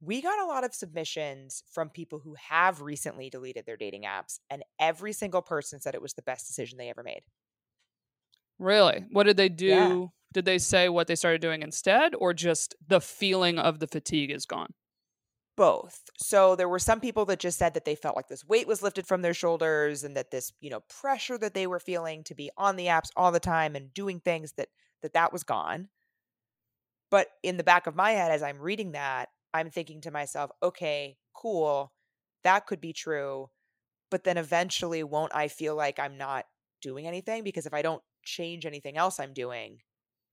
we 0.00 0.22
got 0.22 0.40
a 0.40 0.46
lot 0.46 0.64
of 0.64 0.74
submissions 0.74 1.62
from 1.72 1.90
people 1.90 2.20
who 2.20 2.36
have 2.48 2.80
recently 2.80 3.28
deleted 3.28 3.66
their 3.66 3.76
dating 3.76 4.04
apps, 4.04 4.38
and 4.48 4.62
every 4.78 5.12
single 5.12 5.42
person 5.42 5.80
said 5.80 5.94
it 5.94 6.02
was 6.02 6.14
the 6.14 6.22
best 6.22 6.46
decision 6.46 6.78
they 6.78 6.88
ever 6.88 7.02
made. 7.02 7.22
Really? 8.58 9.04
What 9.10 9.24
did 9.24 9.36
they 9.36 9.48
do? 9.48 9.66
Yeah. 9.66 10.04
Did 10.32 10.44
they 10.44 10.58
say 10.58 10.88
what 10.88 11.06
they 11.06 11.16
started 11.16 11.40
doing 11.40 11.62
instead, 11.62 12.14
or 12.14 12.32
just 12.32 12.74
the 12.86 13.00
feeling 13.00 13.58
of 13.58 13.78
the 13.78 13.86
fatigue 13.86 14.30
is 14.30 14.46
gone? 14.46 14.72
Both. 15.58 16.04
So 16.16 16.54
there 16.54 16.68
were 16.68 16.78
some 16.78 17.00
people 17.00 17.24
that 17.24 17.40
just 17.40 17.58
said 17.58 17.74
that 17.74 17.84
they 17.84 17.96
felt 17.96 18.14
like 18.14 18.28
this 18.28 18.46
weight 18.46 18.68
was 18.68 18.80
lifted 18.80 19.08
from 19.08 19.22
their 19.22 19.34
shoulders 19.34 20.04
and 20.04 20.16
that 20.16 20.30
this, 20.30 20.52
you 20.60 20.70
know, 20.70 20.84
pressure 20.88 21.36
that 21.36 21.52
they 21.52 21.66
were 21.66 21.80
feeling 21.80 22.22
to 22.24 22.34
be 22.34 22.48
on 22.56 22.76
the 22.76 22.86
apps 22.86 23.10
all 23.16 23.32
the 23.32 23.40
time 23.40 23.74
and 23.74 23.92
doing 23.92 24.20
things 24.20 24.52
that 24.52 24.68
that 25.02 25.14
that 25.14 25.32
was 25.32 25.42
gone. 25.42 25.88
But 27.10 27.26
in 27.42 27.56
the 27.56 27.64
back 27.64 27.88
of 27.88 27.96
my 27.96 28.12
head 28.12 28.30
as 28.30 28.40
I'm 28.40 28.60
reading 28.60 28.92
that, 28.92 29.30
I'm 29.52 29.68
thinking 29.68 30.00
to 30.02 30.12
myself, 30.12 30.52
okay, 30.62 31.16
cool. 31.34 31.92
That 32.44 32.66
could 32.66 32.80
be 32.80 32.92
true. 32.92 33.50
But 34.12 34.22
then 34.22 34.36
eventually 34.36 35.02
won't 35.02 35.34
I 35.34 35.48
feel 35.48 35.74
like 35.74 35.98
I'm 35.98 36.16
not 36.16 36.44
doing 36.80 37.08
anything 37.08 37.42
because 37.42 37.66
if 37.66 37.74
I 37.74 37.82
don't 37.82 38.02
change 38.24 38.64
anything 38.64 38.96
else 38.96 39.18
I'm 39.18 39.32
doing, 39.32 39.78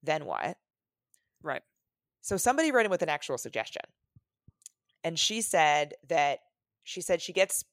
then 0.03 0.25
what? 0.25 0.57
Right. 1.41 1.63
So 2.21 2.37
somebody 2.37 2.71
wrote 2.71 2.85
in 2.85 2.91
with 2.91 3.01
an 3.01 3.09
actual 3.09 3.39
suggestion 3.39 3.81
and 5.05 5.19
she 5.19 5.41
said 5.41 5.93
that 6.09 6.39
she 6.83 6.99
said 6.99 7.21
she 7.21 7.31
gets 7.31 7.63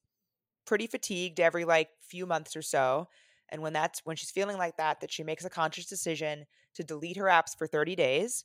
pretty 0.67 0.87
fatigued 0.87 1.41
every 1.41 1.65
like 1.65 1.89
few 2.01 2.27
months 2.27 2.55
or 2.55 2.63
so 2.63 3.09
and 3.49 3.61
when 3.61 3.73
that's 3.73 4.01
when 4.05 4.15
she's 4.15 4.31
feeling 4.31 4.59
like 4.59 4.77
that 4.77 5.01
that 5.01 5.11
she 5.11 5.25
makes 5.25 5.45
a 5.45 5.51
conscious 5.51 5.87
decision 5.87 6.45
to 6.75 6.85
delete 6.85 7.17
her 7.17 7.25
apps 7.25 7.57
for 7.57 7.67
30 7.67 7.97
days 7.97 8.45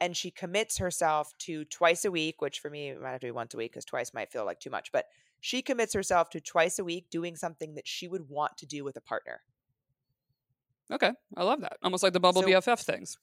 and 0.00 0.16
she 0.16 0.30
commits 0.30 0.76
herself 0.76 1.32
to 1.38 1.64
twice 1.66 2.04
a 2.04 2.10
week 2.10 2.42
which 2.42 2.58
for 2.58 2.68
me 2.68 2.92
might 2.92 3.12
have 3.12 3.20
to 3.20 3.28
be 3.28 3.30
once 3.30 3.54
a 3.54 3.56
week 3.56 3.72
because 3.72 3.86
twice 3.86 4.12
might 4.12 4.30
feel 4.30 4.44
like 4.44 4.60
too 4.60 4.70
much 4.70 4.92
but 4.92 5.06
she 5.40 5.62
commits 5.62 5.94
herself 5.94 6.28
to 6.30 6.40
twice 6.40 6.78
a 6.78 6.84
week 6.84 7.08
doing 7.10 7.36
something 7.36 7.74
that 7.74 7.86
she 7.86 8.08
would 8.08 8.28
want 8.28 8.56
to 8.56 8.64
do 8.64 8.82
with 8.82 8.96
a 8.96 9.00
partner. 9.00 9.42
Okay 10.90 11.12
i 11.36 11.42
love 11.42 11.60
that 11.60 11.78
almost 11.82 12.02
like 12.02 12.12
the 12.12 12.20
Bumble 12.20 12.42
so, 12.42 12.48
bff 12.48 12.82
things 12.82 13.16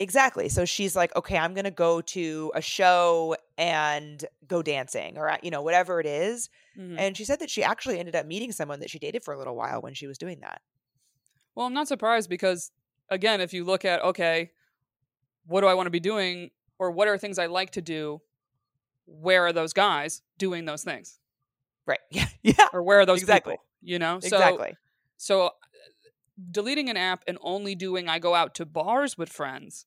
Exactly. 0.00 0.48
So 0.48 0.64
she's 0.64 0.94
like, 0.94 1.14
okay, 1.16 1.36
I'm 1.36 1.54
going 1.54 1.64
to 1.64 1.72
go 1.72 2.00
to 2.00 2.52
a 2.54 2.60
show 2.60 3.36
and 3.56 4.24
go 4.46 4.62
dancing 4.62 5.18
or, 5.18 5.36
you 5.42 5.50
know, 5.50 5.62
whatever 5.62 5.98
it 5.98 6.06
is. 6.06 6.48
Mm-hmm. 6.78 6.98
And 6.98 7.16
she 7.16 7.24
said 7.24 7.40
that 7.40 7.50
she 7.50 7.64
actually 7.64 7.98
ended 7.98 8.14
up 8.14 8.24
meeting 8.24 8.52
someone 8.52 8.78
that 8.80 8.90
she 8.90 9.00
dated 9.00 9.24
for 9.24 9.34
a 9.34 9.38
little 9.38 9.56
while 9.56 9.80
when 9.82 9.94
she 9.94 10.06
was 10.06 10.16
doing 10.16 10.40
that. 10.40 10.62
Well, 11.54 11.66
I'm 11.66 11.74
not 11.74 11.88
surprised 11.88 12.30
because, 12.30 12.70
again, 13.10 13.40
if 13.40 13.52
you 13.52 13.64
look 13.64 13.84
at, 13.84 14.00
okay, 14.04 14.52
what 15.46 15.62
do 15.62 15.66
I 15.66 15.74
want 15.74 15.88
to 15.88 15.90
be 15.90 16.00
doing 16.00 16.50
or 16.78 16.92
what 16.92 17.08
are 17.08 17.18
things 17.18 17.38
I 17.38 17.46
like 17.46 17.72
to 17.72 17.82
do? 17.82 18.20
Where 19.06 19.46
are 19.46 19.52
those 19.52 19.72
guys 19.72 20.22
doing 20.38 20.64
those 20.64 20.84
things? 20.84 21.18
Right. 21.86 21.98
Yeah. 22.10 22.26
Yeah. 22.42 22.68
Or 22.72 22.84
where 22.84 23.00
are 23.00 23.06
those 23.06 23.20
exactly. 23.20 23.54
people? 23.54 23.64
You 23.82 23.98
know? 23.98 24.20
So, 24.20 24.36
exactly. 24.36 24.76
So 25.16 25.50
deleting 26.50 26.88
an 26.88 26.96
app 26.96 27.24
and 27.26 27.36
only 27.40 27.74
doing 27.74 28.08
I 28.08 28.20
go 28.20 28.34
out 28.34 28.54
to 28.56 28.64
bars 28.64 29.18
with 29.18 29.28
friends 29.28 29.86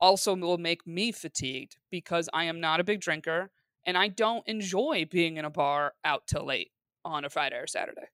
also 0.00 0.34
will 0.34 0.58
make 0.58 0.86
me 0.86 1.12
fatigued 1.12 1.76
because 1.90 2.28
I 2.32 2.44
am 2.44 2.60
not 2.60 2.80
a 2.80 2.84
big 2.84 3.00
drinker 3.00 3.50
and 3.86 3.96
I 3.98 4.08
don't 4.08 4.46
enjoy 4.46 5.06
being 5.10 5.36
in 5.36 5.44
a 5.44 5.50
bar 5.50 5.92
out 6.04 6.26
till 6.26 6.46
late 6.46 6.70
on 7.04 7.24
a 7.24 7.30
Friday 7.30 7.56
or 7.56 7.66
Saturday. 7.66 8.08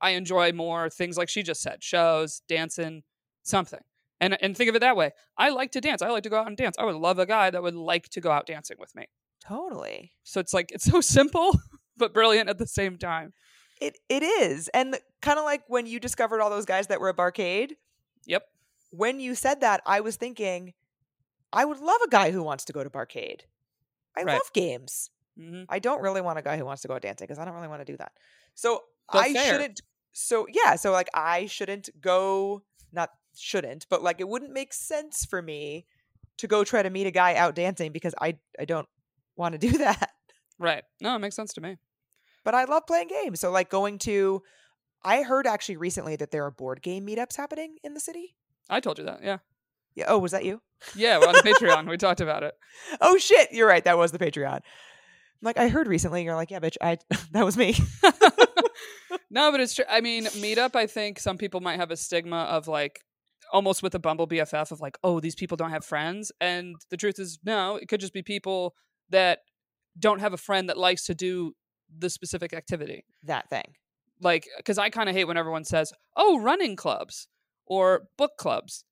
I 0.00 0.10
enjoy 0.10 0.52
more 0.52 0.90
things 0.90 1.16
like 1.16 1.28
she 1.28 1.42
just 1.42 1.62
said, 1.62 1.82
shows, 1.82 2.42
dancing, 2.48 3.02
something. 3.42 3.80
And 4.20 4.40
and 4.42 4.56
think 4.56 4.70
of 4.70 4.76
it 4.76 4.80
that 4.80 4.96
way. 4.96 5.12
I 5.36 5.50
like 5.50 5.72
to 5.72 5.80
dance. 5.80 6.02
I 6.02 6.08
like 6.08 6.22
to 6.22 6.30
go 6.30 6.38
out 6.38 6.46
and 6.46 6.56
dance. 6.56 6.76
I 6.78 6.84
would 6.84 6.96
love 6.96 7.18
a 7.18 7.26
guy 7.26 7.50
that 7.50 7.62
would 7.62 7.74
like 7.74 8.08
to 8.10 8.20
go 8.20 8.30
out 8.30 8.46
dancing 8.46 8.76
with 8.78 8.94
me. 8.94 9.06
Totally. 9.46 10.12
So 10.22 10.40
it's 10.40 10.54
like 10.54 10.72
it's 10.72 10.84
so 10.84 11.00
simple 11.02 11.58
but 11.96 12.14
brilliant 12.14 12.48
at 12.48 12.58
the 12.58 12.66
same 12.66 12.96
time. 12.96 13.32
It 13.80 13.98
it 14.08 14.22
is. 14.22 14.68
And 14.68 14.98
kind 15.20 15.38
of 15.38 15.44
like 15.44 15.62
when 15.68 15.86
you 15.86 15.98
discovered 16.00 16.40
all 16.40 16.50
those 16.50 16.64
guys 16.64 16.86
that 16.88 17.00
were 17.00 17.10
at 17.10 17.16
Barcade. 17.16 17.72
Yep. 18.26 18.44
When 18.90 19.20
you 19.20 19.34
said 19.34 19.60
that, 19.62 19.82
I 19.84 20.00
was 20.00 20.16
thinking 20.16 20.72
I 21.54 21.64
would 21.64 21.78
love 21.78 22.00
a 22.04 22.08
guy 22.08 22.30
who 22.30 22.42
wants 22.42 22.64
to 22.66 22.72
go 22.72 22.82
to 22.84 22.90
Barcade. 22.90 23.42
I 24.16 24.22
Right. 24.24 24.34
love 24.34 24.52
games. 24.52 25.10
hmm 25.36 25.62
I 25.68 25.78
don't 25.78 26.02
really 26.02 26.20
want 26.20 26.38
a 26.38 26.42
guy 26.42 26.56
who 26.58 26.64
wants 26.64 26.82
to 26.82 26.88
go 26.88 26.98
dancing 26.98 27.24
because 27.26 27.38
I 27.38 27.44
don't 27.44 27.54
really 27.54 27.68
want 27.68 27.80
to 27.80 27.90
do 27.92 27.96
that. 27.96 28.12
So 28.54 28.82
But 29.10 29.24
I 29.26 29.32
fair. 29.32 29.52
shouldn't. 29.52 29.80
So 30.12 30.46
yeah, 30.50 30.76
so 30.76 30.92
like 30.92 31.08
I 31.14 31.46
shouldn't 31.46 31.88
go. 32.00 32.62
Not 32.92 33.10
shouldn't, 33.36 33.86
but 33.88 34.02
like 34.02 34.20
it 34.20 34.28
wouldn't 34.28 34.52
make 34.52 34.72
sense 34.72 35.24
for 35.24 35.42
me 35.42 35.86
to 36.38 36.46
go 36.46 36.62
try 36.64 36.82
to 36.82 36.90
meet 36.90 37.06
a 37.06 37.10
guy 37.10 37.34
out 37.34 37.54
dancing 37.54 37.90
because 37.92 38.14
I 38.20 38.38
I 38.58 38.64
don't 38.64 38.88
want 39.36 39.52
to 39.54 39.58
do 39.58 39.78
that. 39.78 40.10
Right. 40.58 40.84
No, 41.00 41.14
it 41.16 41.18
makes 41.18 41.34
sense 41.36 41.52
to 41.54 41.60
me. 41.60 41.78
But 42.44 42.54
I 42.54 42.64
love 42.64 42.86
playing 42.86 43.08
games. 43.08 43.40
So 43.40 43.50
like 43.50 43.70
going 43.70 43.98
to. 44.00 44.42
I 45.06 45.22
heard 45.22 45.46
actually 45.46 45.76
recently 45.76 46.16
that 46.16 46.30
there 46.30 46.44
are 46.44 46.50
board 46.50 46.80
game 46.80 47.06
meetups 47.06 47.36
happening 47.36 47.76
in 47.84 47.92
the 47.94 48.00
city. 48.00 48.36
I 48.70 48.80
told 48.80 48.98
you 48.98 49.04
that. 49.04 49.22
Yeah. 49.22 49.38
Yeah. 49.94 50.06
Oh, 50.08 50.18
was 50.18 50.32
that 50.32 50.44
you? 50.44 50.60
Yeah, 50.94 51.18
we're 51.18 51.28
on 51.28 51.34
the 51.34 51.42
Patreon. 51.42 51.88
We 51.88 51.96
talked 51.96 52.20
about 52.20 52.42
it. 52.42 52.54
Oh 53.00 53.16
shit! 53.16 53.48
You're 53.52 53.68
right. 53.68 53.84
That 53.84 53.96
was 53.96 54.12
the 54.12 54.18
Patreon. 54.18 54.56
I'm 54.56 54.60
like 55.42 55.58
I 55.58 55.68
heard 55.68 55.86
recently. 55.86 56.24
You're 56.24 56.34
like, 56.34 56.50
yeah, 56.50 56.60
bitch. 56.60 56.76
I 56.82 56.98
that 57.32 57.44
was 57.44 57.56
me. 57.56 57.76
no, 59.30 59.50
but 59.50 59.60
it's 59.60 59.74
true. 59.74 59.84
I 59.88 60.00
mean, 60.00 60.24
meetup, 60.26 60.74
I 60.74 60.86
think 60.86 61.18
some 61.18 61.38
people 61.38 61.60
might 61.60 61.78
have 61.78 61.90
a 61.90 61.96
stigma 61.96 62.42
of 62.42 62.68
like 62.68 63.00
almost 63.52 63.82
with 63.82 63.92
the 63.92 63.98
Bumble 63.98 64.26
BFF 64.26 64.72
of 64.72 64.80
like, 64.80 64.98
oh, 65.04 65.20
these 65.20 65.34
people 65.34 65.56
don't 65.56 65.70
have 65.70 65.84
friends. 65.84 66.32
And 66.40 66.76
the 66.90 66.96
truth 66.96 67.18
is, 67.18 67.38
no, 67.44 67.76
it 67.76 67.88
could 67.88 68.00
just 68.00 68.12
be 68.12 68.22
people 68.22 68.74
that 69.10 69.40
don't 69.98 70.20
have 70.20 70.32
a 70.32 70.38
friend 70.38 70.68
that 70.68 70.76
likes 70.78 71.04
to 71.06 71.14
do 71.14 71.54
the 71.96 72.10
specific 72.10 72.52
activity. 72.52 73.04
that 73.22 73.48
thing. 73.50 73.74
Like, 74.20 74.46
because 74.56 74.78
I 74.78 74.90
kind 74.90 75.08
of 75.08 75.14
hate 75.14 75.26
when 75.26 75.36
everyone 75.36 75.64
says, 75.64 75.92
oh, 76.16 76.40
running 76.40 76.76
clubs 76.76 77.28
or 77.66 78.08
book 78.16 78.32
clubs. 78.38 78.84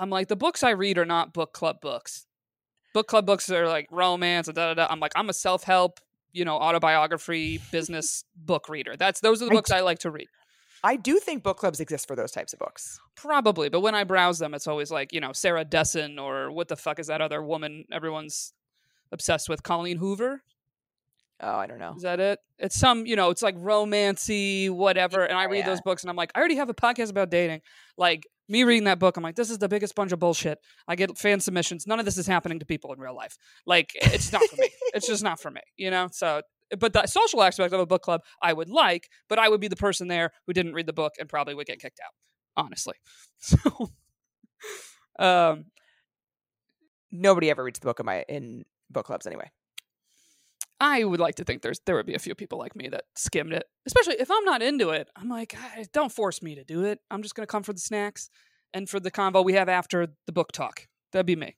I'm 0.00 0.10
like, 0.10 0.28
the 0.28 0.36
books 0.36 0.62
I 0.62 0.70
read 0.70 0.98
are 0.98 1.04
not 1.04 1.32
book 1.32 1.52
club 1.52 1.80
books. 1.80 2.26
Book 2.94 3.06
club 3.06 3.26
books 3.26 3.50
are 3.50 3.68
like 3.68 3.86
romance 3.90 4.48
and 4.48 4.56
da 4.56 4.68
da 4.68 4.74
da. 4.74 4.92
I'm 4.92 4.98
like, 4.98 5.12
I'm 5.14 5.28
a 5.28 5.32
self 5.32 5.62
help, 5.62 6.00
you 6.32 6.44
know, 6.44 6.56
autobiography, 6.56 7.60
business 7.70 8.24
book 8.36 8.68
reader. 8.68 8.96
That's 8.96 9.20
those 9.20 9.42
are 9.42 9.44
the 9.46 9.52
I 9.52 9.54
books 9.54 9.70
I 9.70 9.80
like 9.80 9.98
to 10.00 10.10
read. 10.10 10.28
I 10.82 10.96
do 10.96 11.18
think 11.18 11.42
book 11.42 11.58
clubs 11.58 11.78
exist 11.78 12.08
for 12.08 12.16
those 12.16 12.32
types 12.32 12.54
of 12.54 12.58
books. 12.58 12.98
Probably, 13.14 13.68
but 13.68 13.80
when 13.80 13.94
I 13.94 14.04
browse 14.04 14.38
them, 14.38 14.54
it's 14.54 14.66
always 14.66 14.90
like, 14.90 15.12
you 15.12 15.20
know, 15.20 15.32
Sarah 15.34 15.64
Dessen 15.64 16.18
or 16.18 16.50
what 16.50 16.68
the 16.68 16.76
fuck 16.76 16.98
is 16.98 17.08
that 17.08 17.20
other 17.20 17.42
woman 17.42 17.84
everyone's 17.92 18.54
obsessed 19.12 19.48
with? 19.50 19.62
Colleen 19.62 19.98
Hoover? 19.98 20.42
Oh, 21.42 21.56
I 21.56 21.66
don't 21.66 21.78
know. 21.78 21.94
Is 21.96 22.02
that 22.02 22.18
it? 22.20 22.38
It's 22.58 22.78
some, 22.78 23.04
you 23.06 23.16
know, 23.16 23.28
it's 23.30 23.42
like 23.42 23.56
romancy, 23.56 24.70
whatever. 24.70 25.24
And 25.24 25.38
I 25.38 25.44
read 25.44 25.60
Yeah. 25.60 25.66
those 25.66 25.80
books 25.82 26.02
and 26.02 26.10
I'm 26.10 26.16
like, 26.16 26.32
I 26.34 26.38
already 26.38 26.56
have 26.56 26.68
a 26.70 26.74
podcast 26.74 27.10
about 27.10 27.30
dating. 27.30 27.60
Like 27.96 28.26
me 28.50 28.64
reading 28.64 28.84
that 28.84 28.98
book, 28.98 29.16
I'm 29.16 29.22
like, 29.22 29.36
this 29.36 29.50
is 29.50 29.58
the 29.58 29.68
biggest 29.68 29.94
bunch 29.94 30.12
of 30.12 30.18
bullshit. 30.18 30.58
I 30.88 30.96
get 30.96 31.16
fan 31.16 31.40
submissions. 31.40 31.86
None 31.86 31.98
of 31.98 32.04
this 32.04 32.18
is 32.18 32.26
happening 32.26 32.58
to 32.58 32.66
people 32.66 32.92
in 32.92 32.98
real 32.98 33.14
life. 33.14 33.36
Like, 33.66 33.92
it's 33.94 34.32
not 34.32 34.42
for 34.42 34.56
me. 34.56 34.68
It's 34.92 35.06
just 35.06 35.22
not 35.22 35.38
for 35.38 35.52
me, 35.52 35.60
you 35.76 35.88
know? 35.88 36.08
So, 36.10 36.42
but 36.80 36.92
the 36.92 37.06
social 37.06 37.44
aspect 37.44 37.72
of 37.72 37.78
a 37.78 37.86
book 37.86 38.02
club, 38.02 38.22
I 38.42 38.52
would 38.52 38.68
like, 38.68 39.08
but 39.28 39.38
I 39.38 39.48
would 39.48 39.60
be 39.60 39.68
the 39.68 39.76
person 39.76 40.08
there 40.08 40.32
who 40.48 40.52
didn't 40.52 40.74
read 40.74 40.86
the 40.86 40.92
book 40.92 41.12
and 41.20 41.28
probably 41.28 41.54
would 41.54 41.68
get 41.68 41.80
kicked 41.80 42.00
out, 42.04 42.12
honestly. 42.64 42.96
So, 43.38 43.90
um, 45.18 45.66
Nobody 47.12 47.50
ever 47.50 47.64
reads 47.64 47.78
the 47.78 47.86
book 47.86 48.00
in 48.00 48.06
my 48.06 48.24
in 48.28 48.64
book 48.88 49.06
clubs 49.06 49.26
anyway. 49.26 49.50
I 50.80 51.04
would 51.04 51.20
like 51.20 51.34
to 51.36 51.44
think 51.44 51.62
there's 51.62 51.80
there 51.84 51.94
would 51.96 52.06
be 52.06 52.14
a 52.14 52.18
few 52.18 52.34
people 52.34 52.58
like 52.58 52.74
me 52.74 52.88
that 52.88 53.04
skimmed 53.14 53.52
it, 53.52 53.64
especially 53.86 54.16
if 54.18 54.30
I'm 54.30 54.44
not 54.44 54.62
into 54.62 54.90
it. 54.90 55.08
I'm 55.14 55.28
like, 55.28 55.54
"Ah, 55.56 55.84
don't 55.92 56.12
force 56.12 56.42
me 56.42 56.54
to 56.54 56.64
do 56.64 56.84
it. 56.84 57.00
I'm 57.10 57.22
just 57.22 57.34
gonna 57.34 57.46
come 57.46 57.62
for 57.62 57.72
the 57.74 57.80
snacks 57.80 58.30
and 58.72 58.88
for 58.88 58.98
the 59.00 59.10
convo 59.10 59.44
we 59.44 59.52
have 59.54 59.68
after 59.68 60.08
the 60.26 60.32
book 60.32 60.52
talk. 60.52 60.88
That'd 61.12 61.26
be 61.26 61.36
me. 61.36 61.56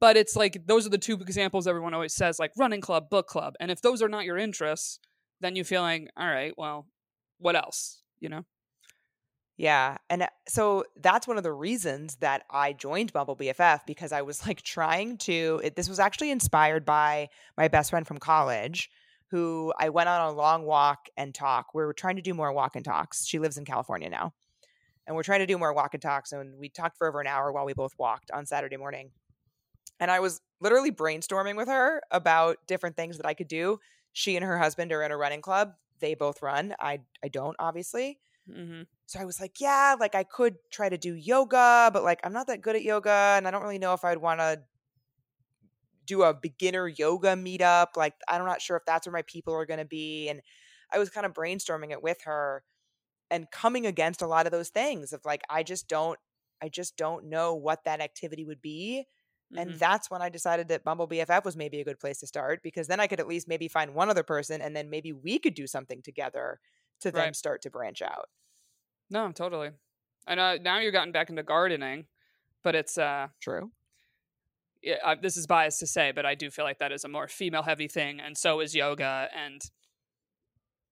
But 0.00 0.16
it's 0.16 0.34
like 0.34 0.66
those 0.66 0.84
are 0.86 0.90
the 0.90 0.98
two 0.98 1.14
examples 1.14 1.66
everyone 1.68 1.94
always 1.94 2.14
says, 2.14 2.38
like 2.40 2.52
running 2.58 2.80
club, 2.80 3.08
book 3.08 3.28
club, 3.28 3.54
and 3.60 3.70
if 3.70 3.80
those 3.80 4.02
are 4.02 4.08
not 4.08 4.24
your 4.24 4.36
interests, 4.36 4.98
then 5.40 5.54
you 5.56 5.64
feel 5.64 5.82
like, 5.82 6.10
all 6.16 6.26
right, 6.26 6.52
well, 6.56 6.88
what 7.38 7.54
else? 7.56 8.02
You 8.20 8.28
know? 8.28 8.44
Yeah, 9.62 9.98
and 10.10 10.22
uh, 10.24 10.26
so 10.48 10.82
that's 11.00 11.28
one 11.28 11.36
of 11.36 11.44
the 11.44 11.52
reasons 11.52 12.16
that 12.16 12.42
I 12.50 12.72
joined 12.72 13.12
Bumble 13.12 13.36
BFF 13.36 13.86
because 13.86 14.10
I 14.10 14.22
was 14.22 14.44
like 14.44 14.62
trying 14.62 15.18
to. 15.18 15.60
It, 15.62 15.76
this 15.76 15.88
was 15.88 16.00
actually 16.00 16.32
inspired 16.32 16.84
by 16.84 17.28
my 17.56 17.68
best 17.68 17.90
friend 17.90 18.04
from 18.04 18.18
college, 18.18 18.90
who 19.30 19.72
I 19.78 19.90
went 19.90 20.08
on 20.08 20.20
a 20.26 20.32
long 20.32 20.64
walk 20.64 21.06
and 21.16 21.32
talk. 21.32 21.74
We 21.74 21.84
were 21.84 21.92
trying 21.92 22.16
to 22.16 22.22
do 22.22 22.34
more 22.34 22.52
walk 22.52 22.74
and 22.74 22.84
talks. 22.84 23.24
She 23.24 23.38
lives 23.38 23.56
in 23.56 23.64
California 23.64 24.10
now, 24.10 24.34
and 25.06 25.14
we're 25.14 25.22
trying 25.22 25.38
to 25.38 25.46
do 25.46 25.56
more 25.56 25.72
walk 25.72 25.94
and 25.94 26.02
talks. 26.02 26.32
And 26.32 26.58
we 26.58 26.68
talked 26.68 26.98
for 26.98 27.06
over 27.06 27.20
an 27.20 27.28
hour 27.28 27.52
while 27.52 27.64
we 27.64 27.72
both 27.72 27.92
walked 27.96 28.32
on 28.32 28.46
Saturday 28.46 28.76
morning. 28.76 29.12
And 30.00 30.10
I 30.10 30.18
was 30.18 30.40
literally 30.60 30.90
brainstorming 30.90 31.56
with 31.56 31.68
her 31.68 32.02
about 32.10 32.56
different 32.66 32.96
things 32.96 33.16
that 33.16 33.26
I 33.26 33.34
could 33.34 33.46
do. 33.46 33.78
She 34.12 34.34
and 34.34 34.44
her 34.44 34.58
husband 34.58 34.90
are 34.90 35.04
in 35.04 35.12
a 35.12 35.16
running 35.16 35.40
club. 35.40 35.74
They 36.00 36.16
both 36.16 36.42
run. 36.42 36.74
I 36.80 37.02
I 37.22 37.28
don't 37.28 37.54
obviously. 37.60 38.18
Mm-hmm. 38.48 38.82
So 39.06 39.20
I 39.20 39.24
was 39.24 39.40
like, 39.40 39.60
yeah, 39.60 39.94
like 39.98 40.14
I 40.14 40.24
could 40.24 40.56
try 40.70 40.88
to 40.88 40.98
do 40.98 41.14
yoga, 41.14 41.90
but 41.92 42.02
like 42.02 42.20
I'm 42.24 42.32
not 42.32 42.46
that 42.48 42.60
good 42.62 42.76
at 42.76 42.82
yoga 42.82 43.10
and 43.36 43.46
I 43.46 43.50
don't 43.50 43.62
really 43.62 43.78
know 43.78 43.94
if 43.94 44.04
I'd 44.04 44.18
want 44.18 44.40
to 44.40 44.64
do 46.04 46.22
a 46.22 46.34
beginner 46.34 46.88
yoga 46.88 47.28
meetup. 47.34 47.96
Like 47.96 48.14
I'm 48.28 48.44
not 48.44 48.60
sure 48.60 48.76
if 48.76 48.84
that's 48.86 49.06
where 49.06 49.12
my 49.12 49.22
people 49.22 49.54
are 49.54 49.66
going 49.66 49.78
to 49.78 49.84
be 49.84 50.28
and 50.28 50.42
I 50.92 50.98
was 50.98 51.10
kind 51.10 51.24
of 51.26 51.32
brainstorming 51.32 51.90
it 51.92 52.02
with 52.02 52.22
her 52.22 52.64
and 53.30 53.50
coming 53.50 53.86
against 53.86 54.22
a 54.22 54.26
lot 54.28 54.46
of 54.46 54.52
those 54.52 54.70
things 54.70 55.12
of 55.12 55.24
like 55.24 55.42
I 55.50 55.62
just 55.62 55.88
don't 55.88 56.18
I 56.62 56.68
just 56.70 56.96
don't 56.96 57.26
know 57.26 57.54
what 57.54 57.84
that 57.84 58.00
activity 58.00 58.46
would 58.46 58.62
be. 58.62 59.06
And 59.56 59.74
Mhm. 59.74 59.78
that's 59.78 60.10
when 60.10 60.22
I 60.22 60.30
decided 60.30 60.68
that 60.68 60.84
Bumble 60.84 61.06
BFF 61.08 61.44
was 61.44 61.56
maybe 61.56 61.80
a 61.80 61.84
good 61.84 62.00
place 62.00 62.20
to 62.20 62.28
start 62.28 62.62
because 62.62 62.88
then 62.88 63.00
I 63.00 63.06
could 63.08 63.20
at 63.20 63.28
least 63.28 63.48
maybe 63.48 63.68
find 63.68 63.94
one 63.94 64.10
other 64.10 64.22
person 64.24 64.62
and 64.62 64.76
then 64.76 64.90
maybe 64.90 65.12
we 65.12 65.38
could 65.38 65.54
do 65.54 65.66
something 65.66 66.02
together 66.02 66.60
to 67.02 67.10
then 67.12 67.20
Right. 67.26 67.36
start 67.36 67.62
to 67.62 67.70
branch 67.70 68.02
out. 68.02 68.28
no, 69.10 69.30
totally. 69.32 69.70
And 70.26 70.38
uh, 70.40 70.58
now 70.58 70.78
you're 70.78 70.92
gotten 70.92 71.12
back 71.12 71.30
into 71.30 71.42
gardening, 71.42 72.06
but 72.62 72.74
it's 72.74 72.96
uh, 72.96 73.28
True. 73.40 73.72
yeah, 74.82 74.96
I, 75.04 75.14
this 75.16 75.36
is 75.36 75.46
biased 75.46 75.80
to 75.80 75.86
say, 75.86 76.12
but 76.12 76.24
I 76.24 76.34
do 76.34 76.50
feel 76.50 76.64
like 76.64 76.78
that 76.78 76.92
is 76.92 77.04
a 77.04 77.08
more 77.08 77.28
female 77.28 77.62
heavy 77.64 77.88
thing, 77.88 78.20
and 78.20 78.36
so 78.38 78.60
is 78.60 78.74
yoga 78.74 79.28
and 79.36 79.60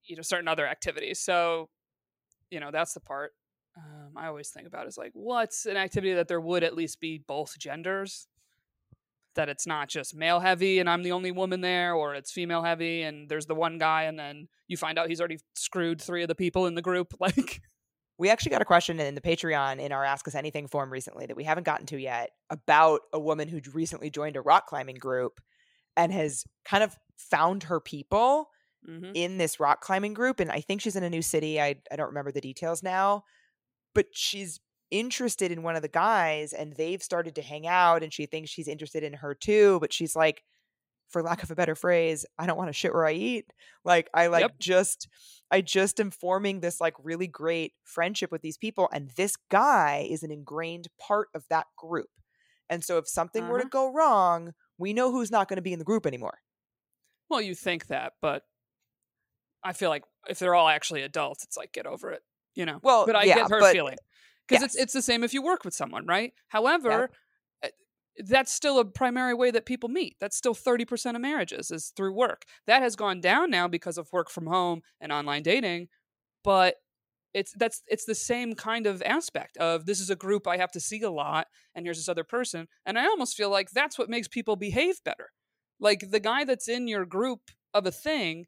you 0.04 0.16
know 0.16 0.22
certain 0.22 0.48
other 0.48 0.66
activities. 0.66 1.20
So 1.20 1.68
you 2.50 2.58
know 2.61 2.70
that's 2.72 2.92
the 2.94 3.00
part 3.00 3.32
um, 3.76 4.16
I 4.16 4.26
always 4.26 4.48
think 4.50 4.66
about 4.66 4.86
is 4.88 4.98
like 4.98 5.12
what's 5.14 5.64
an 5.66 5.76
activity 5.76 6.14
that 6.14 6.26
there 6.28 6.40
would 6.40 6.64
at 6.64 6.74
least 6.74 7.00
be 7.00 7.18
both 7.24 7.56
genders, 7.58 8.26
that 9.34 9.48
it's 9.48 9.66
not 9.66 9.88
just 9.88 10.14
male 10.14 10.40
heavy 10.40 10.78
and 10.78 10.88
I'm 10.88 11.02
the 11.02 11.12
only 11.12 11.30
woman 11.30 11.60
there, 11.60 11.94
or 11.94 12.14
it's 12.14 12.32
female 12.32 12.62
heavy 12.62 13.02
and 13.02 13.28
there's 13.28 13.46
the 13.46 13.54
one 13.54 13.78
guy, 13.78 14.04
and 14.04 14.18
then 14.18 14.48
you 14.68 14.76
find 14.76 14.98
out 14.98 15.08
he's 15.08 15.20
already 15.20 15.38
screwed 15.54 16.00
three 16.00 16.22
of 16.22 16.28
the 16.28 16.34
people 16.34 16.66
in 16.66 16.74
the 16.74 16.82
group. 16.82 17.14
Like, 17.20 17.60
We 18.18 18.28
actually 18.28 18.50
got 18.50 18.60
a 18.60 18.66
question 18.66 19.00
in 19.00 19.14
the 19.14 19.20
Patreon 19.22 19.78
in 19.78 19.92
our 19.92 20.04
Ask 20.04 20.28
Us 20.28 20.34
Anything 20.34 20.66
form 20.68 20.92
recently 20.92 21.24
that 21.24 21.36
we 21.36 21.44
haven't 21.44 21.64
gotten 21.64 21.86
to 21.86 21.98
yet 21.98 22.30
about 22.50 23.00
a 23.14 23.18
woman 23.18 23.48
who 23.48 23.60
recently 23.72 24.10
joined 24.10 24.36
a 24.36 24.42
rock 24.42 24.66
climbing 24.66 24.96
group 24.96 25.40
and 25.96 26.12
has 26.12 26.44
kind 26.66 26.84
of 26.84 26.94
found 27.16 27.62
her 27.64 27.80
people 27.80 28.50
mhm. 28.86 29.12
in 29.14 29.38
this 29.38 29.58
rock 29.58 29.80
climbing 29.80 30.12
group. 30.12 30.38
And 30.38 30.50
I 30.50 30.60
think 30.60 30.82
she's 30.82 30.96
in 30.96 31.02
a 31.02 31.08
new 31.08 31.22
city. 31.22 31.60
I, 31.60 31.76
I 31.90 31.96
don't 31.96 32.08
remember 32.08 32.30
the 32.30 32.42
details 32.42 32.82
now, 32.82 33.24
but 33.94 34.06
she's 34.12 34.60
interested 34.91 35.51
in 35.53 35.62
one 35.62 35.76
of 35.76 35.82
the 35.82 35.88
guys 35.88 36.53
and 36.53 36.72
they've 36.74 37.03
started 37.03 37.34
to 37.36 37.43
hang 37.43 37.66
out 37.66 38.03
and 38.03 38.12
she 38.12 38.26
thinks 38.26 38.51
she's 38.51 38.68
interested 38.68 39.03
in 39.03 39.14
her 39.14 39.34
too. 39.34 39.78
But 39.80 39.93
she's 39.93 40.16
like, 40.16 40.43
for 41.09 41.22
lack 41.22 41.43
of 41.43 41.51
a 41.51 41.57
better 41.57 41.74
phrase, 41.74 42.24
I 42.38 42.47
don't 42.47 42.57
want 42.57 42.68
to 42.68 42.72
shit 42.72 42.95
where 42.95 43.07
I 43.07 43.12
eat. 43.12 43.47
Like, 43.84 44.09
I 44.14 44.28
like 44.28 44.43
Yep. 44.43 44.59
just, 44.61 45.09
I 45.51 45.61
just 45.61 45.99
am 45.99 46.11
forming 46.12 46.61
this 46.61 46.80
like 46.80 46.95
really 47.03 47.26
great 47.26 47.72
friendship 47.84 48.30
with 48.30 48.43
these 48.43 48.57
people. 48.57 48.88
And 48.93 49.11
this 49.16 49.36
guy 49.51 50.07
is 50.09 50.22
an 50.22 50.30
ingrained 50.30 50.86
part 51.01 51.28
of 51.34 51.45
that 51.51 51.66
group. 51.76 52.11
And 52.68 52.84
so 52.84 52.99
if 52.99 53.09
something 53.09 53.49
were 53.49 53.59
to 53.59 53.64
Uh-huh. 53.64 53.70
go 53.70 53.93
wrong, 53.93 54.53
we 54.78 54.93
know 54.93 55.11
who's 55.11 55.32
not 55.32 55.49
going 55.49 55.57
to 55.57 55.62
be 55.62 55.72
in 55.72 55.80
the 55.80 55.84
group 55.84 56.07
anymore. 56.07 56.38
Well, 57.28 57.41
you 57.41 57.55
think 57.57 57.88
that, 57.88 58.12
but 58.22 58.45
I 59.64 59.72
feel 59.72 59.91
like 59.91 60.05
if 60.28 60.38
they're 60.38 60.55
all 60.55 60.68
actually 60.68 61.03
adults, 61.03 61.43
it's 61.45 61.57
like 61.57 61.72
get 61.72 61.86
over 61.86 62.11
it. 62.12 62.22
You 62.55 62.66
know. 62.66 62.78
Well, 62.82 63.07
but 63.07 63.14
I 63.16 63.24
yeah, 63.24 63.34
get 63.36 63.51
her 63.51 63.61
but- 63.61 63.72
feeling 63.72 63.97
because 64.51 64.64
it's 64.64 64.74
yes. 64.74 64.82
it's 64.82 64.92
the 64.92 65.03
same 65.03 65.24
if 65.24 65.32
you 65.32 65.42
work 65.42 65.64
with 65.64 65.74
someone, 65.74 66.07
right? 66.07 66.32
However, 66.48 67.11
uh, 67.64 67.68
that's 68.18 68.53
still 68.53 68.78
a 68.78 68.84
primary 68.84 69.34
way 69.34 69.51
that 69.51 69.66
people 69.66 69.88
meet. 69.88 70.16
That's 70.20 70.36
still 70.36 70.55
thirty 70.55 70.84
percent 70.84 71.16
of 71.16 71.22
marriages 71.22 71.70
is 71.70 71.92
through 71.96 72.14
work. 72.14 72.44
That 72.66 72.82
has 72.82 72.96
gone 72.96 73.20
down 73.20 73.51
now 73.51 73.68
because 73.68 73.98
of 73.98 74.12
work 74.12 74.30
from 74.30 74.46
home 74.46 74.82
and 75.01 75.12
online 75.12 75.42
dating, 75.42 75.88
but 76.44 76.76
it's 77.32 77.53
that's 77.57 77.82
it's 77.86 78.05
the 78.05 78.14
same 78.14 78.55
kind 78.55 78.86
of 78.86 79.03
aspect 79.03 79.57
of 79.59 79.86
this 79.86 80.01
is 80.01 80.11
a 80.11 80.16
group 80.16 80.46
I 80.46 80.57
have 80.57 80.72
to 80.72 80.80
see 80.80 81.01
a 81.03 81.11
lot, 81.11 81.46
and 81.74 81.86
here's 81.86 81.98
this 81.98 82.09
other 82.09 82.24
person, 82.24 82.66
and 82.84 82.98
I 82.98 83.05
almost 83.05 83.36
feel 83.36 83.51
like 83.51 83.70
that's 83.70 83.98
what 83.98 84.11
makes 84.11 84.28
people 84.28 84.57
behave 84.57 85.03
better. 85.05 85.30
Like 85.78 86.11
the 86.11 86.20
guy 86.20 86.44
that's 86.44 86.68
in 86.68 86.88
your 86.88 87.07
group 87.07 87.51
of 87.72 87.86
a 87.86 87.92
thing 87.92 88.46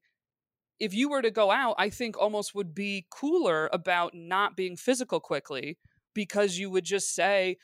if 0.82 0.92
you 0.92 1.08
were 1.08 1.22
to 1.22 1.30
go 1.30 1.52
out, 1.52 1.76
I 1.78 1.90
think 1.90 2.18
almost 2.18 2.56
would 2.56 2.74
be 2.74 3.06
cooler 3.08 3.70
about 3.72 4.14
not 4.14 4.56
being 4.56 4.76
physical 4.76 5.20
quickly 5.20 5.78
because 6.14 6.58
you 6.58 6.70
would 6.70 6.84
just 6.84 7.14
say, 7.14 7.56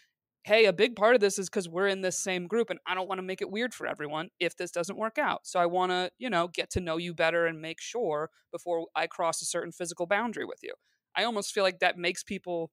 hey, 0.44 0.64
a 0.64 0.72
big 0.72 0.96
part 0.96 1.14
of 1.14 1.20
this 1.20 1.38
is 1.38 1.48
because 1.48 1.68
we're 1.68 1.88
in 1.88 2.00
this 2.00 2.18
same 2.18 2.46
group 2.46 2.70
and 2.70 2.78
I 2.86 2.94
don't 2.94 3.08
want 3.08 3.18
to 3.18 3.22
make 3.22 3.42
it 3.42 3.50
weird 3.50 3.74
for 3.74 3.86
everyone 3.86 4.30
if 4.40 4.56
this 4.56 4.70
doesn't 4.70 4.96
work 4.96 5.18
out. 5.18 5.40
So 5.46 5.60
I 5.60 5.66
want 5.66 5.92
to, 5.92 6.10
you 6.18 6.30
know, 6.30 6.48
get 6.48 6.70
to 6.70 6.80
know 6.80 6.96
you 6.96 7.12
better 7.12 7.46
and 7.46 7.60
make 7.60 7.80
sure 7.80 8.30
before 8.50 8.86
I 8.96 9.06
cross 9.06 9.42
a 9.42 9.46
certain 9.46 9.72
physical 9.72 10.06
boundary 10.06 10.44
with 10.44 10.60
you. 10.62 10.72
I 11.14 11.24
almost 11.24 11.52
feel 11.52 11.64
like 11.64 11.80
that 11.80 11.98
makes 11.98 12.22
people 12.22 12.70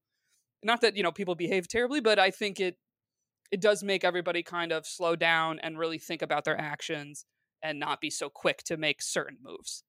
not 0.63 0.81
that, 0.81 0.95
you 0.95 1.03
know, 1.03 1.11
people 1.11 1.35
behave 1.35 1.67
terribly, 1.67 1.99
but 1.99 2.17
I 2.17 2.31
think 2.31 2.59
it 2.59 2.77
it 3.51 3.61
does 3.61 3.83
make 3.83 4.03
everybody 4.03 4.41
kind 4.41 4.71
of 4.71 4.85
slow 4.87 5.15
down 5.15 5.59
and 5.59 5.77
really 5.77 5.99
think 5.99 6.21
about 6.21 6.45
their 6.45 6.59
actions 6.59 7.25
and 7.61 7.79
not 7.79 8.01
be 8.01 8.09
so 8.09 8.29
quick 8.29 8.63
to 8.63 8.77
make 8.77 9.01
certain 9.01 9.37
moves. 9.43 9.83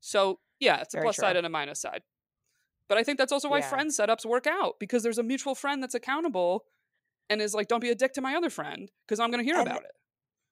So 0.00 0.40
yeah, 0.60 0.80
it's 0.80 0.94
a 0.94 0.98
Very 0.98 1.06
plus 1.06 1.16
side 1.16 1.36
and 1.36 1.46
a 1.46 1.50
minus 1.50 1.80
side. 1.80 2.02
But 2.92 2.98
I 2.98 3.04
think 3.04 3.16
that's 3.16 3.32
also 3.32 3.48
why 3.48 3.60
Yeah. 3.60 3.70
friend 3.70 3.90
setups 3.90 4.26
work 4.26 4.46
out 4.46 4.74
because 4.78 5.02
there's 5.02 5.16
a 5.16 5.22
mutual 5.22 5.54
friend 5.54 5.82
that's 5.82 5.94
accountable 5.94 6.66
and 7.30 7.40
is 7.40 7.54
like, 7.54 7.66
don't 7.66 7.80
be 7.80 7.88
a 7.88 7.94
dick 7.94 8.12
to 8.12 8.20
my 8.20 8.34
other 8.34 8.50
friend 8.50 8.90
because 9.06 9.18
I'm 9.18 9.30
going 9.30 9.42
to 9.42 9.50
hear 9.50 9.58
And 9.58 9.66
about 9.66 9.84
it. 9.84 9.92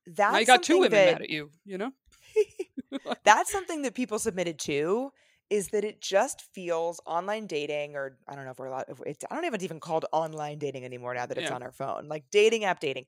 That's 0.07 0.33
now 0.33 0.39
you 0.39 0.45
got 0.47 0.63
two 0.63 0.79
women 0.79 1.05
that, 1.05 1.13
mad 1.13 1.21
at 1.21 1.29
you, 1.29 1.51
you 1.65 1.77
know? 1.77 1.91
that's 3.23 3.51
something 3.51 3.83
that 3.83 3.93
people 3.93 4.17
submitted 4.17 4.57
to 4.61 5.11
is 5.51 5.67
that 5.67 5.83
it 5.83 6.01
just 6.01 6.41
feels 6.55 6.99
online 7.05 7.45
dating 7.45 7.95
or 7.95 8.17
i 8.27 8.33
don't 8.35 8.45
know 8.45 8.51
if 8.51 8.57
we're 8.57 8.65
allowed 8.65 8.85
if 8.87 8.99
it's 9.05 9.23
i 9.29 9.35
don't 9.35 9.45
even 9.45 9.61
even 9.61 9.79
called 9.79 10.05
online 10.11 10.57
dating 10.57 10.83
anymore 10.83 11.13
now 11.13 11.27
that 11.27 11.37
it's 11.37 11.51
Yeah. 11.51 11.55
on 11.55 11.61
our 11.61 11.71
phone 11.71 12.07
like 12.07 12.23
dating 12.31 12.63
app 12.63 12.79
dating 12.79 13.05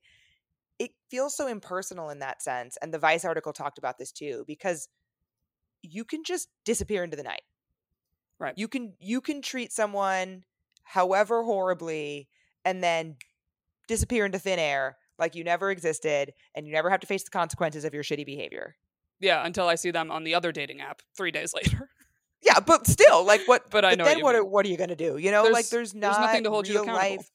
it 0.78 0.92
feels 1.10 1.36
so 1.36 1.48
impersonal 1.48 2.10
in 2.10 2.20
that 2.20 2.40
sense 2.40 2.78
and 2.80 2.94
the 2.94 3.00
vice 3.00 3.24
article 3.24 3.52
talked 3.52 3.78
about 3.78 3.98
this 3.98 4.12
too 4.12 4.44
because 4.46 4.88
you 5.82 6.04
can 6.04 6.22
just 6.22 6.48
disappear 6.64 7.02
into 7.02 7.16
the 7.16 7.24
night 7.24 7.42
Right. 8.44 8.54
you 8.56 8.68
can 8.68 8.94
you 8.98 9.20
can 9.20 9.42
treat 9.42 9.72
someone 9.72 10.44
however 10.82 11.42
horribly 11.42 12.28
and 12.64 12.82
then 12.82 13.16
disappear 13.88 14.24
into 14.26 14.38
thin 14.38 14.58
air 14.58 14.96
like 15.18 15.34
you 15.34 15.44
never 15.44 15.70
existed 15.70 16.32
and 16.54 16.66
you 16.66 16.72
never 16.72 16.90
have 16.90 17.00
to 17.00 17.06
face 17.06 17.24
the 17.24 17.30
consequences 17.30 17.84
of 17.84 17.94
your 17.94 18.02
shitty 18.02 18.26
behavior 18.26 18.76
Yeah, 19.20 19.44
until 19.46 19.66
I 19.68 19.76
see 19.76 19.90
them 19.90 20.10
on 20.10 20.24
the 20.24 20.34
other 20.34 20.52
dating 20.52 20.80
app 20.80 21.00
three 21.16 21.30
days 21.30 21.52
later. 21.58 21.88
Yeah, 22.42 22.60
but 22.60 22.86
still, 22.86 23.24
like 23.24 23.40
what? 23.46 23.70
But 23.70 23.84
I 23.86 23.94
know 23.94 24.04
what 24.04 24.10
then 24.10 24.18
you 24.18 24.24
what? 24.24 24.34
Are, 24.34 24.44
what 24.44 24.66
are 24.66 24.68
you 24.68 24.76
gonna 24.76 24.96
do? 24.96 25.16
You 25.16 25.30
know, 25.30 25.44
like 25.44 25.52
There's- 25.52 25.70
there's 25.70 25.94
not 25.94 26.12
there's 26.12 26.26
nothing 26.26 26.44
to 26.44 26.50
hold 26.50 26.68
you 26.68 26.74
accountable. 26.82 26.98
life. 26.98 27.30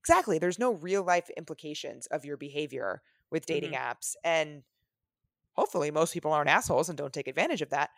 Exactly, 0.00 0.38
there's 0.38 0.58
no 0.58 0.72
real 0.74 1.02
life 1.02 1.28
implications 1.36 2.06
of 2.06 2.24
your 2.24 2.36
behavior 2.38 3.02
with 3.30 3.44
dating 3.46 3.72
Mm-hmm. 3.72 3.90
apps, 3.90 4.14
and 4.24 4.62
hopefully, 5.52 5.90
most 5.90 6.14
people 6.14 6.32
aren't 6.32 6.48
assholes 6.48 6.88
and 6.88 6.96
don't 6.96 7.12
take 7.12 7.28
advantage 7.28 7.60
of 7.62 7.70
that. 7.70 7.90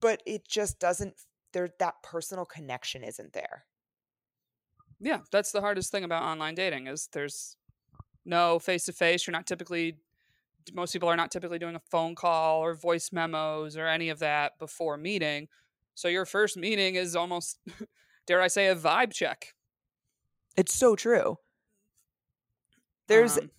But 0.00 0.22
it 0.26 0.46
just 0.46 0.78
doesn't. 0.78 1.14
There, 1.52 1.70
that 1.78 2.02
personal 2.02 2.44
connection 2.44 3.02
isn't 3.02 3.32
there. 3.32 3.64
yeah, 5.00 5.20
that's 5.30 5.52
the 5.52 5.60
hardest 5.60 5.90
thing 5.90 6.04
about 6.04 6.22
online 6.22 6.54
dating 6.54 6.86
is 6.86 7.08
there's 7.12 7.56
no 8.24 8.58
face 8.58 8.84
to 8.84 8.92
face. 8.92 9.26
You're 9.26 9.32
not 9.32 9.46
typically 9.46 9.98
most 10.74 10.92
people 10.92 11.08
are 11.08 11.16
not 11.16 11.30
typically 11.30 11.58
doing 11.58 11.76
a 11.76 11.80
phone 11.90 12.14
call 12.14 12.60
or 12.60 12.74
voice 12.74 13.10
memos 13.12 13.76
or 13.76 13.86
any 13.86 14.10
of 14.10 14.18
that 14.18 14.58
before 14.58 14.96
meeting. 14.96 15.48
So 15.94 16.08
your 16.08 16.26
first 16.26 16.56
meeting 16.56 16.94
is 16.94 17.16
almost 17.16 17.58
dare 18.26 18.42
I 18.42 18.48
say 18.48 18.68
a 18.68 18.76
vibe 18.76 19.12
check. 19.12 19.54
It's 20.56 20.74
so 20.74 20.96
true. 20.96 21.38
There's 23.06 23.38
Um, 23.38 23.50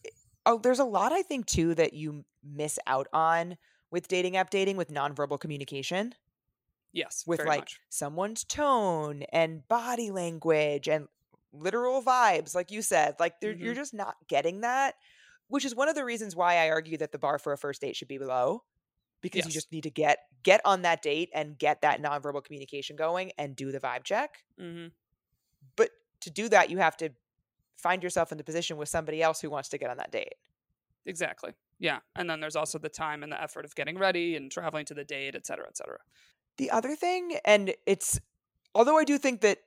oh, 0.45 0.59
there's 0.59 0.79
a 0.79 0.85
lot 0.85 1.11
I 1.11 1.21
think 1.21 1.47
too 1.47 1.73
that 1.75 1.93
you 1.93 2.25
miss 2.43 2.77
out 2.85 3.07
on 3.13 3.57
with 3.91 4.07
dating 4.07 4.37
app 4.37 4.49
dating 4.49 4.77
with 4.77 4.89
nonverbal 4.89 5.39
communication. 5.39 6.13
Yes, 6.93 7.23
with 7.25 7.43
like 7.45 7.61
much. 7.61 7.79
someone's 7.89 8.43
tone 8.43 9.23
and 9.31 9.67
body 9.67 10.11
language 10.11 10.87
and 10.87 11.07
literal 11.51 12.03
vibes 12.03 12.53
like 12.53 12.69
you 12.69 12.79
said 12.79 13.15
like 13.19 13.39
they're 13.41 13.55
you're 13.55 13.73
just 13.73 13.91
not 13.91 14.15
getting 14.27 14.61
that 14.61 14.93
which 15.47 15.65
is 15.65 15.73
one 15.73 15.89
of 15.89 15.95
the 15.95 16.05
reasons 16.05 16.35
why 16.35 16.57
i 16.57 16.69
argue 16.69 16.95
that 16.95 17.11
the 17.11 17.17
bar 17.17 17.39
for 17.39 17.51
a 17.51 17.57
first 17.57 17.81
date 17.81 17.95
should 17.95 18.07
be 18.07 18.19
low 18.19 18.61
because 19.21 19.47
you 19.47 19.51
just 19.51 19.71
need 19.71 19.81
to 19.81 19.89
get 19.89 20.19
get 20.43 20.61
on 20.63 20.83
that 20.83 21.01
date 21.01 21.27
and 21.33 21.57
get 21.57 21.81
that 21.81 22.03
nonverbal 22.03 22.43
communication 22.43 22.95
going 22.95 23.31
and 23.39 23.55
do 23.55 23.71
the 23.71 23.79
vibe 23.79 24.03
check 24.03 24.43
hmm 24.59 24.89
but 25.75 25.89
to 26.21 26.29
do 26.29 26.47
that 26.49 26.69
you 26.69 26.77
have 26.77 26.95
to 26.95 27.09
find 27.77 28.03
yourself 28.03 28.31
in 28.31 28.37
the 28.37 28.43
position 28.43 28.77
with 28.77 28.87
somebody 28.87 29.23
else 29.23 29.41
who 29.41 29.49
wants 29.49 29.69
to 29.69 29.79
get 29.79 29.89
on 29.89 29.97
that 29.97 30.11
date 30.11 30.35
Exactly. 31.05 31.53
Yeah, 31.79 31.99
and 32.15 32.29
then 32.29 32.39
there's 32.39 32.55
also 32.55 32.77
the 32.77 32.89
time 32.89 33.23
and 33.23 33.31
the 33.31 33.41
effort 33.41 33.65
of 33.65 33.73
getting 33.73 33.97
ready 33.97 34.35
and 34.35 34.51
traveling 34.51 34.85
to 34.85 34.93
the 34.93 35.03
date, 35.03 35.33
et 35.33 35.45
cetera, 35.45 35.65
et 35.67 35.77
cetera. 35.77 35.99
The 36.60 36.72
other 36.72 36.95
thing, 36.95 37.39
and 37.45 37.76
it's 37.88 38.22
although 38.76 38.97
I 38.97 39.05
do 39.05 39.20
think 39.20 39.41
that 39.41 39.60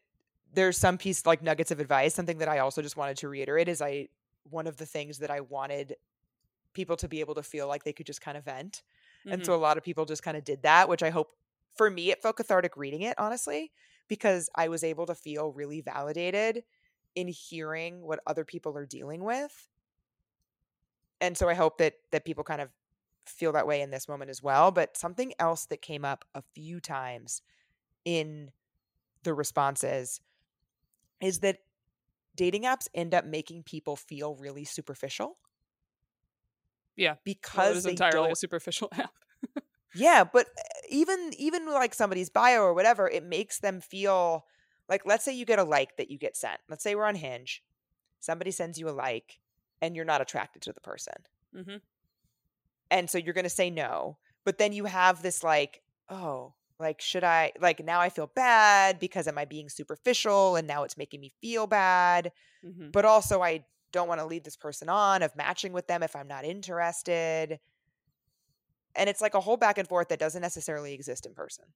there's 0.52 0.78
some 0.78 0.98
piece 0.98 1.26
like 1.26 1.42
nuggets 1.42 1.70
of 1.70 1.80
advice, 1.80 2.14
something 2.14 2.38
that 2.38 2.48
I 2.48 2.60
also 2.60 2.82
just 2.82 2.96
wanted 2.96 3.18
to 3.18 3.28
reiterate 3.28 3.68
is 3.68 3.82
I 3.82 4.08
one 4.44 4.66
of 4.66 4.78
the 4.78 4.86
things 4.86 5.18
that 5.20 5.30
I 5.30 5.40
wanted 5.40 5.96
people 6.74 6.96
to 6.98 7.08
be 7.08 7.20
able 7.20 7.34
to 7.36 7.42
feel 7.44 7.68
like 7.68 7.84
they 7.84 7.92
could 7.94 8.06
just 8.06 8.22
kind 8.22 8.38
of 8.38 8.44
vent. 8.44 8.82
And 9.30 9.44
Mhm. 9.44 9.46
so 9.46 9.54
a 9.54 9.58
lot 9.58 9.78
of 9.78 9.84
people 9.84 10.06
just 10.06 10.22
kind 10.24 10.36
of 10.36 10.44
did 10.44 10.62
that, 10.64 10.88
which 10.88 11.02
I 11.02 11.10
hope 11.10 11.36
for 11.76 11.90
me 11.90 12.10
it 12.12 12.22
felt 12.22 12.36
cathartic 12.36 12.76
reading 12.76 13.02
it, 13.02 13.18
honestly, 13.18 13.72
because 14.08 14.50
I 14.56 14.68
was 14.68 14.84
able 14.84 15.06
to 15.06 15.14
feel 15.16 15.52
really 15.52 15.82
validated 15.82 16.64
in 17.16 17.28
hearing 17.28 18.02
what 18.02 18.20
other 18.26 18.44
people 18.46 18.76
are 18.78 18.86
dealing 18.86 19.24
with. 19.24 19.68
And 21.20 21.36
so 21.38 21.48
I 21.48 21.54
hope 21.54 21.78
that 21.78 21.94
that 22.10 22.24
people 22.24 22.44
kind 22.44 22.60
of 22.60 22.70
feel 23.26 23.52
that 23.52 23.66
way 23.66 23.80
in 23.80 23.90
this 23.90 24.08
moment 24.08 24.30
as 24.30 24.42
well. 24.42 24.70
But 24.70 24.96
something 24.96 25.32
else 25.38 25.66
that 25.66 25.82
came 25.82 26.04
up 26.04 26.24
a 26.34 26.42
few 26.54 26.80
times 26.80 27.42
in 28.04 28.52
the 29.24 29.34
responses 29.34 30.20
is 31.20 31.40
that 31.40 31.58
dating 32.36 32.62
apps 32.64 32.88
end 32.94 33.14
up 33.14 33.24
making 33.26 33.64
people 33.64 33.96
feel 33.96 34.36
really 34.36 34.64
superficial. 34.64 35.38
Yeah. 36.96 37.16
Well, 37.52 37.66
it 37.66 37.76
Because 37.76 37.76
is 37.76 37.86
they 37.86 37.90
entirely 37.90 38.32
a 38.32 38.36
superficial 38.36 38.88
app. 38.92 39.14
yeah, 39.92 40.24
but 40.24 40.46
uh, 40.46 40.62
even 40.88 41.30
even 41.36 41.66
like 41.70 41.94
somebody's 41.94 42.30
bio 42.30 42.62
or 42.62 42.74
whatever, 42.74 43.08
it 43.08 43.24
makes 43.24 43.60
them 43.60 43.80
feel 43.80 44.46
like 44.88 45.04
let's 45.06 45.24
say 45.24 45.34
you 45.34 45.44
get 45.44 45.58
a 45.58 45.64
like 45.64 45.96
that 45.96 46.10
you 46.10 46.18
get 46.18 46.36
sent. 46.36 46.60
Let's 46.68 46.82
say 46.82 46.94
we're 46.94 47.04
on 47.06 47.14
Hinge. 47.16 47.62
Somebody 48.20 48.50
sends 48.52 48.78
you 48.78 48.88
a 48.88 48.92
like 48.92 49.40
and 49.82 49.96
you're 49.96 50.04
not 50.06 50.22
attracted 50.22 50.62
to 50.62 50.72
the 50.72 50.80
person. 50.80 51.14
hmm 51.54 51.82
And 52.92 53.10
so 53.10 53.18
you're 53.18 53.34
going 53.34 53.44
to 53.44 53.50
say 53.50 53.70
no, 53.70 54.18
but 54.46 54.58
then 54.58 54.72
you 54.74 54.86
have 54.86 55.22
this 55.22 55.42
like, 55.44 55.82
oh, 56.10 56.54
like 56.80 57.00
should 57.02 57.24
I 57.24 57.52
like 57.60 57.84
now 57.84 58.00
I 58.00 58.10
feel 58.10 58.28
bad 58.28 59.00
because 59.00 59.28
am 59.28 59.38
I 59.38 59.46
being 59.46 59.70
superficial 59.70 60.56
and 60.56 60.68
now 60.68 60.84
it's 60.84 60.98
making 60.98 61.20
me 61.22 61.32
feel 61.42 61.66
bad, 61.66 62.32
hmm 62.62 62.92
but 62.92 63.04
also 63.04 63.42
I 63.42 63.66
don't 63.92 64.08
want 64.08 64.20
to 64.20 64.26
lead 64.26 64.44
this 64.44 64.56
person 64.56 64.88
on 64.88 65.22
of 65.22 65.36
matching 65.36 65.72
with 65.72 65.88
them 65.88 66.02
if 66.02 66.16
I'm 66.16 66.28
not 66.28 66.44
interested. 66.46 67.60
And 68.94 69.08
it's 69.08 69.20
like 69.20 69.34
a 69.34 69.40
whole 69.40 69.56
back 69.56 69.78
and 69.78 69.88
forth 69.88 70.08
that 70.08 70.18
doesn't 70.18 70.42
necessarily 70.42 70.92
exist 70.94 71.26
in 71.26 71.34
person 71.34 71.74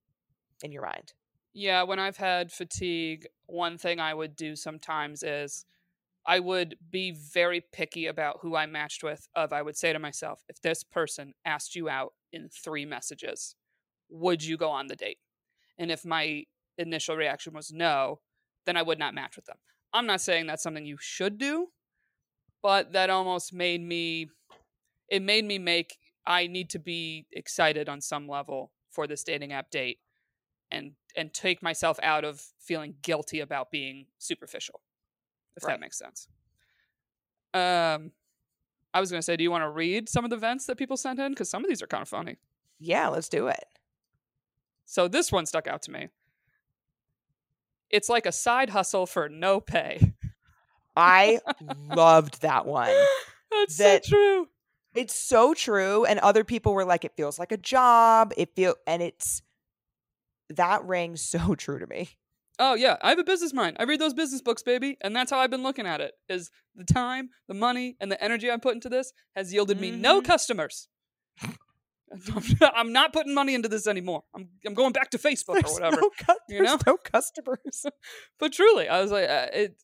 in 0.63 0.73
your 0.73 0.83
mind. 0.85 1.15
Yeah, 1.53 1.83
when 1.85 1.99
I've 1.99 2.19
had 2.19 2.53
fatigue, 2.53 3.27
one 3.47 3.79
thing 3.79 3.99
I 3.99 4.13
would 4.13 4.37
do 4.37 4.57
sometimes 4.57 5.23
is 5.23 5.65
I 6.27 6.41
would 6.41 6.77
be 6.91 7.13
very 7.13 7.63
picky 7.73 8.07
about 8.07 8.39
who 8.43 8.57
I 8.57 8.67
matched 8.67 9.05
with. 9.05 9.29
Of 9.35 9.53
I 9.53 9.63
would 9.63 9.77
say 9.77 9.93
to 9.93 9.99
myself, 9.99 10.43
if 10.49 10.61
this 10.61 10.83
person 10.83 11.35
asked 11.45 11.77
you 11.77 11.89
out 11.89 12.15
in 12.33 12.49
three 12.49 12.85
messages, 12.85 13.55
would 14.11 14.43
you 14.43 14.57
go 14.57 14.71
on 14.71 14.89
the 14.89 14.97
date? 14.97 15.19
And 15.79 15.91
if 15.91 16.05
my 16.05 16.45
initial 16.79 17.17
reaction 17.17 17.53
was 17.53 17.73
no, 17.73 18.21
then 18.65 18.77
I 18.77 18.83
would 18.83 18.99
not 18.99 19.15
match 19.15 19.37
with 19.37 19.47
them. 19.47 19.57
I'm 19.93 20.07
not 20.07 20.21
saying 20.21 20.47
that's 20.47 20.63
something 20.63 20.85
you 20.85 20.99
should 21.01 21.39
do, 21.39 21.69
but 22.63 22.93
that 22.93 23.09
almost 23.09 23.53
made 23.53 23.81
me 23.81 24.29
it 25.09 25.23
made 25.23 25.45
me 25.45 25.59
make 25.59 25.97
I 26.27 26.49
need 26.49 26.71
to 26.71 26.81
be 26.81 27.27
excited 27.33 27.89
on 27.89 28.01
some 28.01 28.29
level 28.29 28.73
for 28.91 29.07
this 29.07 29.23
dating 29.23 29.53
app 29.53 29.71
date 29.71 29.99
and 30.73 30.93
and 31.17 31.33
take 31.33 31.63
myself 31.63 31.99
out 32.03 32.25
of 32.25 32.43
feeling 32.59 32.97
guilty 33.03 33.41
about 33.41 33.71
being 33.71 34.07
superficial 34.19 34.81
if 35.57 35.65
Right. 35.65 35.73
that 35.75 35.81
makes 35.81 35.99
sense 35.99 36.29
um 37.55 38.11
i 38.95 39.01
was 39.01 39.11
going 39.11 39.19
to 39.19 39.25
say 39.25 39.37
do 39.37 39.43
you 39.45 39.51
want 39.51 39.63
to 39.65 39.71
read 39.71 40.09
some 40.09 40.25
of 40.25 40.31
the 40.31 40.37
vents 40.37 40.67
that 40.67 40.77
people 40.77 40.97
sent 40.97 41.19
in 41.19 41.33
because 41.33 41.49
some 41.49 41.65
of 41.65 41.69
these 41.69 41.83
are 41.83 41.87
kind 41.87 42.03
of 42.03 42.09
funny 42.09 42.37
Yeah, 42.79 43.09
let's 43.09 43.29
do 43.29 43.47
it. 43.49 43.65
so 44.85 45.09
this 45.09 45.33
one 45.33 45.47
stuck 45.47 45.67
out 45.67 45.83
to 45.83 45.91
me 45.91 46.09
It's 47.91 48.09
like 48.09 48.27
a 48.27 48.33
side 48.33 48.71
hustle 48.71 49.07
for 49.07 49.29
no 49.29 49.61
pay. 49.61 50.13
I 50.97 51.39
loved 51.95 52.43
that 52.43 52.67
one. 52.67 52.91
That's 53.51 53.77
That- 53.79 54.05
so 54.05 54.11
true. 54.11 54.49
It's 54.95 55.15
so 55.15 55.53
true. 55.55 56.05
And 56.07 56.19
other 56.21 56.43
people 56.43 56.73
were 56.75 56.85
like, 56.87 57.05
it 57.05 57.13
feels 57.17 57.39
like 57.39 57.53
a 57.53 57.57
job. 57.59 58.33
It 58.37 58.57
feel 58.57 58.75
and 58.87 59.03
it's 59.03 59.43
that 60.51 60.83
rang 60.85 61.17
so 61.17 61.55
true 61.55 61.79
to 61.79 61.87
me. 61.87 62.09
Oh 62.59 62.75
yeah, 62.75 62.97
I 63.03 63.11
have 63.11 63.19
a 63.19 63.25
business 63.25 63.53
mind. 63.53 63.77
I 63.79 63.85
read 63.85 64.01
those 64.01 64.15
business 64.15 64.41
books, 64.41 64.63
baby, 64.63 64.97
and 65.03 65.15
that's 65.15 65.31
how 65.31 65.39
I've 65.39 65.51
been 65.51 65.63
looking 65.63 65.87
at 65.87 66.01
it. 66.01 66.13
Is 66.29 66.51
the 66.75 66.85
time, 66.85 67.31
the 67.49 67.55
money, 67.55 67.97
and 68.01 68.11
the 68.11 68.23
energy 68.23 68.51
I 68.51 68.57
put 68.57 68.75
into 68.75 68.89
this 68.89 69.13
has 69.35 69.53
yielded 69.53 69.79
me 69.81 69.91
no 69.91 70.21
Mhm. 70.21 70.25
customers. 70.25 70.89
I'm 72.75 72.93
not 72.93 73.13
putting 73.13 73.35
money 73.35 73.55
into 73.55 73.69
this 73.69 73.87
anymore. 73.87 74.23
I'm 74.35 74.49
I'm 74.65 74.75
going 74.75 74.93
back 74.93 75.11
to 75.11 75.19
Facebook 75.19 75.67
or 75.69 75.73
whatever. 75.73 75.97
No, 76.01 76.11
cu- 76.25 76.35
you 76.55 76.63
know? 76.63 76.79
no 76.87 76.97
customers. 76.97 77.85
but 78.39 78.53
truly, 78.53 78.89
I 78.89 79.03
was 79.03 79.11
like, 79.11 79.29
uh, 79.29 79.49
it, 79.53 79.77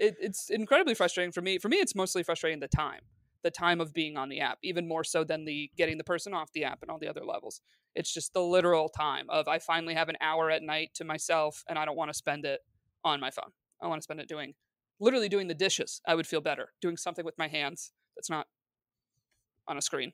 it 0.00 0.16
it's 0.20 0.50
incredibly 0.50 0.94
frustrating 0.94 1.30
for 1.32 1.42
me. 1.42 1.58
For 1.58 1.68
me, 1.68 1.76
it's 1.76 1.94
mostly 1.94 2.22
frustrating 2.22 2.60
the 2.60 2.68
time, 2.68 3.00
the 3.42 3.50
time 3.50 3.80
of 3.80 3.92
being 3.92 4.16
on 4.16 4.28
the 4.28 4.40
app, 4.40 4.58
even 4.62 4.88
more 4.88 5.04
so 5.04 5.24
than 5.24 5.44
the 5.44 5.70
getting 5.76 5.98
the 5.98 6.04
person 6.04 6.34
off 6.34 6.52
the 6.52 6.64
app 6.64 6.82
and 6.82 6.90
all 6.90 6.98
the 6.98 7.08
other 7.08 7.24
levels. 7.24 7.60
It's 7.94 8.12
just 8.12 8.32
the 8.32 8.42
literal 8.42 8.88
time 8.88 9.26
of 9.28 9.48
I 9.48 9.58
finally 9.58 9.94
have 9.94 10.08
an 10.08 10.16
hour 10.20 10.50
at 10.50 10.62
night 10.62 10.90
to 10.94 11.04
myself, 11.04 11.64
and 11.68 11.78
I 11.78 11.84
don't 11.84 11.96
want 11.96 12.10
to 12.10 12.14
spend 12.14 12.44
it 12.44 12.60
on 13.04 13.20
my 13.20 13.30
phone. 13.30 13.50
I 13.82 13.86
want 13.86 14.00
to 14.00 14.04
spend 14.04 14.20
it 14.20 14.28
doing, 14.28 14.54
literally 15.00 15.28
doing 15.28 15.46
the 15.48 15.54
dishes. 15.54 16.00
I 16.06 16.14
would 16.14 16.26
feel 16.26 16.40
better 16.40 16.72
doing 16.80 16.96
something 16.96 17.24
with 17.24 17.38
my 17.38 17.48
hands 17.48 17.92
that's 18.16 18.30
not 18.30 18.46
on 19.66 19.76
a 19.78 19.82
screen. 19.82 20.12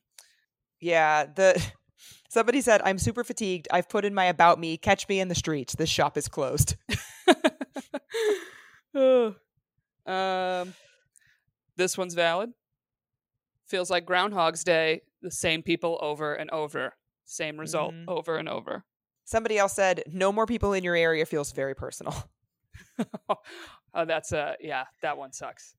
Yeah, 0.80 1.26
the 1.26 1.62
somebody 2.28 2.60
said 2.60 2.82
I'm 2.84 2.98
super 2.98 3.24
fatigued. 3.24 3.68
I've 3.70 3.88
put 3.88 4.04
in 4.04 4.14
my 4.14 4.26
about 4.26 4.58
me. 4.58 4.76
Catch 4.76 5.08
me 5.08 5.20
in 5.20 5.28
the 5.28 5.34
streets. 5.34 5.74
This 5.74 5.88
shop 5.88 6.16
is 6.16 6.28
closed. 6.28 6.76
Um, 10.06 10.74
this 11.76 11.96
one's 11.96 12.14
valid. 12.14 12.50
Feels 13.66 13.90
like 13.90 14.04
Groundhog's 14.06 14.62
Day. 14.64 15.02
The 15.22 15.30
same 15.30 15.62
people 15.62 15.98
over 16.02 16.34
and 16.34 16.50
over. 16.50 16.94
Same 17.24 17.58
result 17.58 17.94
Mhm. 17.94 18.04
over 18.08 18.36
and 18.36 18.48
over. 18.48 18.84
Somebody 19.24 19.56
else 19.58 19.72
said 19.72 20.02
no 20.06 20.30
more 20.32 20.44
people 20.46 20.74
in 20.74 20.84
your 20.84 20.94
area 20.96 21.24
feels 21.24 21.52
very 21.52 21.74
personal. 21.74 22.14
oh, 23.28 24.04
that's 24.04 24.32
a, 24.32 24.56
yeah, 24.60 24.84
that 25.02 25.16
one 25.16 25.32
sucks. 25.32 25.74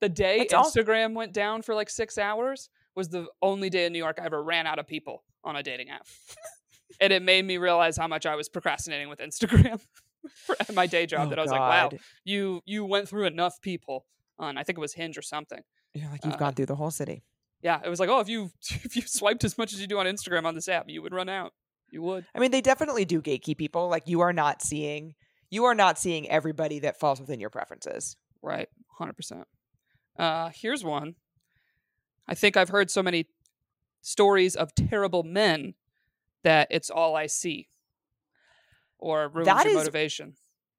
The 0.00 0.08
day 0.08 0.46
all- 0.54 0.64
Instagram 0.64 1.14
went 1.14 1.32
down 1.32 1.62
for 1.62 1.74
like 1.74 1.90
six 1.90 2.18
hours 2.18 2.68
was 2.94 3.08
the 3.08 3.26
only 3.42 3.70
day 3.70 3.86
in 3.86 3.92
New 3.92 3.98
York 3.98 4.18
I 4.20 4.24
ever 4.26 4.42
ran 4.42 4.66
out 4.66 4.78
of 4.78 4.86
people 4.86 5.24
on 5.44 5.56
a 5.56 5.62
dating 5.62 5.90
app. 5.90 6.06
and 7.00 7.12
it 7.12 7.22
made 7.22 7.44
me 7.44 7.56
realize 7.56 7.96
how 7.96 8.06
much 8.08 8.26
I 8.26 8.34
was 8.34 8.48
procrastinating 8.48 9.08
with 9.08 9.20
Instagram 9.20 9.80
for 10.34 10.56
my 10.74 10.86
day 10.86 11.06
job. 11.06 11.26
Oh, 11.26 11.30
that 11.30 11.38
I 11.38 11.42
was 11.42 11.50
like, 11.50 11.60
wow, 11.60 11.90
you 12.24 12.60
you 12.66 12.84
went 12.84 13.08
through 13.08 13.24
enough 13.26 13.60
people 13.60 14.06
on 14.38 14.58
I 14.58 14.62
think 14.64 14.78
it 14.78 14.80
was 14.80 14.92
Hinge 14.94 15.16
or 15.16 15.22
something. 15.22 15.60
You're 15.94 16.10
like 16.10 16.24
you've 16.24 16.34
uh, 16.34 16.38
gone 16.38 16.54
through 16.54 16.66
the 16.66 16.76
whole 16.76 16.90
city. 16.90 17.22
Yeah, 17.62 17.80
it 17.84 17.88
was 17.88 18.00
like, 18.00 18.08
oh, 18.08 18.20
if 18.20 18.28
you 18.28 18.50
if 18.70 18.96
you 18.96 19.02
swiped 19.02 19.44
as 19.44 19.58
much 19.58 19.72
as 19.72 19.80
you 19.80 19.86
do 19.86 19.98
on 19.98 20.06
Instagram 20.06 20.44
on 20.46 20.54
this 20.54 20.68
app, 20.68 20.88
you 20.88 21.02
would 21.02 21.12
run 21.12 21.28
out. 21.28 21.52
You 21.90 22.02
would. 22.02 22.24
I 22.34 22.38
mean, 22.38 22.50
they 22.52 22.60
definitely 22.60 23.04
do 23.04 23.20
gatekeep 23.20 23.58
people. 23.58 23.88
Like 23.88 24.04
you 24.06 24.20
are 24.20 24.32
not 24.32 24.62
seeing 24.62 25.14
you 25.50 25.64
are 25.64 25.74
not 25.74 25.98
seeing 25.98 26.28
everybody 26.30 26.78
that 26.80 26.98
falls 27.00 27.20
within 27.20 27.40
your 27.40 27.50
preferences. 27.50 28.16
Right, 28.42 28.68
hundred 28.98 29.14
percent. 29.16 29.46
Uh, 30.18 30.50
here's 30.54 30.84
one. 30.84 31.16
I 32.28 32.34
think 32.34 32.56
I've 32.56 32.68
heard 32.68 32.90
so 32.90 33.02
many 33.02 33.26
stories 34.02 34.54
of 34.54 34.74
terrible 34.74 35.22
men 35.24 35.74
that 36.44 36.68
it's 36.70 36.88
all 36.90 37.16
I 37.16 37.26
see, 37.26 37.68
or 38.98 39.28
ruins 39.28 39.46
That 39.46 39.64
your 39.64 39.72
is- 39.72 39.78
motivation. 39.78 40.34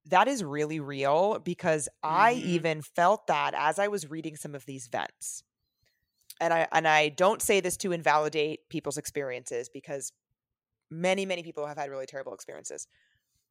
That 0.06 0.26
is 0.26 0.42
really 0.42 0.80
real 0.80 1.38
because 1.38 1.88
I 2.02 2.32
Mhm. 2.32 2.42
even 2.44 2.82
felt 2.82 3.26
that 3.28 3.54
as 3.54 3.78
I 3.78 3.88
was 3.88 4.10
reading 4.10 4.36
some 4.36 4.54
of 4.54 4.66
these 4.66 4.88
vents. 4.88 5.44
And 6.40 6.54
I 6.54 6.68
and 6.72 6.88
I 6.88 7.10
don't 7.10 7.42
say 7.42 7.60
this 7.60 7.76
to 7.78 7.92
invalidate 7.92 8.68
people's 8.68 8.98
experiences 8.98 9.68
because 9.68 10.12
many 10.90 11.26
many 11.26 11.42
people 11.42 11.66
have 11.66 11.78
had 11.78 11.90
really 11.90 12.06
terrible 12.06 12.34
experiences. 12.34 12.88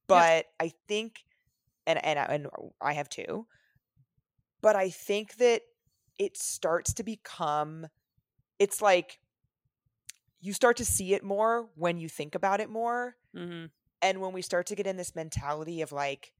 But 0.07 0.47
I 0.59 0.73
think 0.87 1.25
and 1.87 2.03
and 2.05 2.19
I- 2.19 2.25
and 2.25 2.47
I 2.81 2.93
have 2.93 3.09
too. 3.09 3.47
But 4.61 4.75
I 4.75 4.89
think 4.89 5.35
that 5.35 5.63
it 6.17 6.37
starts 6.37 6.93
to 6.95 7.03
become 7.03 7.87
it's 8.59 8.81
like 8.81 9.19
you 10.39 10.53
start 10.53 10.77
to 10.77 10.85
see 10.85 11.13
it 11.13 11.23
more 11.23 11.69
when 11.75 11.97
you 11.97 12.09
think 12.09 12.35
about 12.35 12.59
it 12.59 12.69
more 12.69 13.15
hmm 13.33 13.65
and 14.01 14.21
when 14.21 14.33
we 14.33 14.41
start 14.41 14.67
to 14.67 14.75
get 14.75 14.87
in 14.87 14.97
this 14.97 15.15
mentality 15.15 15.81
of 15.81 15.91
like 15.91 16.33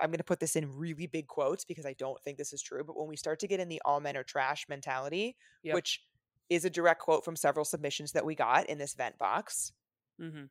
i'm 0.00 0.10
going 0.10 0.18
to 0.18 0.24
put 0.24 0.40
this 0.40 0.56
in 0.56 0.70
really 0.76 1.06
big 1.06 1.26
quotes 1.26 1.64
because 1.64 1.86
i 1.86 1.92
don't 1.94 2.22
think 2.22 2.38
this 2.38 2.52
is 2.52 2.62
true 2.62 2.84
but 2.84 2.96
when 2.96 3.08
we 3.08 3.16
start 3.16 3.38
to 3.40 3.46
get 3.48 3.60
in 3.60 3.68
the 3.68 3.80
all 3.84 4.00
men 4.00 4.16
are 4.16 4.24
trash 4.24 4.66
mentality 4.68 5.36
Yep. 5.62 5.80
which 5.80 6.04
is 6.48 6.64
a 6.64 6.70
direct 6.70 7.00
quote 7.00 7.24
from 7.24 7.36
several 7.36 7.64
submissions 7.64 8.12
that 8.12 8.24
we 8.24 8.34
got 8.34 8.66
in 8.66 8.78
this 8.78 8.94
vent 8.94 9.18
box 9.18 9.72
hmm 10.18 10.46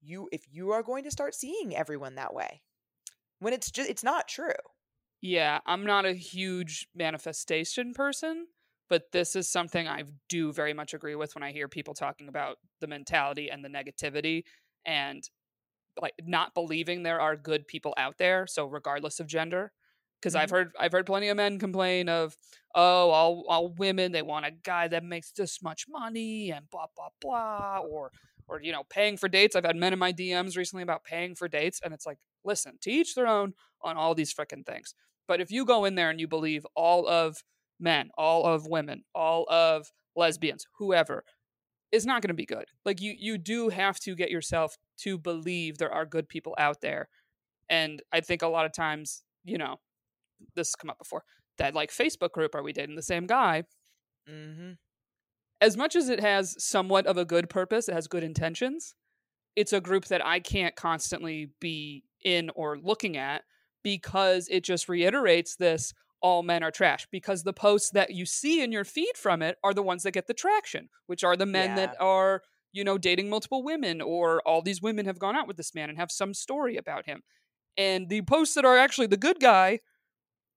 you 0.00 0.28
if 0.32 0.44
you 0.50 0.70
are 0.70 0.82
going 0.82 1.04
to 1.04 1.10
start 1.10 1.34
seeing 1.34 1.74
everyone 1.74 2.14
that 2.14 2.34
way 2.34 2.62
when 3.40 3.54
it's 3.54 3.70
just 3.70 3.90
it's 3.90 4.04
not 4.04 4.28
true 4.28 4.52
Yeah, 5.20 5.60
I'm 5.66 5.84
not 5.84 6.06
a 6.06 6.12
huge 6.12 6.88
manifestation 6.94 7.92
person, 7.92 8.46
but 8.88 9.10
this 9.12 9.34
is 9.34 9.48
something 9.50 9.88
I 9.88 10.04
do 10.28 10.52
very 10.52 10.72
much 10.74 10.94
agree 10.94 11.16
with 11.16 11.34
when 11.34 11.42
I 11.42 11.52
hear 11.52 11.68
people 11.68 11.94
talking 11.94 12.28
about 12.28 12.58
the 12.80 12.86
mentality 12.86 13.50
and 13.50 13.64
the 13.64 13.68
negativity 13.68 14.44
and 14.86 15.28
like 16.00 16.14
not 16.24 16.54
believing 16.54 17.02
there 17.02 17.20
are 17.20 17.36
good 17.36 17.66
people 17.66 17.94
out 17.96 18.18
there, 18.18 18.46
so 18.46 18.66
regardless 18.66 19.20
of 19.20 19.26
gender. 19.26 19.72
Because 20.20 20.34
I've 20.34 20.46
mm-hmm. 20.46 20.54
heard 20.56 20.72
I've 20.78 20.92
heard 20.92 21.06
plenty 21.06 21.28
of 21.28 21.36
men 21.36 21.58
complain 21.58 22.08
of, 22.08 22.36
oh, 22.74 23.10
all 23.10 23.44
all 23.48 23.68
women, 23.74 24.12
they 24.12 24.22
want 24.22 24.46
a 24.46 24.50
guy 24.50 24.88
that 24.88 25.04
makes 25.04 25.30
this 25.30 25.62
much 25.62 25.84
money 25.88 26.50
and 26.50 26.68
blah 26.70 26.86
blah 26.96 27.10
blah 27.20 27.78
or 27.78 28.10
or 28.48 28.60
you 28.62 28.72
know, 28.72 28.82
paying 28.90 29.16
for 29.16 29.28
dates. 29.28 29.54
I've 29.54 29.64
had 29.64 29.76
men 29.76 29.92
in 29.92 29.98
my 29.98 30.12
DMs 30.12 30.56
recently 30.56 30.82
about 30.82 31.04
paying 31.04 31.34
for 31.34 31.48
dates, 31.48 31.80
and 31.84 31.92
it's 31.92 32.06
like, 32.06 32.18
listen, 32.44 32.78
to 32.80 32.90
each 32.90 33.14
their 33.14 33.26
own 33.26 33.54
on 33.82 33.96
all 33.96 34.14
these 34.14 34.34
frickin' 34.34 34.66
things. 34.66 34.94
But 35.28 35.40
if 35.40 35.50
you 35.50 35.64
go 35.64 35.84
in 35.84 35.94
there 35.94 36.10
and 36.10 36.18
you 36.18 36.26
believe 36.26 36.66
all 36.74 37.06
of 37.06 37.42
men, 37.78 38.10
all 38.16 38.44
of 38.46 38.66
women, 38.66 39.04
all 39.14 39.44
of 39.48 39.92
lesbians, 40.16 40.66
whoever, 40.78 41.24
it's 41.92 42.06
not 42.06 42.22
going 42.22 42.28
to 42.28 42.34
be 42.34 42.46
good. 42.46 42.64
Like 42.84 43.00
you, 43.00 43.14
you 43.16 43.38
do 43.38 43.68
have 43.68 44.00
to 44.00 44.16
get 44.16 44.30
yourself 44.30 44.76
to 44.98 45.18
believe 45.18 45.78
there 45.78 45.92
are 45.92 46.06
good 46.06 46.28
people 46.28 46.54
out 46.58 46.80
there, 46.80 47.08
and 47.68 48.02
I 48.12 48.20
think 48.20 48.42
a 48.42 48.48
lot 48.48 48.66
of 48.66 48.72
times, 48.72 49.22
you 49.44 49.58
know, 49.58 49.76
this 50.54 50.68
has 50.68 50.74
come 50.74 50.90
up 50.90 50.98
before. 50.98 51.24
That 51.58 51.74
like 51.74 51.90
Facebook 51.90 52.32
group, 52.32 52.54
are 52.54 52.62
we 52.62 52.72
dating 52.72 52.96
the 52.96 53.02
same 53.02 53.26
guy? 53.26 53.64
mm-hmm. 54.30 54.72
as 55.60 55.76
much 55.76 55.96
as 55.96 56.08
it 56.08 56.20
has 56.20 56.54
somewhat 56.62 57.06
of 57.06 57.16
a 57.16 57.24
good 57.24 57.48
purpose, 57.48 57.88
it 57.88 57.94
has 57.94 58.06
good 58.06 58.24
intentions, 58.24 58.94
it's 59.56 59.72
a 59.72 59.80
group 59.80 60.06
that 60.06 60.24
I 60.24 60.40
can't 60.40 60.76
constantly 60.76 61.50
be 61.60 62.04
in 62.24 62.50
or 62.54 62.78
looking 62.78 63.16
at 63.16 63.42
because 63.82 64.48
it 64.50 64.64
just 64.64 64.88
reiterates 64.88 65.56
this 65.56 65.92
all 66.20 66.42
men 66.42 66.62
are 66.62 66.70
trash 66.70 67.06
because 67.12 67.44
the 67.44 67.52
posts 67.52 67.90
that 67.90 68.10
you 68.10 68.26
see 68.26 68.60
in 68.60 68.72
your 68.72 68.84
feed 68.84 69.16
from 69.16 69.40
it 69.40 69.56
are 69.62 69.72
the 69.72 69.82
ones 69.82 70.02
that 70.02 70.12
get 70.12 70.26
the 70.26 70.34
traction, 70.34 70.88
which 71.06 71.22
are 71.22 71.36
the 71.36 71.46
men 71.46 71.76
that 71.76 71.96
are, 72.00 72.42
you 72.72 72.84
know, 72.84 72.98
dating 72.98 73.28
multiple 73.30 73.62
women 73.62 74.00
or 74.00 74.40
all 74.46 74.62
these 74.62 74.82
women 74.82 75.06
have 75.06 75.18
gone 75.18 75.36
out 75.36 75.48
with 75.48 75.56
this 75.56 75.74
man 75.74 75.88
and 75.88 75.98
have 75.98 76.10
some 76.10 76.34
story 76.34 76.76
about 76.76 77.06
him. 77.06 77.22
And 77.76 78.08
the 78.08 78.22
posts 78.22 78.54
that 78.54 78.64
are 78.64 78.76
actually 78.76 79.06
the 79.06 79.16
good 79.16 79.40
guy, 79.40 79.80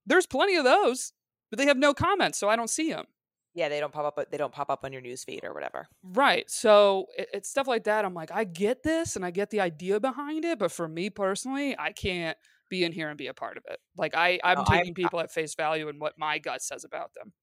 there's 0.06 0.26
plenty 0.26 0.56
of 0.56 0.64
those, 0.64 1.14
but 1.50 1.60
they 1.60 1.66
have 1.68 1.78
no 1.78 1.94
comments, 1.94 2.38
so 2.40 2.50
I 2.50 2.56
don't 2.56 2.70
see 2.70 2.92
them. 2.92 3.06
yeah 3.54 3.70
they 3.70 3.80
don't 3.82 3.92
pop 3.94 4.06
up 4.18 4.32
they 4.32 4.38
don't 4.38 4.54
pop 4.54 4.70
up 4.70 4.84
on 4.86 4.94
your 4.94 5.02
newsfeed 5.02 5.44
or 5.44 5.54
whatever 5.54 5.88
Right. 6.04 6.50
So 6.50 7.08
it, 7.18 7.28
it's 7.34 7.50
stuff 7.50 7.68
like 7.68 7.84
that. 7.84 8.06
I'm 8.06 8.14
like, 8.14 8.32
I 8.32 8.44
get 8.46 8.82
this 8.84 9.16
and 9.16 9.26
I 9.26 9.32
get 9.32 9.50
the 9.50 9.60
idea 9.60 10.00
behind 10.00 10.46
it, 10.46 10.58
but 10.60 10.72
for 10.72 10.88
me 10.88 11.10
personally, 11.10 11.76
I 11.78 11.92
can't 11.92 12.38
be 12.70 12.84
in 12.86 12.92
here 12.94 13.10
and 13.10 13.18
be 13.18 13.28
a 13.28 13.34
part 13.34 13.58
of 13.58 13.64
it. 13.70 13.80
Like 13.98 14.16
I, 14.16 14.40
I'm 14.44 14.60
No, 14.60 14.64
I'm- 14.68 14.80
taking 14.80 14.94
people 14.94 15.20
at 15.20 15.32
face 15.32 15.54
value 15.56 15.90
and 15.90 16.00
what 16.00 16.14
my 16.18 16.40
gut 16.40 16.62
says 16.62 16.84
about 16.86 17.14
them. 17.14 17.34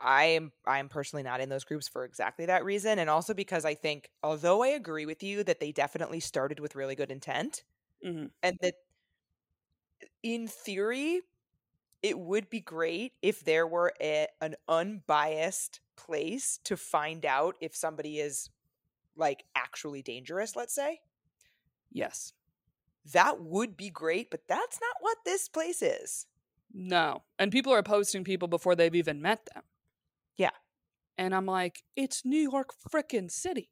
I 0.00 0.24
am 0.26 0.52
I 0.66 0.78
am 0.78 0.88
personally 0.88 1.22
not 1.22 1.40
in 1.40 1.48
those 1.48 1.64
groups 1.64 1.88
for 1.88 2.04
exactly 2.04 2.46
that 2.46 2.64
reason 2.64 2.98
and 2.98 3.10
also 3.10 3.34
because 3.34 3.64
I 3.64 3.74
think 3.74 4.10
although 4.22 4.62
I 4.62 4.68
agree 4.68 5.06
with 5.06 5.22
you 5.22 5.44
that 5.44 5.60
they 5.60 5.72
definitely 5.72 6.20
started 6.20 6.60
with 6.60 6.74
really 6.74 6.94
good 6.94 7.10
intent 7.10 7.64
hmm 8.02 8.30
and 8.42 8.58
that 8.62 8.74
in 10.22 10.46
theory 10.48 11.20
it 12.02 12.18
would 12.18 12.50
be 12.50 12.60
great 12.60 13.14
if 13.22 13.44
there 13.44 13.66
were 13.66 13.92
a, 14.00 14.28
an 14.40 14.56
unbiased 14.68 15.80
place 15.96 16.58
to 16.64 16.76
find 16.76 17.26
out 17.26 17.56
if 17.60 17.76
somebody 17.76 18.20
is 18.20 18.50
like 19.16 19.44
actually 19.56 20.02
dangerous 20.02 20.56
let's 20.56 20.74
say 20.74 21.00
Yes. 21.92 22.32
that 23.12 23.40
would 23.40 23.76
be 23.76 23.90
great 23.90 24.30
but 24.30 24.46
that's 24.48 24.80
not 24.80 24.96
what 25.00 25.18
this 25.24 25.48
place 25.48 25.82
is 25.82 26.26
No. 26.72 27.24
And 27.38 27.50
people 27.52 27.72
are 27.72 27.82
posting 27.82 28.24
people 28.24 28.48
before 28.48 28.74
they've 28.76 28.94
even 28.94 29.20
met 29.22 29.46
them. 29.54 29.64
Yeah. 30.40 30.50
And 31.18 31.34
I'm 31.34 31.44
like, 31.44 31.82
it's 31.96 32.22
New 32.24 32.50
York 32.50 32.70
frickin' 32.90 33.30
City. 33.30 33.68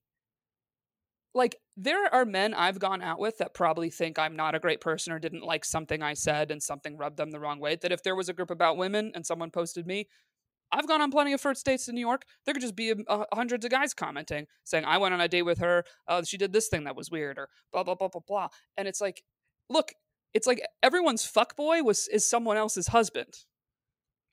like 1.34 1.56
there 1.76 2.12
are 2.14 2.26
men 2.26 2.52
I've 2.52 2.78
gone 2.78 3.00
out 3.00 3.18
with 3.18 3.38
that 3.38 3.54
probably 3.54 3.88
think 3.88 4.18
I'm 4.18 4.36
not 4.36 4.54
a 4.54 4.58
great 4.58 4.80
person 4.82 5.12
or 5.14 5.18
didn't 5.18 5.44
like 5.44 5.64
something 5.64 6.02
I 6.02 6.12
said 6.12 6.50
and 6.50 6.62
something 6.62 6.98
rubbed 6.98 7.16
them 7.16 7.30
the 7.30 7.40
wrong 7.40 7.58
way. 7.58 7.76
That 7.76 7.92
if 7.92 8.02
there 8.02 8.14
was 8.16 8.28
a 8.28 8.34
group 8.34 8.50
about 8.50 8.76
women 8.76 9.12
and 9.14 9.24
someone 9.24 9.50
posted 9.50 9.86
me, 9.86 10.08
I've 10.70 10.86
gone 10.86 11.00
on 11.00 11.10
plenty 11.10 11.32
of 11.32 11.40
first 11.40 11.64
dates 11.64 11.88
in 11.88 11.94
New 11.94 12.02
York. 12.02 12.24
There 12.44 12.52
could 12.52 12.60
just 12.60 12.76
be 12.76 12.90
a, 12.90 12.96
a, 13.08 13.24
hundreds 13.34 13.64
of 13.64 13.70
guys 13.70 13.94
commenting 13.94 14.46
saying, 14.64 14.84
"I 14.84 14.98
went 14.98 15.14
on 15.14 15.20
a 15.22 15.28
date 15.28 15.42
with 15.42 15.58
her. 15.60 15.84
Uh, 16.06 16.22
she 16.22 16.36
did 16.36 16.52
this 16.52 16.68
thing 16.68 16.84
that 16.84 16.96
was 16.96 17.10
weird," 17.10 17.38
or 17.38 17.48
blah 17.72 17.82
blah 17.84 17.94
blah 17.94 18.08
blah 18.08 18.20
blah. 18.28 18.48
And 18.76 18.86
it's 18.86 19.00
like, 19.00 19.22
look, 19.70 19.92
it's 20.34 20.46
like 20.46 20.60
everyone's 20.82 21.24
fuckboy 21.24 21.82
was 21.82 22.08
is 22.08 22.28
someone 22.28 22.58
else's 22.58 22.88
husband. 22.88 23.32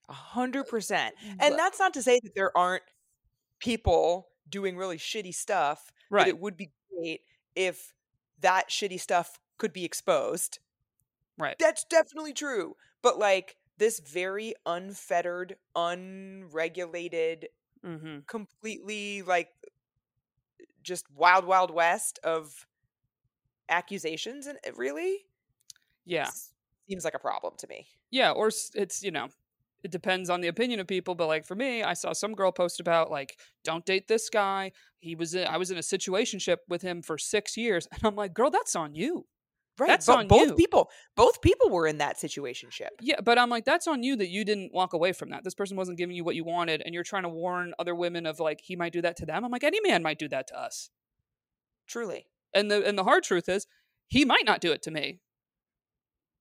A 0.10 0.14
hundred 0.14 0.68
percent. 0.68 1.16
And 1.40 1.58
that's 1.58 1.80
not 1.80 1.94
to 1.96 2.04
say 2.04 2.20
that 2.24 2.36
there 2.36 2.56
aren't 2.58 2.84
people 3.60 4.28
doing 4.50 4.78
really 4.78 4.98
shitty 4.98 5.34
stuff. 5.34 5.92
Right. 6.10 6.28
it 6.28 6.40
would 6.40 6.56
be 6.56 6.72
great 6.94 7.22
if 7.56 7.94
that 8.42 8.70
shitty 8.70 9.00
stuff 9.00 9.40
could 9.58 9.74
be 9.74 9.86
exposed. 9.86 10.60
Right. 11.38 11.56
That's 11.60 11.84
definitely 11.86 12.34
true. 12.34 12.76
But 13.02 13.18
like 13.20 13.58
this 13.78 14.00
very 14.00 14.54
unfettered, 14.66 15.56
unregulated, 15.76 17.50
mm-hmm. 17.86 18.20
completely 18.28 19.22
like 19.22 19.50
just 20.82 21.06
wild, 21.14 21.46
wild 21.46 21.72
west 21.72 22.20
of 22.24 22.66
accusations, 23.70 24.48
and 24.48 24.58
really, 24.78 25.26
yeah, 26.06 26.30
seems 26.88 27.04
like 27.04 27.16
a 27.16 27.20
problem 27.20 27.54
to 27.58 27.68
me. 27.68 27.88
Yeah, 28.12 28.32
or 28.32 28.48
it's 28.48 29.04
you 29.04 29.12
know 29.12 29.28
it 29.86 29.92
depends 29.92 30.32
on 30.32 30.42
the 30.42 30.48
opinion 30.48 30.80
of 30.80 30.88
people 30.88 31.14
but 31.14 31.28
like 31.28 31.46
for 31.46 31.54
me 31.54 31.84
i 31.84 31.94
saw 31.94 32.12
some 32.12 32.34
girl 32.34 32.52
post 32.52 32.80
about 32.80 33.12
like 33.12 33.38
don't 33.64 33.86
date 33.86 34.08
this 34.08 34.30
guy. 34.30 34.72
He 35.00 35.16
was 35.16 35.36
in, 35.36 35.48
i 35.48 35.58
was 35.58 35.70
in 35.70 35.78
a 35.78 35.82
situationship 35.82 36.58
with 36.68 36.82
him 36.82 37.04
for 37.04 37.18
six 37.18 37.56
years. 37.56 37.88
And 37.94 38.04
i'm 38.04 38.16
like 38.16 38.34
girl 38.34 38.50
that's 38.50 38.76
on 38.76 38.96
you. 38.96 39.28
Right 39.78 39.88
that's 39.88 40.08
but 40.08 40.18
on 40.18 40.28
both 40.28 40.50
you. 40.50 40.56
people 40.56 40.90
both 41.16 41.40
people 41.42 41.70
were 41.70 41.86
in 41.86 42.00
that 42.00 42.18
situationship. 42.18 42.90
Yeah 43.00 43.22
but 43.24 43.38
i'm 43.38 43.50
like 43.50 43.64
that's 43.64 43.88
on 43.88 44.02
you 44.02 44.16
that 44.16 44.30
you 44.30 44.44
didn't 44.44 44.74
walk 44.74 44.94
away 44.94 45.14
from 45.14 45.30
that. 45.30 45.44
This 45.44 45.54
person 45.54 45.78
wasn't 45.78 46.00
giving 46.00 46.16
you 46.16 46.24
what 46.24 46.36
you 46.36 46.44
wanted 46.44 46.82
and 46.84 46.96
you're 46.96 47.04
trying 47.04 47.24
to 47.24 47.30
warn 47.30 47.74
other 47.78 47.94
women 47.94 48.26
of 48.26 48.40
like 48.40 48.62
he 48.64 48.76
might 48.76 48.92
do 48.94 49.04
that 49.04 49.18
to 49.18 49.26
them. 49.28 49.46
I'm 49.46 49.52
like 49.52 49.64
any 49.64 49.80
man 49.82 50.02
might 50.02 50.18
do 50.18 50.28
that 50.30 50.48
to 50.48 50.60
us. 50.60 50.90
Truly. 51.88 52.26
And 52.56 52.72
the 52.72 52.84
and 52.84 52.98
the 52.98 53.04
hard 53.04 53.24
truth 53.24 53.48
is 53.48 53.68
he 54.08 54.26
might 54.26 54.46
not 54.46 54.62
do 54.62 54.72
it 54.72 54.82
to 54.84 54.92
me. 54.92 55.20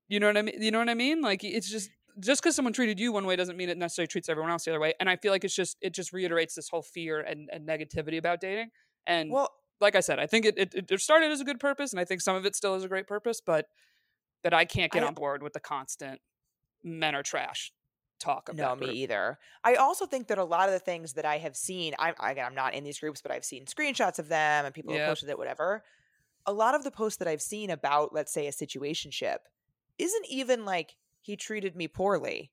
You 0.08 0.20
know 0.20 0.28
what 0.28 0.38
i 0.38 0.42
mean 0.42 0.62
you 0.62 0.70
know 0.70 0.78
what 0.78 0.88
i 0.88 0.94
mean? 0.94 1.20
Like 1.20 1.44
it's 1.44 1.70
just 1.70 1.90
just 2.20 2.42
because 2.42 2.54
someone 2.54 2.72
treated 2.72 3.00
you 3.00 3.12
one 3.12 3.26
way 3.26 3.36
doesn't 3.36 3.56
mean 3.56 3.68
it 3.68 3.78
necessarily 3.78 4.06
treats 4.06 4.28
everyone 4.28 4.50
else 4.50 4.64
the 4.64 4.70
other 4.70 4.80
way. 4.80 4.94
And 5.00 5.08
I 5.08 5.16
feel 5.16 5.32
like 5.32 5.44
it's 5.44 5.54
just 5.54 5.76
it 5.80 5.94
just 5.94 6.12
reiterates 6.12 6.54
this 6.54 6.68
whole 6.68 6.82
fear 6.82 7.20
and, 7.20 7.48
and 7.52 7.66
negativity 7.66 8.18
about 8.18 8.40
dating. 8.40 8.70
And 9.06 9.30
well, 9.30 9.50
like 9.80 9.96
I 9.96 10.00
said, 10.00 10.18
I 10.18 10.26
think 10.26 10.46
it, 10.46 10.54
it 10.56 10.74
it 10.90 11.00
started 11.00 11.30
as 11.30 11.40
a 11.40 11.44
good 11.44 11.60
purpose, 11.60 11.92
and 11.92 12.00
I 12.00 12.04
think 12.04 12.20
some 12.20 12.36
of 12.36 12.46
it 12.46 12.54
still 12.54 12.74
is 12.74 12.84
a 12.84 12.88
great 12.88 13.06
purpose, 13.06 13.40
but 13.44 13.66
that 14.42 14.54
I 14.54 14.64
can't 14.64 14.92
get 14.92 15.02
I, 15.02 15.06
on 15.06 15.14
board 15.14 15.42
with 15.42 15.52
the 15.52 15.60
constant 15.60 16.20
men 16.82 17.14
are 17.14 17.22
trash 17.22 17.72
talk 18.20 18.48
of 18.48 18.56
no 18.56 18.76
me 18.76 18.90
either 18.90 19.38
i 19.64 19.74
also 19.74 20.06
think 20.06 20.28
that 20.28 20.38
a 20.38 20.44
lot 20.44 20.68
of 20.68 20.72
the 20.72 20.78
things 20.78 21.14
that 21.14 21.24
i 21.24 21.36
have 21.36 21.56
seen 21.56 21.94
i'm 21.98 22.14
again 22.22 22.46
i'm 22.46 22.54
not 22.54 22.72
in 22.72 22.84
these 22.84 22.98
groups 22.98 23.20
but 23.20 23.32
i've 23.32 23.44
seen 23.44 23.64
screenshots 23.66 24.18
of 24.18 24.28
them 24.28 24.64
and 24.64 24.72
people 24.72 24.92
yep. 24.92 25.00
have 25.00 25.08
posted 25.10 25.28
it 25.28 25.36
whatever 25.36 25.82
a 26.46 26.52
lot 26.52 26.74
of 26.74 26.84
the 26.84 26.90
posts 26.90 27.18
that 27.18 27.26
i've 27.26 27.42
seen 27.42 27.70
about 27.70 28.14
let's 28.14 28.32
say 28.32 28.46
a 28.46 28.52
situationship 28.52 29.38
isn't 29.98 30.26
even 30.28 30.64
like 30.64 30.94
he 31.24 31.36
treated 31.36 31.74
me 31.74 31.88
poorly. 31.88 32.50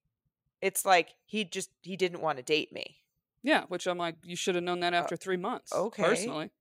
It's 0.62 0.86
like 0.86 1.16
he 1.26 1.44
just 1.44 1.70
he 1.82 1.98
didn't 1.98 2.22
want 2.22 2.38
to 2.38 2.44
date 2.44 2.72
me. 2.72 2.98
Yeah, 3.44 3.64
which 3.68 3.86
I'm 3.86 3.98
like, 3.98 4.16
you 4.24 4.36
should 4.36 4.56
have 4.56 4.64
known 4.64 4.80
that 4.80 4.94
uh, 4.94 4.98
after 4.98 5.18
three 5.18 5.38
months. 5.38 5.74
Okay, 5.74 6.04
personally. 6.04 6.52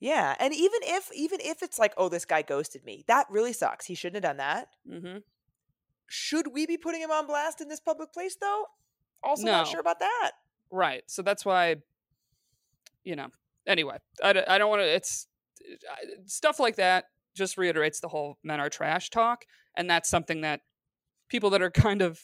Yeah, 0.00 0.34
and 0.40 0.54
even 0.54 0.80
if 0.82 1.10
even 1.14 1.40
if 1.42 1.62
it's 1.62 1.78
like, 1.78 1.92
oh, 1.98 2.08
this 2.08 2.24
guy 2.24 2.40
ghosted 2.40 2.84
me, 2.84 3.04
that 3.06 3.26
really 3.28 3.52
sucks. 3.52 3.84
He 3.84 3.94
shouldn't 3.94 4.24
have 4.24 4.30
done 4.30 4.38
that. 4.38 4.68
Mm-hmm. 4.90 5.18
Should 6.08 6.52
we 6.52 6.66
be 6.66 6.78
putting 6.78 7.02
him 7.02 7.10
on 7.10 7.26
blast 7.26 7.60
in 7.60 7.68
this 7.68 7.80
public 7.80 8.12
place, 8.12 8.36
though? 8.40 8.64
Also, 9.22 9.44
no. 9.44 9.52
not 9.52 9.68
sure 9.68 9.80
about 9.80 10.00
that. 10.00 10.32
Right. 10.70 11.02
So 11.06 11.22
that's 11.22 11.44
why, 11.44 11.76
you 13.04 13.14
know. 13.14 13.28
Anyway, 13.66 13.98
I, 14.24 14.42
I 14.48 14.58
don't 14.58 14.70
want 14.70 14.80
to. 14.80 14.88
It's 14.88 15.28
stuff 16.24 16.58
like 16.58 16.76
that. 16.76 17.04
Just 17.34 17.58
reiterates 17.58 18.00
the 18.00 18.08
whole 18.08 18.38
men 18.42 18.60
are 18.60 18.70
trash 18.70 19.10
talk, 19.10 19.44
and 19.76 19.88
that's 19.90 20.08
something 20.08 20.40
that 20.40 20.60
people 21.32 21.50
that 21.50 21.62
are 21.62 21.70
kind 21.70 22.02
of 22.02 22.20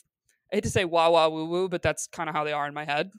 I 0.52 0.56
hate 0.56 0.64
to 0.64 0.70
say 0.70 0.84
wah 0.84 1.10
wah 1.10 1.28
woo 1.28 1.46
woo, 1.46 1.68
but 1.68 1.82
that's 1.82 2.06
kind 2.06 2.28
of 2.28 2.34
how 2.34 2.44
they 2.44 2.52
are 2.52 2.68
in 2.68 2.74
my 2.74 2.84
head. 2.84 3.10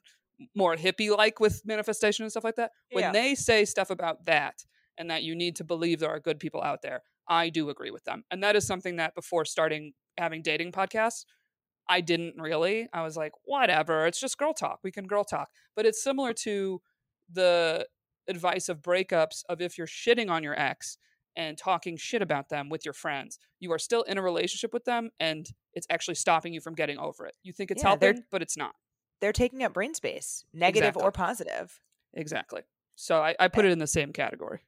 More 0.56 0.76
hippie 0.76 1.16
like 1.16 1.40
with 1.40 1.62
manifestation 1.66 2.24
and 2.24 2.32
stuff 2.32 2.46
like 2.46 2.56
that. 2.56 2.72
When 2.92 3.04
yeah. 3.04 3.12
they 3.12 3.36
say 3.36 3.66
stuff 3.66 3.90
about 3.90 4.26
that 4.26 4.64
and 4.98 5.10
that 5.12 5.24
you 5.24 5.36
need 5.36 5.58
to 5.58 5.64
believe 5.64 6.00
there 6.00 6.10
are 6.10 6.20
good 6.20 6.40
people 6.40 6.62
out 6.64 6.82
there, 6.82 7.02
I 7.28 7.50
do 7.50 7.70
agree 7.70 7.92
with 7.92 8.06
them. 8.06 8.24
And 8.32 8.42
that 8.44 8.56
is 8.56 8.66
something 8.66 8.96
that 8.96 9.16
before 9.16 9.44
starting 9.44 9.94
having 10.18 10.42
dating 10.42 10.72
podcasts, 10.72 11.26
I 11.90 12.02
didn't 12.02 12.36
really. 12.40 12.88
I 12.94 13.04
was 13.04 13.18
like, 13.18 13.34
whatever, 13.44 14.06
it's 14.06 14.20
just 14.20 14.38
girl 14.38 14.54
talk. 14.54 14.80
We 14.84 14.92
can 14.92 15.06
girl 15.06 15.24
talk. 15.24 15.50
But 15.76 15.86
it's 15.86 16.02
similar 16.02 16.34
to 16.46 16.82
the 17.32 17.88
advice 18.28 18.70
of 18.70 18.82
breakups 18.82 19.44
of 19.50 19.60
if 19.60 19.78
you're 19.78 19.88
shitting 19.88 20.30
on 20.30 20.44
your 20.44 20.58
ex 20.60 20.98
and 21.40 21.58
talking 21.58 21.96
shit 21.96 22.22
about 22.22 22.50
them 22.50 22.68
with 22.68 22.84
your 22.84 22.94
friends. 22.94 23.40
You 23.62 23.72
are 23.72 23.80
still 23.80 24.02
in 24.02 24.18
a 24.18 24.22
relationship 24.22 24.74
with 24.74 24.84
them 24.84 25.10
and 25.22 25.50
it's 25.74 25.88
actually 25.90 26.16
stopping 26.16 26.54
you 26.54 26.60
from 26.60 26.76
getting 26.76 27.00
over 27.00 27.26
it. 27.26 27.34
You 27.44 27.54
think 27.54 27.72
it's 27.72 27.82
yeah, 27.82 27.90
helping, 27.90 28.24
but 28.30 28.42
it's 28.42 28.58
not. 28.58 28.74
They're 29.22 29.32
taking 29.32 29.64
up 29.64 29.74
brain 29.74 29.94
space, 29.94 30.44
negative 30.54 30.90
exactly. 30.90 31.04
or 31.04 31.12
positive. 31.14 31.80
Exactly. 32.14 32.62
So 32.96 33.22
I, 33.22 33.36
I 33.40 33.48
put 33.48 33.64
it 33.64 33.72
in 33.72 33.80
the 33.80 33.88
same 33.88 34.12
category. 34.12 34.60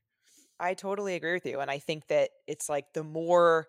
I 0.62 0.74
totally 0.74 1.16
agree 1.16 1.34
with 1.34 1.46
you. 1.46 1.60
And 1.60 1.70
I 1.70 1.80
think 1.80 2.08
that 2.08 2.30
it's 2.48 2.70
like 2.70 2.86
the 2.94 3.04
more 3.04 3.68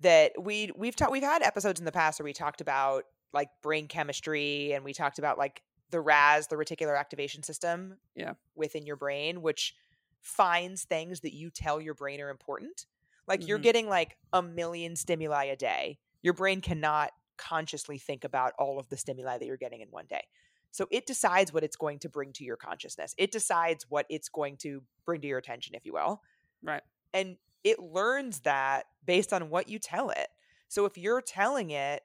that 0.00 0.32
we 0.42 0.72
we've 0.76 0.96
talked 0.96 1.12
we've 1.12 1.22
had 1.22 1.42
episodes 1.42 1.78
in 1.78 1.86
the 1.86 1.92
past 1.92 2.18
where 2.18 2.24
we 2.24 2.32
talked 2.32 2.60
about 2.60 3.04
like 3.32 3.48
brain 3.62 3.86
chemistry 3.86 4.72
and 4.72 4.84
we 4.84 4.92
talked 4.92 5.20
about 5.20 5.38
like 5.38 5.62
the 5.90 6.00
RAS, 6.00 6.48
the 6.48 6.56
reticular 6.56 6.98
activation 6.98 7.44
system 7.44 7.98
yeah. 8.16 8.32
within 8.56 8.86
your 8.86 8.96
brain, 8.96 9.40
which 9.40 9.74
finds 10.22 10.84
things 10.84 11.20
that 11.20 11.34
you 11.34 11.50
tell 11.50 11.80
your 11.80 11.94
brain 11.94 12.20
are 12.20 12.30
important. 12.30 12.86
Like 13.26 13.40
mm-hmm. 13.40 13.48
you're 13.48 13.58
getting 13.58 13.88
like 13.88 14.16
a 14.32 14.42
million 14.42 14.96
stimuli 14.96 15.44
a 15.44 15.56
day. 15.56 15.98
Your 16.22 16.34
brain 16.34 16.60
cannot 16.60 17.10
consciously 17.36 17.98
think 17.98 18.24
about 18.24 18.52
all 18.58 18.78
of 18.78 18.88
the 18.88 18.96
stimuli 18.96 19.38
that 19.38 19.46
you're 19.46 19.56
getting 19.56 19.80
in 19.80 19.88
one 19.88 20.06
day. 20.08 20.24
So 20.72 20.86
it 20.90 21.06
decides 21.06 21.52
what 21.52 21.64
it's 21.64 21.76
going 21.76 21.98
to 22.00 22.08
bring 22.08 22.32
to 22.34 22.44
your 22.44 22.56
consciousness. 22.56 23.14
It 23.18 23.32
decides 23.32 23.86
what 23.88 24.06
it's 24.08 24.28
going 24.28 24.56
to 24.58 24.82
bring 25.04 25.20
to 25.22 25.26
your 25.26 25.38
attention, 25.38 25.74
if 25.74 25.84
you 25.84 25.92
will. 25.92 26.20
Right. 26.62 26.82
And 27.12 27.36
it 27.64 27.80
learns 27.80 28.40
that 28.40 28.86
based 29.04 29.32
on 29.32 29.50
what 29.50 29.68
you 29.68 29.78
tell 29.78 30.10
it. 30.10 30.28
So 30.68 30.84
if 30.84 30.96
you're 30.96 31.20
telling 31.20 31.70
it 31.70 32.02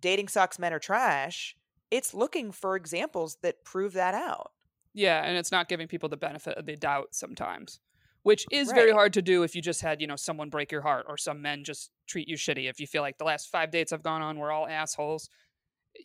dating 0.00 0.28
sucks, 0.28 0.58
men 0.58 0.72
are 0.72 0.78
trash, 0.78 1.56
it's 1.90 2.14
looking 2.14 2.52
for 2.52 2.76
examples 2.76 3.38
that 3.42 3.64
prove 3.64 3.92
that 3.94 4.14
out. 4.14 4.52
Yeah, 4.94 5.22
and 5.24 5.36
it's 5.36 5.52
not 5.52 5.68
giving 5.68 5.88
people 5.88 6.08
the 6.08 6.16
benefit 6.16 6.56
of 6.56 6.66
the 6.66 6.76
doubt 6.76 7.08
sometimes, 7.12 7.80
which 8.22 8.46
is 8.50 8.68
right. 8.68 8.74
very 8.74 8.92
hard 8.92 9.12
to 9.14 9.22
do 9.22 9.42
if 9.42 9.54
you 9.54 9.62
just 9.62 9.80
had, 9.80 10.00
you 10.00 10.06
know, 10.06 10.16
someone 10.16 10.50
break 10.50 10.72
your 10.72 10.82
heart 10.82 11.06
or 11.08 11.16
some 11.16 11.42
men 11.42 11.64
just 11.64 11.90
treat 12.06 12.28
you 12.28 12.36
shitty. 12.36 12.68
If 12.68 12.80
you 12.80 12.86
feel 12.86 13.02
like 13.02 13.18
the 13.18 13.24
last 13.24 13.50
five 13.50 13.70
dates 13.70 13.92
I've 13.92 14.02
gone 14.02 14.22
on 14.22 14.38
were 14.38 14.50
all 14.50 14.66
assholes. 14.66 15.28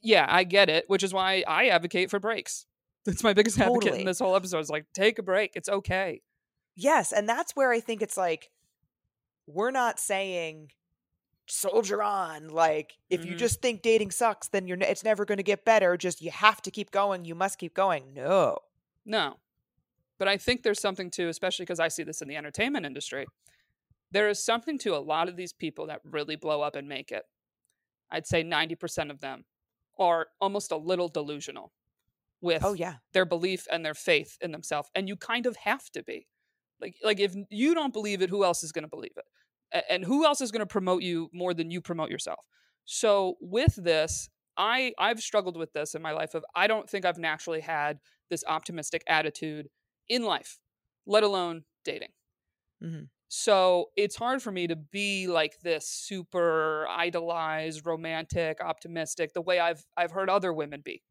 Yeah, 0.01 0.25
I 0.27 0.43
get 0.43 0.69
it, 0.69 0.85
which 0.87 1.03
is 1.03 1.13
why 1.13 1.43
I 1.47 1.67
advocate 1.67 2.09
for 2.09 2.19
breaks. 2.19 2.65
That's 3.05 3.23
my 3.23 3.33
biggest 3.33 3.57
totally. 3.57 3.77
advocate 3.77 3.99
in 3.99 4.05
this 4.05 4.19
whole 4.19 4.35
episode. 4.35 4.59
Is 4.59 4.69
like, 4.69 4.85
take 4.93 5.19
a 5.19 5.23
break. 5.23 5.51
It's 5.55 5.69
okay. 5.69 6.21
Yes, 6.75 7.11
and 7.11 7.27
that's 7.27 7.55
where 7.55 7.71
I 7.71 7.79
think 7.79 8.01
it's 8.01 8.17
like 8.17 8.49
we're 9.45 9.71
not 9.71 9.99
saying 9.99 10.71
soldier 11.47 12.01
on 12.01 12.47
like 12.47 12.93
if 13.09 13.21
mm-hmm. 13.21 13.31
you 13.31 13.35
just 13.35 13.61
think 13.61 13.81
dating 13.81 14.11
sucks 14.11 14.47
then 14.47 14.65
you're 14.65 14.77
it's 14.79 15.03
never 15.03 15.25
going 15.25 15.37
to 15.37 15.43
get 15.43 15.65
better 15.65 15.97
just 15.97 16.21
you 16.21 16.31
have 16.31 16.61
to 16.61 16.71
keep 16.71 16.89
going 16.89 17.25
you 17.25 17.35
must 17.35 17.57
keep 17.57 17.73
going 17.73 18.13
no 18.13 18.57
no. 19.05 19.37
But 20.19 20.27
I 20.27 20.37
think 20.37 20.63
there's 20.63 20.79
something 20.79 21.09
to, 21.11 21.27
especially 21.27 21.65
because 21.65 21.79
I 21.79 21.87
see 21.87 22.03
this 22.03 22.21
in 22.21 22.27
the 22.27 22.37
entertainment 22.37 22.85
industry, 22.85 23.25
there 24.11 24.29
is 24.29 24.43
something 24.43 24.77
to 24.79 24.95
a 24.95 24.99
lot 24.99 25.27
of 25.27 25.35
these 25.35 25.53
people 25.53 25.87
that 25.87 26.01
really 26.03 26.35
blow 26.35 26.61
up 26.61 26.75
and 26.75 26.87
make 26.87 27.11
it. 27.11 27.23
I'd 28.11 28.27
say 28.27 28.43
90% 28.43 29.09
of 29.09 29.19
them 29.19 29.45
are 29.99 30.27
almost 30.39 30.71
a 30.71 30.77
little 30.77 31.07
delusional 31.07 31.71
with 32.43 32.63
oh 32.63 32.73
yeah 32.73 32.95
their 33.13 33.25
belief 33.25 33.67
and 33.71 33.85
their 33.85 33.93
faith 33.93 34.37
in 34.41 34.51
themselves 34.51 34.89
and 34.95 35.07
you 35.07 35.15
kind 35.15 35.45
of 35.45 35.55
have 35.55 35.89
to 35.89 36.03
be 36.03 36.27
like 36.81 36.95
like 37.03 37.19
if 37.19 37.33
you 37.49 37.73
don't 37.73 37.93
believe 37.93 38.21
it 38.21 38.29
who 38.29 38.43
else 38.43 38.63
is 38.63 38.71
going 38.71 38.83
to 38.83 38.89
believe 38.89 39.13
it 39.15 39.83
and 39.89 40.03
who 40.03 40.25
else 40.25 40.41
is 40.41 40.51
going 40.51 40.59
to 40.59 40.65
promote 40.65 41.01
you 41.01 41.29
more 41.33 41.53
than 41.53 41.71
you 41.71 41.79
promote 41.79 42.11
yourself 42.11 42.39
so 42.83 43.35
with 43.39 43.75
this 43.75 44.29
i 44.57 44.91
i've 44.99 45.21
struggled 45.21 45.55
with 45.55 45.71
this 45.71 45.95
in 45.95 46.01
my 46.01 46.11
life 46.11 46.35
of 46.35 46.43
i 46.53 46.67
don't 46.67 46.89
think 46.89 47.05
i've 47.05 47.17
naturally 47.17 47.61
had 47.61 47.99
this 48.33 48.43
optimistic 48.47 49.03
attitude 49.07 49.65
in 50.09 50.23
life, 50.23 50.59
let 51.05 51.23
alone 51.23 51.63
dating. 51.85 52.13
Mm-hmm. 52.83 53.05
So 53.29 53.87
it's 53.95 54.17
hard 54.17 54.41
for 54.41 54.51
me 54.51 54.67
to 54.67 54.75
be 54.75 55.27
like 55.27 55.53
this 55.63 55.87
super 55.87 56.85
idolized, 56.89 57.85
romantic, 57.85 58.55
optimistic, 58.61 59.33
the 59.33 59.41
way 59.49 59.57
I've 59.59 59.83
I've 59.97 60.11
heard 60.17 60.29
other 60.29 60.51
women 60.53 60.81
be. 60.83 61.01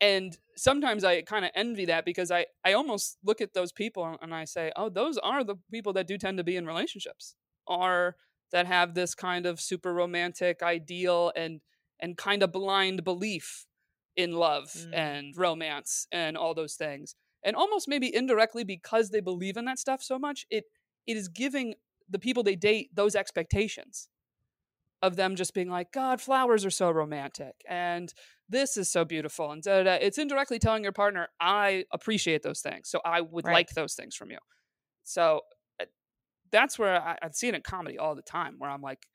and 0.00 0.36
sometimes 0.56 1.04
I 1.04 1.22
kind 1.22 1.44
of 1.44 1.52
envy 1.54 1.86
that 1.86 2.04
because 2.04 2.30
I 2.30 2.46
I 2.64 2.72
almost 2.74 3.18
look 3.24 3.40
at 3.40 3.54
those 3.54 3.72
people 3.72 4.18
and 4.20 4.34
I 4.34 4.44
say, 4.44 4.72
"Oh, 4.76 4.88
those 4.90 5.16
are 5.18 5.44
the 5.44 5.56
people 5.70 5.92
that 5.94 6.08
do 6.08 6.18
tend 6.18 6.38
to 6.38 6.44
be 6.44 6.56
in 6.56 6.66
relationships." 6.66 7.36
Are 7.68 8.16
that 8.52 8.66
have 8.66 8.94
this 8.94 9.14
kind 9.14 9.46
of 9.46 9.60
super 9.60 9.94
romantic 9.94 10.62
ideal 10.62 11.32
and 11.36 11.60
and 12.00 12.16
kind 12.16 12.42
of 12.42 12.52
blind 12.52 13.04
belief 13.04 13.66
in 14.16 14.32
love 14.32 14.70
mm. 14.72 14.90
and 14.92 15.36
romance 15.36 16.06
and 16.12 16.36
all 16.36 16.54
those 16.54 16.74
things. 16.74 17.14
And 17.44 17.56
almost 17.56 17.88
maybe 17.88 18.14
indirectly 18.14 18.64
because 18.64 19.10
they 19.10 19.20
believe 19.20 19.56
in 19.56 19.64
that 19.64 19.78
stuff 19.78 20.02
so 20.02 20.18
much, 20.18 20.46
it 20.50 20.64
it 21.06 21.16
is 21.16 21.28
giving 21.28 21.74
the 22.08 22.18
people 22.18 22.42
they 22.42 22.56
date 22.56 22.90
those 22.94 23.16
expectations 23.16 24.08
of 25.02 25.16
them 25.16 25.34
just 25.34 25.52
being 25.52 25.68
like, 25.68 25.90
God, 25.92 26.20
flowers 26.20 26.64
are 26.64 26.70
so 26.70 26.90
romantic 26.90 27.54
and 27.68 28.12
this 28.48 28.76
is 28.76 28.88
so 28.88 29.04
beautiful. 29.04 29.50
And 29.50 29.62
da, 29.62 29.78
da, 29.78 29.82
da. 29.82 29.94
it's 29.94 30.18
indirectly 30.18 30.58
telling 30.58 30.84
your 30.84 30.92
partner, 30.92 31.28
I 31.40 31.84
appreciate 31.92 32.42
those 32.42 32.60
things. 32.60 32.88
So 32.88 33.00
I 33.04 33.20
would 33.20 33.44
right. 33.44 33.52
like 33.52 33.70
those 33.70 33.94
things 33.94 34.14
from 34.14 34.30
you. 34.30 34.38
So 35.02 35.40
uh, 35.80 35.86
that's 36.52 36.78
where 36.78 37.02
I, 37.02 37.18
I 37.20 37.30
see 37.32 37.48
it 37.48 37.54
in 37.54 37.62
comedy 37.62 37.98
all 37.98 38.14
the 38.14 38.22
time, 38.22 38.54
where 38.58 38.70
I'm 38.70 38.82
like, 38.82 39.06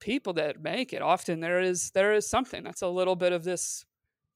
people 0.00 0.32
that 0.34 0.62
make 0.62 0.92
it 0.92 1.02
often 1.02 1.40
there 1.40 1.60
is 1.60 1.90
there 1.92 2.12
is 2.12 2.28
something. 2.28 2.64
That's 2.64 2.82
a 2.82 2.88
little 2.88 3.16
bit 3.16 3.32
of 3.32 3.44
this 3.44 3.84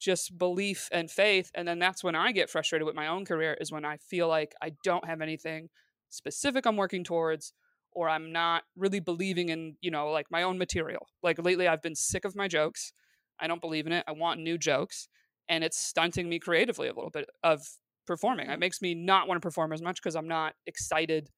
just 0.00 0.36
belief 0.36 0.88
and 0.92 1.10
faith 1.10 1.50
and 1.54 1.66
then 1.66 1.78
that's 1.78 2.04
when 2.04 2.14
i 2.14 2.30
get 2.30 2.50
frustrated 2.50 2.84
with 2.84 2.96
my 2.96 3.06
own 3.06 3.24
career 3.24 3.56
is 3.60 3.72
when 3.72 3.84
i 3.84 3.96
feel 3.96 4.28
like 4.28 4.52
i 4.60 4.70
don't 4.82 5.06
have 5.06 5.22
anything 5.22 5.68
specific 6.10 6.66
i'm 6.66 6.76
working 6.76 7.04
towards 7.04 7.54
or 7.92 8.08
i'm 8.08 8.32
not 8.32 8.64
really 8.76 9.00
believing 9.00 9.48
in 9.48 9.76
you 9.80 9.90
know 9.90 10.10
like 10.10 10.26
my 10.30 10.42
own 10.42 10.58
material. 10.58 11.06
Like 11.22 11.42
lately 11.42 11.68
i've 11.68 11.82
been 11.82 11.94
sick 11.94 12.24
of 12.24 12.36
my 12.36 12.48
jokes. 12.48 12.92
I 13.40 13.46
don't 13.46 13.60
believe 13.60 13.86
in 13.86 13.92
it. 13.92 14.04
I 14.06 14.12
want 14.12 14.40
new 14.40 14.58
jokes 14.58 15.08
and 15.48 15.64
it's 15.64 15.78
stunting 15.78 16.28
me 16.28 16.38
creatively 16.38 16.88
a 16.88 16.94
little 16.94 17.10
bit 17.10 17.28
of 17.42 17.62
performing. 18.06 18.46
It 18.46 18.52
mm-hmm. 18.52 18.60
makes 18.60 18.82
me 18.82 18.94
not 18.94 19.26
want 19.26 19.40
to 19.40 19.46
perform 19.46 19.72
as 19.72 19.80
much 19.80 20.02
because 20.02 20.16
i'm 20.16 20.28
not 20.28 20.54
excited 20.66 21.30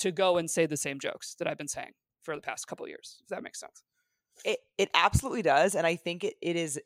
to 0.00 0.10
go 0.10 0.38
and 0.38 0.50
say 0.50 0.66
the 0.66 0.76
same 0.76 0.98
jokes 0.98 1.34
that 1.38 1.46
i've 1.46 1.58
been 1.58 1.68
saying 1.68 1.92
for 2.22 2.34
the 2.34 2.42
past 2.42 2.66
couple 2.66 2.88
years. 2.88 3.18
If 3.22 3.28
that 3.28 3.42
makes 3.42 3.60
sense. 3.60 3.82
It 4.44 4.58
it 4.76 4.90
absolutely 4.94 5.42
does, 5.42 5.74
and 5.74 5.86
I 5.86 5.96
think 5.96 6.24
it, 6.24 6.34
it 6.40 6.56
is. 6.56 6.80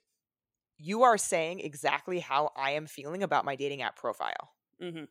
You 0.78 1.02
are 1.02 1.18
saying 1.18 1.60
exactly 1.60 2.18
how 2.18 2.50
I 2.56 2.72
am 2.72 2.86
feeling 2.86 3.22
about 3.22 3.44
my 3.44 3.56
dating 3.56 3.82
app 3.82 3.96
profile. 3.96 4.52
Mm-hmm. 4.82 5.04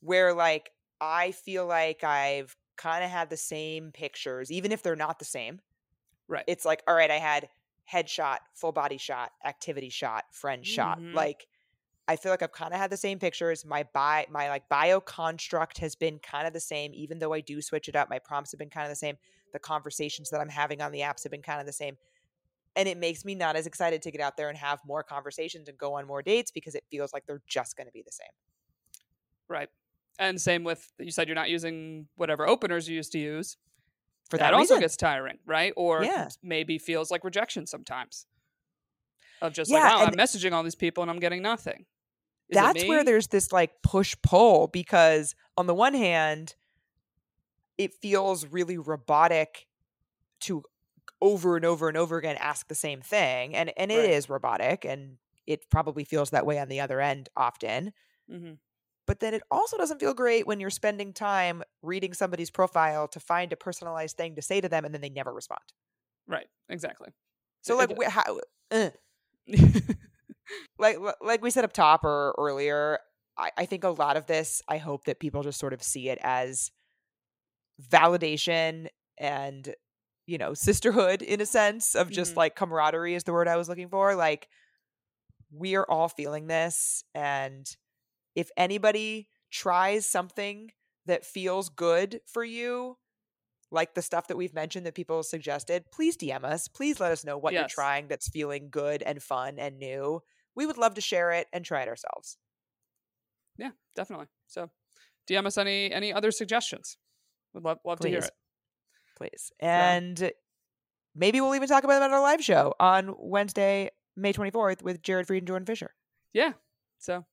Where 0.00 0.32
like 0.32 0.70
I 1.00 1.32
feel 1.32 1.66
like 1.66 2.04
I've 2.04 2.56
kind 2.76 3.04
of 3.04 3.10
had 3.10 3.30
the 3.30 3.36
same 3.36 3.90
pictures, 3.92 4.52
even 4.52 4.72
if 4.72 4.82
they're 4.82 4.96
not 4.96 5.18
the 5.18 5.24
same. 5.24 5.60
Right. 6.28 6.44
It's 6.46 6.64
like, 6.64 6.82
all 6.88 6.94
right, 6.94 7.10
I 7.10 7.18
had 7.18 7.48
headshot, 7.92 8.38
full 8.54 8.72
body 8.72 8.98
shot, 8.98 9.30
activity 9.44 9.90
shot, 9.90 10.24
friend 10.32 10.62
mm-hmm. 10.62 10.72
shot. 10.72 11.00
Like 11.02 11.46
I 12.08 12.16
feel 12.16 12.30
like 12.30 12.42
I've 12.42 12.52
kind 12.52 12.72
of 12.72 12.78
had 12.78 12.90
the 12.90 12.96
same 12.96 13.18
pictures. 13.18 13.64
My 13.64 13.84
bi 13.92 14.26
my 14.30 14.48
like 14.48 14.68
bio 14.68 15.00
construct 15.00 15.78
has 15.78 15.96
been 15.96 16.18
kind 16.20 16.46
of 16.46 16.52
the 16.52 16.60
same, 16.60 16.92
even 16.94 17.18
though 17.18 17.32
I 17.32 17.40
do 17.40 17.60
switch 17.60 17.88
it 17.88 17.96
up. 17.96 18.08
My 18.08 18.18
prompts 18.18 18.52
have 18.52 18.58
been 18.58 18.70
kind 18.70 18.84
of 18.84 18.90
the 18.90 18.96
same. 18.96 19.16
The 19.52 19.58
conversations 19.58 20.30
that 20.30 20.40
I'm 20.40 20.48
having 20.48 20.80
on 20.80 20.92
the 20.92 21.00
apps 21.00 21.24
have 21.24 21.32
been 21.32 21.42
kind 21.42 21.60
of 21.60 21.66
the 21.66 21.72
same. 21.72 21.96
And 22.76 22.88
it 22.88 22.98
makes 22.98 23.24
me 23.24 23.34
not 23.34 23.56
as 23.56 23.66
excited 23.66 24.02
to 24.02 24.10
get 24.10 24.20
out 24.20 24.36
there 24.36 24.50
and 24.50 24.58
have 24.58 24.80
more 24.86 25.02
conversations 25.02 25.68
and 25.68 25.78
go 25.78 25.94
on 25.94 26.06
more 26.06 26.22
dates 26.22 26.50
because 26.50 26.74
it 26.74 26.84
feels 26.90 27.12
like 27.12 27.26
they're 27.26 27.42
just 27.48 27.76
going 27.76 27.86
to 27.86 27.92
be 27.92 28.02
the 28.02 28.12
same. 28.12 28.28
Right. 29.48 29.68
And 30.18 30.40
same 30.40 30.62
with 30.62 30.92
you 30.98 31.10
said 31.10 31.26
you're 31.26 31.34
not 31.34 31.50
using 31.50 32.06
whatever 32.16 32.46
openers 32.46 32.88
you 32.88 32.96
used 32.96 33.12
to 33.12 33.18
use. 33.18 33.56
For 34.30 34.38
that, 34.38 34.50
that 34.50 34.54
also 34.54 34.80
gets 34.80 34.96
tiring, 34.96 35.38
right? 35.46 35.72
Or 35.76 36.02
yeah. 36.02 36.28
maybe 36.42 36.78
feels 36.78 37.10
like 37.10 37.24
rejection 37.24 37.66
sometimes. 37.66 38.26
Of 39.40 39.52
just 39.52 39.70
yeah, 39.70 39.94
like, 39.94 39.94
oh, 39.94 40.04
I'm 40.06 40.14
messaging 40.14 40.52
all 40.52 40.62
these 40.62 40.74
people 40.74 41.02
and 41.02 41.10
I'm 41.10 41.20
getting 41.20 41.42
nothing. 41.42 41.84
That's 42.50 42.84
where 42.84 43.04
there's 43.04 43.28
this 43.28 43.52
like 43.52 43.82
push 43.82 44.14
pull 44.22 44.68
because 44.68 45.34
on 45.56 45.66
the 45.66 45.74
one 45.74 45.94
hand 45.94 46.54
it 47.78 47.94
feels 47.94 48.46
really 48.46 48.78
robotic 48.78 49.66
to 50.40 50.62
over 51.20 51.56
and 51.56 51.64
over 51.64 51.88
and 51.88 51.96
over 51.96 52.18
again 52.18 52.36
ask 52.38 52.68
the 52.68 52.74
same 52.74 53.00
thing 53.00 53.54
and 53.54 53.72
and 53.76 53.90
it 53.90 53.98
right. 53.98 54.10
is 54.10 54.28
robotic 54.28 54.84
and 54.84 55.16
it 55.46 55.68
probably 55.70 56.04
feels 56.04 56.30
that 56.30 56.44
way 56.44 56.58
on 56.58 56.68
the 56.68 56.80
other 56.80 57.00
end 57.00 57.28
often 57.36 57.92
mm-hmm. 58.30 58.52
but 59.06 59.20
then 59.20 59.32
it 59.32 59.42
also 59.50 59.78
doesn't 59.78 59.98
feel 59.98 60.12
great 60.12 60.46
when 60.46 60.60
you're 60.60 60.68
spending 60.68 61.12
time 61.12 61.62
reading 61.82 62.12
somebody's 62.12 62.50
profile 62.50 63.08
to 63.08 63.18
find 63.18 63.52
a 63.52 63.56
personalized 63.56 64.16
thing 64.16 64.34
to 64.34 64.42
say 64.42 64.60
to 64.60 64.68
them 64.68 64.84
and 64.84 64.92
then 64.92 65.00
they 65.00 65.08
never 65.08 65.32
respond 65.32 65.62
right 66.26 66.48
exactly 66.68 67.08
so 67.62 67.76
like 67.76 67.90
it, 67.90 68.08
how 68.08 68.38
uh. 68.70 68.90
like 70.78 70.98
like 71.20 71.42
we 71.42 71.50
said 71.50 71.64
up 71.64 71.72
top 71.72 72.04
or 72.04 72.34
earlier, 72.38 72.98
I, 73.38 73.50
I 73.56 73.66
think 73.66 73.84
a 73.84 73.90
lot 73.90 74.16
of 74.16 74.26
this, 74.26 74.62
I 74.68 74.78
hope 74.78 75.04
that 75.04 75.20
people 75.20 75.42
just 75.42 75.58
sort 75.58 75.72
of 75.72 75.82
see 75.82 76.08
it 76.08 76.18
as 76.22 76.70
validation 77.90 78.86
and 79.18 79.74
you 80.26 80.38
know 80.38 80.54
sisterhood 80.54 81.22
in 81.22 81.40
a 81.40 81.46
sense 81.46 81.94
of 81.94 82.10
just 82.10 82.32
mm-hmm. 82.32 82.38
like 82.38 82.56
camaraderie 82.56 83.14
is 83.14 83.24
the 83.24 83.32
word 83.32 83.48
I 83.48 83.56
was 83.56 83.68
looking 83.68 83.88
for. 83.88 84.14
Like 84.14 84.48
we 85.52 85.76
are 85.76 85.88
all 85.88 86.08
feeling 86.08 86.46
this, 86.46 87.04
and 87.14 87.66
if 88.34 88.50
anybody 88.56 89.28
tries 89.50 90.06
something 90.06 90.70
that 91.06 91.24
feels 91.24 91.68
good 91.68 92.20
for 92.26 92.44
you, 92.44 92.96
like 93.70 93.94
the 93.94 94.02
stuff 94.02 94.28
that 94.28 94.36
we've 94.36 94.54
mentioned 94.54 94.86
that 94.86 94.94
people 94.94 95.22
suggested, 95.22 95.84
please 95.92 96.16
DM 96.16 96.44
us. 96.44 96.68
Please 96.68 97.00
let 97.00 97.12
us 97.12 97.24
know 97.24 97.38
what 97.38 97.52
yes. 97.52 97.60
you're 97.60 97.68
trying 97.68 98.08
that's 98.08 98.28
feeling 98.28 98.68
good 98.70 99.02
and 99.02 99.22
fun 99.22 99.58
and 99.58 99.78
new 99.78 100.20
we 100.56 100.66
would 100.66 100.78
love 100.78 100.94
to 100.94 101.00
share 101.00 101.30
it 101.30 101.46
and 101.52 101.64
try 101.64 101.82
it 101.82 101.88
ourselves. 101.88 102.38
Yeah, 103.58 103.70
definitely. 103.94 104.26
So 104.46 104.70
DM 105.28 105.46
us 105.46 105.58
any 105.58 105.92
any 105.92 106.12
other 106.12 106.30
suggestions. 106.30 106.96
Would 107.54 107.64
love 107.64 107.78
love 107.84 107.98
Please. 107.98 108.06
to 108.06 108.10
hear 108.10 108.20
it. 108.20 108.30
Please. 109.16 109.52
And 109.60 110.18
yeah. 110.18 110.30
maybe 111.14 111.40
we'll 111.40 111.54
even 111.54 111.68
talk 111.68 111.84
about 111.84 112.02
it 112.02 112.04
at 112.04 112.10
our 112.10 112.20
live 112.20 112.42
show 112.42 112.74
on 112.78 113.14
Wednesday, 113.18 113.90
May 114.16 114.32
24th 114.32 114.82
with 114.82 115.02
Jared 115.02 115.26
Freid 115.26 115.38
and 115.38 115.46
Jordan 115.46 115.66
Fisher. 115.66 115.94
Yeah. 116.32 116.52
So 116.98 117.24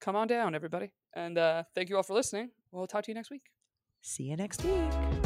come 0.00 0.16
on 0.16 0.28
down, 0.28 0.54
everybody. 0.54 0.92
And 1.14 1.36
uh, 1.36 1.64
thank 1.74 1.88
you 1.88 1.96
all 1.96 2.02
for 2.02 2.14
listening. 2.14 2.50
We'll 2.72 2.86
talk 2.86 3.04
to 3.04 3.10
you 3.10 3.14
next 3.14 3.30
week. 3.30 3.42
See 4.02 4.24
you 4.24 4.36
next 4.36 4.64
week. 4.64 5.25